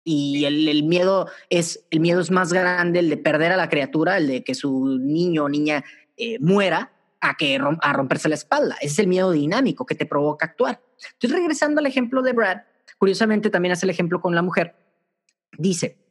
y 0.04 0.45
el, 0.45 0.84
miedo 0.84 1.28
es 1.49 1.86
el 1.89 1.99
miedo 1.99 2.20
es 2.20 2.30
más 2.30 2.51
grande 2.51 2.99
el 2.99 3.10
de 3.10 3.18
perder 3.18 3.51
a 3.51 3.58
la 3.58 3.70
criatura 3.70 4.18
el 4.18 4.28
de 4.28 4.43
que 4.43 4.54
su 4.54 4.99
niño 4.99 5.45
o 5.45 5.49
niña 5.49 5.84
eh, 6.18 6.38
muera 6.39 6.91
a 7.22 7.36
que 7.36 7.58
a 7.82 7.93
romperse 7.93 8.28
la 8.28 8.36
espalda. 8.36 8.76
Ese 8.82 8.93
es 8.93 8.99
el 8.99 9.08
miedo 9.08 9.32
dinámico 9.32 9.86
que 9.86 9.95
te 9.95 10.06
provoca 10.06 10.45
actuar. 10.45 10.82
Entonces 11.14 11.39
regresando 11.39 11.80
al 11.80 11.86
ejemplo 11.86 12.22
de 12.22 12.34
Brad 12.34 12.58
curiosamente 12.97 13.49
también 13.49 13.72
hace 13.72 13.86
el 13.86 13.91
ejemplo 13.91 14.20
con 14.22 14.36
la 14.36 14.41
mujer. 14.41 14.76
Dice 15.58 16.04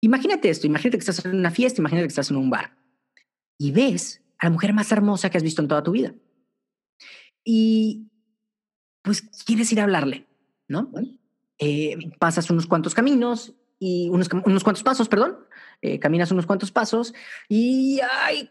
imagínate 0.00 0.48
esto 0.48 0.66
imagínate 0.66 0.98
que 0.98 1.10
estás 1.10 1.24
en 1.24 1.36
una 1.36 1.50
fiesta 1.50 1.80
imagínate 1.80 2.06
que 2.06 2.12
estás 2.12 2.30
en 2.30 2.36
un 2.36 2.50
bar 2.50 2.76
y 3.58 3.72
ves 3.72 4.22
a 4.38 4.46
la 4.46 4.50
mujer 4.50 4.72
más 4.72 4.92
hermosa 4.92 5.30
que 5.30 5.38
has 5.38 5.42
visto 5.42 5.60
en 5.60 5.68
toda 5.68 5.82
tu 5.82 5.92
vida 5.92 6.14
y 7.44 8.08
pues 9.02 9.22
quieres 9.44 9.72
ir 9.72 9.80
a 9.80 9.84
hablarle 9.84 10.26
no 10.68 10.90
eh, 11.58 11.96
pasas 12.18 12.50
unos 12.50 12.66
cuantos 12.66 12.94
caminos 12.94 13.52
y 13.80 14.08
unos, 14.10 14.28
unos 14.44 14.64
cuantos 14.64 14.82
pasos, 14.82 15.08
perdón, 15.08 15.38
eh, 15.82 15.98
caminas 15.98 16.32
unos 16.32 16.46
cuantos 16.46 16.72
pasos 16.72 17.14
y 17.48 18.00
ay, 18.22 18.50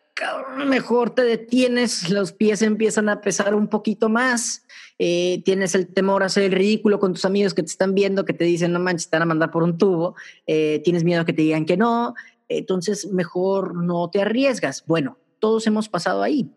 mejor 0.66 1.10
te 1.12 1.24
detienes, 1.24 2.10
los 2.10 2.32
pies 2.32 2.62
empiezan 2.62 3.10
a 3.10 3.22
pesar 3.22 3.54
un 3.54 3.68
poquito 3.68 4.10
más, 4.10 4.66
eh, 5.00 5.42
tienes 5.44 5.76
el 5.76 5.88
temor 5.88 6.24
a 6.24 6.28
hacer 6.28 6.54
ridículo 6.54 7.00
con 7.00 7.14
tus 7.14 7.26
amigos 7.26 7.54
que 7.54 7.64
te 7.64 7.70
están 7.70 7.94
viendo, 7.94 8.26
que 8.26 8.34
te 8.34 8.46
dicen, 8.46 8.72
no 8.72 8.80
manches, 8.80 9.10
te 9.10 9.18
van 9.18 9.24
a 9.24 9.26
mandar 9.26 9.52
por 9.52 9.64
un 9.64 9.78
tubo, 9.78 10.16
tienes 10.46 11.04
miedo 11.04 11.26
que 11.26 11.34
te 11.34 11.42
digan 11.42 11.66
que 11.66 11.78
no, 11.78 12.16
entonces 12.48 13.12
mejor 13.12 13.76
no 13.76 14.10
te 14.10 14.22
arriesgas. 14.22 14.86
Bueno, 14.88 15.18
todos 15.40 15.68
hemos 15.68 15.90
pasado 15.90 16.24
ahí. 16.24 16.50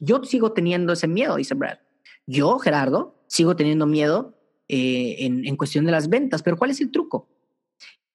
Yo 0.00 0.22
sigo 0.24 0.52
teniendo 0.52 0.92
ese 0.92 1.06
miedo, 1.06 1.36
dice 1.36 1.54
Brad. 1.54 1.78
Yo, 2.26 2.58
Gerardo, 2.58 3.14
sigo 3.26 3.54
teniendo 3.54 3.86
miedo 3.86 4.34
eh, 4.68 5.16
en, 5.20 5.56
cuestión 5.56 5.84
de 5.84 5.92
las 5.92 6.08
ventas. 6.08 6.42
Pero 6.42 6.56
¿cuál 6.56 6.70
es 6.70 6.80
el 6.80 6.90
truco? 6.90 7.28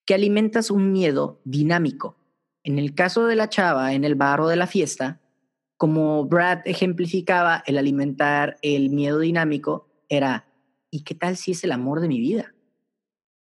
Que 0.06 0.14
alimentas 0.14 0.72
un 0.72 0.92
miedo 0.92 1.42
dinámico. 1.44 2.18
En 2.64 2.80
el 2.80 2.96
caso 2.96 3.26
de 3.26 3.36
la 3.36 3.50
chava 3.50 3.94
en 3.94 4.04
el 4.04 4.16
bar 4.16 4.42
o 4.42 4.48
de 4.48 4.56
la 4.56 4.68
fiesta, 4.68 5.22
como 5.78 6.26
Brad 6.26 6.60
ejemplificaba, 6.66 7.64
el 7.66 7.78
alimentar 7.78 8.58
el 8.62 8.90
miedo 8.90 9.20
dinámico 9.20 9.88
era, 10.10 10.52
¿y 10.92 11.04
qué 11.04 11.16
tal 11.16 11.38
si 11.38 11.52
es 11.52 11.64
el 11.64 11.72
amor 11.72 12.02
de 12.02 12.08
mi 12.08 12.20
vida? 12.20 12.54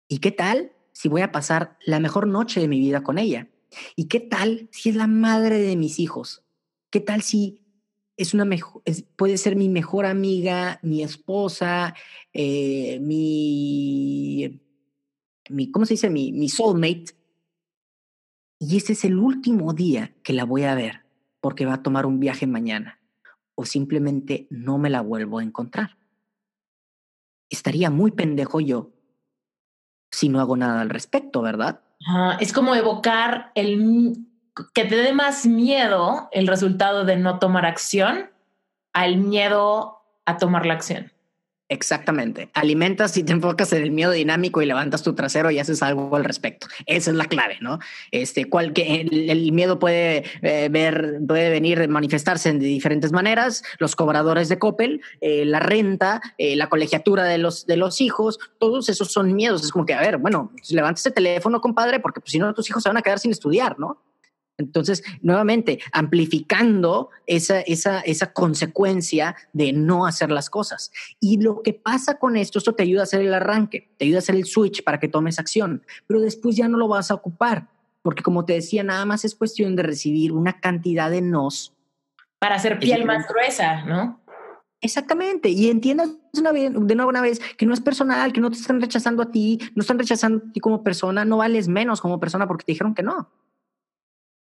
¿Y 0.07 0.19
qué 0.19 0.31
tal 0.31 0.71
si 0.91 1.07
voy 1.07 1.21
a 1.21 1.31
pasar 1.31 1.77
la 1.85 1.99
mejor 1.99 2.27
noche 2.27 2.59
de 2.59 2.67
mi 2.67 2.79
vida 2.79 3.03
con 3.03 3.17
ella? 3.17 3.47
¿Y 3.95 4.05
qué 4.05 4.19
tal 4.19 4.67
si 4.71 4.89
es 4.89 4.95
la 4.95 5.07
madre 5.07 5.59
de 5.59 5.75
mis 5.75 5.99
hijos? 5.99 6.43
¿Qué 6.89 6.99
tal 6.99 7.21
si 7.21 7.61
es 8.17 8.33
una 8.33 8.45
mejor, 8.45 8.81
puede 9.15 9.37
ser 9.37 9.55
mi 9.55 9.69
mejor 9.69 10.05
amiga, 10.05 10.79
mi 10.81 11.03
esposa, 11.03 11.93
eh, 12.33 12.99
mi, 12.99 14.59
mi, 15.49 15.71
¿cómo 15.71 15.85
se 15.85 15.93
dice? 15.93 16.09
Mi, 16.09 16.31
mi 16.31 16.49
soulmate. 16.49 17.15
Y 18.59 18.77
ese 18.77 18.93
es 18.93 19.05
el 19.05 19.19
último 19.19 19.73
día 19.73 20.15
que 20.23 20.33
la 20.33 20.45
voy 20.45 20.63
a 20.63 20.73
ver 20.73 21.05
porque 21.39 21.67
va 21.67 21.75
a 21.75 21.83
tomar 21.83 22.07
un 22.07 22.19
viaje 22.19 22.47
mañana 22.47 22.99
o 23.53 23.65
simplemente 23.65 24.47
no 24.49 24.79
me 24.79 24.89
la 24.89 25.01
vuelvo 25.01 25.37
a 25.37 25.43
encontrar. 25.43 25.97
Estaría 27.49 27.91
muy 27.91 28.11
pendejo 28.11 28.59
yo 28.59 28.91
si 30.11 30.29
no 30.29 30.39
hago 30.39 30.57
nada 30.57 30.81
al 30.81 30.89
respecto, 30.89 31.41
¿verdad? 31.41 31.81
es 32.39 32.53
como 32.53 32.75
evocar 32.75 33.51
el 33.55 34.26
que 34.73 34.85
te 34.85 34.95
dé 34.95 35.13
más 35.13 35.45
miedo 35.45 36.29
el 36.31 36.47
resultado 36.47 37.05
de 37.05 37.17
no 37.17 37.39
tomar 37.39 37.65
acción 37.65 38.29
al 38.93 39.17
miedo 39.17 40.01
a 40.25 40.37
tomar 40.37 40.65
la 40.65 40.73
acción. 40.73 41.11
Exactamente. 41.69 42.49
Alimentas 42.53 43.17
y 43.17 43.23
te 43.23 43.33
enfocas 43.33 43.73
en 43.73 43.83
el 43.83 43.91
miedo 43.91 44.11
dinámico 44.11 44.61
y 44.61 44.65
levantas 44.65 45.03
tu 45.03 45.13
trasero 45.15 45.51
y 45.51 45.59
haces 45.59 45.83
algo 45.83 46.15
al 46.15 46.23
respecto. 46.23 46.67
Esa 46.85 47.11
es 47.11 47.17
la 47.17 47.25
clave, 47.25 47.57
¿no? 47.59 47.79
Este, 48.11 48.45
cual, 48.45 48.71
que 48.71 49.01
el, 49.01 49.51
miedo 49.51 49.77
puede 49.77 50.23
eh, 50.41 50.69
ver, 50.71 51.19
puede 51.27 51.49
venir, 51.49 51.89
manifestarse 51.89 52.53
de 52.53 52.59
diferentes 52.59 53.11
maneras. 53.11 53.63
Los 53.79 53.97
cobradores 53.97 54.47
de 54.47 54.59
Coppel, 54.59 55.01
eh, 55.19 55.43
la 55.43 55.59
renta, 55.59 56.21
eh, 56.37 56.55
la 56.55 56.69
colegiatura 56.69 57.25
de 57.25 57.37
los, 57.37 57.65
de 57.65 57.75
los 57.75 57.99
hijos, 57.99 58.39
todos 58.59 58.87
esos 58.87 59.11
son 59.11 59.35
miedos. 59.35 59.65
Es 59.65 59.71
como 59.71 59.85
que, 59.85 59.93
a 59.93 59.99
ver, 59.99 60.19
bueno, 60.19 60.53
levanta 60.69 60.99
ese 60.99 61.11
teléfono, 61.11 61.59
compadre, 61.59 61.99
porque 61.99 62.21
pues, 62.21 62.31
si 62.31 62.39
no, 62.39 62.53
tus 62.53 62.69
hijos 62.69 62.81
se 62.81 62.89
van 62.89 62.97
a 62.97 63.01
quedar 63.01 63.19
sin 63.19 63.31
estudiar, 63.31 63.77
¿no? 63.77 64.01
Entonces, 64.57 65.03
nuevamente, 65.21 65.79
amplificando 65.91 67.09
esa, 67.27 67.61
esa, 67.61 67.99
esa 68.01 68.33
consecuencia 68.33 69.35
de 69.53 69.71
no 69.71 70.05
hacer 70.05 70.31
las 70.31 70.49
cosas. 70.49 70.91
Y 71.19 71.41
lo 71.41 71.61
que 71.61 71.73
pasa 71.73 72.17
con 72.17 72.35
esto, 72.35 72.57
esto 72.57 72.73
te 72.73 72.83
ayuda 72.83 73.01
a 73.01 73.03
hacer 73.03 73.21
el 73.21 73.33
arranque, 73.33 73.89
te 73.97 74.05
ayuda 74.05 74.17
a 74.17 74.19
hacer 74.19 74.35
el 74.35 74.45
switch 74.45 74.83
para 74.83 74.99
que 74.99 75.07
tomes 75.07 75.39
acción, 75.39 75.83
pero 76.07 76.19
después 76.19 76.55
ya 76.55 76.67
no 76.67 76.77
lo 76.77 76.87
vas 76.87 77.11
a 77.11 77.13
ocupar, 77.13 77.67
porque 78.01 78.23
como 78.23 78.45
te 78.45 78.53
decía, 78.53 78.83
nada 78.83 79.05
más 79.05 79.25
es 79.25 79.35
cuestión 79.35 79.75
de 79.75 79.83
recibir 79.83 80.31
una 80.31 80.59
cantidad 80.59 81.11
de 81.11 81.21
nos. 81.21 81.73
Para 82.39 82.55
hacer 82.55 82.79
piel 82.79 83.05
más 83.05 83.27
gruesa, 83.27 83.83
¿no? 83.85 84.21
Exactamente, 84.79 85.49
y 85.49 85.69
entiendas 85.69 86.11
una 86.37 86.51
vez, 86.51 86.71
de 86.71 86.95
nuevo 86.95 87.09
una 87.09 87.21
vez 87.21 87.39
que 87.57 87.65
no 87.65 87.73
es 87.73 87.81
personal, 87.81 88.31
que 88.31 88.41
no 88.41 88.51
te 88.51 88.57
están 88.57 88.79
rechazando 88.79 89.23
a 89.23 89.31
ti, 89.31 89.59
no 89.73 89.81
están 89.81 89.97
rechazando 89.97 90.43
a 90.47 90.51
ti 90.51 90.59
como 90.59 90.83
persona, 90.83 91.25
no 91.25 91.37
vales 91.37 91.67
menos 91.67 91.99
como 91.99 92.19
persona 92.19 92.47
porque 92.47 92.63
te 92.63 92.73
dijeron 92.73 92.93
que 92.93 93.01
no. 93.01 93.27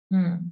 Mm. 0.09 0.51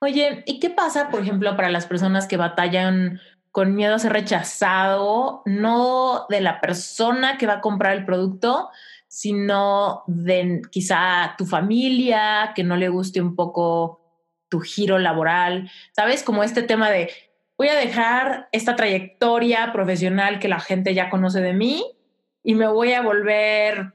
Oye, 0.00 0.42
¿y 0.46 0.60
qué 0.60 0.70
pasa, 0.70 1.10
por 1.10 1.20
ejemplo, 1.20 1.56
para 1.56 1.70
las 1.70 1.86
personas 1.86 2.26
que 2.26 2.36
batallan 2.36 3.20
con 3.52 3.74
miedo 3.74 3.94
a 3.94 3.98
ser 3.98 4.12
rechazado, 4.12 5.42
no 5.44 6.26
de 6.28 6.40
la 6.40 6.60
persona 6.60 7.36
que 7.36 7.46
va 7.46 7.54
a 7.54 7.60
comprar 7.60 7.96
el 7.96 8.04
producto, 8.04 8.70
sino 9.08 10.04
de 10.06 10.62
quizá 10.70 11.34
tu 11.36 11.46
familia, 11.46 12.52
que 12.54 12.62
no 12.62 12.76
le 12.76 12.88
guste 12.88 13.20
un 13.20 13.34
poco 13.34 14.00
tu 14.48 14.60
giro 14.60 14.98
laboral, 14.98 15.70
¿sabes? 15.92 16.22
Como 16.22 16.44
este 16.44 16.62
tema 16.62 16.90
de 16.90 17.10
voy 17.58 17.68
a 17.68 17.74
dejar 17.74 18.48
esta 18.52 18.76
trayectoria 18.76 19.72
profesional 19.72 20.38
que 20.38 20.48
la 20.48 20.60
gente 20.60 20.94
ya 20.94 21.10
conoce 21.10 21.40
de 21.40 21.52
mí 21.52 21.84
y 22.42 22.54
me 22.54 22.68
voy 22.68 22.92
a 22.92 23.02
volver 23.02 23.92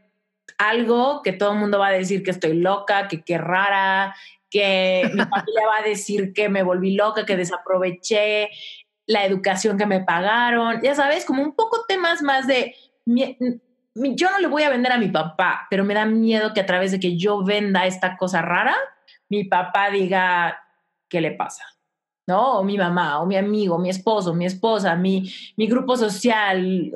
algo 0.58 1.22
que 1.22 1.34
todo 1.34 1.54
el 1.54 1.60
mundo 1.60 1.80
va 1.80 1.88
a 1.88 1.92
decir 1.92 2.24
que 2.24 2.32
estoy 2.32 2.54
loca, 2.54 3.08
que 3.08 3.24
qué 3.24 3.38
rara, 3.38 4.16
que 4.50 5.10
mi 5.14 5.24
familia 5.26 5.68
va 5.68 5.78
a 5.80 5.88
decir 5.88 6.34
que 6.34 6.50
me 6.50 6.64
volví 6.64 6.96
loca, 6.96 7.26
que 7.26 7.38
desaproveché 7.38 8.50
la 9.08 9.26
educación 9.26 9.78
que 9.78 9.86
me 9.86 10.04
pagaron, 10.04 10.82
ya 10.82 10.96
sabes, 10.96 11.26
como 11.26 11.44
un 11.44 11.56
poco 11.56 11.86
temas 11.88 12.22
más 12.22 12.48
de, 12.48 12.76
yo 13.06 14.32
no 14.32 14.40
le 14.40 14.48
voy 14.48 14.64
a 14.64 14.70
vender 14.70 14.92
a 14.92 14.98
mi 14.98 15.10
papá, 15.10 15.68
pero 15.70 15.84
me 15.84 15.94
da 15.94 16.06
miedo 16.06 16.54
que 16.54 16.62
a 16.62 16.66
través 16.66 16.92
de 16.92 17.00
que 17.00 17.18
yo 17.18 17.44
venda 17.44 17.86
esta 17.86 18.18
cosa 18.18 18.42
rara, 18.42 18.76
mi 19.30 19.44
papá 19.44 19.90
diga, 19.92 20.60
¿qué 21.08 21.22
le 21.22 21.32
pasa? 21.32 21.64
¿No? 22.28 22.60
O 22.60 22.64
mi 22.64 22.78
mamá, 22.78 23.22
o 23.22 23.26
mi 23.26 23.36
amigo, 23.36 23.78
mi 23.78 23.90
esposo, 23.90 24.34
mi 24.34 24.46
esposa, 24.46 24.96
mi, 24.96 25.32
mi 25.58 25.68
grupo 25.68 25.96
social, 25.96 26.92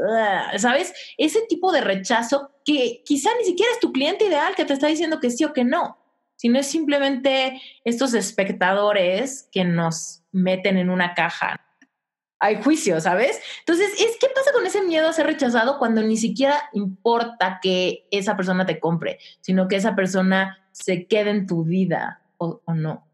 ¿sabes? 0.58 0.94
Ese 1.18 1.42
tipo 1.48 1.72
de 1.72 1.82
rechazo 1.82 2.52
que 2.66 3.04
quizá 3.06 3.30
ni 3.40 3.46
siquiera 3.46 3.72
es 3.72 3.80
tu 3.80 3.92
cliente 3.92 4.26
ideal 4.26 4.56
que 4.56 4.66
te 4.66 4.74
está 4.74 4.88
diciendo 4.88 5.20
que 5.20 5.30
sí 5.30 5.44
o 5.44 5.54
que 5.54 5.64
no, 5.64 5.98
sino 6.36 6.60
es 6.60 6.68
simplemente 6.68 7.62
estos 7.84 8.14
espectadores 8.14 9.48
que 9.52 9.64
nos 9.64 10.24
meten 10.32 10.78
en 10.78 10.90
una 10.90 11.14
caja. 11.14 11.60
Hay 12.42 12.64
juicio, 12.64 13.02
¿sabes? 13.02 13.40
Entonces, 13.60 13.90
es 14.00 14.18
¿qué 14.20 14.28
pasa 14.34 14.54
con 14.54 14.66
ese 14.66 14.82
miedo 14.82 15.10
a 15.10 15.14
ser 15.14 15.26
rechazado 15.26 15.78
cuando 15.78 16.02
ni 16.02 16.16
siquiera 16.16 16.70
importa 16.72 17.60
que 17.62 18.08
esa 18.12 18.38
persona 18.38 18.66
te 18.66 18.80
compre, 18.80 19.20
sino 19.42 19.68
que 19.68 19.76
esa 19.76 19.94
persona 19.94 20.66
se 20.72 21.06
quede 21.06 21.32
en 21.32 21.46
tu 21.48 21.66
vida 21.66 22.22
o 22.38 22.62
no? 22.74 23.09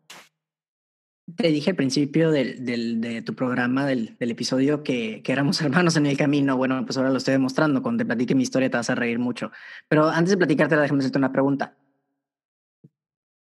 Te 1.33 1.47
dije 1.47 1.71
al 1.71 1.75
principio 1.75 2.29
del, 2.29 2.63
del, 2.63 3.01
de 3.01 3.23
tu 3.23 3.33
programa, 3.33 3.87
del, 3.87 4.15
del 4.19 4.31
episodio, 4.31 4.83
que, 4.83 5.23
que, 5.23 5.31
éramos 5.31 5.59
hermanos 5.61 5.97
en 5.97 6.05
el 6.05 6.17
camino. 6.17 6.55
Bueno, 6.55 6.85
pues 6.85 6.97
ahora 6.97 7.09
lo 7.09 7.17
estoy 7.17 7.31
demostrando. 7.31 7.81
Cuando 7.81 8.03
te 8.03 8.05
platique 8.05 8.35
mi 8.35 8.43
historia 8.43 8.69
te 8.69 8.77
vas 8.77 8.89
a 8.91 8.95
reír 8.95 9.17
mucho. 9.17 9.51
Pero 9.87 10.07
antes 10.07 10.29
de 10.31 10.37
platicarte, 10.37 10.75
déjame 10.75 10.99
hacerte 10.99 11.17
una 11.17 11.31
pregunta. 11.31 11.75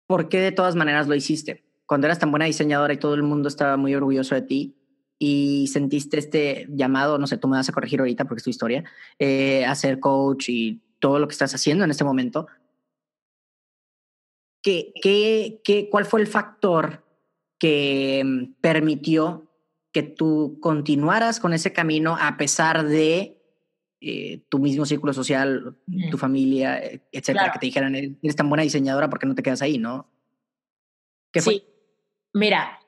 ¿Por 0.09 0.29
qué 0.29 0.41
de 0.41 0.53
todas 0.53 0.74
maneras 0.74 1.07
lo 1.07 1.14
hiciste? 1.14 1.64
Cuando 1.87 2.07
eras 2.07 2.18
tan 2.18 2.31
buena 2.31 2.47
diseñadora 2.47 2.93
y 2.93 2.99
todo 2.99 3.14
el 3.14 3.22
mundo 3.22 3.49
estaba 3.49 3.76
muy 3.76 3.95
orgulloso 3.95 4.35
de 4.35 4.43
ti 4.43 4.74
y 5.18 5.68
sentiste 5.68 6.18
este 6.18 6.66
llamado, 6.70 7.18
no 7.18 7.26
sé, 7.26 7.39
tú 7.39 7.49
me 7.49 7.57
vas 7.57 7.68
a 7.68 7.72
corregir 7.72 8.01
ahorita 8.01 8.24
porque 8.24 8.39
es 8.39 8.45
tu 8.45 8.51
historia, 8.51 8.85
eh, 9.18 9.64
a 9.64 9.74
ser 9.74 10.01
coach 10.01 10.49
y 10.49 10.81
todo 10.99 11.18
lo 11.18 11.29
que 11.29 11.33
estás 11.33 11.55
haciendo 11.55 11.85
en 11.85 11.91
este 11.91 12.05
momento. 12.05 12.47
¿Qué, 14.62 14.93
qué, 15.01 15.61
qué, 15.62 15.89
¿Cuál 15.91 16.05
fue 16.05 16.20
el 16.20 16.26
factor 16.26 17.05
que 17.59 18.23
mm, 18.25 18.61
permitió 18.61 19.51
que 19.93 20.03
tú 20.03 20.59
continuaras 20.61 21.41
con 21.41 21.53
ese 21.53 21.73
camino 21.73 22.17
a 22.21 22.37
pesar 22.37 22.87
de 22.87 23.39
eh, 24.01 24.45
tu 24.49 24.59
mismo 24.59 24.87
círculo 24.87 25.13
social, 25.13 25.77
tu 26.11 26.19
familia, 26.19 26.79
e, 26.79 27.03
etcétera, 27.11 27.51
que 27.53 27.59
te 27.59 27.67
dijeran, 27.67 27.95
eres 27.97 28.37
tan 28.37 28.49
buena 28.49 28.63
diseñadora, 28.63 29.11
¿por 29.11 29.19
qué 29.19 29.27
no 29.27 29.35
te 29.35 29.43
quedas 29.43 29.63
ahí, 29.63 29.79
no? 29.79 30.09
¿Qué 31.33 31.43
fue? 31.43 31.55
Sí, 31.55 31.65
mira, 32.33 32.79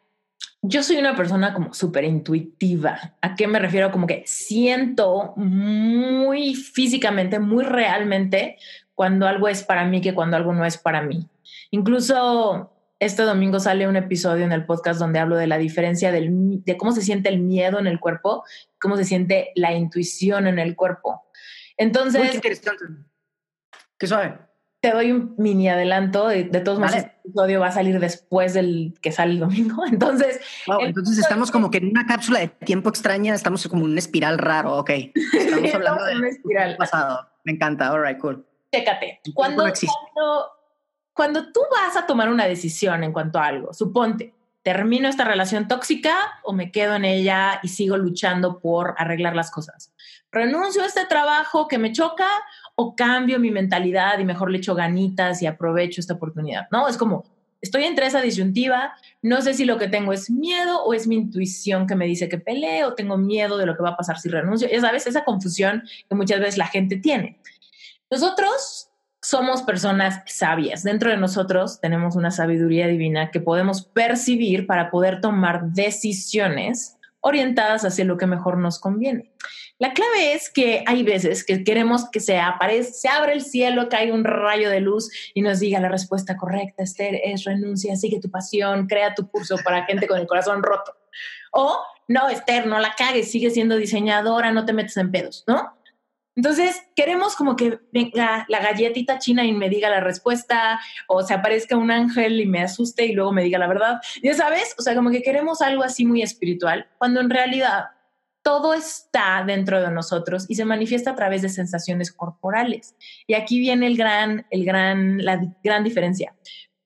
yo 0.63 0.83
soy 0.83 0.99
una 0.99 1.17
persona 1.17 1.55
como 1.55 1.75
súper 1.75 2.05
intuitiva. 2.05 3.17
¿A 3.21 3.35
qué 3.35 3.47
me 3.47 3.59
refiero? 3.59 3.91
Como 3.91 4.07
que 4.07 4.23
siento 4.27 5.33
muy 5.37 6.55
físicamente, 6.55 7.39
muy 7.39 7.65
realmente 7.65 8.59
cuando 8.95 9.27
algo 9.27 9.49
es 9.49 9.65
para 9.65 9.87
mí 9.87 10.01
que 10.01 10.15
cuando 10.15 10.37
algo 10.37 10.53
no 10.53 10.65
es 10.65 10.77
para 10.77 11.03
mí. 11.03 11.27
Incluso 11.71 12.71
este 13.01 13.23
domingo 13.23 13.59
sale 13.59 13.89
un 13.89 13.97
episodio 13.97 14.45
en 14.45 14.53
el 14.53 14.67
podcast 14.67 15.01
donde 15.01 15.19
hablo 15.19 15.37
de 15.37 15.47
la 15.47 15.57
diferencia 15.57 16.13
del, 16.13 16.63
de 16.65 16.77
cómo 16.77 16.93
se 16.93 17.01
siente 17.01 17.31
el 17.31 17.41
miedo 17.41 17.79
en 17.79 17.87
el 17.87 17.99
cuerpo, 17.99 18.45
cómo 18.79 18.99
se 18.99 19.05
siente 19.05 19.53
la 19.57 19.73
intuición 19.73 20.47
en 20.47 20.59
el 20.59 20.77
cuerpo. 20.77 21.25
Entonces... 21.79 22.23
Muy 22.23 22.35
interesante. 22.35 22.85
Qué 23.99 24.07
suave. 24.07 24.39
Te 24.81 24.93
doy 24.93 25.13
un 25.13 25.35
mini 25.39 25.71
adelanto. 25.71 26.29
De, 26.29 26.45
todos 26.45 26.79
modos, 26.79 26.95
este 26.95 27.13
episodio 27.25 27.61
va 27.61 27.69
a 27.69 27.73
salir 27.73 27.99
después 28.01 28.53
del 28.53 28.95
que 29.01 29.13
sale 29.13 29.33
el 29.33 29.41
domingo. 29.41 29.83
Entonces... 29.91 30.39
entonces 30.81 31.19
estamos 31.19 31.51
como 31.51 31.71
que 31.71 31.79
en 31.79 31.89
una 31.89 32.07
cápsula 32.07 32.41
de 32.41 32.49
tiempo 32.49 32.91
extraña, 32.91 33.35
estamos 33.35 33.67
como 33.69 33.87
en 33.87 33.93
una 33.93 33.99
espiral 33.99 34.37
raro. 34.37 34.77
Ok. 34.77 34.91
Estamos 35.33 35.75
hablando 35.75 36.05
de 36.05 36.17
una 36.17 36.29
espiral. 36.29 36.77
pasado. 36.77 37.27
Me 37.45 37.53
encanta. 37.53 37.93
All 37.93 38.07
right, 38.07 38.19
cool. 38.19 38.45
Chécate. 38.73 39.21
Cuando, 39.35 39.65
cuando 39.65 40.60
cuando 41.21 41.53
tú 41.53 41.61
vas 41.71 41.99
a 41.99 42.07
tomar 42.07 42.31
una 42.31 42.47
decisión 42.47 43.05
en 43.05 43.13
cuanto 43.13 43.39
a 43.39 43.45
algo, 43.45 43.75
suponte, 43.75 44.33
termino 44.63 45.07
esta 45.07 45.23
relación 45.23 45.69
tóxica 45.69 46.17
o 46.45 46.55
me 46.55 46.73
quedo 46.73 46.95
en 46.95 47.05
ella 47.05 47.61
y 47.63 47.69
sigo 47.69 47.99
luchando 47.99 48.59
por 48.59 48.95
arreglar 48.97 49.37
las 49.37 49.51
cosas. 49.51 49.93
Renuncio 50.33 50.83
a 50.83 50.87
este 50.87 51.05
trabajo 51.05 51.69
que 51.69 51.77
me 51.77 51.93
choca 51.93 52.27
o 52.75 52.97
cambio 52.97 53.39
mi 53.39 53.51
mentalidad 53.51 54.19
y 54.19 54.25
mejor 54.25 54.51
le 54.51 54.57
echo 54.57 54.75
ganitas 54.75 55.43
y 55.43 55.47
aprovecho 55.47 56.01
esta 56.01 56.15
oportunidad. 56.15 56.69
No, 56.73 56.89
es 56.89 56.97
como, 56.97 57.27
estoy 57.61 57.85
entre 57.85 58.07
esa 58.07 58.23
disyuntiva, 58.23 58.95
no 59.21 59.43
sé 59.43 59.53
si 59.53 59.67
lo 59.67 59.77
que 59.77 59.89
tengo 59.89 60.15
es 60.15 60.31
miedo 60.31 60.83
o 60.85 60.95
es 60.95 61.07
mi 61.07 61.17
intuición 61.17 61.87
que 61.87 61.97
me 61.97 62.07
dice 62.07 62.31
que 62.31 62.39
pelee 62.39 62.85
o 62.85 62.95
tengo 62.95 63.19
miedo 63.19 63.59
de 63.59 63.67
lo 63.67 63.77
que 63.77 63.83
va 63.83 63.91
a 63.91 63.97
pasar 63.99 64.19
si 64.19 64.31
renuncio. 64.31 64.71
Ya 64.71 64.81
sabes, 64.81 65.07
esa 65.07 65.23
confusión 65.23 65.83
que 66.09 66.15
muchas 66.15 66.41
veces 66.41 66.57
la 66.57 66.69
gente 66.69 66.97
tiene. 66.97 67.39
Nosotros 68.11 68.90
somos 69.23 69.63
personas 69.63 70.23
sabias. 70.27 70.83
Dentro 70.83 71.11
de 71.11 71.17
nosotros 71.17 71.81
tenemos 71.81 72.17
una 72.17 72.31
sabiduría 72.31 72.87
divina 72.87 73.31
que 73.31 73.41
podemos 73.41 73.83
percibir 73.83 74.67
para 74.67 74.91
poder 74.91 75.21
tomar 75.21 75.73
decisiones 75.73 76.97
orientadas 77.21 77.85
hacia 77.85 78.05
lo 78.05 78.17
que 78.17 78.27
mejor 78.27 78.57
nos 78.57 78.79
conviene. 78.79 79.31
La 79.79 79.93
clave 79.93 80.35
es 80.35 80.51
que 80.51 80.85
hay 80.87 81.03
veces 81.03 81.45
que 81.45 81.65
queremos 81.65 82.09
que 82.11 82.21
se 82.21 82.39
aparezca, 82.39 82.93
se 82.93 83.09
abre 83.09 83.33
el 83.33 83.43
cielo, 83.43 83.89
cae 83.89 84.13
un 84.13 84.25
rayo 84.25 84.69
de 84.69 84.81
luz 84.81 85.11
y 85.35 85.43
nos 85.43 85.61
diga 85.61 85.81
la 85.81 85.89
respuesta 85.89 86.37
correcta, 86.37 86.83
Esther, 86.83 87.19
es 87.25 87.45
renuncia, 87.45 87.97
sigue 87.97 88.21
tu 88.21 88.31
pasión, 88.31 88.87
crea 88.87 89.15
tu 89.15 89.31
curso 89.31 89.57
para 89.65 89.85
gente 89.85 90.07
con 90.07 90.19
el 90.19 90.27
corazón 90.27 90.63
roto. 90.63 90.95
O 91.53 91.79
no, 92.09 92.29
Esther, 92.29 92.67
no 92.67 92.79
la 92.79 92.95
cagues, 92.95 93.31
sigue 93.31 93.51
siendo 93.51 93.77
diseñadora, 93.77 94.53
no 94.53 94.65
te 94.65 94.73
metes 94.73 94.97
en 94.97 95.11
pedos, 95.11 95.45
¿no? 95.47 95.80
Entonces, 96.41 96.83
queremos 96.97 97.37
como 97.37 97.55
que 97.55 97.81
venga 97.93 98.47
la 98.49 98.61
galletita 98.61 99.19
china 99.19 99.45
y 99.45 99.53
me 99.53 99.69
diga 99.69 99.91
la 99.91 100.01
respuesta, 100.01 100.81
o 101.07 101.23
se 101.23 101.35
aparezca 101.35 101.77
un 101.77 101.91
ángel 101.91 102.41
y 102.41 102.47
me 102.47 102.63
asuste 102.63 103.05
y 103.05 103.13
luego 103.13 103.31
me 103.31 103.43
diga 103.43 103.59
la 103.59 103.69
verdad. 103.69 104.01
Ya 104.23 104.33
sabes, 104.33 104.75
o 104.79 104.83
sea, 104.83 104.95
como 104.95 105.11
que 105.11 105.21
queremos 105.21 105.61
algo 105.61 105.83
así 105.83 106.07
muy 106.07 106.23
espiritual, 106.23 106.89
cuando 106.97 107.21
en 107.21 107.29
realidad 107.29 107.89
todo 108.41 108.73
está 108.73 109.45
dentro 109.47 109.83
de 109.83 109.91
nosotros 109.91 110.47
y 110.49 110.55
se 110.55 110.65
manifiesta 110.65 111.11
a 111.11 111.15
través 111.15 111.43
de 111.43 111.51
sensaciones 111.51 112.11
corporales. 112.11 112.97
Y 113.27 113.35
aquí 113.35 113.61
viene 113.61 113.87
el 113.87 113.99
gran, 113.99 114.47
el 114.49 114.65
gran, 114.65 115.23
la 115.23 115.39
gran 115.63 115.85
diferencia. 115.85 116.35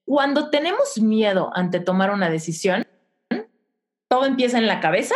Cuando 0.03 0.49
tenemos 0.49 0.99
miedo 0.99 1.49
ante 1.55 1.79
tomar 1.79 2.11
una 2.11 2.29
decisión, 2.29 2.85
todo 4.09 4.25
empieza 4.25 4.57
en 4.57 4.67
la 4.67 4.81
cabeza, 4.81 5.15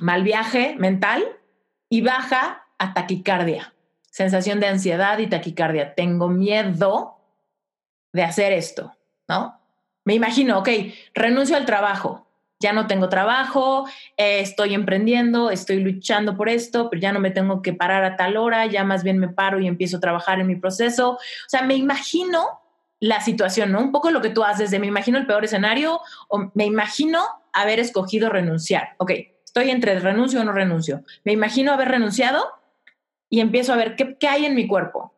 mal 0.00 0.22
viaje 0.22 0.76
mental 0.78 1.22
y 1.90 2.00
baja 2.00 2.64
a 2.78 2.94
taquicardia, 2.94 3.74
sensación 4.10 4.60
de 4.60 4.68
ansiedad 4.68 5.18
y 5.18 5.26
taquicardia. 5.26 5.94
Tengo 5.94 6.28
miedo 6.28 7.18
de 8.12 8.22
hacer 8.22 8.52
esto, 8.52 8.94
¿no? 9.28 9.60
Me 10.04 10.14
imagino, 10.14 10.58
ok, 10.58 10.68
renuncio 11.14 11.56
al 11.56 11.66
trabajo, 11.66 12.28
ya 12.60 12.72
no 12.72 12.86
tengo 12.86 13.08
trabajo, 13.08 13.86
eh, 14.16 14.40
estoy 14.40 14.74
emprendiendo, 14.74 15.50
estoy 15.50 15.80
luchando 15.80 16.36
por 16.36 16.48
esto, 16.48 16.90
pero 16.90 17.00
ya 17.00 17.12
no 17.12 17.20
me 17.20 17.30
tengo 17.30 17.62
que 17.62 17.72
parar 17.72 18.04
a 18.04 18.16
tal 18.16 18.36
hora, 18.36 18.66
ya 18.66 18.84
más 18.84 19.04
bien 19.04 19.18
me 19.18 19.28
paro 19.28 19.60
y 19.60 19.68
empiezo 19.68 19.98
a 19.98 20.00
trabajar 20.00 20.40
en 20.40 20.46
mi 20.48 20.56
proceso. 20.56 21.12
O 21.12 21.18
sea, 21.46 21.62
me 21.62 21.74
imagino 21.74 22.60
la 23.00 23.20
situación, 23.20 23.70
¿no? 23.70 23.80
Un 23.80 23.92
poco 23.92 24.10
lo 24.10 24.20
que 24.20 24.30
tú 24.30 24.42
haces 24.42 24.70
de 24.70 24.80
me 24.80 24.88
imagino 24.88 25.18
el 25.18 25.26
peor 25.26 25.44
escenario 25.44 26.00
o 26.28 26.50
me 26.54 26.64
imagino 26.64 27.22
haber 27.52 27.78
escogido 27.78 28.28
renunciar. 28.28 28.96
Ok, 28.98 29.12
estoy 29.44 29.70
entre 29.70 29.98
renuncio 30.00 30.40
o 30.40 30.44
no 30.44 30.52
renuncio. 30.52 31.04
Me 31.22 31.32
imagino 31.32 31.72
haber 31.72 31.88
renunciado 31.88 32.57
y 33.30 33.40
empiezo 33.40 33.72
a 33.72 33.76
ver 33.76 33.96
qué, 33.96 34.28
hay 34.28 34.46
en 34.46 34.54
mi 34.54 34.66
cuerpo. 34.66 35.14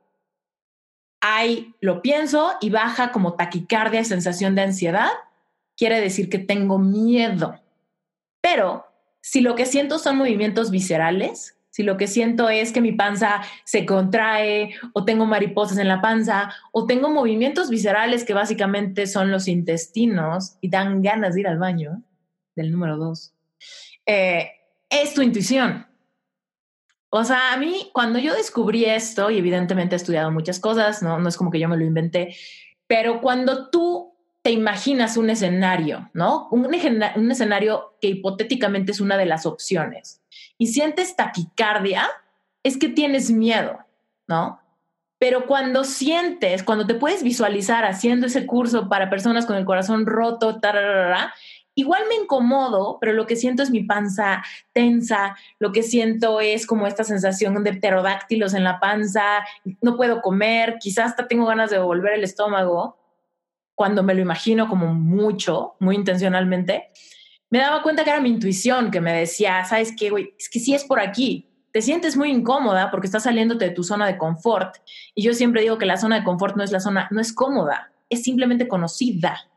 Hay, 1.20 1.74
lo 1.80 2.02
pienso 2.02 2.52
y 2.60 2.70
baja 2.70 3.12
como 3.12 3.34
taquicardia, 3.34 4.04
sensación 4.04 4.54
de 4.54 4.62
ansiedad 4.62 5.10
quiere 5.76 6.00
decir 6.00 6.28
que 6.28 6.38
tengo 6.38 6.78
miedo. 6.78 7.58
Pero 8.42 8.84
si 9.22 9.40
lo 9.40 9.54
que 9.54 9.64
siento 9.64 9.98
son 9.98 10.18
movimientos 10.18 10.70
viscerales, 10.70 11.56
si 11.70 11.82
lo 11.82 11.96
que 11.96 12.06
siento 12.06 12.50
es 12.50 12.72
que 12.72 12.82
mi 12.82 12.92
panza 12.92 13.40
se 13.64 13.86
contrae 13.86 14.74
o 14.92 15.06
tengo 15.06 15.24
mariposas 15.24 15.78
en 15.78 15.88
la 15.88 16.02
panza 16.02 16.52
o 16.72 16.86
tengo 16.86 17.08
movimientos 17.08 17.70
viscerales 17.70 18.24
que 18.24 18.34
básicamente 18.34 19.06
son 19.06 19.30
los 19.30 19.48
intestinos 19.48 20.56
y 20.60 20.68
dan 20.68 21.00
ganas 21.00 21.34
de 21.34 21.40
ir 21.40 21.48
al 21.48 21.58
baño, 21.58 22.02
del 22.56 22.72
número 22.72 22.98
dos, 22.98 23.32
eh, 24.04 24.50
es 24.90 25.14
tu 25.14 25.22
intuición. 25.22 25.86
O 27.10 27.24
sea, 27.24 27.52
a 27.52 27.56
mí 27.56 27.90
cuando 27.92 28.20
yo 28.20 28.34
descubrí 28.34 28.84
esto, 28.84 29.30
y 29.30 29.38
evidentemente 29.38 29.94
he 29.94 29.98
estudiado 29.98 30.30
muchas 30.30 30.60
cosas, 30.60 31.02
no, 31.02 31.18
no 31.18 31.28
es 31.28 31.36
como 31.36 31.50
que 31.50 31.58
yo 31.58 31.68
me 31.68 31.76
lo 31.76 31.84
inventé, 31.84 32.36
pero 32.86 33.20
cuando 33.20 33.68
tú 33.68 34.14
te 34.42 34.52
imaginas 34.52 35.16
un 35.16 35.28
escenario, 35.28 36.08
¿no? 36.14 36.48
Un, 36.50 36.66
un, 36.66 37.30
escenario 37.30 37.96
que 38.00 38.08
hipotéticamente 38.08 38.92
es 38.92 39.00
una 39.00 39.16
de 39.18 39.26
las 39.26 39.44
opciones 39.44 40.22
y 40.56 40.68
sientes 40.68 41.14
taquicardia, 41.16 42.08
es 42.62 42.78
que 42.78 42.88
tienes 42.88 43.30
miedo, 43.30 43.78
¿no? 44.26 44.60
Pero 45.18 45.46
cuando 45.46 45.84
sientes, 45.84 46.62
cuando 46.62 46.86
te 46.86 46.94
puedes 46.94 47.22
visualizar 47.22 47.84
haciendo 47.84 48.26
ese 48.26 48.46
curso 48.46 48.88
para 48.88 49.10
personas 49.10 49.44
con 49.44 49.56
el 49.56 49.66
corazón 49.66 50.06
roto, 50.06 50.60
igual 51.80 52.02
me 52.08 52.14
incomodo, 52.16 52.98
pero 53.00 53.12
lo 53.12 53.26
que 53.26 53.36
siento 53.36 53.62
es 53.62 53.70
mi 53.70 53.82
panza 53.82 54.42
tensa, 54.72 55.36
lo 55.58 55.72
que 55.72 55.82
siento 55.82 56.40
es 56.40 56.66
como 56.66 56.86
esta 56.86 57.04
sensación 57.04 57.62
de 57.64 57.74
pterodáctilos 57.74 58.54
en 58.54 58.64
la 58.64 58.80
panza, 58.80 59.44
no 59.80 59.96
puedo 59.96 60.22
comer, 60.22 60.78
quizás 60.80 61.10
hasta 61.10 61.28
tengo 61.28 61.46
ganas 61.46 61.70
de 61.70 61.78
volver 61.78 62.14
el 62.14 62.24
estómago 62.24 62.98
cuando 63.74 64.02
me 64.02 64.14
lo 64.14 64.20
imagino 64.20 64.68
como 64.68 64.92
mucho, 64.94 65.76
muy 65.80 65.96
intencionalmente, 65.96 66.90
me 67.48 67.58
daba 67.58 67.82
cuenta 67.82 68.04
que 68.04 68.10
era 68.10 68.20
mi 68.20 68.28
intuición 68.28 68.90
que 68.90 69.00
me 69.00 69.12
decía, 69.12 69.64
¿sabes 69.64 69.92
qué, 69.96 70.10
güey? 70.10 70.34
Es 70.38 70.48
que 70.48 70.60
si 70.60 70.74
es 70.74 70.84
por 70.84 71.00
aquí. 71.00 71.46
Te 71.72 71.82
sientes 71.82 72.16
muy 72.16 72.30
incómoda 72.30 72.90
porque 72.90 73.06
estás 73.06 73.22
saliéndote 73.22 73.64
de 73.64 73.70
tu 73.70 73.84
zona 73.84 74.06
de 74.06 74.18
confort. 74.18 74.76
Y 75.14 75.22
yo 75.22 75.34
siempre 75.34 75.62
digo 75.62 75.78
que 75.78 75.86
la 75.86 75.96
zona 75.96 76.16
de 76.16 76.24
confort 76.24 76.56
no 76.56 76.64
es 76.64 76.72
la 76.72 76.80
zona, 76.80 77.06
no 77.12 77.20
es 77.20 77.32
cómoda, 77.32 77.92
es 78.08 78.22
simplemente 78.22 78.66
conocida. 78.66 79.49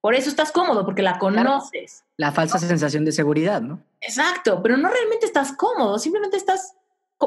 Por 0.00 0.14
eso 0.14 0.28
estás 0.28 0.52
cómodo, 0.52 0.84
porque 0.84 1.02
la 1.02 1.18
conoces. 1.18 2.04
La 2.16 2.32
falsa 2.32 2.58
sensación 2.58 3.04
de 3.04 3.12
seguridad, 3.12 3.60
¿no? 3.60 3.82
Exacto, 4.00 4.62
pero 4.62 4.76
no 4.76 4.88
realmente 4.88 5.26
estás 5.26 5.52
cómodo, 5.52 5.98
simplemente 5.98 6.36
estás, 6.36 6.74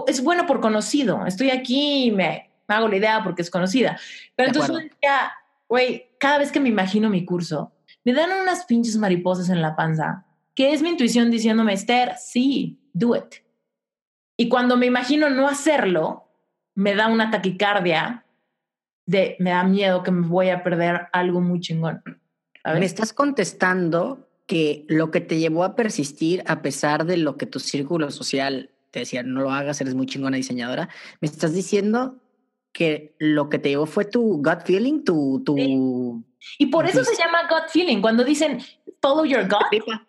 es 0.08 0.24
bueno 0.24 0.46
por 0.46 0.62
conocido. 0.62 1.26
Estoy 1.26 1.50
aquí 1.52 2.06
y 2.06 2.12
me, 2.12 2.52
hago 2.68 2.88
la 2.88 2.96
idea 2.96 3.24
porque 3.24 3.42
es 3.42 3.50
conocida. 3.50 4.00
Pero 4.36 4.50
entonces 4.50 4.92
ya 5.02 5.34
güey, 5.70 6.10
cada 6.20 6.40
vez 6.40 6.52
que 6.52 6.60
me 6.60 6.70
imagino 6.70 7.10
mi 7.10 7.24
curso, 7.24 7.72
me 8.04 8.14
dan 8.14 8.32
unas 8.42 8.66
pinches 8.66 8.98
mariposas 8.98 9.50
en 9.50 9.62
la 9.62 9.76
panza, 9.76 10.26
que 10.56 10.74
es 10.74 10.82
mi 10.82 10.90
intuición 10.90 11.30
diciéndome, 11.30 11.74
Esther, 11.74 12.16
sí, 12.18 12.82
do 12.92 13.16
it. 13.16 13.36
Y 14.36 14.50
cuando 14.50 14.76
me 14.76 14.88
imagino 14.88 15.30
no 15.30 15.48
hacerlo, 15.48 16.28
me 16.74 16.96
da 16.96 17.08
una 17.08 17.30
taquicardia 17.30 18.26
de, 19.06 19.36
me 19.40 19.52
da 19.52 19.64
miedo 19.64 20.02
que 20.02 20.12
me 20.12 20.28
voy 20.28 20.50
a 20.50 20.64
perder 20.64 21.08
algo 21.14 21.40
muy 21.40 21.60
chingón. 21.60 22.02
Me 22.66 22.86
estás 22.86 23.14
contestando 23.14 24.28
que 24.46 24.86
lo 24.88 25.12
que 25.12 25.22
te 25.22 25.38
llevó 25.38 25.64
a 25.64 25.76
persistir 25.76 26.44
a 26.48 26.62
pesar 26.62 27.06
de 27.06 27.18
lo 27.18 27.38
que 27.38 27.46
tu 27.46 27.60
círculo 27.60 28.12
social 28.12 28.72
te 28.92 29.00
decía, 29.00 29.24
no 29.24 29.42
lo 29.42 29.52
hagas, 29.52 29.80
eres 29.82 29.96
muy 29.96 30.08
chingona 30.08 30.38
diseñadora, 30.38 30.90
me 31.22 31.28
estás 31.28 31.54
diciendo 31.54 32.16
que 32.72 33.16
lo 33.20 33.50
que 33.50 33.60
te 33.60 33.70
llevó 33.70 33.86
fue 33.86 34.06
tu 34.06 34.42
gut 34.44 34.62
feeling, 34.66 35.04
tu... 35.04 35.42
tu 35.46 36.24
Y 36.58 36.66
por 36.68 36.88
eso 36.88 37.04
se 37.04 37.16
llama 37.16 37.48
gut 37.50 37.70
feeling. 37.70 38.02
Cuando 38.02 38.24
dicen 38.24 38.60
follow 39.02 39.26
your 39.26 39.48
gut, 39.48 40.00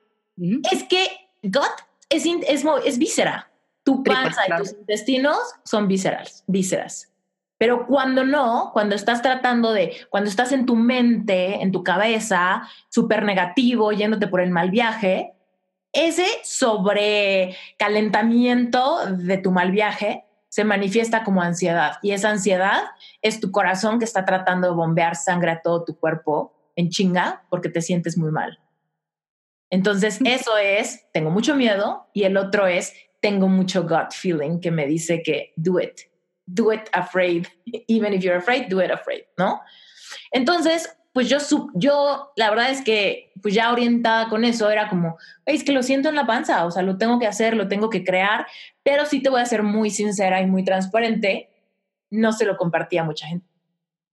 es 0.72 0.84
que 0.84 1.06
gut 1.42 1.62
es, 2.08 2.24
es, 2.26 2.64
es 2.84 2.98
víscera. 2.98 3.50
Tu 3.82 4.02
panza 4.02 4.42
y 4.46 4.56
tus 4.58 4.72
intestinos 4.72 5.38
son 5.64 5.88
vísceras, 5.88 6.44
vísceras. 6.46 7.09
Pero 7.60 7.86
cuando 7.86 8.24
no, 8.24 8.70
cuando 8.72 8.94
estás 8.94 9.20
tratando 9.20 9.72
de, 9.72 9.94
cuando 10.08 10.30
estás 10.30 10.50
en 10.52 10.64
tu 10.64 10.76
mente, 10.76 11.60
en 11.60 11.72
tu 11.72 11.84
cabeza, 11.84 12.66
súper 12.88 13.22
negativo, 13.22 13.92
yéndote 13.92 14.28
por 14.28 14.40
el 14.40 14.48
mal 14.48 14.70
viaje, 14.70 15.34
ese 15.92 16.24
sobrecalentamiento 16.42 19.04
de 19.10 19.36
tu 19.36 19.50
mal 19.50 19.72
viaje 19.72 20.24
se 20.48 20.64
manifiesta 20.64 21.22
como 21.22 21.42
ansiedad. 21.42 21.98
Y 22.00 22.12
esa 22.12 22.30
ansiedad 22.30 22.84
es 23.20 23.40
tu 23.40 23.50
corazón 23.50 23.98
que 23.98 24.06
está 24.06 24.24
tratando 24.24 24.68
de 24.68 24.74
bombear 24.74 25.14
sangre 25.14 25.50
a 25.50 25.60
todo 25.60 25.84
tu 25.84 25.98
cuerpo 25.98 26.54
en 26.76 26.88
chinga 26.88 27.44
porque 27.50 27.68
te 27.68 27.82
sientes 27.82 28.16
muy 28.16 28.30
mal. 28.30 28.58
Entonces, 29.68 30.18
eso 30.24 30.56
es, 30.56 31.04
tengo 31.12 31.30
mucho 31.30 31.54
miedo 31.54 32.08
y 32.14 32.22
el 32.22 32.38
otro 32.38 32.66
es, 32.66 32.94
tengo 33.20 33.48
mucho 33.48 33.82
gut 33.82 34.12
feeling 34.12 34.60
que 34.60 34.70
me 34.70 34.86
dice 34.86 35.22
que 35.22 35.52
do 35.56 35.78
it, 35.78 36.09
do 36.54 36.72
it 36.72 36.88
afraid, 36.92 37.48
even 37.88 38.12
if 38.12 38.22
you're 38.22 38.38
afraid, 38.38 38.68
do 38.68 38.80
it 38.80 38.90
afraid, 38.90 39.24
¿no? 39.36 39.60
Entonces, 40.32 40.88
pues 41.12 41.28
yo, 41.28 41.38
yo, 41.74 42.32
la 42.36 42.50
verdad 42.50 42.70
es 42.70 42.82
que, 42.82 43.32
pues 43.42 43.54
ya 43.54 43.72
orientada 43.72 44.28
con 44.28 44.44
eso, 44.44 44.70
era 44.70 44.88
como, 44.88 45.18
es 45.44 45.64
que 45.64 45.72
lo 45.72 45.82
siento 45.82 46.08
en 46.08 46.14
la 46.14 46.26
panza, 46.26 46.64
o 46.64 46.70
sea, 46.70 46.82
lo 46.82 46.98
tengo 46.98 47.18
que 47.18 47.26
hacer, 47.26 47.56
lo 47.56 47.68
tengo 47.68 47.90
que 47.90 48.04
crear, 48.04 48.46
pero 48.82 49.06
sí 49.06 49.20
te 49.20 49.30
voy 49.30 49.40
a 49.40 49.46
ser 49.46 49.62
muy 49.62 49.90
sincera 49.90 50.40
y 50.40 50.46
muy 50.46 50.64
transparente, 50.64 51.50
no 52.10 52.32
se 52.32 52.44
lo 52.44 52.56
compartía 52.56 53.02
a 53.02 53.04
mucha 53.04 53.26
gente. 53.26 53.46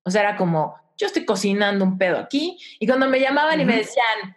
O 0.04 0.10
sea, 0.10 0.22
era 0.22 0.38
como, 0.38 0.76
yo 0.98 1.06
estoy 1.06 1.26
cocinando 1.26 1.86
un 1.86 1.98
pedo 1.98 2.18
aquí, 2.18 2.58
y 2.80 2.88
cuando 2.88 3.08
me 3.08 3.20
llamaban 3.20 3.60
y 3.62 3.66
me 3.66 3.78
decían, 3.78 4.36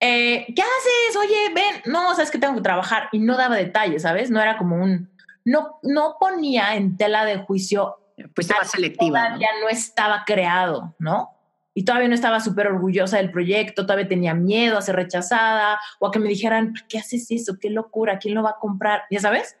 eh, 0.00 0.46
¿qué 0.56 0.62
haces? 0.62 1.16
Oye, 1.20 1.54
ven, 1.54 1.82
no, 1.86 2.12
sabes 2.14 2.32
que 2.32 2.38
tengo 2.38 2.56
que 2.56 2.62
trabajar, 2.62 3.08
y 3.12 3.20
no 3.20 3.36
daba 3.36 3.54
detalles, 3.54 4.02
¿sabes? 4.02 4.28
No 4.30 4.42
era 4.42 4.56
como 4.56 4.76
un, 4.76 5.11
no, 5.44 5.78
no 5.82 6.16
ponía 6.20 6.76
en 6.76 6.96
tela 6.96 7.24
de 7.24 7.38
juicio. 7.38 7.98
Pues 8.34 8.48
más 8.50 8.70
selectiva. 8.70 9.38
Ya 9.38 9.48
¿no? 9.54 9.62
no 9.62 9.68
estaba 9.68 10.24
creado, 10.24 10.94
¿no? 10.98 11.30
y 11.74 11.84
todavía 11.84 12.08
no 12.08 12.14
estaba 12.14 12.40
súper 12.40 12.66
orgullosa 12.66 13.16
del 13.16 13.30
proyecto, 13.30 13.86
todavía 13.86 14.08
tenía 14.08 14.34
miedo 14.34 14.76
a 14.76 14.82
ser 14.82 14.96
rechazada 14.96 15.80
o 15.98 16.06
a 16.06 16.10
que 16.10 16.18
me 16.18 16.28
dijeran, 16.28 16.74
¿qué 16.88 16.98
haces 16.98 17.30
eso? 17.30 17.56
¿Qué 17.58 17.70
locura? 17.70 18.18
¿Quién 18.18 18.34
lo 18.34 18.42
va 18.42 18.50
a 18.50 18.58
comprar? 18.60 19.04
¿Ya 19.10 19.20
sabes? 19.20 19.56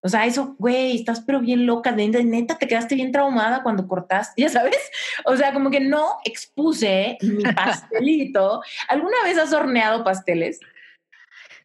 O 0.00 0.08
sea, 0.08 0.24
eso, 0.24 0.54
güey, 0.58 0.96
estás 0.96 1.20
pero 1.20 1.40
bien 1.40 1.66
loca, 1.66 1.92
de 1.92 2.08
neta, 2.08 2.56
te 2.58 2.68
quedaste 2.68 2.94
bien 2.94 3.12
traumada 3.12 3.62
cuando 3.62 3.88
cortaste, 3.88 4.40
¿ya 4.40 4.48
sabes? 4.48 4.78
O 5.24 5.36
sea, 5.36 5.52
como 5.52 5.70
que 5.70 5.80
no 5.80 6.18
expuse 6.24 7.18
mi 7.22 7.42
pastelito. 7.54 8.62
¿Alguna 8.88 9.16
vez 9.24 9.36
has 9.36 9.52
horneado 9.52 10.04
pasteles? 10.04 10.60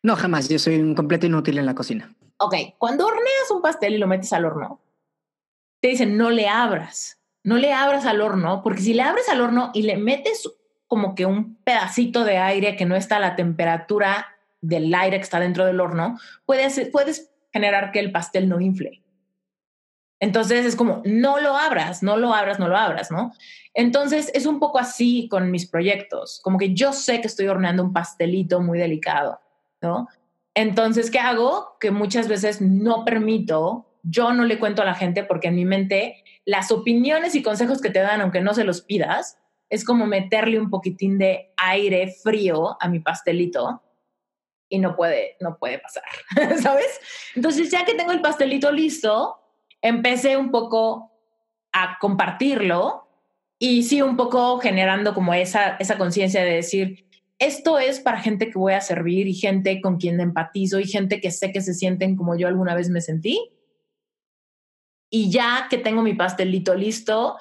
No, 0.01 0.15
jamás. 0.15 0.49
Yo 0.49 0.57
soy 0.57 0.79
un 0.79 0.95
completo 0.95 1.27
inútil 1.27 1.59
en 1.59 1.67
la 1.67 1.75
cocina. 1.75 2.11
Ok, 2.43 2.55
cuando 2.77 3.05
horneas 3.05 3.51
un 3.51 3.61
pastel 3.61 3.93
y 3.93 3.97
lo 3.97 4.07
metes 4.07 4.33
al 4.33 4.45
horno, 4.45 4.81
te 5.79 5.89
dicen 5.89 6.17
no 6.17 6.29
le 6.29 6.47
abras 6.47 7.21
no 7.43 7.57
le 7.57 7.73
abras 7.73 8.05
al 8.05 8.21
horno, 8.21 8.61
porque 8.63 8.81
si 8.81 8.93
le 8.93 9.01
abres 9.01 9.27
al 9.29 9.41
horno 9.41 9.71
y 9.73 9.83
le 9.83 9.97
metes 9.97 10.49
como 10.87 11.15
que 11.15 11.25
un 11.25 11.55
pedacito 11.63 12.23
de 12.23 12.37
aire 12.37 12.75
que 12.75 12.85
no 12.85 12.95
está 12.95 13.17
a 13.17 13.21
la 13.21 13.35
temperatura 13.35 14.27
del 14.61 14.93
aire 14.93 15.17
que 15.17 15.23
está 15.23 15.39
dentro 15.39 15.65
del 15.65 15.79
horno, 15.79 16.19
puedes, 16.45 16.89
puedes 16.91 17.31
generar 17.51 17.91
que 17.91 17.99
el 17.99 18.11
pastel 18.11 18.47
no 18.47 18.59
infle. 18.59 19.01
Entonces 20.19 20.65
es 20.65 20.75
como, 20.75 21.01
no 21.03 21.39
lo 21.39 21.57
abras, 21.57 22.03
no 22.03 22.15
lo 22.15 22.33
abras, 22.33 22.59
no 22.59 22.67
lo 22.67 22.77
abras, 22.77 23.09
¿no? 23.09 23.33
Entonces 23.73 24.29
es 24.35 24.45
un 24.45 24.59
poco 24.59 24.77
así 24.77 25.27
con 25.29 25.49
mis 25.49 25.67
proyectos, 25.67 26.41
como 26.43 26.59
que 26.59 26.75
yo 26.75 26.93
sé 26.93 27.21
que 27.21 27.27
estoy 27.27 27.47
horneando 27.47 27.83
un 27.83 27.93
pastelito 27.93 28.61
muy 28.61 28.77
delicado, 28.77 29.39
¿no? 29.81 30.07
Entonces, 30.53 31.11
¿qué 31.11 31.19
hago? 31.19 31.77
Que 31.79 31.91
muchas 31.91 32.27
veces 32.27 32.61
no 32.61 33.05
permito, 33.05 33.87
yo 34.03 34.33
no 34.33 34.45
le 34.45 34.59
cuento 34.59 34.81
a 34.81 34.85
la 34.85 34.95
gente 34.95 35.23
porque 35.23 35.47
en 35.47 35.55
mi 35.55 35.65
mente 35.65 36.23
las 36.45 36.71
opiniones 36.71 37.35
y 37.35 37.43
consejos 37.43 37.81
que 37.81 37.89
te 37.89 37.99
dan, 37.99 38.21
aunque 38.21 38.41
no 38.41 38.53
se 38.53 38.63
los 38.63 38.81
pidas, 38.81 39.37
es 39.69 39.85
como 39.85 40.05
meterle 40.05 40.59
un 40.59 40.69
poquitín 40.69 41.17
de 41.17 41.53
aire 41.55 42.13
frío 42.23 42.77
a 42.79 42.89
mi 42.89 42.99
pastelito 42.99 43.81
y 44.67 44.79
no 44.79 44.95
puede, 44.95 45.37
no 45.39 45.57
puede 45.57 45.79
pasar, 45.79 46.03
¿sabes? 46.61 46.99
Entonces, 47.35 47.69
ya 47.71 47.85
que 47.85 47.93
tengo 47.93 48.11
el 48.11 48.21
pastelito 48.21 48.71
listo, 48.71 49.37
empecé 49.81 50.37
un 50.37 50.51
poco 50.51 51.11
a 51.71 51.97
compartirlo 51.99 53.07
y 53.59 53.83
sí, 53.83 54.01
un 54.01 54.17
poco 54.17 54.59
generando 54.59 55.13
como 55.13 55.33
esa, 55.33 55.75
esa 55.77 55.97
conciencia 55.97 56.43
de 56.43 56.53
decir, 56.53 57.05
esto 57.41 57.79
es 57.79 57.99
para 57.99 58.21
gente 58.21 58.51
que 58.51 58.59
voy 58.59 58.73
a 58.73 58.81
servir 58.81 59.27
y 59.27 59.33
gente 59.33 59.81
con 59.81 59.97
quien 59.97 60.21
empatizo 60.21 60.79
y 60.79 60.85
gente 60.85 61.19
que 61.19 61.31
sé 61.31 61.51
que 61.51 61.61
se 61.61 61.73
sienten 61.73 62.15
como 62.15 62.37
yo 62.37 62.47
alguna 62.47 62.75
vez 62.75 62.91
me 62.91 63.01
sentí. 63.01 63.51
Y 65.09 65.31
ya 65.31 65.65
que 65.67 65.79
tengo 65.79 66.03
mi 66.03 66.13
pastelito 66.13 66.75
listo, 66.75 67.39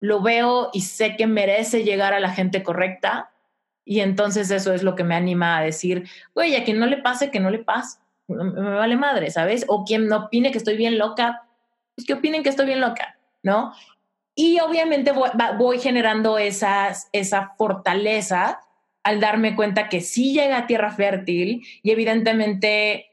lo 0.00 0.22
veo 0.22 0.70
y 0.72 0.82
sé 0.82 1.16
que 1.16 1.26
merece 1.26 1.82
llegar 1.82 2.14
a 2.14 2.20
la 2.20 2.30
gente 2.30 2.62
correcta. 2.62 3.32
Y 3.84 4.00
entonces 4.00 4.52
eso 4.52 4.72
es 4.72 4.84
lo 4.84 4.94
que 4.94 5.02
me 5.02 5.16
anima 5.16 5.58
a 5.58 5.62
decir, 5.62 6.08
güey, 6.32 6.54
a 6.54 6.62
quien 6.62 6.78
no 6.78 6.86
le 6.86 6.98
pase, 6.98 7.32
que 7.32 7.40
no 7.40 7.50
le 7.50 7.58
pase. 7.58 7.98
Me 8.28 8.52
vale 8.52 8.96
madre, 8.96 9.32
¿sabes? 9.32 9.64
O 9.66 9.84
quien 9.84 10.06
no 10.06 10.26
opine 10.26 10.52
que 10.52 10.58
estoy 10.58 10.76
bien 10.76 10.96
loca, 10.96 11.42
pues 11.96 12.06
que 12.06 12.14
opinen 12.14 12.44
que 12.44 12.50
estoy 12.50 12.66
bien 12.66 12.80
loca, 12.80 13.18
¿no? 13.42 13.74
Y 14.36 14.60
obviamente 14.60 15.12
voy, 15.58 15.80
generando 15.80 16.38
esas, 16.38 17.08
esa 17.10 17.54
fortaleza 17.58 18.60
al 19.02 19.20
darme 19.20 19.56
cuenta 19.56 19.88
que 19.88 20.00
sí 20.00 20.32
llega 20.32 20.58
a 20.58 20.66
tierra 20.66 20.90
fértil 20.90 21.62
y 21.82 21.90
evidentemente 21.90 23.06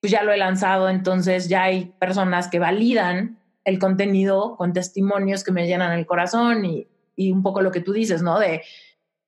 pues 0.00 0.10
ya 0.10 0.24
lo 0.24 0.32
he 0.32 0.36
lanzado, 0.36 0.88
entonces 0.88 1.48
ya 1.48 1.62
hay 1.62 1.92
personas 2.00 2.48
que 2.48 2.58
validan 2.58 3.38
el 3.64 3.78
contenido 3.78 4.56
con 4.56 4.72
testimonios 4.72 5.44
que 5.44 5.52
me 5.52 5.68
llenan 5.68 5.96
el 5.96 6.06
corazón 6.06 6.64
y, 6.64 6.88
y 7.14 7.30
un 7.30 7.42
poco 7.42 7.62
lo 7.62 7.70
que 7.70 7.80
tú 7.80 7.92
dices, 7.92 8.20
¿no? 8.20 8.40
De, 8.40 8.62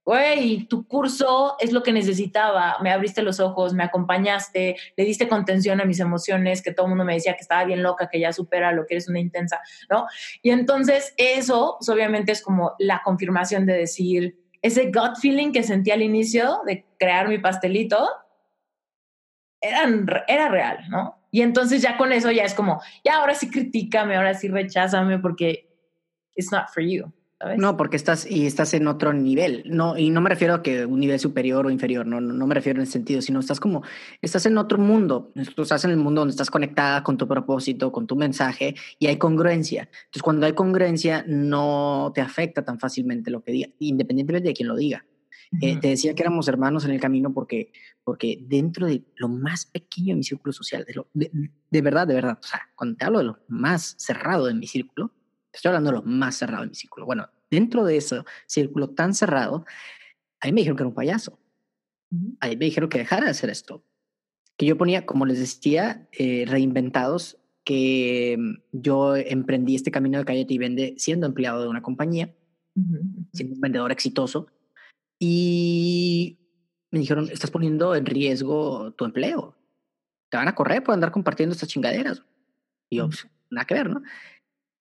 güey, 0.04 0.66
tu 0.66 0.86
curso 0.86 1.56
es 1.60 1.72
lo 1.72 1.82
que 1.82 1.92
necesitaba, 1.92 2.76
me 2.82 2.90
abriste 2.90 3.22
los 3.22 3.40
ojos, 3.40 3.72
me 3.72 3.84
acompañaste, 3.84 4.76
le 4.96 5.04
diste 5.04 5.28
contención 5.28 5.80
a 5.80 5.84
mis 5.84 6.00
emociones, 6.00 6.60
que 6.60 6.72
todo 6.72 6.86
el 6.86 6.90
mundo 6.90 7.04
me 7.04 7.14
decía 7.14 7.34
que 7.34 7.42
estaba 7.42 7.64
bien 7.64 7.82
loca, 7.82 8.08
que 8.10 8.20
ya 8.20 8.32
supera 8.32 8.72
lo 8.72 8.86
que 8.86 8.94
eres 8.94 9.08
una 9.08 9.20
intensa, 9.20 9.60
¿no? 9.88 10.06
Y 10.42 10.50
entonces 10.50 11.14
eso, 11.16 11.76
pues, 11.78 11.88
obviamente 11.88 12.32
es 12.32 12.42
como 12.42 12.74
la 12.78 13.00
confirmación 13.02 13.64
de 13.64 13.74
decir, 13.74 14.43
ese 14.64 14.86
gut 14.86 15.18
feeling 15.20 15.52
que 15.52 15.62
sentí 15.62 15.90
al 15.90 16.00
inicio 16.00 16.62
de 16.64 16.86
crear 16.98 17.28
mi 17.28 17.36
pastelito 17.36 18.08
era, 19.60 19.86
era 20.26 20.48
real, 20.48 20.78
¿no? 20.88 21.18
Y 21.30 21.42
entonces 21.42 21.82
ya 21.82 21.98
con 21.98 22.12
eso 22.12 22.30
ya 22.30 22.44
es 22.44 22.54
como, 22.54 22.80
ya 23.04 23.16
ahora 23.16 23.34
sí 23.34 23.50
critícame, 23.50 24.16
ahora 24.16 24.32
sí 24.32 24.48
recházame 24.48 25.18
porque 25.18 25.68
it's 26.34 26.50
not 26.50 26.70
for 26.72 26.82
you. 26.82 27.12
No, 27.58 27.76
porque 27.76 27.96
estás 27.96 28.30
y 28.30 28.46
estás 28.46 28.74
en 28.74 28.86
otro 28.86 29.12
nivel. 29.12 29.64
No, 29.66 29.98
y 29.98 30.10
no 30.10 30.20
me 30.20 30.30
refiero 30.30 30.54
a 30.54 30.62
que 30.62 30.86
un 30.86 31.00
nivel 31.00 31.18
superior 31.18 31.66
o 31.66 31.70
inferior, 31.70 32.06
no, 32.06 32.20
no, 32.20 32.46
me 32.46 32.54
refiero 32.54 32.78
en 32.78 32.84
ese 32.84 32.92
sentido, 32.92 33.20
sino 33.20 33.40
estás 33.40 33.60
como, 33.60 33.82
estás 34.22 34.46
en 34.46 34.56
otro 34.56 34.78
mundo. 34.78 35.32
estás 35.34 35.84
en 35.84 35.90
el 35.90 35.96
mundo 35.96 36.22
donde 36.22 36.32
estás 36.32 36.50
conectada 36.50 37.02
con 37.02 37.18
tu 37.18 37.28
propósito, 37.28 37.92
con 37.92 38.06
tu 38.06 38.16
mensaje 38.16 38.74
y 38.98 39.08
hay 39.08 39.18
congruencia. 39.18 39.82
Entonces, 39.82 40.22
cuando 40.22 40.46
hay 40.46 40.54
congruencia, 40.54 41.24
no 41.26 42.12
te 42.14 42.20
afecta 42.20 42.64
tan 42.64 42.78
fácilmente 42.78 43.30
lo 43.30 43.42
que 43.42 43.52
diga, 43.52 43.68
independientemente 43.78 44.48
de 44.48 44.54
quién 44.54 44.68
lo 44.68 44.76
diga. 44.76 45.04
Eh, 45.60 45.78
te 45.78 45.88
decía 45.88 46.14
que 46.14 46.22
éramos 46.22 46.48
hermanos 46.48 46.84
en 46.84 46.90
el 46.90 47.00
camino 47.00 47.32
porque, 47.32 47.70
porque 48.02 48.38
dentro 48.40 48.86
de 48.86 49.04
lo 49.16 49.28
más 49.28 49.66
pequeño 49.66 50.08
de 50.08 50.16
mi 50.16 50.24
círculo 50.24 50.52
social, 50.52 50.84
de, 50.84 50.94
lo, 50.94 51.08
de, 51.12 51.30
de 51.70 51.82
verdad, 51.82 52.08
de 52.08 52.14
verdad, 52.14 52.38
o 52.42 52.46
sea, 52.46 52.62
cuando 52.74 52.96
te 52.96 53.04
hablo 53.04 53.18
de 53.18 53.24
lo 53.26 53.38
más 53.46 53.94
cerrado 53.98 54.46
de 54.46 54.54
mi 54.54 54.66
círculo, 54.66 55.12
estoy 55.54 55.70
hablando 55.70 55.90
de 55.90 55.96
lo 55.96 56.02
más 56.02 56.36
cerrado 56.36 56.62
de 56.62 56.70
mi 56.70 56.74
círculo. 56.74 57.06
Bueno, 57.06 57.28
dentro 57.50 57.84
de 57.84 57.96
ese 57.96 58.22
círculo 58.46 58.90
tan 58.90 59.14
cerrado, 59.14 59.64
a 60.40 60.46
mí 60.46 60.52
me 60.52 60.60
dijeron 60.60 60.76
que 60.76 60.82
era 60.82 60.88
un 60.88 60.94
payaso. 60.94 61.38
A 62.40 62.48
mí 62.48 62.56
me 62.56 62.66
dijeron 62.66 62.88
que 62.88 62.98
dejara 62.98 63.24
de 63.24 63.30
hacer 63.30 63.50
esto. 63.50 63.84
Que 64.56 64.66
yo 64.66 64.76
ponía, 64.76 65.06
como 65.06 65.26
les 65.26 65.38
decía, 65.38 66.08
eh, 66.12 66.44
reinventados, 66.46 67.38
que 67.64 68.36
mm, 68.38 68.54
yo 68.72 69.16
emprendí 69.16 69.74
este 69.74 69.90
camino 69.90 70.18
de 70.18 70.24
calle 70.24 70.46
y 70.48 70.58
vende 70.58 70.94
siendo 70.98 71.26
empleado 71.26 71.62
de 71.62 71.68
una 71.68 71.82
compañía, 71.82 72.34
siendo 73.32 73.54
un 73.54 73.60
vendedor 73.60 73.90
exitoso. 73.90 74.48
Y 75.18 76.38
me 76.90 77.00
dijeron, 77.00 77.28
estás 77.30 77.50
poniendo 77.50 77.94
en 77.94 78.06
riesgo 78.06 78.92
tu 78.92 79.04
empleo. 79.04 79.56
Te 80.30 80.36
van 80.36 80.48
a 80.48 80.54
correr 80.54 80.82
por 80.82 80.94
andar 80.94 81.10
compartiendo 81.10 81.52
estas 81.52 81.68
chingaderas. 81.68 82.22
Y 82.90 82.98
yo, 82.98 83.06
pues, 83.06 83.26
nada 83.50 83.66
que 83.66 83.74
ver, 83.74 83.90
¿no? 83.90 84.02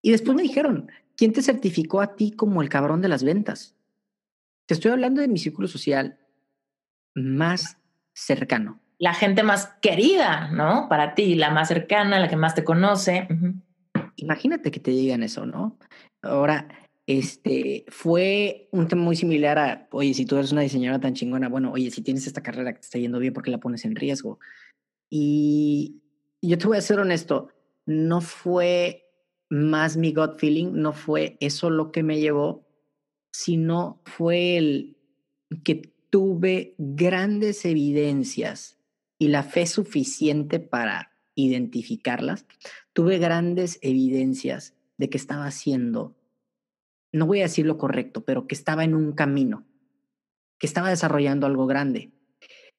Y 0.04 0.12
después 0.12 0.36
me 0.36 0.44
dijeron, 0.44 0.92
¿quién 1.16 1.32
te 1.32 1.42
certificó 1.42 2.02
a 2.02 2.16
ti 2.16 2.32
como 2.32 2.62
el 2.62 2.70
cabrón 2.70 3.02
de 3.02 3.08
las 3.08 3.24
ventas? 3.24 3.76
Te 4.68 4.74
estoy 4.74 4.92
hablando 4.92 5.22
de 5.22 5.30
mi 5.30 5.40
círculo 5.40 5.68
social 5.68 6.20
más 7.16 7.78
cercano. 8.14 8.82
La 9.00 9.14
gente 9.14 9.44
más 9.44 9.68
querida, 9.82 10.52
¿no? 10.52 10.88
Para 10.90 11.16
ti, 11.16 11.36
la 11.36 11.52
más 11.52 11.70
cercana, 11.70 12.20
la 12.20 12.28
que 12.28 12.36
más 12.36 12.54
te 12.54 12.64
conoce. 12.64 13.28
Imagínate 14.18 14.72
que 14.72 14.80
te 14.80 14.92
digan 14.92 15.24
eso, 15.24 15.46
¿no? 15.46 15.80
Ahora, 16.22 16.68
este, 17.08 17.86
fue 17.88 18.68
un 18.72 18.88
tema 18.88 19.04
muy 19.04 19.16
similar 19.16 19.58
a, 19.58 19.88
oye, 19.92 20.14
si 20.14 20.26
tú 20.26 20.36
eres 20.38 20.52
una 20.52 20.62
diseñadora 20.62 21.02
tan 21.02 21.14
chingona, 21.14 21.48
bueno, 21.48 21.72
oye, 21.72 21.92
si 21.92 22.02
tienes 22.02 22.28
esta 22.28 22.44
carrera 22.44 22.74
que 22.74 22.80
te 22.80 22.86
está 22.86 23.00
yendo 23.00 23.20
bien, 23.20 23.34
¿por 23.34 23.44
qué 23.44 23.52
la 23.52 23.58
pones 23.58 23.86
en 23.86 23.96
riesgo? 23.96 24.40
Y 25.10 26.02
yo 26.42 26.58
te 26.58 26.68
voy 26.68 26.78
a 26.78 26.82
ser 26.82 27.00
honesto, 27.00 27.50
no 27.86 28.22
fue 28.22 29.03
más 29.54 29.98
mi 29.98 30.14
gut 30.14 30.40
feeling, 30.40 30.72
no 30.74 30.94
fue 30.94 31.38
eso 31.40 31.70
lo 31.70 31.92
que 31.92 32.02
me 32.02 32.20
llevó, 32.20 32.66
sino 33.32 34.02
fue 34.04 34.58
el 34.58 34.98
que 35.64 35.94
tuve 36.10 36.74
grandes 36.80 37.64
evidencias 37.64 38.80
y 39.20 39.28
la 39.28 39.44
fe 39.44 39.68
suficiente 39.68 40.60
para 40.60 41.12
identificarlas, 41.36 42.48
tuve 42.94 43.20
grandes 43.20 43.78
evidencias 43.84 44.74
de 44.98 45.10
que 45.12 45.18
estaba 45.18 45.46
haciendo, 45.46 46.16
no 47.12 47.28
voy 47.28 47.42
a 47.42 47.44
decir 47.44 47.68
lo 47.68 47.78
correcto, 47.78 48.26
pero 48.26 48.48
que 48.48 48.56
estaba 48.56 48.84
en 48.84 48.96
un 48.96 49.12
camino, 49.12 49.68
que 50.58 50.66
estaba 50.66 50.90
desarrollando 50.90 51.46
algo 51.46 51.68
grande. 51.68 52.12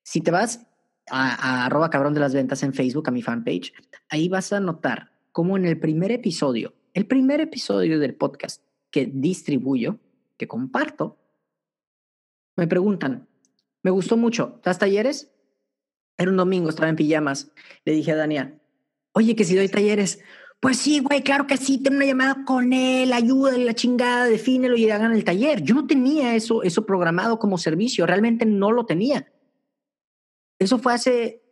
Si 0.02 0.20
te 0.20 0.32
vas 0.32 0.66
a, 1.08 1.34
a 1.34 1.66
arroba 1.66 1.88
cabrón 1.88 2.14
de 2.14 2.20
las 2.20 2.34
ventas 2.34 2.64
en 2.64 2.74
Facebook, 2.74 3.08
a 3.08 3.12
mi 3.12 3.22
fanpage, 3.22 3.72
ahí 4.08 4.28
vas 4.28 4.52
a 4.52 4.58
notar 4.58 5.13
como 5.34 5.56
en 5.56 5.64
el 5.64 5.80
primer 5.80 6.12
episodio, 6.12 6.74
el 6.92 7.06
primer 7.08 7.40
episodio 7.40 7.98
del 7.98 8.14
podcast 8.14 8.62
que 8.92 9.10
distribuyo, 9.12 9.98
que 10.36 10.46
comparto, 10.46 11.18
me 12.54 12.68
preguntan, 12.68 13.26
me 13.82 13.90
gustó 13.90 14.16
mucho, 14.16 14.60
¿das 14.62 14.78
talleres? 14.78 15.32
Era 16.16 16.30
un 16.30 16.36
domingo, 16.36 16.68
estaba 16.68 16.88
en 16.88 16.94
pijamas. 16.94 17.50
Le 17.84 17.94
dije 17.94 18.12
a 18.12 18.16
Daniel, 18.16 18.60
oye, 19.10 19.34
que 19.34 19.42
si 19.42 19.56
doy 19.56 19.68
talleres, 19.68 20.20
pues 20.60 20.76
sí, 20.76 21.00
güey, 21.00 21.24
claro 21.24 21.48
que 21.48 21.56
sí, 21.56 21.78
tengo 21.78 21.96
una 21.96 22.06
llamada 22.06 22.44
con 22.44 22.72
él, 22.72 23.12
ayuda 23.12 23.58
la 23.58 23.74
chingada, 23.74 24.26
defínelo 24.26 24.76
y 24.76 24.88
hagan 24.88 25.12
el 25.14 25.24
taller. 25.24 25.62
Yo 25.62 25.74
no 25.74 25.88
tenía 25.88 26.36
eso, 26.36 26.62
eso 26.62 26.86
programado 26.86 27.40
como 27.40 27.58
servicio, 27.58 28.06
realmente 28.06 28.46
no 28.46 28.70
lo 28.70 28.86
tenía. 28.86 29.32
Eso 30.60 30.78
fue 30.78 30.94
hace 30.94 31.42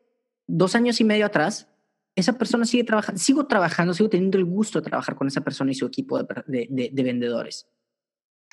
dos 0.46 0.76
años 0.76 1.00
y 1.00 1.04
medio 1.04 1.26
atrás 1.26 1.71
esa 2.14 2.36
persona 2.36 2.64
sigue 2.64 2.84
trabajando, 2.84 3.18
sigo 3.20 3.46
trabajando, 3.46 3.94
sigo 3.94 4.08
teniendo 4.08 4.38
el 4.38 4.44
gusto 4.44 4.80
de 4.80 4.88
trabajar 4.88 5.16
con 5.16 5.28
esa 5.28 5.40
persona 5.40 5.70
y 5.70 5.74
su 5.74 5.86
equipo 5.86 6.22
de, 6.22 6.68
de, 6.68 7.02
vendedores. 7.02 7.66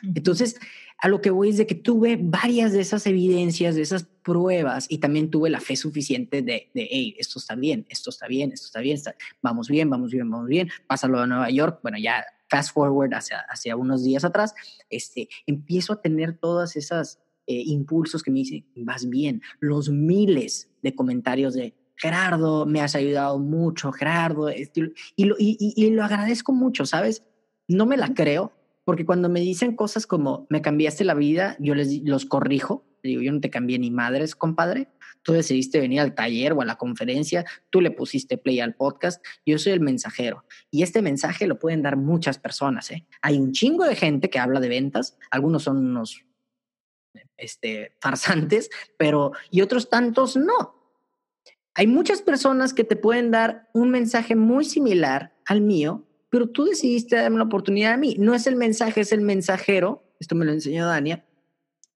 Entonces, 0.01 0.57
a 0.97 1.09
lo 1.09 1.19
que 1.19 1.29
voy 1.29 1.49
es 1.49 1.57
de 1.57 1.67
que 1.67 1.75
tuve 1.75 2.17
varias 2.21 2.71
de 2.71 2.79
esas 2.79 3.05
evidencias, 3.05 3.75
de 3.75 3.81
esas 3.81 4.03
pruebas 4.03 4.85
y 4.89 4.99
también 4.99 5.29
tuve 5.29 5.49
la 5.49 5.59
fe 5.59 5.75
suficiente 5.75 6.41
de, 6.41 6.71
de 6.73 6.87
hey, 6.89 7.15
esto 7.19 7.37
está 7.39 7.55
bien, 7.55 7.85
esto 7.89 8.09
está 8.09 8.27
bien, 8.27 8.53
esto 8.53 8.67
está 8.67 8.79
bien, 8.79 8.97
vamos 9.41 9.67
bien, 9.67 9.89
vamos 9.89 10.11
bien, 10.11 10.29
vamos 10.29 10.47
bien, 10.47 10.69
pásalo 10.87 11.19
a 11.19 11.27
Nueva 11.27 11.49
York, 11.49 11.79
bueno, 11.83 11.97
ya 11.97 12.23
fast 12.49 12.73
forward 12.73 13.13
hacia, 13.13 13.39
hacia 13.49 13.75
unos 13.75 14.03
días 14.03 14.23
atrás, 14.23 14.55
este, 14.89 15.27
empiezo 15.45 15.93
a 15.93 16.01
tener 16.01 16.37
todas 16.37 16.77
esas 16.77 17.19
eh, 17.45 17.63
impulsos 17.65 18.23
que 18.23 18.31
me 18.31 18.39
dicen, 18.39 18.65
vas 18.75 19.09
bien, 19.09 19.41
los 19.59 19.89
miles 19.89 20.69
de 20.81 20.95
comentarios 20.95 21.53
de, 21.53 21.75
Gerardo, 21.99 22.65
me 22.65 22.81
has 22.81 22.95
ayudado 22.95 23.39
mucho, 23.39 23.91
Gerardo, 23.91 24.49
y, 24.49 25.25
lo, 25.25 25.35
y, 25.37 25.89
lo 25.89 26.03
agradezco 26.03 26.53
mucho, 26.53 26.85
¿sabes? 26.85 27.23
No 27.67 27.85
me 27.85 27.97
la 27.97 28.13
creo, 28.13 28.53
porque 28.85 29.05
cuando 29.05 29.27
me 29.27 29.41
dicen 29.41 29.75
cosas 29.75 30.07
como, 30.07 30.47
me 30.49 30.61
cambiaste 30.61 31.03
la 31.03 31.13
vida, 31.13 31.57
yo 31.59 31.75
les 31.75 32.01
los 32.03 32.25
corrijo, 32.25 32.85
digo, 33.03 33.21
yo 33.21 33.33
no 33.33 33.41
te 33.41 33.49
cambié 33.49 33.77
ni 33.79 33.91
madres, 33.91 34.33
compadre, 34.33 34.87
tú 35.23 35.33
decidiste 35.33 35.81
venir 35.81 35.99
al 35.99 36.15
taller 36.15 36.53
o 36.53 36.61
a 36.61 36.65
la 36.65 36.77
conferencia, 36.77 37.43
tú 37.69 37.81
le 37.81 37.91
pusiste 37.91 38.37
play 38.37 38.61
al 38.61 38.75
podcast, 38.75 39.23
yo 39.45 39.59
soy 39.59 39.73
el 39.73 39.81
mensajero. 39.81 40.45
Y 40.71 40.83
este 40.83 41.01
mensaje 41.01 41.47
lo 41.47 41.59
pueden 41.59 41.81
dar 41.81 41.97
muchas 41.97 42.39
personas, 42.39 42.91
¿eh? 42.91 43.05
Hay 43.21 43.37
un 43.37 43.51
chingo 43.51 43.83
de 43.83 43.97
gente 43.97 44.29
que 44.29 44.39
habla 44.39 44.61
de 44.61 44.69
ventas, 44.69 45.17
algunos 45.31 45.63
son 45.63 45.77
unos 45.77 46.23
este, 47.35 47.97
farsantes, 47.99 48.69
pero 48.97 49.33
y 49.51 49.59
otros 49.61 49.89
tantos 49.89 50.37
no. 50.37 50.78
Hay 51.79 51.87
muchas 51.87 52.21
personas 52.21 52.73
que 52.73 52.83
te 52.83 52.97
pueden 52.97 53.31
dar 53.31 53.69
un 53.71 53.89
mensaje 53.89 54.35
muy 54.35 54.65
similar 54.65 55.33
al 55.45 55.61
mío, 55.61 56.03
pero 56.29 56.49
tú 56.49 56.65
decidiste 56.65 57.15
darme 57.15 57.37
la 57.37 57.45
oportunidad 57.45 57.93
a 57.93 57.97
mí. 57.97 58.17
No 58.19 58.35
es 58.35 58.47
el 58.47 58.57
mensaje, 58.57 58.99
es 58.99 59.13
el 59.13 59.21
mensajero. 59.21 60.03
Esto 60.19 60.35
me 60.35 60.43
lo 60.43 60.51
enseñó 60.51 60.85
Dania. 60.85 61.23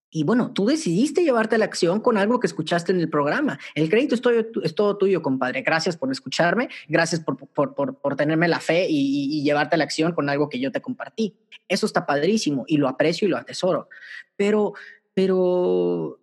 Y 0.10 0.24
bueno, 0.24 0.54
tú 0.54 0.68
decidiste 0.68 1.26
llevarte 1.26 1.56
a 1.56 1.58
la 1.58 1.66
acción 1.66 2.00
con 2.00 2.18
algo 2.18 2.40
que 2.40 2.48
escuchaste 2.48 2.94
en 2.94 3.02
el 3.02 3.10
programa. 3.10 3.60
El 3.76 3.90
crédito 3.90 4.16
es 4.16 4.74
todo, 4.74 4.98
tuyo, 4.98 5.22
compadre. 5.22 5.64
Gracias 5.64 5.98
por 5.98 6.10
escucharme, 6.14 6.70
gracias 6.88 7.20
por, 7.20 7.36
por, 7.36 7.76
por, 7.76 8.16
tenerme 8.16 8.48
la 8.48 8.62
fe 8.62 8.88
y, 8.90 9.38
y, 9.38 9.44
llevarte 9.44 9.76
a 9.76 9.78
la 9.80 9.84
acción 9.84 10.14
con 10.14 10.30
algo 10.30 10.48
que 10.48 10.62
yo 10.62 10.72
te 10.72 10.82
compartí. 10.82 11.36
Eso 11.68 11.86
está 11.88 12.06
padrísimo 12.06 12.64
y 12.68 12.78
lo 12.78 12.88
aprecio 12.88 13.28
y 13.28 13.32
lo 13.32 13.36
atesoro. 13.36 13.90
Pero, 14.38 14.76
pero 15.14 16.22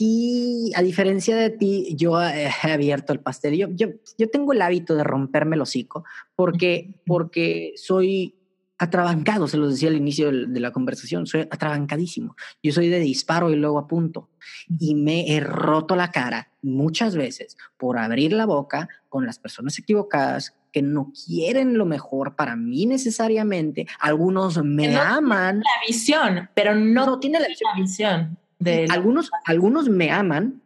sí, 0.00 0.72
a 0.74 0.82
diferencia 0.82 1.36
de 1.36 1.50
ti, 1.50 1.94
yo 1.94 2.18
he 2.22 2.48
abierto 2.62 3.12
el 3.12 3.20
pastel. 3.20 3.54
Yo, 3.54 3.68
yo, 3.70 3.88
yo 4.16 4.30
tengo 4.30 4.54
el 4.54 4.62
hábito 4.62 4.94
de 4.94 5.04
romperme 5.04 5.56
el 5.56 5.62
hocico 5.62 6.04
porque, 6.34 7.02
porque 7.04 7.74
soy 7.76 8.34
atrabancado, 8.78 9.46
se 9.46 9.58
los 9.58 9.72
decía 9.72 9.90
al 9.90 9.96
inicio 9.96 10.32
de 10.32 10.58
la 10.58 10.72
conversación, 10.72 11.26
soy 11.26 11.42
atrabancadísimo. 11.42 12.34
Yo 12.62 12.72
soy 12.72 12.88
de 12.88 12.98
disparo 12.98 13.50
y 13.50 13.56
luego 13.56 13.78
apunto. 13.78 14.30
Y 14.78 14.94
me 14.94 15.36
he 15.36 15.40
roto 15.40 15.96
la 15.96 16.10
cara 16.10 16.50
muchas 16.62 17.14
veces 17.14 17.58
por 17.76 17.98
abrir 17.98 18.32
la 18.32 18.46
boca 18.46 18.88
con 19.10 19.26
las 19.26 19.38
personas 19.38 19.78
equivocadas 19.78 20.56
que 20.72 20.80
no 20.80 21.12
quieren 21.26 21.76
lo 21.76 21.84
mejor 21.84 22.36
para 22.36 22.56
mí 22.56 22.86
necesariamente. 22.86 23.86
Algunos 23.98 24.64
me 24.64 24.88
no 24.88 25.00
aman. 25.02 25.58
La 25.58 25.86
visión, 25.86 26.48
pero 26.54 26.74
no, 26.74 27.04
no 27.04 27.20
tiene 27.20 27.38
la 27.38 27.48
visión. 27.76 28.38
De 28.60 28.86
algunos, 28.90 29.30
algunos 29.44 29.88
me 29.88 30.10
aman 30.10 30.62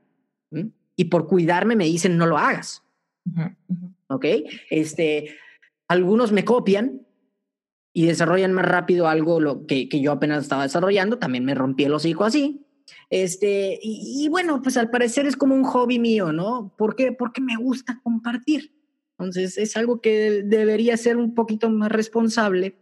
y 0.97 1.05
por 1.07 1.27
cuidarme 1.27 1.77
me 1.77 1.87
dicen 1.87 2.19
no 2.19 2.27
lo 2.27 2.37
hagas. 2.37 2.83
Uh 3.25 3.31
-huh. 3.39 3.95
¿Ok? 4.09 4.27
Este, 4.71 5.35
algunos 5.89 6.31
me 6.33 6.45
copian 6.45 7.07
y 7.93 8.07
desarrollan 8.07 8.53
más 8.53 8.67
rápido 8.67 9.09
algo 9.09 9.41
lo 9.41 9.67
que, 9.67 9.89
que 9.89 10.01
yo 10.01 10.13
apenas 10.13 10.43
estaba 10.43 10.65
desarrollando. 10.65 11.19
También 11.19 11.45
me 11.45 11.55
rompí 11.55 11.85
el 11.85 11.95
hocico 11.95 12.25
así. 12.25 12.67
Este, 13.09 13.79
y, 13.81 14.25
y, 14.25 14.29
bueno, 14.29 14.61
pues 14.61 14.77
al 14.77 14.91
parecer 14.91 15.27
es 15.27 15.37
como 15.37 15.55
un 15.55 15.65
hobby 15.65 15.99
mío, 15.99 16.33
¿no? 16.33 16.75
¿Por 16.77 16.97
qué? 16.97 17.13
Porque 17.13 17.41
me 17.41 17.57
gusta 17.57 18.01
compartir. 18.03 18.75
Entonces 19.19 19.57
es 19.59 19.77
algo 19.77 20.01
que 20.01 20.43
debería 20.45 20.97
ser 20.97 21.17
un 21.17 21.35
poquito 21.35 21.71
más 21.71 21.91
responsable, 21.91 22.77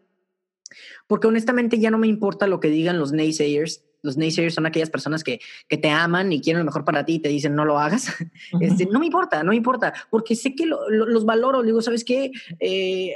porque 1.06 1.26
honestamente 1.26 1.78
ya 1.78 1.90
no 1.90 1.98
me 1.98 2.06
importa 2.06 2.46
lo 2.46 2.60
que 2.60 2.68
digan 2.68 2.98
los 2.98 3.12
naysayers. 3.12 3.84
Los 4.02 4.16
naysayers 4.16 4.54
son 4.54 4.66
aquellas 4.66 4.90
personas 4.90 5.22
que, 5.22 5.40
que 5.68 5.78
te 5.78 5.88
aman 5.88 6.32
y 6.32 6.40
quieren 6.40 6.60
lo 6.60 6.64
mejor 6.64 6.84
para 6.84 7.04
ti 7.04 7.14
y 7.14 7.18
te 7.20 7.28
dicen 7.28 7.54
no 7.54 7.64
lo 7.64 7.78
hagas. 7.78 8.08
Uh 8.52 8.58
-huh. 8.58 8.66
este, 8.66 8.86
no 8.86 8.98
me 8.98 9.06
importa, 9.06 9.42
no 9.42 9.50
me 9.50 9.56
importa, 9.56 9.94
porque 10.10 10.34
sé 10.34 10.54
que 10.54 10.66
lo, 10.66 10.90
lo, 10.90 11.06
los 11.06 11.24
valoro. 11.24 11.62
Digo, 11.62 11.80
¿sabes 11.80 12.04
qué? 12.04 12.30
Eh, 12.60 13.14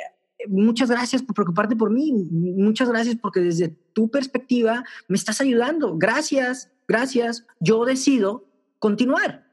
muchas 0.49 0.91
gracias 0.91 1.23
por 1.23 1.35
preocuparte 1.35 1.77
por 1.77 1.91
mí, 1.91 2.13
muchas 2.13 2.89
gracias 2.89 3.17
porque 3.21 3.41
desde 3.41 3.69
tu 3.93 4.11
perspectiva 4.11 4.85
me 5.09 5.17
estás 5.17 5.41
ayudando, 5.41 5.97
gracias, 5.97 6.71
gracias, 6.87 7.47
yo 7.61 7.85
decido 7.85 8.45
continuar. 8.79 9.47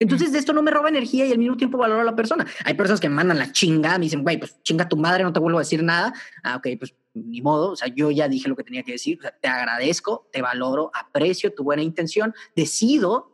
Entonces 0.00 0.32
de 0.32 0.38
esto 0.38 0.52
no 0.52 0.62
me 0.62 0.70
roba 0.70 0.88
energía 0.88 1.24
y 1.24 1.32
al 1.32 1.38
mismo 1.38 1.56
tiempo 1.56 1.78
valoro 1.78 2.00
a 2.00 2.04
la 2.04 2.16
persona. 2.16 2.46
Hay 2.64 2.74
personas 2.74 3.00
que 3.00 3.08
me 3.08 3.14
mandan 3.14 3.38
la 3.38 3.52
chinga, 3.52 3.96
me 3.96 4.04
dicen, 4.04 4.22
güey, 4.22 4.38
pues 4.38 4.60
chinga 4.62 4.88
tu 4.88 4.96
madre, 4.96 5.22
no 5.22 5.32
te 5.32 5.40
vuelvo 5.40 5.58
a 5.58 5.62
decir 5.62 5.82
nada. 5.82 6.12
Ah, 6.42 6.56
ok, 6.56 6.68
pues 6.78 6.94
ni 7.14 7.40
modo, 7.40 7.72
o 7.72 7.76
sea, 7.76 7.88
yo 7.88 8.10
ya 8.10 8.28
dije 8.28 8.48
lo 8.48 8.56
que 8.56 8.64
tenía 8.64 8.82
que 8.82 8.92
decir, 8.92 9.18
o 9.18 9.22
sea, 9.22 9.36
te 9.40 9.48
agradezco, 9.48 10.28
te 10.32 10.42
valoro, 10.42 10.90
aprecio 10.94 11.54
tu 11.54 11.64
buena 11.64 11.82
intención, 11.82 12.34
decido 12.54 13.30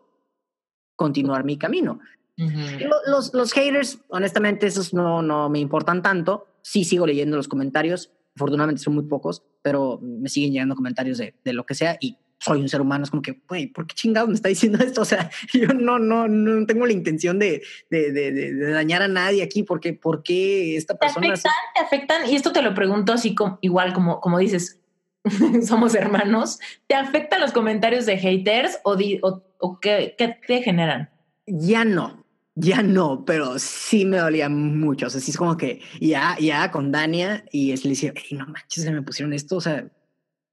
continuar 0.97 1.44
mi 1.44 1.57
camino. 1.57 1.98
Uh 2.39 2.44
-huh. 2.44 2.90
los, 3.07 3.35
los 3.35 3.52
haters, 3.52 3.98
honestamente, 4.09 4.66
esos 4.66 4.94
no, 4.94 5.23
no 5.23 5.48
me 5.48 5.59
importan 5.59 6.02
tanto 6.02 6.47
sí 6.62 6.85
sigo 6.85 7.07
leyendo 7.07 7.36
los 7.36 7.48
comentarios. 7.48 8.12
Afortunadamente 8.36 8.82
son 8.82 8.94
muy 8.94 9.05
pocos, 9.05 9.43
pero 9.62 9.98
me 10.02 10.28
siguen 10.28 10.52
llegando 10.52 10.74
comentarios 10.74 11.19
de, 11.19 11.35
de 11.44 11.52
lo 11.52 11.66
que 11.66 11.74
sea 11.74 11.97
y 12.01 12.16
soy 12.40 12.60
un 12.60 12.68
ser 12.68 12.80
humano. 12.80 13.04
Es 13.04 13.10
como 13.10 13.22
que, 13.22 13.40
güey, 13.48 13.66
¿por 13.66 13.86
qué 13.86 13.94
chingado 13.94 14.26
me 14.26 14.34
está 14.34 14.48
diciendo 14.48 14.78
esto? 14.84 15.02
O 15.02 15.04
sea, 15.04 15.30
yo 15.52 15.68
no, 15.68 15.98
no, 15.98 16.26
no 16.26 16.66
tengo 16.66 16.86
la 16.86 16.92
intención 16.92 17.38
de, 17.38 17.62
de, 17.90 18.10
de, 18.10 18.32
de 18.32 18.70
dañar 18.72 19.02
a 19.02 19.08
nadie 19.08 19.42
aquí 19.42 19.62
porque, 19.62 19.92
porque 19.92 20.76
esta 20.76 20.96
persona. 20.96 21.26
Te 21.26 21.32
afectan, 21.32 21.52
te 21.74 21.80
afectan, 21.80 22.30
y 22.30 22.36
esto 22.36 22.52
te 22.52 22.62
lo 22.62 22.74
pregunto 22.74 23.12
así 23.12 23.34
como, 23.34 23.58
igual 23.60 23.92
como, 23.92 24.20
como 24.20 24.38
dices, 24.38 24.80
somos 25.66 25.94
hermanos. 25.94 26.58
¿Te 26.86 26.94
afectan 26.94 27.40
los 27.40 27.52
comentarios 27.52 28.06
de 28.06 28.16
haters 28.16 28.78
o, 28.84 28.96
di, 28.96 29.18
o, 29.22 29.42
o 29.58 29.78
qué, 29.80 30.14
qué 30.16 30.36
te 30.46 30.62
generan? 30.62 31.10
Ya 31.46 31.84
no, 31.84 32.24
ya 32.54 32.82
no, 32.82 33.24
pero 33.24 33.58
sí 33.58 34.04
me 34.04 34.18
dolía 34.18 34.48
mucho. 34.48 35.06
O 35.06 35.10
sea, 35.10 35.20
sí 35.20 35.30
es 35.30 35.36
como 35.36 35.56
que 35.56 35.80
ya, 36.00 36.36
ya 36.40 36.70
con 36.70 36.92
Dania 36.92 37.44
y 37.50 37.72
es, 37.72 37.84
le 37.84 37.90
decía, 37.90 38.12
hey, 38.14 38.38
no 38.38 38.46
manches, 38.46 38.84
se 38.84 38.90
me 38.90 39.02
pusieron 39.02 39.32
esto. 39.32 39.56
O 39.56 39.60
sea, 39.60 39.86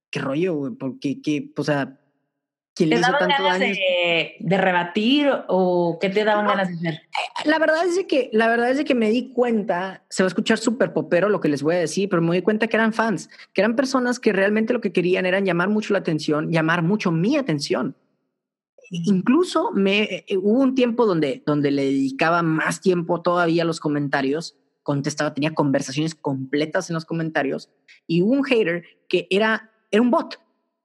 qué 0.10 0.20
rollo, 0.20 0.56
güey, 0.56 0.74
porque, 0.74 1.22
qué, 1.22 1.52
o 1.56 1.64
sea, 1.64 2.00
¿quién 2.76 2.90
le 2.90 2.98
hizo 2.98 3.12
tanto 3.20 3.44
daño? 3.44 3.60
De, 3.60 4.36
de, 4.40 4.58
rebatir 4.58 5.30
o 5.48 5.98
qué 6.00 6.10
te 6.10 6.24
daban 6.24 6.46
no, 6.46 6.52
ganas 6.52 6.70
de 6.70 6.76
hacer? 6.76 7.02
La 7.46 7.60
verdad 7.60 7.86
es 7.86 7.96
de 7.96 8.08
que, 8.08 8.30
la 8.34 8.48
verdad 8.48 8.72
es 8.72 8.78
de 8.78 8.86
que 8.86 8.96
me 8.96 9.10
di 9.10 9.32
cuenta, 9.34 10.04
se 10.10 10.24
va 10.24 10.28
a 10.28 10.30
escuchar 10.30 10.58
súper 10.58 10.94
popero 10.94 11.30
lo 11.30 11.40
que 11.40 11.50
les 11.50 11.62
voy 11.62 11.76
a 11.76 11.80
decir, 11.80 12.10
pero 12.10 12.22
me 12.22 12.36
di 12.36 12.42
cuenta 12.42 12.68
que 12.68 12.78
eran 12.78 12.94
fans, 12.94 13.30
que 13.54 13.62
eran 13.62 13.76
personas 13.76 14.20
que 14.20 14.34
realmente 14.34 14.74
lo 14.74 14.82
que 14.82 14.92
querían 14.92 15.26
era 15.26 15.40
llamar 15.40 15.70
mucho 15.70 15.94
la 15.94 16.00
atención, 16.00 16.52
llamar 16.52 16.84
mucho 16.84 17.12
mi 17.12 17.38
atención 17.38 17.96
incluso 18.90 19.72
me 19.72 20.26
eh, 20.28 20.38
hubo 20.38 20.60
un 20.60 20.76
tiempo 20.76 21.06
donde, 21.06 21.44
donde 21.46 21.72
le 21.72 21.86
dedicaba 21.86 22.42
más 22.42 22.82
tiempo 22.82 23.22
todavía 23.22 23.64
a 23.64 23.66
los 23.66 23.80
comentarios, 23.80 24.56
contestaba, 24.84 25.34
tenía 25.34 25.54
conversaciones 25.54 26.16
completas 26.16 26.90
en 26.90 26.96
los 26.96 27.06
comentarios 27.06 27.70
y 28.06 28.22
hubo 28.22 28.32
un 28.32 28.44
hater 28.44 28.84
que 29.10 29.28
era, 29.30 29.72
era 29.92 30.02
un 30.02 30.12
bot, 30.12 30.40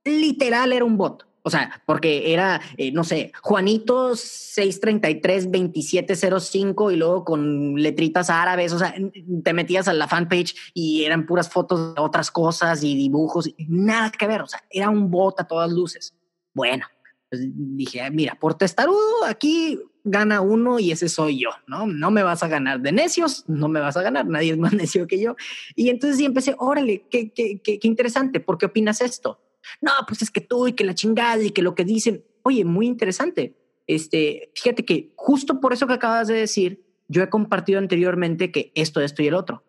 literal 0.05 0.73
era 0.73 0.85
un 0.85 0.97
bot. 0.97 1.25
O 1.45 1.51
sea, 1.51 1.83
porque 1.87 2.33
era, 2.33 2.61
eh, 2.77 2.93
no 2.93 3.03
sé, 3.03 3.33
Juanito 3.43 4.13
633-2705 4.13 6.93
y 6.93 6.97
luego 6.97 7.25
con 7.25 7.75
letritas 7.75 8.31
árabes, 8.31 8.73
o 8.73 8.79
sea, 8.79 8.95
te 9.43 9.53
metías 9.53 9.89
a 9.89 9.93
la 9.93 10.07
fanpage 10.07 10.55
y 10.73 11.05
eran 11.05 11.27
puras 11.27 11.51
fotos 11.51 11.97
de 11.97 12.01
otras 12.01 12.31
cosas 12.31 12.85
y 12.85 12.95
dibujos, 12.95 13.53
nada 13.67 14.13
que 14.13 14.29
ver, 14.29 14.43
o 14.43 14.47
sea, 14.47 14.63
era 14.71 14.89
un 14.89 15.11
bot 15.11 15.41
a 15.41 15.45
todas 15.45 15.73
luces. 15.73 16.15
Bueno, 16.55 16.87
pues 17.33 17.49
dije, 17.55 18.11
mira, 18.11 18.35
por 18.39 18.59
testarudo 18.59 19.25
aquí 19.25 19.81
gana 20.05 20.43
uno 20.43 20.79
y 20.79 20.93
ese 20.93 21.09
soy 21.09 21.39
yo, 21.41 21.49
¿no? 21.67 21.87
No 21.87 22.11
me 22.11 22.23
vas 22.23 22.43
a 22.43 22.49
ganar 22.49 22.83
de 22.83 22.93
necios, 22.93 23.49
no 23.49 23.69
me 23.69 23.81
vas 23.81 23.97
a 23.97 24.03
ganar, 24.03 24.27
nadie 24.27 24.53
es 24.53 24.59
más 24.59 24.73
necio 24.75 25.07
que 25.07 25.19
yo. 25.19 25.35
Y 25.75 25.89
entonces 25.89 26.19
sí 26.19 26.27
empecé, 26.27 26.55
órale, 26.59 27.07
qué, 27.11 27.31
qué, 27.31 27.59
qué, 27.65 27.79
qué 27.79 27.89
interesante, 27.89 28.39
¿por 28.39 28.59
qué 28.59 28.67
opinas 28.67 29.01
esto? 29.01 29.41
No, 29.81 29.93
pues 30.07 30.21
es 30.21 30.31
que 30.31 30.43
tú 30.43 30.69
y 30.69 30.75
que 30.75 30.85
la 30.85 30.95
chingada 30.95 31.43
y 31.43 31.53
que 31.53 31.63
lo 31.63 31.75
que 31.75 31.87
dicen, 31.87 32.23
oye, 32.43 32.67
muy 32.67 32.87
interesante. 32.87 33.57
Este, 33.87 34.53
fíjate 34.55 34.85
que 34.85 35.15
justo 35.17 35.59
por 35.59 35.73
eso 35.73 35.87
que 35.87 35.95
acabas 35.95 36.29
de 36.29 36.35
decir, 36.35 36.85
yo 37.09 37.23
he 37.23 37.31
compartido 37.31 37.79
anteriormente 37.79 38.53
que 38.53 38.73
esto, 38.75 39.01
esto 39.01 39.23
y 39.23 39.29
el 39.29 39.35
otro. 39.35 39.65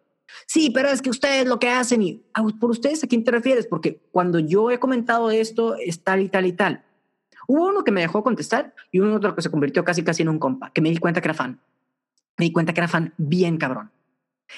Sí, 0.47 0.69
pero 0.69 0.89
es 0.89 1.01
que 1.01 1.11
ustedes 1.11 1.47
lo 1.47 1.59
que 1.59 1.69
hacen 1.69 2.01
y 2.01 2.25
ah, 2.33 2.45
por 2.59 2.71
ustedes 2.71 3.05
a 3.05 3.07
quién 3.07 3.23
te 3.23 3.31
refieres, 3.31 3.67
porque 3.67 4.01
cuando 4.11 4.39
yo 4.39 4.69
he 4.69 4.79
comentado 4.79 5.31
esto 5.31 5.75
es 5.75 6.03
tal 6.03 6.19
y 6.19 6.27
tal 6.27 6.45
y 6.45 6.51
tal. 6.51 6.83
Hubo 7.47 7.67
uno 7.67 7.83
que 7.83 7.91
me 7.91 8.01
dejó 8.01 8.23
contestar 8.23 8.73
y 8.91 8.99
uno 8.99 9.15
otro 9.15 9.35
que 9.35 9.41
se 9.41 9.49
convirtió 9.49 9.83
casi 9.83 10.03
casi 10.03 10.21
en 10.21 10.29
un 10.29 10.39
compa, 10.39 10.71
que 10.71 10.81
me 10.81 10.89
di 10.89 10.97
cuenta 10.97 11.21
que 11.21 11.27
era 11.27 11.33
fan. 11.33 11.59
Me 12.37 12.45
di 12.45 12.51
cuenta 12.51 12.73
que 12.73 12.79
era 12.79 12.87
fan 12.87 13.13
bien 13.17 13.57
cabrón. 13.57 13.91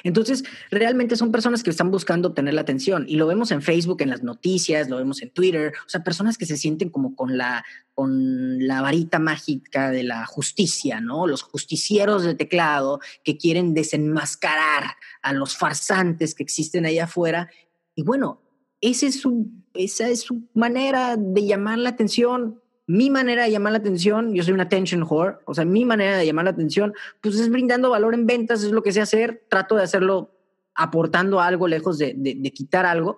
Entonces, 0.03 0.43
realmente 0.71 1.15
son 1.15 1.31
personas 1.31 1.63
que 1.63 1.69
están 1.69 1.91
buscando 1.91 2.29
obtener 2.29 2.53
la 2.53 2.61
atención 2.61 3.05
y 3.07 3.15
lo 3.15 3.27
vemos 3.27 3.51
en 3.51 3.61
Facebook, 3.61 4.01
en 4.01 4.09
las 4.09 4.23
noticias, 4.23 4.89
lo 4.89 4.97
vemos 4.97 5.21
en 5.21 5.29
Twitter, 5.29 5.73
o 5.85 5.89
sea, 5.89 6.03
personas 6.03 6.37
que 6.37 6.45
se 6.45 6.57
sienten 6.57 6.89
como 6.89 7.15
con 7.15 7.37
la, 7.37 7.63
con 7.93 8.65
la 8.65 8.81
varita 8.81 9.19
mágica 9.19 9.91
de 9.91 10.03
la 10.03 10.25
justicia, 10.25 10.99
¿no? 10.99 11.27
Los 11.27 11.43
justicieros 11.43 12.23
de 12.23 12.35
teclado 12.35 12.99
que 13.23 13.37
quieren 13.37 13.73
desenmascarar 13.73 14.95
a 15.21 15.33
los 15.33 15.55
farsantes 15.57 16.35
que 16.35 16.43
existen 16.43 16.85
allá 16.85 17.05
afuera. 17.05 17.49
Y 17.95 18.03
bueno, 18.03 18.41
ese 18.81 19.07
es 19.07 19.21
su, 19.21 19.49
esa 19.73 20.09
es 20.09 20.21
su 20.21 20.49
manera 20.53 21.15
de 21.17 21.45
llamar 21.45 21.79
la 21.79 21.89
atención 21.89 22.61
mi 22.87 23.09
manera 23.09 23.43
de 23.43 23.51
llamar 23.51 23.71
la 23.71 23.79
atención, 23.79 24.33
yo 24.33 24.43
soy 24.43 24.53
una 24.53 24.63
attention 24.63 25.03
whore, 25.03 25.37
o 25.45 25.53
sea, 25.53 25.65
mi 25.65 25.85
manera 25.85 26.17
de 26.17 26.25
llamar 26.25 26.45
la 26.45 26.51
atención, 26.51 26.93
pues 27.21 27.39
es 27.39 27.49
brindando 27.49 27.89
valor 27.89 28.13
en 28.13 28.27
ventas, 28.27 28.63
es 28.63 28.71
lo 28.71 28.83
que 28.83 28.91
sé 28.91 29.01
hacer, 29.01 29.43
trato 29.49 29.75
de 29.75 29.83
hacerlo 29.83 30.31
aportando 30.75 31.39
algo 31.39 31.67
lejos 31.67 31.97
de, 31.97 32.13
de, 32.15 32.51
quitar 32.51 32.85
algo. 32.85 33.17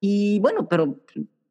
Y 0.00 0.40
bueno, 0.40 0.66
pero 0.68 0.98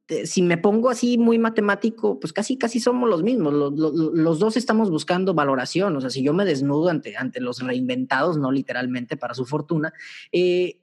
eh, 0.08 0.26
si 0.26 0.42
me 0.42 0.58
pongo 0.58 0.90
así 0.90 1.18
muy 1.18 1.38
matemático, 1.38 2.20
pues 2.20 2.34
casi, 2.34 2.58
casi 2.58 2.80
somos 2.80 3.10
los 3.10 3.24
mismos. 3.24 3.54
Los, 3.54 3.74
los, 3.74 3.94
los, 3.94 4.40
dos 4.40 4.58
estamos 4.58 4.90
buscando 4.90 5.34
valoración. 5.34 5.96
O 5.96 6.02
sea, 6.02 6.10
si 6.10 6.24
yo 6.24 6.34
me 6.34 6.46
desnudo 6.46 6.90
ante, 6.90 7.16
ante 7.16 7.40
los 7.40 7.62
reinventados, 7.62 8.38
no 8.38 8.52
literalmente 8.52 9.18
para 9.18 9.36
su 9.36 9.46
fortuna, 9.46 9.94
eh, 10.32 10.80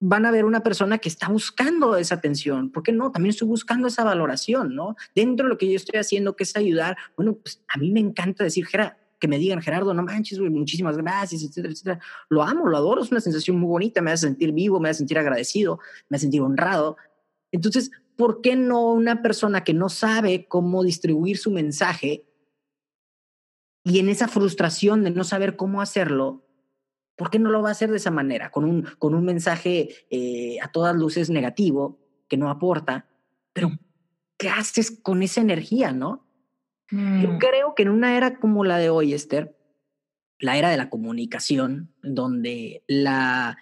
van 0.00 0.26
a 0.26 0.30
ver 0.30 0.44
una 0.44 0.62
persona 0.62 0.98
que 0.98 1.08
está 1.08 1.28
buscando 1.28 1.96
esa 1.96 2.16
atención. 2.16 2.70
¿Por 2.70 2.82
qué 2.82 2.92
no? 2.92 3.10
También 3.10 3.30
estoy 3.30 3.48
buscando 3.48 3.88
esa 3.88 4.04
valoración, 4.04 4.74
¿no? 4.74 4.96
Dentro 5.14 5.46
de 5.46 5.50
lo 5.50 5.58
que 5.58 5.68
yo 5.68 5.76
estoy 5.76 5.98
haciendo, 5.98 6.36
que 6.36 6.44
es 6.44 6.56
ayudar, 6.56 6.96
bueno, 7.16 7.34
pues 7.34 7.62
a 7.68 7.78
mí 7.78 7.90
me 7.90 8.00
encanta 8.00 8.44
decir, 8.44 8.66
Jera, 8.66 8.98
que 9.18 9.26
me 9.26 9.38
digan, 9.38 9.60
Gerardo, 9.60 9.92
no 9.94 10.04
manches, 10.04 10.38
muchísimas 10.38 10.96
gracias, 10.96 11.42
etcétera, 11.42 11.72
etcétera. 11.72 12.00
Lo 12.28 12.42
amo, 12.42 12.68
lo 12.68 12.76
adoro, 12.76 13.02
es 13.02 13.10
una 13.10 13.20
sensación 13.20 13.58
muy 13.58 13.68
bonita, 13.68 14.00
me 14.00 14.12
hace 14.12 14.26
sentir 14.26 14.52
vivo, 14.52 14.78
me 14.78 14.88
hace 14.88 14.98
sentir 14.98 15.18
agradecido, 15.18 15.80
me 16.08 16.16
hace 16.16 16.22
sentir 16.22 16.42
honrado. 16.42 16.96
Entonces, 17.50 17.90
¿por 18.16 18.40
qué 18.40 18.54
no 18.54 18.92
una 18.92 19.22
persona 19.22 19.64
que 19.64 19.74
no 19.74 19.88
sabe 19.88 20.46
cómo 20.46 20.84
distribuir 20.84 21.38
su 21.38 21.50
mensaje 21.50 22.24
y 23.84 23.98
en 23.98 24.08
esa 24.08 24.28
frustración 24.28 25.02
de 25.02 25.10
no 25.10 25.24
saber 25.24 25.56
cómo 25.56 25.80
hacerlo, 25.80 26.47
¿por 27.18 27.30
qué 27.30 27.40
no 27.40 27.50
lo 27.50 27.60
va 27.60 27.70
a 27.70 27.72
hacer 27.72 27.90
de 27.90 27.96
esa 27.96 28.12
manera? 28.12 28.50
Con 28.50 28.64
un, 28.64 28.86
con 28.98 29.14
un 29.14 29.24
mensaje 29.24 29.88
eh, 30.08 30.56
a 30.62 30.70
todas 30.70 30.94
luces 30.94 31.28
negativo, 31.28 31.98
que 32.28 32.36
no 32.36 32.48
aporta, 32.48 33.08
pero 33.52 33.72
¿qué 34.38 34.48
haces 34.48 35.00
con 35.02 35.22
esa 35.22 35.40
energía, 35.40 35.92
no? 35.92 36.24
Yo 36.90 37.32
mm. 37.32 37.38
creo 37.38 37.74
que 37.74 37.82
en 37.82 37.90
una 37.90 38.16
era 38.16 38.38
como 38.38 38.64
la 38.64 38.78
de 38.78 38.88
hoy, 38.88 39.12
Esther, 39.12 39.58
la 40.38 40.56
era 40.56 40.70
de 40.70 40.76
la 40.76 40.88
comunicación, 40.88 41.92
donde 42.02 42.84
la 42.86 43.58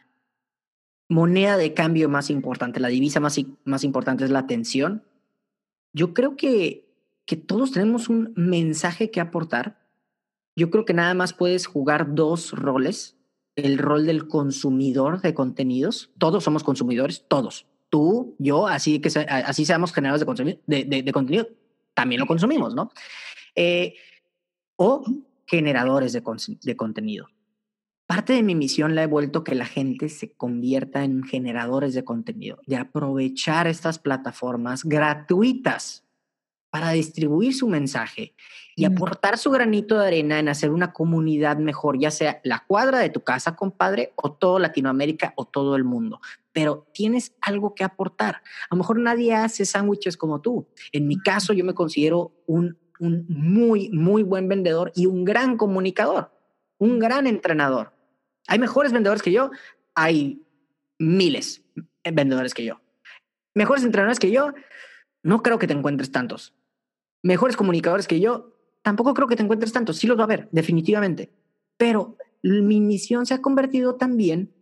moneda 1.09 1.57
de 1.57 1.73
cambio 1.73 2.09
más 2.09 2.29
importante, 2.31 2.79
la 2.79 2.89
divisa 2.89 3.21
más, 3.21 3.41
más 3.65 3.85
importante 3.85 4.25
es 4.25 4.31
la 4.31 4.41
atención, 4.41 5.03
yo 5.95 6.13
creo 6.13 6.37
que, 6.37 6.93
que 7.25 7.37
todos 7.37 7.73
tenemos 7.73 8.11
un 8.11 8.35
mensaje 8.37 9.11
que 9.11 9.21
aportar. 9.21 9.81
Yo 10.57 10.69
creo 10.71 10.85
que 10.85 10.93
nada 10.93 11.15
más 11.15 11.33
puedes 11.33 11.67
jugar 11.67 12.15
dos 12.15 12.53
roles, 12.53 13.16
el 13.57 13.79
rol 13.79 14.07
del 14.07 14.29
consumidor 14.29 15.23
de 15.23 15.35
contenidos, 15.35 16.11
todos 16.19 16.45
somos 16.45 16.63
consumidores, 16.63 17.25
todos, 17.27 17.67
tú, 17.89 18.37
yo, 18.39 18.67
así 18.67 19.01
que 19.01 19.09
así 19.09 19.65
seamos 19.65 19.93
generadores 19.93 20.27
de, 20.67 20.85
de, 20.85 21.13
contenido, 21.13 21.49
también 21.95 22.21
lo 22.21 22.27
consumimos, 22.27 22.75
¿no? 22.75 22.93
Eh, 23.55 23.95
o 24.77 25.03
generadores 25.47 26.13
de, 26.13 26.23
de 26.63 26.77
contenido. 26.77 27.29
Parte 28.07 28.35
de 28.35 28.43
mi 28.43 28.55
misión 28.55 28.95
la 28.95 29.03
he 29.03 29.07
vuelto 29.07 29.43
que 29.43 29.55
la 29.55 29.67
gente 29.67 30.09
se 30.11 30.33
convierta 30.33 31.03
en 31.03 31.25
generadores 31.25 31.95
de 31.95 32.05
contenido, 32.05 32.59
de 32.67 32.77
aprovechar 32.77 33.67
estas 33.67 33.99
plataformas 33.99 34.85
gratuitas 34.85 36.06
para 36.71 36.91
distribuir 36.91 37.55
su 37.55 37.69
mensaje 37.69 38.35
y 38.79 38.85
aportar 38.85 39.39
su 39.39 39.51
granito 39.51 39.99
de 39.99 40.07
arena 40.07 40.39
en 40.39 40.51
hacer 40.51 40.71
una 40.71 40.93
comunidad 40.93 41.57
mejor, 41.57 41.99
ya 41.99 42.11
sea 42.11 42.41
la 42.45 42.65
cuadra 42.67 42.99
de 42.99 43.09
tu 43.09 43.23
casa, 43.23 43.57
compadre, 43.57 44.13
o 44.17 44.33
todo 44.33 44.59
Latinoamérica 44.59 45.33
o 45.37 45.47
todo 45.47 45.77
el 45.77 45.85
mundo. 45.85 46.21
Pero 46.53 46.87
tienes 46.93 47.35
algo 47.41 47.75
que 47.75 47.85
aportar. 47.85 48.37
A 48.37 48.75
lo 48.75 48.77
mejor 48.77 48.99
nadie 48.99 49.35
hace 49.35 49.65
sándwiches 49.65 50.19
como 50.19 50.43
tú. 50.43 50.69
En 50.93 51.07
mi 51.07 51.19
caso, 51.19 51.55
yo 51.55 51.65
me 51.65 51.73
considero 51.73 52.33
un, 52.47 52.79
un 52.99 53.25
muy, 53.31 53.89
muy 53.91 54.23
buen 54.23 54.47
vendedor 54.47 54.93
y 54.95 55.07
un 55.07 55.25
gran 55.25 55.57
comunicador, 55.57 56.31
un 56.77 56.99
gran 56.99 57.27
entrenador. 57.27 57.95
Hay 58.47 58.59
mejores 58.59 58.93
vendedores 58.93 59.23
que 59.23 59.33
yo, 59.33 59.51
hay 59.95 60.43
miles 60.99 61.65
de 62.05 62.11
vendedores 62.11 62.53
que 62.53 62.65
yo. 62.65 62.81
Mejores 63.55 63.85
entrenadores 63.85 64.19
que 64.19 64.31
yo, 64.31 64.53
no 65.27 65.43
creo 65.43 65.59
que 65.59 65.67
te 65.67 65.75
encuentres 65.75 66.11
tantos 66.11 66.55
mejores 67.27 67.57
comunicadores 67.57 68.07
que 68.07 68.21
yo, 68.21 68.53
tampoco 68.83 69.13
creo 69.13 69.27
que 69.27 69.37
te 69.37 69.43
encuentres 69.43 69.73
tanto. 69.73 69.93
Sí 69.93 70.07
los 70.07 70.17
va 70.17 70.23
a 70.23 70.25
haber, 70.25 70.49
definitivamente. 70.53 71.33
Pero 71.77 72.17
mi 72.43 72.81
misión 72.81 73.27
se 73.27 73.35
ha 73.35 73.43
convertido 73.43 73.97
también 73.97 74.53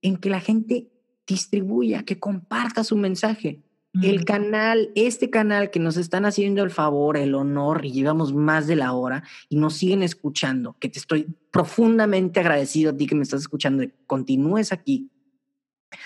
en 0.00 0.16
que 0.16 0.30
la 0.30 0.40
gente 0.40 0.88
distribuya, 1.26 2.04
que 2.04 2.18
comparta 2.18 2.84
su 2.84 2.96
mensaje. 2.96 3.62
El 4.02 4.24
canal, 4.24 4.90
este 4.94 5.28
canal 5.28 5.70
que 5.70 5.78
nos 5.78 5.98
están 5.98 6.24
haciendo 6.24 6.62
el 6.62 6.70
favor, 6.70 7.18
el 7.18 7.34
honor, 7.34 7.84
y 7.84 7.92
llevamos 7.92 8.32
más 8.32 8.66
de 8.66 8.76
la 8.76 8.94
hora 8.94 9.22
y 9.50 9.56
nos 9.56 9.74
siguen 9.74 10.02
escuchando, 10.02 10.76
que 10.80 10.88
te 10.88 10.98
estoy 10.98 11.26
profundamente 11.50 12.40
agradecido 12.40 12.92
a 12.92 12.96
ti 12.96 13.06
que 13.06 13.14
me 13.14 13.22
estás 13.22 13.42
escuchando, 13.42 13.82
que 13.82 13.92
continúes 14.06 14.72
aquí, 14.72 15.10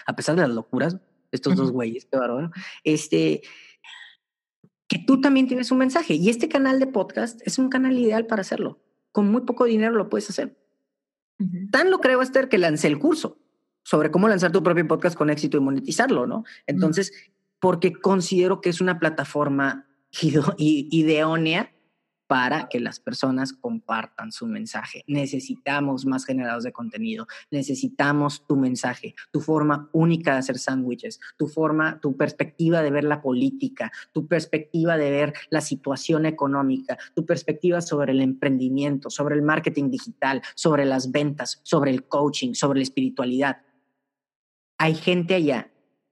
a 0.05 0.16
pesar 0.16 0.34
de 0.34 0.43
las 0.43 0.51
locuras, 0.51 0.97
estos 1.30 1.55
dos 1.55 1.70
güeyes, 1.70 2.06
qué 2.06 2.18
bárbaro. 2.18 2.51
Este, 2.82 3.43
que 4.88 4.98
tú 4.98 5.20
también 5.20 5.48
tienes 5.48 5.70
un 5.70 5.78
mensaje. 5.78 6.14
Y 6.14 6.28
este 6.28 6.48
canal 6.48 6.78
de 6.78 6.86
podcast 6.86 7.40
es 7.44 7.58
un 7.58 7.68
canal 7.68 7.98
ideal 7.98 8.26
para 8.26 8.42
hacerlo. 8.42 8.80
Con 9.12 9.30
muy 9.30 9.42
poco 9.42 9.64
dinero 9.64 9.94
lo 9.94 10.08
puedes 10.08 10.30
hacer. 10.30 10.56
Tan 11.70 11.90
lo 11.90 12.00
creo, 12.00 12.22
Esther, 12.22 12.48
que 12.48 12.58
lancé 12.58 12.86
el 12.86 12.98
curso 12.98 13.38
sobre 13.82 14.10
cómo 14.10 14.28
lanzar 14.28 14.52
tu 14.52 14.62
propio 14.62 14.86
podcast 14.88 15.16
con 15.16 15.30
éxito 15.30 15.56
y 15.56 15.60
monetizarlo, 15.60 16.26
¿no? 16.26 16.44
Entonces, 16.66 17.12
porque 17.60 17.92
considero 17.92 18.60
que 18.60 18.70
es 18.70 18.80
una 18.80 18.98
plataforma 18.98 19.86
ideónea 20.58 21.72
para 22.26 22.68
que 22.68 22.80
las 22.80 23.00
personas 23.00 23.52
compartan 23.52 24.32
su 24.32 24.46
mensaje. 24.46 25.04
Necesitamos 25.06 26.06
más 26.06 26.24
generados 26.24 26.64
de 26.64 26.72
contenido, 26.72 27.26
necesitamos 27.50 28.44
tu 28.46 28.56
mensaje, 28.56 29.14
tu 29.30 29.40
forma 29.40 29.88
única 29.92 30.32
de 30.32 30.38
hacer 30.38 30.58
sándwiches, 30.58 31.20
tu 31.36 31.46
forma, 31.46 32.00
tu 32.00 32.16
perspectiva 32.16 32.82
de 32.82 32.90
ver 32.90 33.04
la 33.04 33.22
política, 33.22 33.92
tu 34.12 34.26
perspectiva 34.26 34.96
de 34.96 35.10
ver 35.10 35.34
la 35.50 35.60
situación 35.60 36.26
económica, 36.26 36.98
tu 37.14 37.24
perspectiva 37.24 37.80
sobre 37.80 38.12
el 38.12 38.20
emprendimiento, 38.20 39.10
sobre 39.10 39.36
el 39.36 39.42
marketing 39.42 39.90
digital, 39.90 40.42
sobre 40.54 40.84
las 40.84 41.12
ventas, 41.12 41.60
sobre 41.62 41.90
el 41.90 42.04
coaching, 42.08 42.54
sobre 42.54 42.80
la 42.80 42.84
espiritualidad. 42.84 43.62
Hay 44.78 44.94
gente 44.94 45.34
allá 45.34 45.70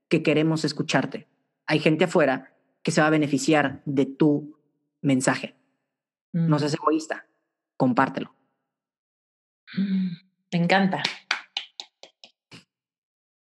que 0.09 0.23
queremos 0.23 0.65
escucharte. 0.65 1.27
Hay 1.67 1.81
gente 1.81 2.05
afuera 2.05 2.55
que 2.83 2.93
se 2.93 3.01
va 3.01 3.09
a 3.09 3.11
beneficiar 3.11 3.83
de 3.85 4.07
tu 4.07 4.59
mensaje. 5.01 5.57
No 6.35 6.59
seas 6.59 6.75
egoísta, 6.75 7.29
compártelo. 7.77 8.35
Me 10.53 10.59
encanta. 10.59 11.01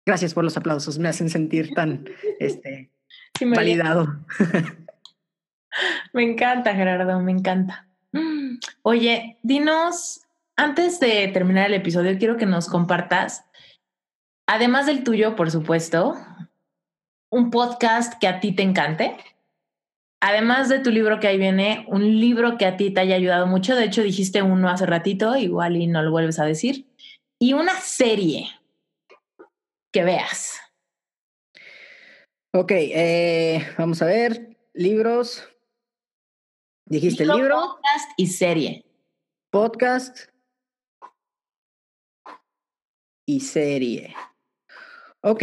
Gracias 0.06 0.32
por 0.32 0.44
los 0.44 0.56
aplausos, 0.56 1.00
me 1.00 1.08
hacen 1.08 1.28
sentir 1.28 1.74
tan 1.74 2.04
este, 2.38 2.92
validado. 3.40 4.24
me 6.12 6.22
encanta, 6.22 6.72
Gerardo, 6.74 7.20
me 7.20 7.32
encanta. 7.32 7.88
Oye, 8.82 9.38
dinos, 9.42 10.20
antes 10.54 11.00
de 11.00 11.26
terminar 11.28 11.66
el 11.66 11.74
episodio, 11.74 12.16
quiero 12.16 12.36
que 12.36 12.46
nos 12.46 12.68
compartas, 12.68 13.44
además 14.46 14.86
del 14.86 15.02
tuyo, 15.02 15.34
por 15.34 15.50
supuesto, 15.50 16.14
un 17.28 17.50
podcast 17.50 18.20
que 18.20 18.28
a 18.28 18.38
ti 18.38 18.52
te 18.52 18.62
encante 18.62 19.16
además 20.24 20.70
de 20.70 20.78
tu 20.78 20.90
libro 20.90 21.20
que 21.20 21.28
ahí 21.28 21.36
viene, 21.36 21.84
un 21.86 22.18
libro 22.18 22.56
que 22.56 22.64
a 22.64 22.78
ti 22.78 22.90
te 22.90 23.00
haya 23.00 23.16
ayudado 23.16 23.46
mucho. 23.46 23.76
De 23.76 23.84
hecho, 23.84 24.02
dijiste 24.02 24.40
uno 24.40 24.70
hace 24.70 24.86
ratito, 24.86 25.36
igual 25.36 25.76
y 25.76 25.86
no 25.86 26.02
lo 26.02 26.10
vuelves 26.10 26.38
a 26.38 26.46
decir. 26.46 26.86
Y 27.38 27.52
una 27.52 27.78
serie 27.78 28.48
que 29.92 30.02
veas. 30.02 30.58
Ok, 32.54 32.72
eh, 32.72 33.66
vamos 33.76 34.00
a 34.00 34.06
ver. 34.06 34.56
Libros. 34.72 35.46
Dijiste 36.86 37.24
libro, 37.24 37.36
libro. 37.36 37.56
Podcast 37.56 38.10
y 38.16 38.26
serie. 38.26 38.84
Podcast 39.50 40.18
y 43.26 43.40
serie. 43.40 44.14
Ok, 45.26 45.42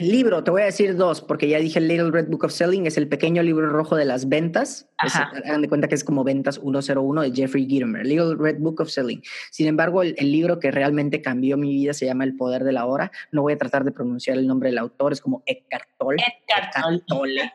libro, 0.00 0.42
te 0.42 0.50
voy 0.50 0.62
a 0.62 0.64
decir 0.64 0.96
dos, 0.96 1.20
porque 1.20 1.50
ya 1.50 1.58
dije 1.58 1.78
el 1.78 1.86
Little 1.86 2.10
Red 2.10 2.28
Book 2.28 2.44
of 2.44 2.50
Selling, 2.50 2.86
es 2.86 2.96
el 2.96 3.08
pequeño 3.08 3.42
libro 3.42 3.68
rojo 3.68 3.94
de 3.94 4.06
las 4.06 4.26
ventas. 4.30 4.88
hagan 4.96 5.60
de 5.60 5.68
cuenta 5.68 5.86
que 5.86 5.96
es 5.96 6.02
como 6.02 6.24
Ventas 6.24 6.58
101 6.58 7.20
de 7.20 7.32
Jeffrey 7.34 7.66
Gitomer, 7.66 8.06
Little 8.06 8.36
Red 8.36 8.56
Book 8.60 8.80
of 8.80 8.88
Selling. 8.88 9.20
Sin 9.50 9.66
embargo, 9.66 10.02
el, 10.02 10.14
libro 10.16 10.58
que 10.58 10.70
realmente 10.70 11.20
cambió 11.20 11.58
mi 11.58 11.74
vida 11.74 11.92
se 11.92 12.06
llama 12.06 12.24
El 12.24 12.36
Poder 12.36 12.64
de 12.64 12.72
la 12.72 12.86
Hora. 12.86 13.12
No 13.30 13.42
voy 13.42 13.52
a 13.52 13.58
tratar 13.58 13.84
de 13.84 13.92
pronunciar 13.92 14.38
el 14.38 14.46
nombre 14.46 14.70
del 14.70 14.78
autor, 14.78 15.12
es 15.12 15.20
como 15.20 15.42
Eckhart 15.44 15.90
Tolle. 15.98 16.24
Eckhart 16.24 17.04
Tolle. 17.06 17.52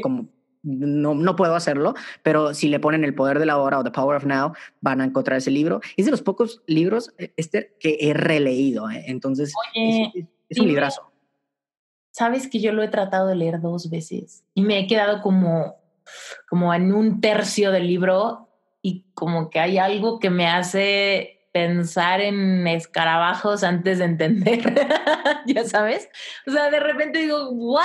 Como 0.00 0.28
no, 0.62 1.16
no 1.16 1.34
puedo 1.34 1.56
hacerlo, 1.56 1.94
pero 2.22 2.54
si 2.54 2.68
le 2.68 2.78
ponen 2.78 3.02
El 3.02 3.16
Poder 3.16 3.40
de 3.40 3.46
la 3.46 3.58
Hora 3.58 3.80
o 3.80 3.82
The 3.82 3.90
Power 3.90 4.18
of 4.18 4.24
Now, 4.24 4.52
van 4.80 5.00
a 5.00 5.04
encontrar 5.04 5.38
ese 5.38 5.50
libro. 5.50 5.80
Es 5.96 6.04
de 6.04 6.12
los 6.12 6.22
pocos 6.22 6.62
libros, 6.68 7.12
este, 7.36 7.74
que 7.80 7.98
he 8.02 8.14
releído. 8.14 8.88
¿eh? 8.88 9.02
Entonces, 9.08 9.52
es, 9.74 10.28
un 10.56 10.68
librazo. 10.68 11.12
Sabes 12.10 12.48
que 12.48 12.60
yo 12.60 12.72
lo 12.72 12.82
he 12.82 12.88
tratado 12.88 13.28
de 13.28 13.36
leer 13.36 13.60
dos 13.60 13.90
veces 13.90 14.44
y 14.54 14.62
me 14.62 14.78
he 14.78 14.86
quedado 14.86 15.20
como, 15.22 15.76
como 16.48 16.72
en 16.74 16.92
un 16.92 17.20
tercio 17.20 17.70
del 17.70 17.86
libro 17.86 18.48
y 18.82 19.04
como 19.14 19.50
que 19.50 19.60
hay 19.60 19.78
algo 19.78 20.18
que 20.18 20.30
me 20.30 20.46
hace 20.46 21.38
pensar 21.52 22.20
en 22.20 22.66
escarabajos 22.66 23.64
antes 23.64 23.98
de 23.98 24.04
entender, 24.04 24.60
ya 25.46 25.64
sabes. 25.64 26.08
O 26.46 26.50
sea, 26.50 26.70
de 26.70 26.80
repente 26.80 27.20
digo, 27.20 27.50
¿what? 27.50 27.82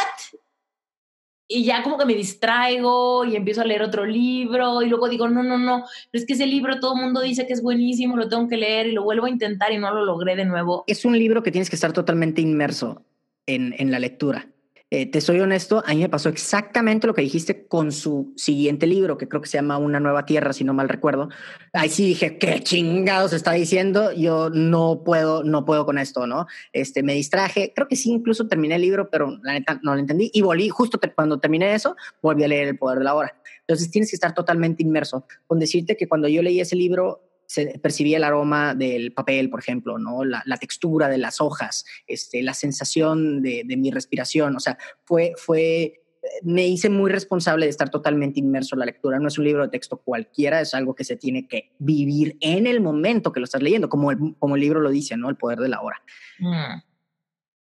Y 1.48 1.66
ya 1.66 1.84
como 1.84 1.98
que 1.98 2.06
me 2.06 2.16
distraigo 2.16 3.26
y 3.26 3.36
empiezo 3.36 3.62
a 3.62 3.66
leer 3.66 3.84
otro 3.84 4.06
libro 4.06 4.82
y 4.82 4.88
luego 4.88 5.10
digo, 5.10 5.28
no, 5.28 5.44
no, 5.44 5.58
no, 5.58 5.84
pero 6.10 6.22
es 6.22 6.26
que 6.26 6.34
ese 6.34 6.48
libro 6.48 6.80
todo 6.80 6.96
el 6.96 7.02
mundo 7.02 7.22
dice 7.22 7.46
que 7.46 7.54
es 7.54 7.62
buenísimo, 7.62 8.16
lo 8.16 8.30
tengo 8.30 8.48
que 8.48 8.58
leer 8.58 8.88
y 8.88 8.94
lo 8.94 9.04
vuelvo 9.04 9.26
a 9.26 9.30
intentar 9.30 9.72
y 9.72 9.78
no 9.78 9.94
lo 9.94 10.06
logré 10.06 10.36
de 10.36 10.46
nuevo. 10.46 10.84
Es 10.88 11.04
un 11.06 11.18
libro 11.18 11.44
que 11.44 11.52
tienes 11.52 11.70
que 11.70 11.76
estar 11.76 11.92
totalmente 11.92 12.42
inmerso 12.42 13.04
en, 13.46 13.76
en 13.78 13.92
la 13.92 14.00
lectura. 14.00 14.53
Eh, 14.96 15.08
te 15.08 15.22
soy 15.22 15.40
honesto, 15.40 15.82
a 15.88 15.96
mí 15.96 16.02
me 16.02 16.10
pasó 16.10 16.30
exactamente 16.30 17.08
lo 17.08 17.16
que 17.16 17.24
dijiste 17.24 17.66
con 17.66 17.92
su 17.92 18.32
siguiente 18.38 18.86
libro, 18.86 19.18
que 19.18 19.28
creo 19.28 19.42
que 19.42 19.50
se 19.50 19.58
llama 19.58 19.80
Una 19.80 20.00
nueva 20.00 20.28
tierra, 20.28 20.54
si 20.54 20.64
no 20.64 20.76
mal 20.76 20.88
recuerdo. 20.88 21.30
Ahí 21.74 21.90
sí 21.90 22.06
dije, 22.06 22.38
qué 22.38 22.60
chingados 22.60 23.34
está 23.34 23.54
diciendo, 23.54 24.12
yo 24.12 24.52
no 24.52 25.02
puedo, 25.04 25.44
no 25.44 25.66
puedo 25.66 25.88
con 25.88 25.98
esto, 25.98 26.28
¿no? 26.28 26.46
Este, 26.74 27.02
me 27.02 27.16
distraje, 27.16 27.74
creo 27.76 27.88
que 27.88 27.96
sí, 27.96 28.12
incluso 28.12 28.48
terminé 28.48 28.76
el 28.76 28.84
libro, 28.84 29.10
pero 29.10 29.40
la 29.42 29.54
neta 29.54 29.80
no 29.82 29.96
lo 29.96 30.00
entendí 30.00 30.30
y 30.32 30.44
volví, 30.44 30.70
justo 30.70 31.00
cuando 31.16 31.40
terminé 31.40 31.74
eso, 31.74 31.96
volví 32.22 32.44
a 32.44 32.48
leer 32.48 32.68
El 32.68 32.78
Poder 32.78 33.00
de 33.00 33.06
la 33.06 33.16
Hora. 33.16 33.36
Entonces 33.62 33.90
tienes 33.90 34.12
que 34.12 34.16
estar 34.16 34.36
totalmente 34.36 34.84
inmerso. 34.84 35.26
Con 35.48 35.58
decirte 35.58 35.98
que 35.98 36.08
cuando 36.08 36.28
yo 36.28 36.44
leí 36.44 36.60
ese 36.60 36.76
libro, 36.76 37.33
se 37.48 37.80
percibía 37.80 38.18
el 38.18 38.24
aroma 38.24 38.76
del 38.76 39.14
papel, 39.14 39.50
por 39.50 39.60
ejemplo, 39.60 39.98
¿no? 39.98 40.24
La, 40.24 40.44
textura 40.60 41.10
de 41.10 41.18
las 41.18 41.42
hojas, 41.42 41.86
este, 42.08 42.42
la 42.42 42.54
sensación 42.54 43.42
de, 43.42 43.64
mi 43.78 43.92
respiración. 43.92 44.56
O 44.56 44.60
sea, 44.60 44.78
fue, 45.04 45.34
fue, 45.38 46.02
me 46.44 46.68
hice 46.68 46.90
muy 46.90 47.12
responsable 47.12 47.66
de 47.66 47.70
estar 47.70 47.90
totalmente 47.90 48.40
inmerso 48.40 48.76
en 48.76 48.80
la 48.80 48.86
lectura. 48.86 49.20
No 49.20 49.28
es 49.28 49.38
un 49.38 49.46
libro 49.46 49.64
de 49.64 49.70
texto 49.70 49.98
cualquiera, 49.98 50.62
es 50.62 50.74
algo 50.74 50.96
que 50.96 51.04
se 51.04 51.16
tiene 51.16 51.48
que 51.48 51.72
vivir 51.80 52.38
en 52.40 52.68
el 52.68 52.82
momento 52.82 53.32
que 53.32 53.40
lo 53.40 53.46
estás 53.46 53.62
leyendo, 53.62 53.90
como 53.90 54.12
el, 54.12 54.36
como 54.40 54.56
el 54.56 54.62
libro 54.62 54.80
lo 54.80 54.90
dice, 54.90 55.18
¿no? 55.18 55.30
El 55.30 55.36
poder 55.36 55.60
de 55.60 55.70
la 55.70 55.82
hora. 55.82 56.02
Mm. 56.40 56.93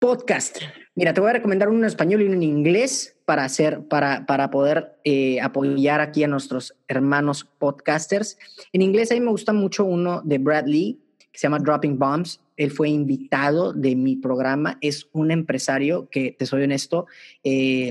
Podcast. 0.06 0.58
Mira, 0.94 1.16
te 1.16 1.20
voy 1.20 1.32
a 1.32 1.34
recomendar 1.34 1.68
uno 1.68 1.80
en 1.80 1.86
español 1.86 2.22
y 2.22 2.26
uno 2.26 2.36
en 2.36 2.44
inglés 2.44 3.18
para 3.26 3.44
hacer, 3.44 3.88
para, 3.88 4.28
para 4.28 4.52
poder 4.52 5.00
eh, 5.04 5.42
apoyar 5.42 6.00
aquí 6.00 6.24
a 6.24 6.28
nuestros 6.28 6.76
hermanos 6.88 7.44
podcasters. 7.58 8.38
En 8.72 8.84
inglés 8.84 9.10
a 9.10 9.16
mí 9.16 9.22
me 9.22 9.32
gusta 9.32 9.52
mucho 9.52 9.84
uno 9.84 10.22
de 10.24 10.38
Bradley 10.38 11.00
que 11.18 11.40
se 11.40 11.48
llama 11.48 11.58
Dropping 11.58 11.98
Bombs. 11.98 12.40
Él 12.56 12.70
fue 12.70 12.90
invitado 12.90 13.74
de 13.74 13.96
mi 13.96 14.16
programa. 14.16 14.78
Es 14.80 15.10
un 15.12 15.32
empresario 15.32 16.08
que, 16.12 16.36
te 16.38 16.46
soy 16.46 16.62
honesto, 16.62 17.08
eh, 17.44 17.90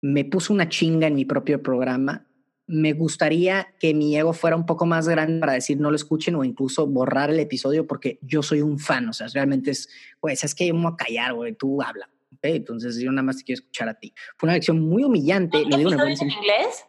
me 0.00 0.24
puso 0.24 0.54
una 0.54 0.70
chinga 0.70 1.08
en 1.08 1.14
mi 1.14 1.26
propio 1.26 1.62
programa 1.62 2.24
me 2.66 2.92
gustaría 2.92 3.74
que 3.78 3.92
mi 3.94 4.16
ego 4.16 4.32
fuera 4.32 4.56
un 4.56 4.66
poco 4.66 4.86
más 4.86 5.08
grande 5.08 5.40
para 5.40 5.52
decir 5.52 5.78
no 5.78 5.90
lo 5.90 5.96
escuchen 5.96 6.34
o 6.34 6.44
incluso 6.44 6.86
borrar 6.86 7.30
el 7.30 7.40
episodio 7.40 7.86
porque 7.86 8.18
yo 8.22 8.42
soy 8.42 8.62
un 8.62 8.78
fan, 8.78 9.08
o 9.08 9.12
sea, 9.12 9.26
realmente 9.28 9.70
es, 9.70 9.88
pues 10.20 10.44
es 10.44 10.54
que 10.54 10.66
yo 10.66 10.74
me 10.74 10.82
voy 10.82 10.92
a 10.92 10.96
callar, 10.96 11.34
güey, 11.34 11.54
tú 11.54 11.82
habla. 11.82 12.08
Entonces 12.42 12.98
yo 12.98 13.10
nada 13.10 13.22
más 13.22 13.38
te 13.38 13.44
quiero 13.44 13.60
escuchar 13.60 13.88
a 13.88 13.94
ti. 13.94 14.12
Fue 14.36 14.46
una 14.46 14.54
lección 14.54 14.80
muy 14.80 15.02
humillante. 15.02 15.58
¿Hay 15.58 15.82
episodios 15.82 16.20
en 16.20 16.30
inglés? 16.30 16.86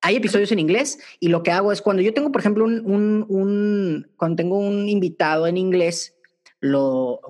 Hay 0.00 0.16
episodios 0.16 0.52
en 0.52 0.58
inglés 0.58 0.98
y 1.20 1.28
lo 1.28 1.42
que 1.42 1.50
hago 1.50 1.72
es 1.72 1.82
cuando 1.82 2.02
yo 2.02 2.14
tengo, 2.14 2.30
por 2.30 2.40
ejemplo, 2.40 2.64
un, 2.64 2.80
un, 2.86 3.26
un 3.28 4.10
cuando 4.16 4.36
tengo 4.36 4.58
un 4.58 4.88
invitado 4.88 5.46
en 5.46 5.56
inglés, 5.56 6.16
lo 6.60 7.20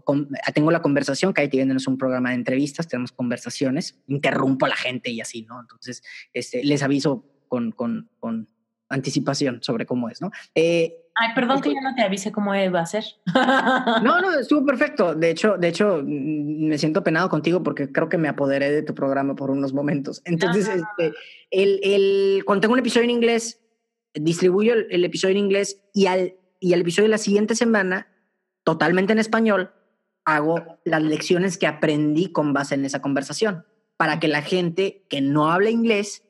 tengo 0.54 0.70
la 0.70 0.82
conversación, 0.82 1.32
que 1.32 1.42
ahí 1.42 1.48
tienen 1.48 1.76
es 1.76 1.88
un 1.88 1.98
programa 1.98 2.30
de 2.30 2.36
entrevistas, 2.36 2.86
tenemos 2.86 3.12
conversaciones, 3.12 3.98
interrumpo 4.06 4.66
a 4.66 4.70
la 4.70 4.76
gente 4.76 5.10
y 5.10 5.20
así, 5.20 5.42
¿no? 5.42 5.60
Entonces, 5.60 6.02
este, 6.32 6.62
les 6.64 6.82
aviso 6.82 7.24
con, 7.48 7.72
con, 7.72 8.08
con 8.20 8.48
anticipación 8.88 9.62
sobre 9.62 9.86
cómo 9.86 10.08
es, 10.08 10.20
¿no? 10.20 10.30
Eh, 10.54 11.02
Ay, 11.18 11.30
perdón 11.34 11.62
que 11.62 11.70
yo 11.70 11.80
no 11.82 11.94
te 11.94 12.02
avise 12.02 12.30
cómo 12.30 12.50
va 12.50 12.80
a 12.80 12.86
ser. 12.86 13.04
no, 14.02 14.20
no, 14.20 14.38
estuvo 14.38 14.66
perfecto. 14.66 15.14
De 15.14 15.30
hecho, 15.30 15.56
de 15.56 15.68
hecho, 15.68 16.02
mm, 16.04 16.68
me 16.68 16.76
siento 16.76 17.02
penado 17.02 17.30
contigo 17.30 17.62
porque 17.62 17.90
creo 17.90 18.10
que 18.10 18.18
me 18.18 18.28
apoderé 18.28 18.70
de 18.70 18.82
tu 18.82 18.94
programa 18.94 19.34
por 19.34 19.50
unos 19.50 19.72
momentos. 19.72 20.20
Entonces, 20.26 20.68
este, 20.68 21.14
el, 21.50 21.80
el, 21.82 22.42
cuando 22.44 22.60
tengo 22.60 22.74
un 22.74 22.80
episodio 22.80 23.04
en 23.04 23.10
inglés, 23.10 23.62
distribuyo 24.12 24.74
el, 24.74 25.04
episodio 25.04 25.32
en 25.32 25.44
inglés 25.44 25.80
y 25.94 26.06
al, 26.06 26.34
y 26.60 26.74
al 26.74 26.82
episodio 26.82 27.04
de 27.04 27.12
la 27.12 27.18
siguiente 27.18 27.54
semana, 27.54 28.08
totalmente 28.62 29.14
en 29.14 29.18
español, 29.18 29.72
hago 30.26 30.78
las 30.84 31.02
lecciones 31.02 31.56
que 31.56 31.66
aprendí 31.66 32.30
con 32.30 32.52
base 32.52 32.74
en 32.74 32.84
esa 32.84 33.00
conversación 33.00 33.64
para 33.96 34.20
que 34.20 34.28
la 34.28 34.42
gente 34.42 35.06
que 35.08 35.22
no 35.22 35.50
habla 35.50 35.70
inglés 35.70 36.25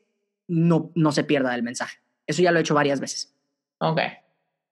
no, 0.48 0.93
no 0.94 1.12
se 1.12 1.24
pierda 1.24 1.55
el 1.55 1.62
mensaje. 1.62 1.98
Eso 2.27 2.43
ya 2.43 2.52
lo 2.52 2.59
he 2.59 2.62
hecho 2.62 2.74
varias 2.74 3.01
veces. 3.01 3.35
Ok. 3.78 4.01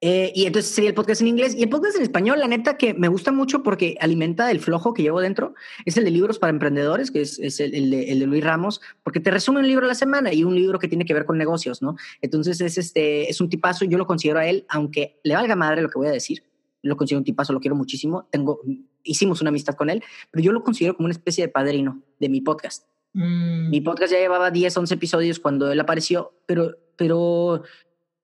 Eh, 0.07 0.33
y 0.35 0.45
entonces 0.45 0.71
sería 0.71 0.91
el 0.91 0.95
podcast 0.95 1.23
en 1.23 1.29
inglés. 1.29 1.55
Y 1.57 1.63
el 1.63 1.71
podcast 1.71 1.97
en 1.97 2.03
español, 2.03 2.39
la 2.39 2.47
neta 2.47 2.77
que 2.77 2.93
me 2.93 3.09
gusta 3.09 3.33
mucho 3.33 3.63
porque 3.63 3.97
alimenta 4.01 4.51
el 4.51 4.61
flojo 4.61 4.93
que 4.93 5.03
llevo 5.03 5.21
dentro. 5.21 5.55
Es 5.87 5.97
el 5.97 6.05
de 6.05 6.11
libros 6.11 6.39
para 6.39 6.51
emprendedores, 6.51 7.11
que 7.11 7.23
es, 7.23 7.39
es 7.39 7.59
el, 7.59 7.75
el, 7.75 7.91
de, 7.91 8.13
el, 8.13 8.19
de, 8.19 8.27
Luis 8.27 8.45
Ramos, 8.45 8.83
porque 9.03 9.21
te 9.21 9.31
resume 9.31 9.61
un 9.61 9.67
libro 9.67 9.87
a 9.87 9.89
la 9.89 9.95
semana 9.95 10.31
y 10.31 10.45
un 10.45 10.55
libro 10.55 10.79
que 10.79 10.89
tiene 10.89 11.07
que 11.07 11.15
ver 11.15 11.25
con 11.25 11.39
negocios, 11.39 11.81
¿no? 11.81 11.97
Entonces 12.21 12.61
es, 12.61 12.77
este, 12.77 13.31
es 13.31 13.41
un 13.41 13.49
tipazo. 13.49 13.87
Yo 13.87 13.97
lo 13.97 14.07
considero 14.07 14.41
a 14.41 14.47
él, 14.47 14.67
aunque 14.69 15.21
le 15.23 15.35
valga 15.37 15.57
madre 15.57 15.81
lo 15.81 15.89
que 15.89 15.99
voy 15.99 16.09
a 16.09 16.13
decir. 16.13 16.45
Lo 16.83 16.99
considero 16.99 17.21
un 17.21 17.25
tipazo, 17.25 17.55
lo 17.55 17.61
quiero 17.61 17.75
muchísimo. 17.75 18.29
Tengo, 18.31 18.61
hicimos 19.05 19.41
una 19.41 19.49
amistad 19.49 19.75
con 19.75 19.89
él, 19.89 20.03
pero 20.31 20.45
yo 20.45 20.53
lo 20.53 20.63
considero 20.63 20.97
como 20.97 21.07
una 21.07 21.15
especie 21.15 21.47
de 21.47 21.49
padrino 21.49 22.03
de 22.21 22.29
mi 22.29 22.43
podcast. 22.43 22.85
Mm. 23.15 23.71
Mi 23.71 23.81
podcast 23.81 24.13
ya 24.13 24.19
llevaba 24.19 24.51
10, 24.51 24.77
11 24.77 24.95
episodios 24.95 25.41
cuando 25.41 25.71
él 25.71 25.81
apareció, 25.81 26.35
pero, 26.47 26.77
pero 26.97 27.63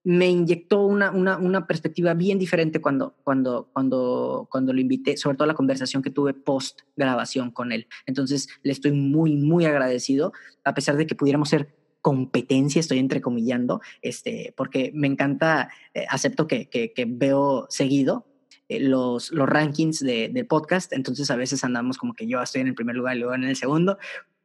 me 0.03 0.29
inyectó 0.29 0.85
una, 0.85 1.11
una, 1.11 1.37
una, 1.39 1.67
perspectiva 1.67 2.15
bien 2.15 2.39
diferente 2.39 2.81
cuando, 2.81 3.15
cuando, 3.23 3.69
cuando, 3.73 4.49
cuando 4.51 4.73
lo 4.73 4.81
invité, 4.81 5.17
sobre 5.17 5.37
todo 5.37 5.47
la 5.47 5.55
conversación 5.55 6.03
que 6.03 6.11
tuve 6.11 6.35
post 6.35 6.81
grabación 6.97 7.51
con 7.51 7.71
él. 7.73 7.87
Entonces, 8.07 8.49
le 8.63 8.73
estoy 8.73 8.93
muy, 8.93 9.37
muy 9.37 9.65
agradecido, 9.65 10.33
a 10.65 10.75
pesar 10.75 10.97
de 10.97 11.07
que 11.07 11.15
pudiéramos 11.15 11.51
ser 11.51 11.75
competencia, 12.01 12.81
estoy 12.81 12.99
entrecomillando, 12.99 13.81
este, 14.03 14.55
porque 14.57 14.91
me 14.95 15.07
encanta, 15.07 15.71
eh, 15.95 16.07
acepto 16.09 16.47
que, 16.47 16.69
que, 16.69 16.93
que, 16.93 17.05
veo 17.05 17.67
seguido 17.69 18.27
eh, 18.69 18.81
los, 18.81 19.33
los 19.33 19.49
rankings 19.49 20.01
de, 20.01 20.47
podcast, 20.49 20.93
entonces 20.93 21.31
a 21.31 21.37
veces 21.37 21.63
andamos 21.63 21.99
como 21.99 22.15
que 22.15 22.27
yo 22.27 22.41
estoy 22.43 22.63
en 22.63 22.69
el 22.69 22.75
primer 22.75 22.97
lugar 22.97 23.17
y 23.17 23.21
luego 23.21 23.35
en 23.35 23.45
el 23.45 23.57
segundo, 23.57 23.99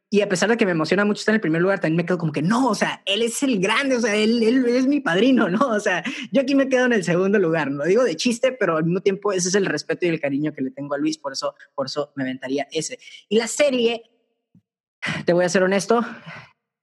y 0.10 0.22
a 0.22 0.30
pesar 0.30 0.50
de 0.50 0.58
que 0.58 0.66
me 0.66 0.72
emociona 0.72 1.04
mucho 1.04 1.20
estar 1.20 1.34
en 1.34 1.38
el 1.38 1.42
primer 1.42 1.62
lugar, 1.62 1.80
también 1.80 1.98
me 1.98 2.06
quedo 2.06 2.18
como 2.18 2.32
que 2.32 2.42
no, 2.42 2.70
o 2.70 2.76
sea, 2.76 3.02
él 3.06 3.22
es 3.22 3.42
el 3.44 3.60
grande, 3.60 3.98
o 3.98 4.00
sea, 4.00 4.16
él, 4.16 4.42
él 4.44 4.66
es 4.68 4.88
mi 4.88 5.00
padrino, 5.00 5.50
¿no? 5.50 5.68
O 5.68 5.80
sea, 5.80 6.04
yo 6.32 6.42
aquí 6.42 6.56
me 6.56 6.70
quedo 6.70 6.86
en 6.86 6.94
el 6.94 7.04
segundo 7.04 7.40
lugar, 7.40 7.72
lo 7.72 7.84
digo 7.86 8.04
de 8.04 8.16
chiste, 8.16 8.52
pero 8.52 8.78
al 8.78 8.86
mismo 8.86 9.02
tiempo 9.02 9.34
ese 9.34 9.50
es 9.50 9.56
el 9.56 9.66
respeto 9.66 10.06
y 10.06 10.10
el 10.10 10.22
cariño 10.22 10.54
que 10.54 10.62
le 10.62 10.72
tengo 10.72 10.94
a 10.94 10.98
Luis, 10.98 11.18
por 11.18 11.34
eso, 11.34 11.56
por 11.74 11.88
eso 11.88 12.14
me 12.16 12.24
aventaría 12.24 12.68
ese. 12.72 13.00
Y 13.30 13.38
la 13.38 13.48
serie, 13.48 14.04
te 15.26 15.34
voy 15.34 15.46
a 15.46 15.50
ser 15.50 15.64
honesto, 15.64 16.06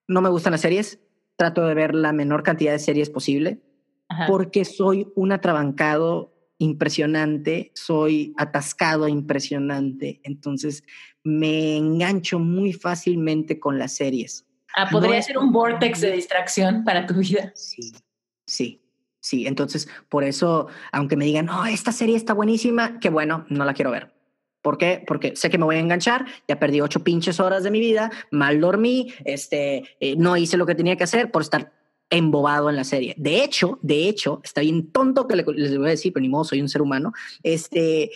no 0.09 0.21
me 0.21 0.29
gustan 0.29 0.51
las 0.53 0.61
series, 0.61 0.99
trato 1.37 1.67
de 1.67 1.75
ver 1.75 1.95
la 1.95 2.13
menor 2.13 2.43
cantidad 2.43 2.73
de 2.73 2.79
series 2.79 3.09
posible, 3.09 3.63
porque 4.27 4.65
soy 4.65 5.11
un 5.15 5.33
atrabancado 5.33 6.33
impresionante, 6.59 7.73
soy 7.75 8.35
atascado 8.37 9.09
impresionante, 9.09 10.21
entonces 10.23 10.85
me 11.25 11.77
engancho 11.77 12.39
muy 12.39 12.73
fácilmente 12.73 13.61
con 13.61 13.79
las 13.79 13.93
series. 13.93 14.47
Ah, 14.75 14.89
podría 14.91 15.21
ser 15.23 15.39
un 15.39 15.53
vortex 15.53 16.01
de 16.01 16.13
distracción 16.13 16.85
para 16.85 17.07
tu 17.07 17.15
vida. 17.15 17.53
Sí, 17.55 17.93
sí, 18.47 18.81
sí. 19.21 19.47
Entonces, 19.47 19.89
por 20.09 20.25
eso, 20.25 20.69
aunque 20.93 21.17
me 21.17 21.27
digan, 21.27 21.49
oh, 21.49 21.67
esta 21.67 21.93
serie 21.93 22.17
está 22.17 22.33
buenísima, 22.33 22.99
que 22.99 23.11
bueno, 23.11 23.45
no 23.49 23.65
la 23.65 23.75
quiero 23.75 23.91
ver. 23.91 24.15
¿Por 24.63 24.79
qué? 24.79 25.03
Porque 25.07 25.35
sé 25.37 25.51
que 25.51 25.59
me 25.59 25.65
voy 25.65 25.77
a 25.77 25.81
enganchar, 25.81 26.25
ya 26.47 26.59
perdí 26.59 26.81
ocho 26.81 27.03
pinches 27.03 27.41
horas 27.41 27.65
de 27.65 27.71
mi 27.71 27.81
vida, 27.81 28.11
mal 28.31 28.61
dormí, 28.61 29.13
este, 29.25 29.85
eh, 29.99 30.15
no 30.17 30.37
hice 30.37 30.57
lo 30.57 30.67
que 30.67 30.77
tenía 30.77 30.97
que 30.97 31.05
hacer 31.05 31.33
por 31.33 31.43
estar 31.43 31.73
embobado 32.11 32.71
en 32.71 32.77
la 32.77 32.85
serie. 32.85 33.15
De 33.17 33.43
hecho, 33.43 33.79
de 33.83 34.09
hecho, 34.09 34.41
está 34.45 34.61
bien 34.61 34.93
tonto 34.93 35.27
que 35.27 35.35
les 35.35 35.77
voy 35.77 35.87
a 35.87 35.91
decir, 35.91 36.13
pero 36.13 36.23
ni 36.23 36.29
modo, 36.29 36.45
soy 36.45 36.61
un 36.61 36.69
ser 36.69 36.83
humano. 36.83 37.13
Este, 37.43 38.11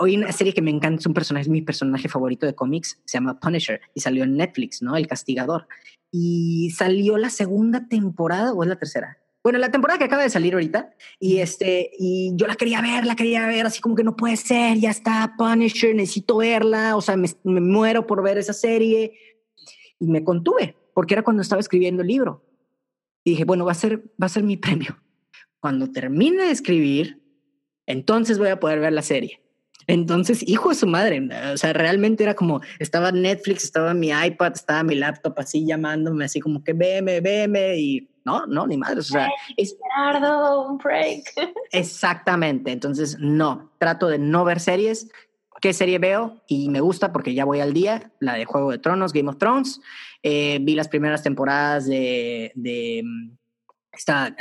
hoy 0.00 0.16
una 0.16 0.32
serie 0.32 0.52
que 0.52 0.62
me 0.62 0.70
encanta, 0.70 1.00
es 1.00 1.06
un 1.06 1.14
personaje, 1.14 1.42
es 1.42 1.48
mi 1.48 1.62
personaje 1.62 2.08
favorito 2.08 2.46
de 2.46 2.54
cómics, 2.54 3.00
se 3.04 3.18
llama 3.18 3.38
Punisher 3.38 3.80
y 3.94 4.00
salió 4.00 4.24
en 4.24 4.36
Netflix, 4.36 4.82
¿no? 4.82 4.96
El 4.96 5.06
Castigador. 5.06 5.68
Y 6.10 6.70
salió 6.76 7.18
la 7.18 7.30
segunda 7.30 7.86
temporada 7.86 8.52
o 8.52 8.62
es 8.62 8.68
la 8.68 8.78
tercera. 8.78 9.18
Bueno, 9.42 9.58
la 9.58 9.70
temporada 9.70 9.98
que 9.98 10.04
acaba 10.04 10.22
de 10.22 10.30
salir 10.30 10.54
ahorita 10.54 10.90
y 11.18 11.38
este 11.38 11.90
y 11.98 12.32
yo 12.34 12.46
la 12.46 12.56
quería 12.56 12.82
ver, 12.82 13.06
la 13.06 13.16
quería 13.16 13.46
ver, 13.46 13.66
así 13.66 13.80
como 13.80 13.94
que 13.94 14.04
no 14.04 14.16
puede 14.16 14.36
ser, 14.36 14.78
ya 14.78 14.90
está 14.90 15.34
Punisher, 15.38 15.94
necesito 15.94 16.38
verla, 16.38 16.96
o 16.96 17.00
sea, 17.00 17.16
me, 17.16 17.28
me 17.44 17.60
muero 17.60 18.06
por 18.06 18.22
ver 18.22 18.36
esa 18.38 18.52
serie 18.52 19.12
y 19.98 20.06
me 20.08 20.24
contuve 20.24 20.76
porque 20.94 21.14
era 21.14 21.22
cuando 21.22 21.42
estaba 21.42 21.60
escribiendo 21.60 22.02
el 22.02 22.08
libro 22.08 22.44
y 23.24 23.30
dije, 23.30 23.44
bueno, 23.44 23.64
va 23.64 23.72
a 23.72 23.74
ser, 23.76 24.02
va 24.20 24.26
a 24.26 24.28
ser 24.28 24.42
mi 24.42 24.56
premio. 24.58 24.98
Cuando 25.60 25.90
termine 25.90 26.44
de 26.44 26.50
escribir, 26.50 27.22
entonces 27.86 28.38
voy 28.38 28.48
a 28.48 28.60
poder 28.60 28.80
ver 28.80 28.92
la 28.92 29.02
serie. 29.02 29.42
Entonces, 29.90 30.46
hijo 30.46 30.68
de 30.68 30.76
su 30.76 30.86
madre, 30.86 31.28
o 31.52 31.56
sea, 31.56 31.72
realmente 31.72 32.22
era 32.22 32.34
como, 32.34 32.60
estaba 32.78 33.10
Netflix, 33.10 33.64
estaba 33.64 33.92
mi 33.92 34.10
iPad, 34.10 34.52
estaba 34.54 34.84
mi 34.84 34.94
laptop 34.94 35.34
así 35.38 35.66
llamándome, 35.66 36.26
así 36.26 36.38
como 36.38 36.62
que 36.62 36.72
veme, 36.74 37.20
veme, 37.20 37.76
y 37.76 38.08
no, 38.24 38.46
no, 38.46 38.68
ni 38.68 38.76
madre, 38.76 39.00
o 39.00 39.02
sea, 39.02 39.28
es, 39.56 39.76
un 40.68 40.78
break. 40.78 41.24
Exactamente, 41.72 42.70
entonces 42.70 43.16
no, 43.18 43.72
trato 43.78 44.06
de 44.06 44.18
no 44.18 44.44
ver 44.44 44.60
series. 44.60 45.08
¿Qué 45.60 45.72
serie 45.72 45.98
veo? 45.98 46.40
Y 46.46 46.70
me 46.70 46.80
gusta 46.80 47.12
porque 47.12 47.34
ya 47.34 47.44
voy 47.44 47.58
al 47.58 47.72
día, 47.72 48.12
la 48.20 48.34
de 48.34 48.44
Juego 48.44 48.70
de 48.70 48.78
Tronos, 48.78 49.12
Game 49.12 49.28
of 49.28 49.38
Thrones, 49.38 49.80
eh, 50.22 50.58
vi 50.62 50.76
las 50.76 50.88
primeras 50.88 51.24
temporadas 51.24 51.86
de, 51.86 52.52
de 52.54 53.02
mm, 53.04 53.36
esta, 53.92 54.34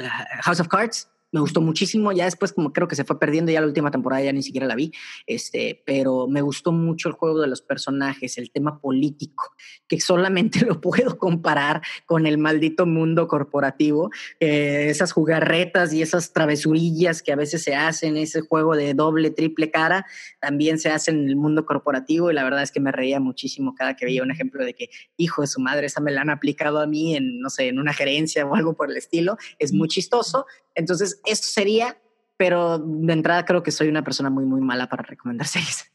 House 0.43 0.59
of 0.59 0.67
Cards, 0.67 1.09
me 1.31 1.39
gustó 1.39 1.61
muchísimo. 1.61 2.11
Ya 2.11 2.25
después, 2.25 2.53
como 2.53 2.73
creo 2.73 2.87
que 2.87 2.95
se 2.95 3.03
fue 3.03 3.19
perdiendo, 3.19 3.51
ya 3.51 3.61
la 3.61 3.67
última 3.67 3.91
temporada 3.91 4.23
ya 4.23 4.33
ni 4.33 4.43
siquiera 4.43 4.67
la 4.67 4.75
vi. 4.75 4.91
Este, 5.27 5.81
pero 5.85 6.27
me 6.27 6.41
gustó 6.41 6.71
mucho 6.71 7.09
el 7.09 7.15
juego 7.15 7.41
de 7.41 7.47
los 7.47 7.61
personajes, 7.61 8.37
el 8.37 8.51
tema 8.51 8.79
político, 8.79 9.53
que 9.87 9.99
solamente 9.99 10.61
lo 10.65 10.81
puedo 10.81 11.17
comparar 11.17 11.81
con 12.05 12.25
el 12.25 12.37
maldito 12.37 12.85
mundo 12.85 13.27
corporativo. 13.27 14.09
Eh, 14.39 14.87
esas 14.89 15.11
jugarretas 15.11 15.93
y 15.93 16.01
esas 16.01 16.33
travesurillas 16.33 17.21
que 17.21 17.31
a 17.31 17.35
veces 17.35 17.63
se 17.63 17.75
hacen, 17.75 18.17
ese 18.17 18.41
juego 18.41 18.75
de 18.75 18.93
doble, 18.93 19.31
triple 19.31 19.71
cara, 19.71 20.05
también 20.39 20.79
se 20.79 20.89
hace 20.89 21.11
en 21.11 21.27
el 21.29 21.35
mundo 21.35 21.65
corporativo. 21.65 22.31
Y 22.31 22.33
la 22.33 22.43
verdad 22.43 22.63
es 22.63 22.71
que 22.71 22.79
me 22.79 22.91
reía 22.91 23.19
muchísimo 23.19 23.75
cada 23.75 23.95
que 23.95 24.05
veía 24.05 24.23
un 24.23 24.31
ejemplo 24.31 24.63
de 24.63 24.73
que, 24.73 24.89
hijo 25.17 25.41
de 25.41 25.47
su 25.47 25.59
madre, 25.59 25.87
esa 25.87 26.01
me 26.01 26.11
la 26.11 26.21
han 26.21 26.29
aplicado 26.29 26.79
a 26.79 26.87
mí 26.87 27.15
en, 27.15 27.39
no 27.39 27.49
sé, 27.49 27.67
en 27.67 27.79
una 27.79 27.93
gerencia 27.93 28.45
o 28.45 28.55
algo 28.55 28.73
por 28.73 28.89
el 28.89 28.97
estilo. 28.97 29.37
Es 29.59 29.73
muy 29.73 29.87
chistoso. 29.87 30.45
Entonces, 30.79 31.21
esto 31.25 31.47
sería, 31.47 31.97
pero 32.37 32.79
de 32.79 33.13
entrada 33.13 33.43
creo 33.43 33.61
que 33.61 33.71
soy 33.71 33.89
una 33.89 34.03
persona 34.03 34.29
muy, 34.29 34.45
muy 34.45 34.61
mala 34.61 34.87
para 34.87 35.03
recomendar 35.03 35.47
series. 35.47 35.91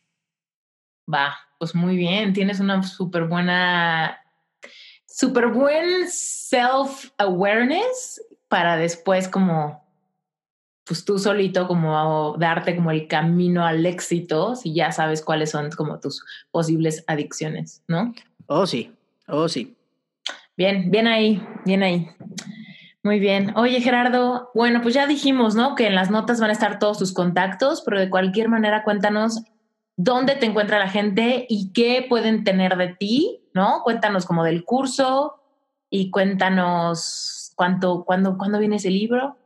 Va, 1.12 1.34
pues 1.58 1.74
muy 1.74 1.96
bien, 1.96 2.32
tienes 2.32 2.60
una 2.60 2.82
súper 2.82 3.24
buena, 3.24 4.18
súper 5.06 5.48
buen 5.48 6.08
self-awareness 6.08 8.22
para 8.48 8.76
después 8.76 9.28
como, 9.28 9.82
pues 10.84 11.04
tú 11.04 11.18
solito 11.18 11.66
como 11.66 12.36
darte 12.38 12.76
como 12.76 12.90
el 12.90 13.08
camino 13.08 13.64
al 13.64 13.84
éxito 13.86 14.54
si 14.54 14.74
ya 14.74 14.92
sabes 14.92 15.22
cuáles 15.22 15.50
son 15.50 15.70
como 15.70 15.98
tus 16.00 16.22
posibles 16.50 17.04
adicciones, 17.06 17.82
¿no? 17.88 18.14
Oh, 18.46 18.66
sí, 18.66 18.94
oh, 19.28 19.48
sí. 19.48 19.76
Bien, 20.56 20.90
bien 20.90 21.06
ahí, 21.06 21.42
bien 21.64 21.82
ahí. 21.82 22.08
Muy 23.04 23.20
bien. 23.20 23.52
Oye, 23.54 23.82
Gerardo, 23.82 24.50
bueno, 24.54 24.80
pues 24.80 24.94
ya 24.94 25.06
dijimos, 25.06 25.54
¿no? 25.54 25.74
Que 25.74 25.86
en 25.86 25.94
las 25.94 26.10
notas 26.10 26.40
van 26.40 26.48
a 26.48 26.54
estar 26.54 26.78
todos 26.78 26.96
tus 26.96 27.12
contactos, 27.12 27.82
pero 27.82 28.00
de 28.00 28.08
cualquier 28.08 28.48
manera 28.48 28.82
cuéntanos 28.82 29.42
dónde 29.94 30.36
te 30.36 30.46
encuentra 30.46 30.78
la 30.78 30.88
gente 30.88 31.44
y 31.50 31.70
qué 31.74 32.06
pueden 32.08 32.44
tener 32.44 32.78
de 32.78 32.88
ti, 32.94 33.42
¿no? 33.52 33.82
Cuéntanos 33.84 34.24
como 34.24 34.42
del 34.42 34.64
curso 34.64 35.34
y 35.90 36.10
cuéntanos 36.10 37.52
cuánto, 37.56 38.04
cuándo, 38.06 38.38
cuándo 38.38 38.58
viene 38.58 38.76
ese 38.76 38.88
libro. 38.88 39.36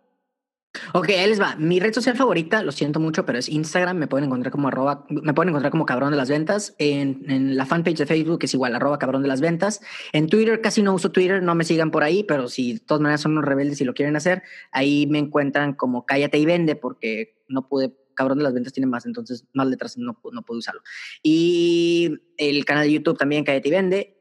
Ok, 0.94 1.08
ahí 1.10 1.28
les 1.28 1.40
va. 1.40 1.56
Mi 1.56 1.80
red 1.80 1.92
social 1.92 2.16
favorita, 2.16 2.62
lo 2.62 2.72
siento 2.72 3.00
mucho, 3.00 3.24
pero 3.24 3.38
es 3.38 3.48
Instagram. 3.48 3.96
Me 3.96 4.06
pueden 4.06 4.26
encontrar 4.26 4.52
como 4.52 4.68
arroba, 4.68 5.06
me 5.08 5.34
pueden 5.34 5.50
encontrar 5.50 5.70
como 5.70 5.86
cabrón 5.86 6.10
de 6.10 6.16
las 6.16 6.28
ventas. 6.28 6.74
En, 6.78 7.24
en, 7.28 7.56
la 7.56 7.66
fanpage 7.66 7.98
de 7.98 8.06
Facebook 8.06 8.40
es 8.42 8.54
igual, 8.54 8.74
arroba 8.74 8.98
cabrón 8.98 9.22
de 9.22 9.28
las 9.28 9.40
ventas. 9.40 9.80
En 10.12 10.28
Twitter 10.28 10.60
casi 10.60 10.82
no 10.82 10.94
uso 10.94 11.10
Twitter, 11.10 11.42
no 11.42 11.54
me 11.54 11.64
sigan 11.64 11.90
por 11.90 12.02
ahí, 12.02 12.24
pero 12.24 12.48
si 12.48 12.74
de 12.74 12.80
todas 12.80 13.00
maneras 13.00 13.20
son 13.20 13.32
unos 13.32 13.44
rebeldes 13.44 13.80
y 13.80 13.84
lo 13.84 13.94
quieren 13.94 14.16
hacer, 14.16 14.42
ahí 14.72 15.06
me 15.06 15.18
encuentran 15.18 15.74
como 15.74 16.06
cállate 16.06 16.38
y 16.38 16.46
vende, 16.46 16.76
porque 16.76 17.38
no 17.48 17.68
pude, 17.68 17.94
cabrón 18.14 18.38
de 18.38 18.44
las 18.44 18.54
ventas 18.54 18.72
tiene 18.72 18.86
más, 18.86 19.06
entonces 19.06 19.46
más 19.52 19.66
letras 19.66 19.96
no, 19.98 20.20
no 20.32 20.42
pude 20.42 20.58
usarlo. 20.58 20.82
Y 21.22 22.18
el 22.36 22.64
canal 22.64 22.84
de 22.84 22.92
YouTube 22.92 23.18
también, 23.18 23.44
cállate 23.44 23.68
y 23.68 23.72
vende. 23.72 24.17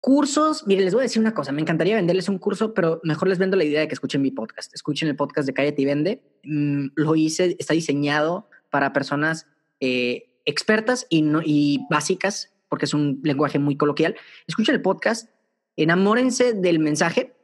Cursos, 0.00 0.66
mire, 0.66 0.82
les 0.82 0.94
voy 0.94 1.00
a 1.00 1.02
decir 1.02 1.20
una 1.20 1.34
cosa, 1.34 1.52
me 1.52 1.60
encantaría 1.60 1.96
venderles 1.96 2.30
un 2.30 2.38
curso, 2.38 2.72
pero 2.72 3.00
mejor 3.04 3.28
les 3.28 3.38
vendo 3.38 3.56
la 3.56 3.64
idea 3.64 3.80
de 3.80 3.88
que 3.88 3.94
escuchen 3.94 4.22
mi 4.22 4.30
podcast. 4.30 4.74
Escuchen 4.74 5.08
el 5.08 5.16
podcast 5.16 5.46
de 5.46 5.52
Cállate 5.52 5.82
y 5.82 5.84
Vende. 5.84 6.22
Mm, 6.42 6.86
lo 6.94 7.16
hice, 7.16 7.56
está 7.58 7.74
diseñado 7.74 8.48
para 8.70 8.94
personas 8.94 9.46
eh, 9.78 10.38
expertas 10.46 11.06
y, 11.10 11.22
no, 11.22 11.42
y 11.44 11.86
básicas, 11.90 12.54
porque 12.68 12.86
es 12.86 12.94
un 12.94 13.20
lenguaje 13.24 13.58
muy 13.58 13.76
coloquial. 13.76 14.16
Escuchen 14.46 14.74
el 14.74 14.80
podcast, 14.80 15.28
enamórense 15.76 16.54
del 16.54 16.78
mensaje, 16.78 17.36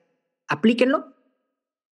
aplíquenlo 0.49 1.16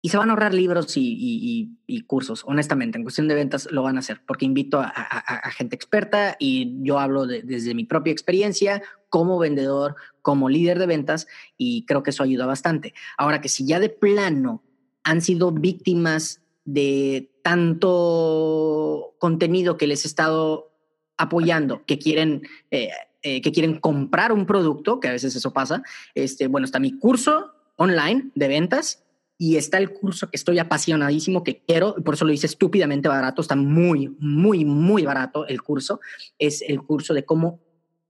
y 0.03 0.09
se 0.09 0.17
van 0.17 0.31
a 0.31 0.33
ahorrar 0.33 0.55
libros 0.55 0.95
y, 0.97 1.77
cursos, 2.07 2.43
honestamente, 2.47 2.97
en 2.97 3.05
cuestión 3.05 3.29
de 3.29 3.35
ventas 3.35 3.69
lo 3.71 3.83
van 3.83 3.97
a 3.97 4.01
hacer, 4.01 4.23
porque 4.27 4.47
invito 4.47 4.81
a 4.81 5.51
gente 5.51 5.77
experta 5.77 6.37
y 6.39 6.83
yo 6.83 6.99
hablo 6.99 7.27
de, 7.27 7.43
desde 7.43 7.75
mi 7.75 7.85
propia 7.85 8.13
experiencia 8.13 8.83
como 9.11 9.39
vendedor, 9.39 9.97
como 10.23 10.49
líder 10.49 10.79
de 10.79 10.87
ventas, 10.87 11.27
y 11.59 11.85
creo 11.85 12.03
que 12.03 12.11
eso 12.11 12.23
ayuda 12.23 12.47
bastante. 12.47 12.95
Ahora 13.19 13.41
que 13.41 13.49
si 13.49 13.67
ya 13.67 13.79
de 13.79 13.91
plano 13.91 14.63
han 15.03 15.21
sido 15.21 15.53
víctimas 15.53 16.41
de 16.65 17.31
tanto 17.43 19.15
contenido 19.19 19.77
que 19.77 19.87
les 19.87 20.05
he 20.05 20.09
estado 20.09 20.73
apoyando, 21.17 21.85
que 21.85 21.99
quieren... 21.99 22.43
Eh, 22.71 22.91
eh, 23.23 23.43
que 23.43 23.53
quieren 23.53 23.79
comprar 23.79 24.33
un 24.33 24.47
producto, 24.47 24.99
que 24.99 25.09
a 25.09 25.13
veces 25.13 25.37
eso 25.37 25.53
pasa, 25.53 25.83
este, 26.15 26.47
bueno, 26.47 26.65
está 26.65 26.79
mi 26.79 26.99
curso 26.99 27.53
online 27.77 28.31
de 28.35 28.49
ventas 28.49 29.05
y 29.43 29.57
está 29.57 29.79
el 29.79 29.91
curso 29.95 30.29
que 30.29 30.37
estoy 30.37 30.59
apasionadísimo, 30.59 31.43
que 31.43 31.63
quiero, 31.67 31.95
por 32.05 32.13
eso 32.13 32.27
lo 32.27 32.33
hice 32.33 32.45
estúpidamente 32.45 33.09
barato, 33.09 33.41
está 33.41 33.57
muy, 33.57 34.15
muy, 34.19 34.67
muy 34.67 35.03
barato 35.07 35.47
el 35.47 35.63
curso, 35.63 35.99
es 36.39 36.61
el 36.61 36.83
curso 36.83 37.15
de 37.15 37.25
cómo 37.25 37.59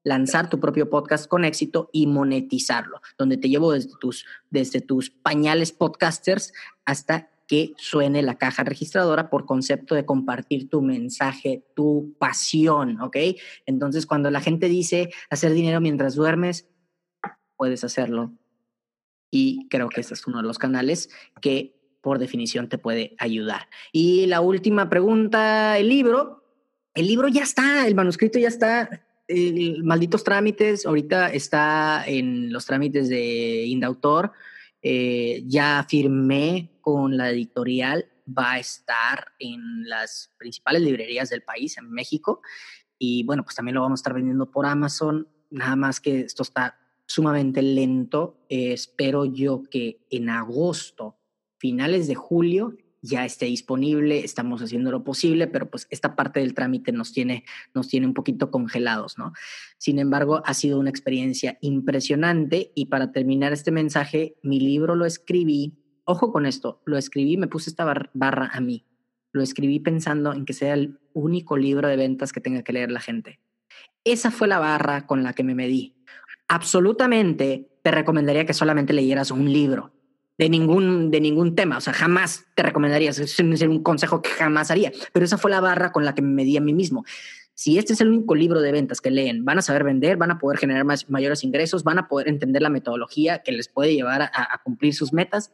lanzar 0.02 0.51
tu 0.51 0.59
propio 0.59 0.90
podcast 0.90 1.28
con 1.28 1.44
éxito 1.44 1.89
y 1.93 2.09
monetizarlo, 2.09 3.01
donde 3.16 3.36
te 3.36 3.48
llevo 3.48 3.70
desde 3.70 3.93
tus, 4.01 4.27
desde 4.51 4.81
tus 4.81 5.11
pañales 5.11 5.70
podcasters 5.70 6.52
hasta 6.85 7.31
que 7.47 7.74
suene 7.77 8.23
la 8.23 8.36
caja 8.36 8.65
registradora 8.65 9.31
por 9.31 9.47
concepto 9.47 9.94
de 9.94 10.05
compartir 10.05 10.69
tu 10.69 10.82
mensaje, 10.82 11.65
tu 11.77 12.12
pasión, 12.19 13.01
¿ok? 13.01 13.16
Entonces, 13.66 14.05
cuando 14.05 14.32
la 14.32 14.40
gente 14.40 14.66
dice 14.66 15.12
hacer 15.31 15.52
dinero 15.52 15.81
mientras 15.81 16.16
duermes, 16.16 16.69
puedes 17.57 17.85
hacerlo 17.85 18.32
y 19.31 19.69
creo 19.69 19.89
que 19.89 20.01
este 20.01 20.15
es 20.15 20.27
uno 20.27 20.39
de 20.39 20.44
los 20.44 20.59
canales 20.59 21.11
que 21.40 21.77
por 22.01 22.19
definición 22.19 22.69
te 22.69 22.78
puede 22.78 23.15
ayudar. 23.19 23.69
Y 23.93 24.27
la 24.27 24.40
última 24.40 24.89
pregunta, 24.89 25.78
el 25.78 25.89
libro. 25.89 26.39
El 26.94 27.07
libro 27.07 27.28
ya 27.28 27.43
está, 27.43 27.86
el 27.86 27.94
manuscrito 27.94 28.39
ya 28.39 28.48
está, 28.48 28.89
malditos 29.82 30.24
trámites, 30.24 30.86
ahorita 30.86 31.31
está 31.32 32.05
en 32.07 32.52
los 32.52 32.66
trámites 32.66 33.09
de 33.09 33.65
Indautor, 33.66 34.32
eh, 34.82 35.43
ya 35.47 35.86
firmé 35.89 36.78
con 36.81 37.16
la 37.16 37.31
editorial, 37.31 38.07
va 38.27 38.52
a 38.52 38.59
estar 38.59 39.32
en 39.39 39.89
las 39.89 40.32
principales 40.39 40.82
librerías 40.82 41.31
del 41.31 41.43
país, 41.43 41.78
en 41.78 41.90
México, 41.90 42.40
y 42.98 43.23
bueno, 43.24 43.44
pues 43.44 43.55
también 43.55 43.77
lo 43.77 43.82
vamos 43.82 44.01
a 44.01 44.02
estar 44.02 44.15
vendiendo 44.15 44.51
por 44.51 44.66
Amazon, 44.66 45.28
nada 45.51 45.77
más 45.77 46.01
que 46.01 46.20
esto 46.20 46.43
está 46.43 46.78
sumamente 47.11 47.61
lento. 47.61 48.39
Eh, 48.49 48.73
espero 48.73 49.24
yo 49.24 49.65
que 49.69 49.99
en 50.11 50.31
agosto, 50.31 51.19
finales 51.59 52.07
de 52.07 52.15
julio, 52.15 52.77
ya 53.03 53.24
esté 53.24 53.47
disponible. 53.47 54.24
Estamos 54.24 54.62
haciendo 54.62 54.93
lo 54.93 55.03
posible, 55.03 55.49
pero 55.49 55.69
pues 55.69 55.89
esta 55.91 56.15
parte 56.15 56.39
del 56.39 56.55
trámite 56.55 56.93
nos 56.93 57.12
tiene, 57.12 57.45
nos 57.74 57.89
tiene 57.89 58.07
un 58.07 58.15
poquito 58.15 58.53
congelados, 58.53 59.19
¿no? 59.19 59.32
Sin 59.77 59.99
embargo, 59.99 60.41
ha 60.45 60.55
sido 60.55 60.78
una 60.78 60.91
experiencia 60.91 61.59
impresionante 61.62 62.70
y 62.77 62.87
para 62.87 63.11
terminar 63.11 63.53
este 63.53 63.73
mensaje, 63.73 64.37
mi 64.45 64.61
libro 64.61 64.95
lo 64.95 65.05
escribí. 65.05 65.82
Ojo 66.05 66.31
con 66.31 66.47
esto, 66.47 66.81
lo 66.85 66.97
escribí, 66.97 67.37
me 67.37 67.49
puse 67.49 67.70
esta 67.70 67.85
barra 68.15 68.51
a 68.53 68.61
mí. 68.61 68.87
Lo 69.32 69.43
escribí 69.43 69.81
pensando 69.81 70.32
en 70.32 70.45
que 70.45 70.53
sea 70.53 70.74
el 70.74 71.01
único 71.12 71.57
libro 71.57 71.89
de 71.89 71.97
ventas 71.97 72.32
que 72.32 72.41
tenga 72.41 72.62
que 72.62 72.73
leer 72.73 72.93
la 72.93 73.01
gente. 73.01 73.41
Esa 74.05 74.31
fue 74.31 74.47
la 74.47 74.61
barra 74.61 75.07
con 75.07 75.24
la 75.24 75.32
que 75.32 75.43
me 75.43 75.57
medí 75.57 75.99
absolutamente 76.51 77.70
te 77.82 77.90
recomendaría 77.93 78.44
que 78.44 78.55
solamente 78.55 78.93
leyeras 78.93 79.31
un 79.31 79.51
libro 79.51 79.93
de 80.36 80.48
ningún, 80.48 81.10
de 81.12 81.20
ningún 81.20 81.55
tema. 81.55 81.77
O 81.78 81.81
sea, 81.81 81.93
jamás 81.93 82.44
te 82.56 82.64
recomendaría, 82.64 83.10
es 83.10 83.39
un 83.39 83.82
consejo 83.85 84.20
que 84.20 84.31
jamás 84.31 84.70
haría. 84.72 84.90
Pero 85.12 85.24
esa 85.24 85.39
fue 85.39 85.52
la 85.52 85.60
barra 85.60 85.93
con 85.93 86.05
la 86.05 86.14
que 86.14 86.22
me 86.22 86.31
medí 86.31 86.56
a 86.56 86.60
mí 86.60 86.72
mismo. 86.72 87.05
Si 87.55 87.78
este 87.78 87.93
es 87.93 88.01
el 88.01 88.09
único 88.09 88.35
libro 88.35 88.60
de 88.60 88.72
ventas 88.72 89.01
que 89.01 89.12
leen, 89.12 89.44
van 89.44 89.59
a 89.59 89.62
saber 89.62 89.85
vender, 89.85 90.16
van 90.16 90.32
a 90.32 90.39
poder 90.39 90.59
generar 90.59 90.85
más, 90.85 91.09
mayores 91.09 91.44
ingresos, 91.44 91.85
van 91.85 91.98
a 91.98 92.09
poder 92.09 92.27
entender 92.27 92.62
la 92.62 92.70
metodología 92.70 93.43
que 93.44 93.52
les 93.52 93.68
puede 93.68 93.94
llevar 93.94 94.22
a, 94.22 94.31
a 94.32 94.60
cumplir 94.64 94.93
sus 94.93 95.12
metas. 95.12 95.52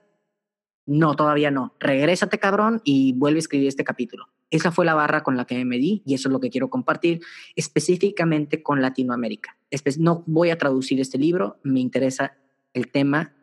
No, 0.87 1.17
todavía 1.17 1.51
no. 1.51 1.75
Regrésate, 1.81 2.39
cabrón, 2.39 2.81
y 2.85 3.13
vuelve 3.13 3.39
a 3.39 3.41
escribir 3.41 3.67
este 3.67 3.85
capítulo. 3.85 4.29
Esa 4.51 4.71
fue 4.71 4.85
la 4.85 4.95
barra 4.95 5.25
con 5.25 5.37
la 5.37 5.45
que 5.45 5.57
me 5.57 5.65
medí 5.65 6.03
y 6.07 6.15
eso 6.15 6.29
es 6.29 6.33
lo 6.33 6.41
que 6.41 6.51
quiero 6.51 6.71
compartir 6.71 7.21
específicamente 7.57 8.63
con 8.63 8.81
Latinoamérica. 8.81 9.57
No 9.99 10.23
voy 10.27 10.51
a 10.51 10.59
traducir 10.59 11.01
este 11.01 11.19
libro, 11.19 11.59
me 11.65 11.81
interesa 11.81 12.37
el 12.73 12.91
tema 12.93 13.35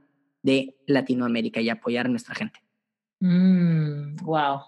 de 0.42 0.78
Latinoamérica 0.88 1.60
y 1.60 1.70
apoyar 1.70 2.06
a 2.06 2.10
nuestra 2.10 2.36
gente. 2.36 2.60
Mm, 3.20 4.16
wow. 4.24 4.62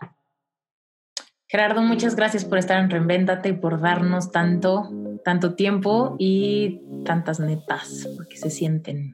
Gerardo, 1.47 1.81
muchas 1.81 2.15
gracias 2.15 2.43
por 2.43 2.57
estar 2.57 2.81
en 2.83 2.89
Reinventate 2.89 3.49
y 3.49 3.53
por 3.53 3.79
darnos 3.79 4.31
tanto, 4.31 4.89
tanto 5.23 5.55
tiempo 5.55 6.15
y 6.19 6.81
tantas 7.05 7.39
netas, 7.39 8.09
porque 8.17 8.35
se 8.35 8.49
sienten. 8.49 9.13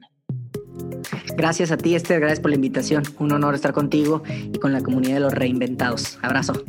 Gracias 1.36 1.70
a 1.70 1.76
ti, 1.76 1.94
Esther. 1.94 2.20
Gracias 2.20 2.40
por 2.40 2.50
la 2.50 2.56
invitación. 2.56 3.02
Un 3.18 3.32
honor 3.32 3.54
estar 3.54 3.72
contigo 3.72 4.22
y 4.28 4.58
con 4.58 4.72
la 4.72 4.82
comunidad 4.82 5.14
de 5.14 5.20
los 5.20 5.34
reinventados. 5.34 6.18
Abrazo. 6.22 6.62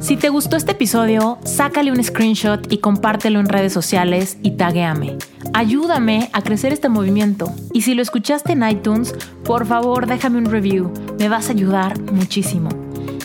Si 0.00 0.16
te 0.16 0.28
gustó 0.28 0.56
este 0.56 0.72
episodio, 0.72 1.38
sácale 1.44 1.90
un 1.90 2.02
screenshot 2.02 2.72
y 2.72 2.78
compártelo 2.78 3.40
en 3.40 3.48
redes 3.48 3.72
sociales 3.72 4.38
y 4.42 4.52
taguéame. 4.52 5.16
Ayúdame 5.54 6.30
a 6.32 6.42
crecer 6.42 6.72
este 6.72 6.88
movimiento. 6.88 7.52
Y 7.72 7.82
si 7.82 7.94
lo 7.94 8.02
escuchaste 8.02 8.52
en 8.52 8.68
iTunes, 8.68 9.12
por 9.44 9.66
favor 9.66 10.06
déjame 10.06 10.38
un 10.38 10.46
review. 10.46 10.92
Me 11.18 11.28
vas 11.28 11.48
a 11.48 11.52
ayudar 11.52 12.00
muchísimo. 12.12 12.68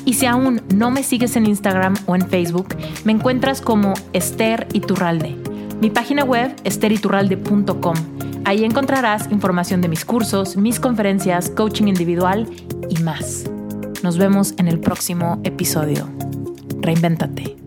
Y 0.04 0.16
si 0.16 0.26
aún 0.26 0.62
no 0.74 0.90
me 0.90 1.04
sigues 1.04 1.36
en 1.36 1.46
Instagram 1.46 1.94
o 2.08 2.16
en 2.16 2.28
Facebook, 2.28 2.76
me 3.06 3.12
encuentras 3.12 3.62
como 3.62 3.94
Esther 4.14 4.68
Iturralde. 4.74 5.38
Mi 5.80 5.90
página 5.90 6.24
web, 6.24 6.56
esteriturralde.com. 6.64 7.96
Ahí 8.46 8.66
encontrarás 8.66 9.32
información 9.32 9.82
de 9.82 9.88
mis 9.88 10.04
cursos, 10.04 10.58
mis 10.58 10.80
conferencias, 10.80 11.50
coaching 11.50 11.88
individual 11.88 12.48
y 12.90 13.02
más. 13.02 13.46
Nos 14.04 14.18
vemos 14.18 14.54
en 14.58 14.68
el 14.68 14.80
próximo 14.80 15.40
episodio. 15.44 16.10
Reinvéntate. 16.82 17.63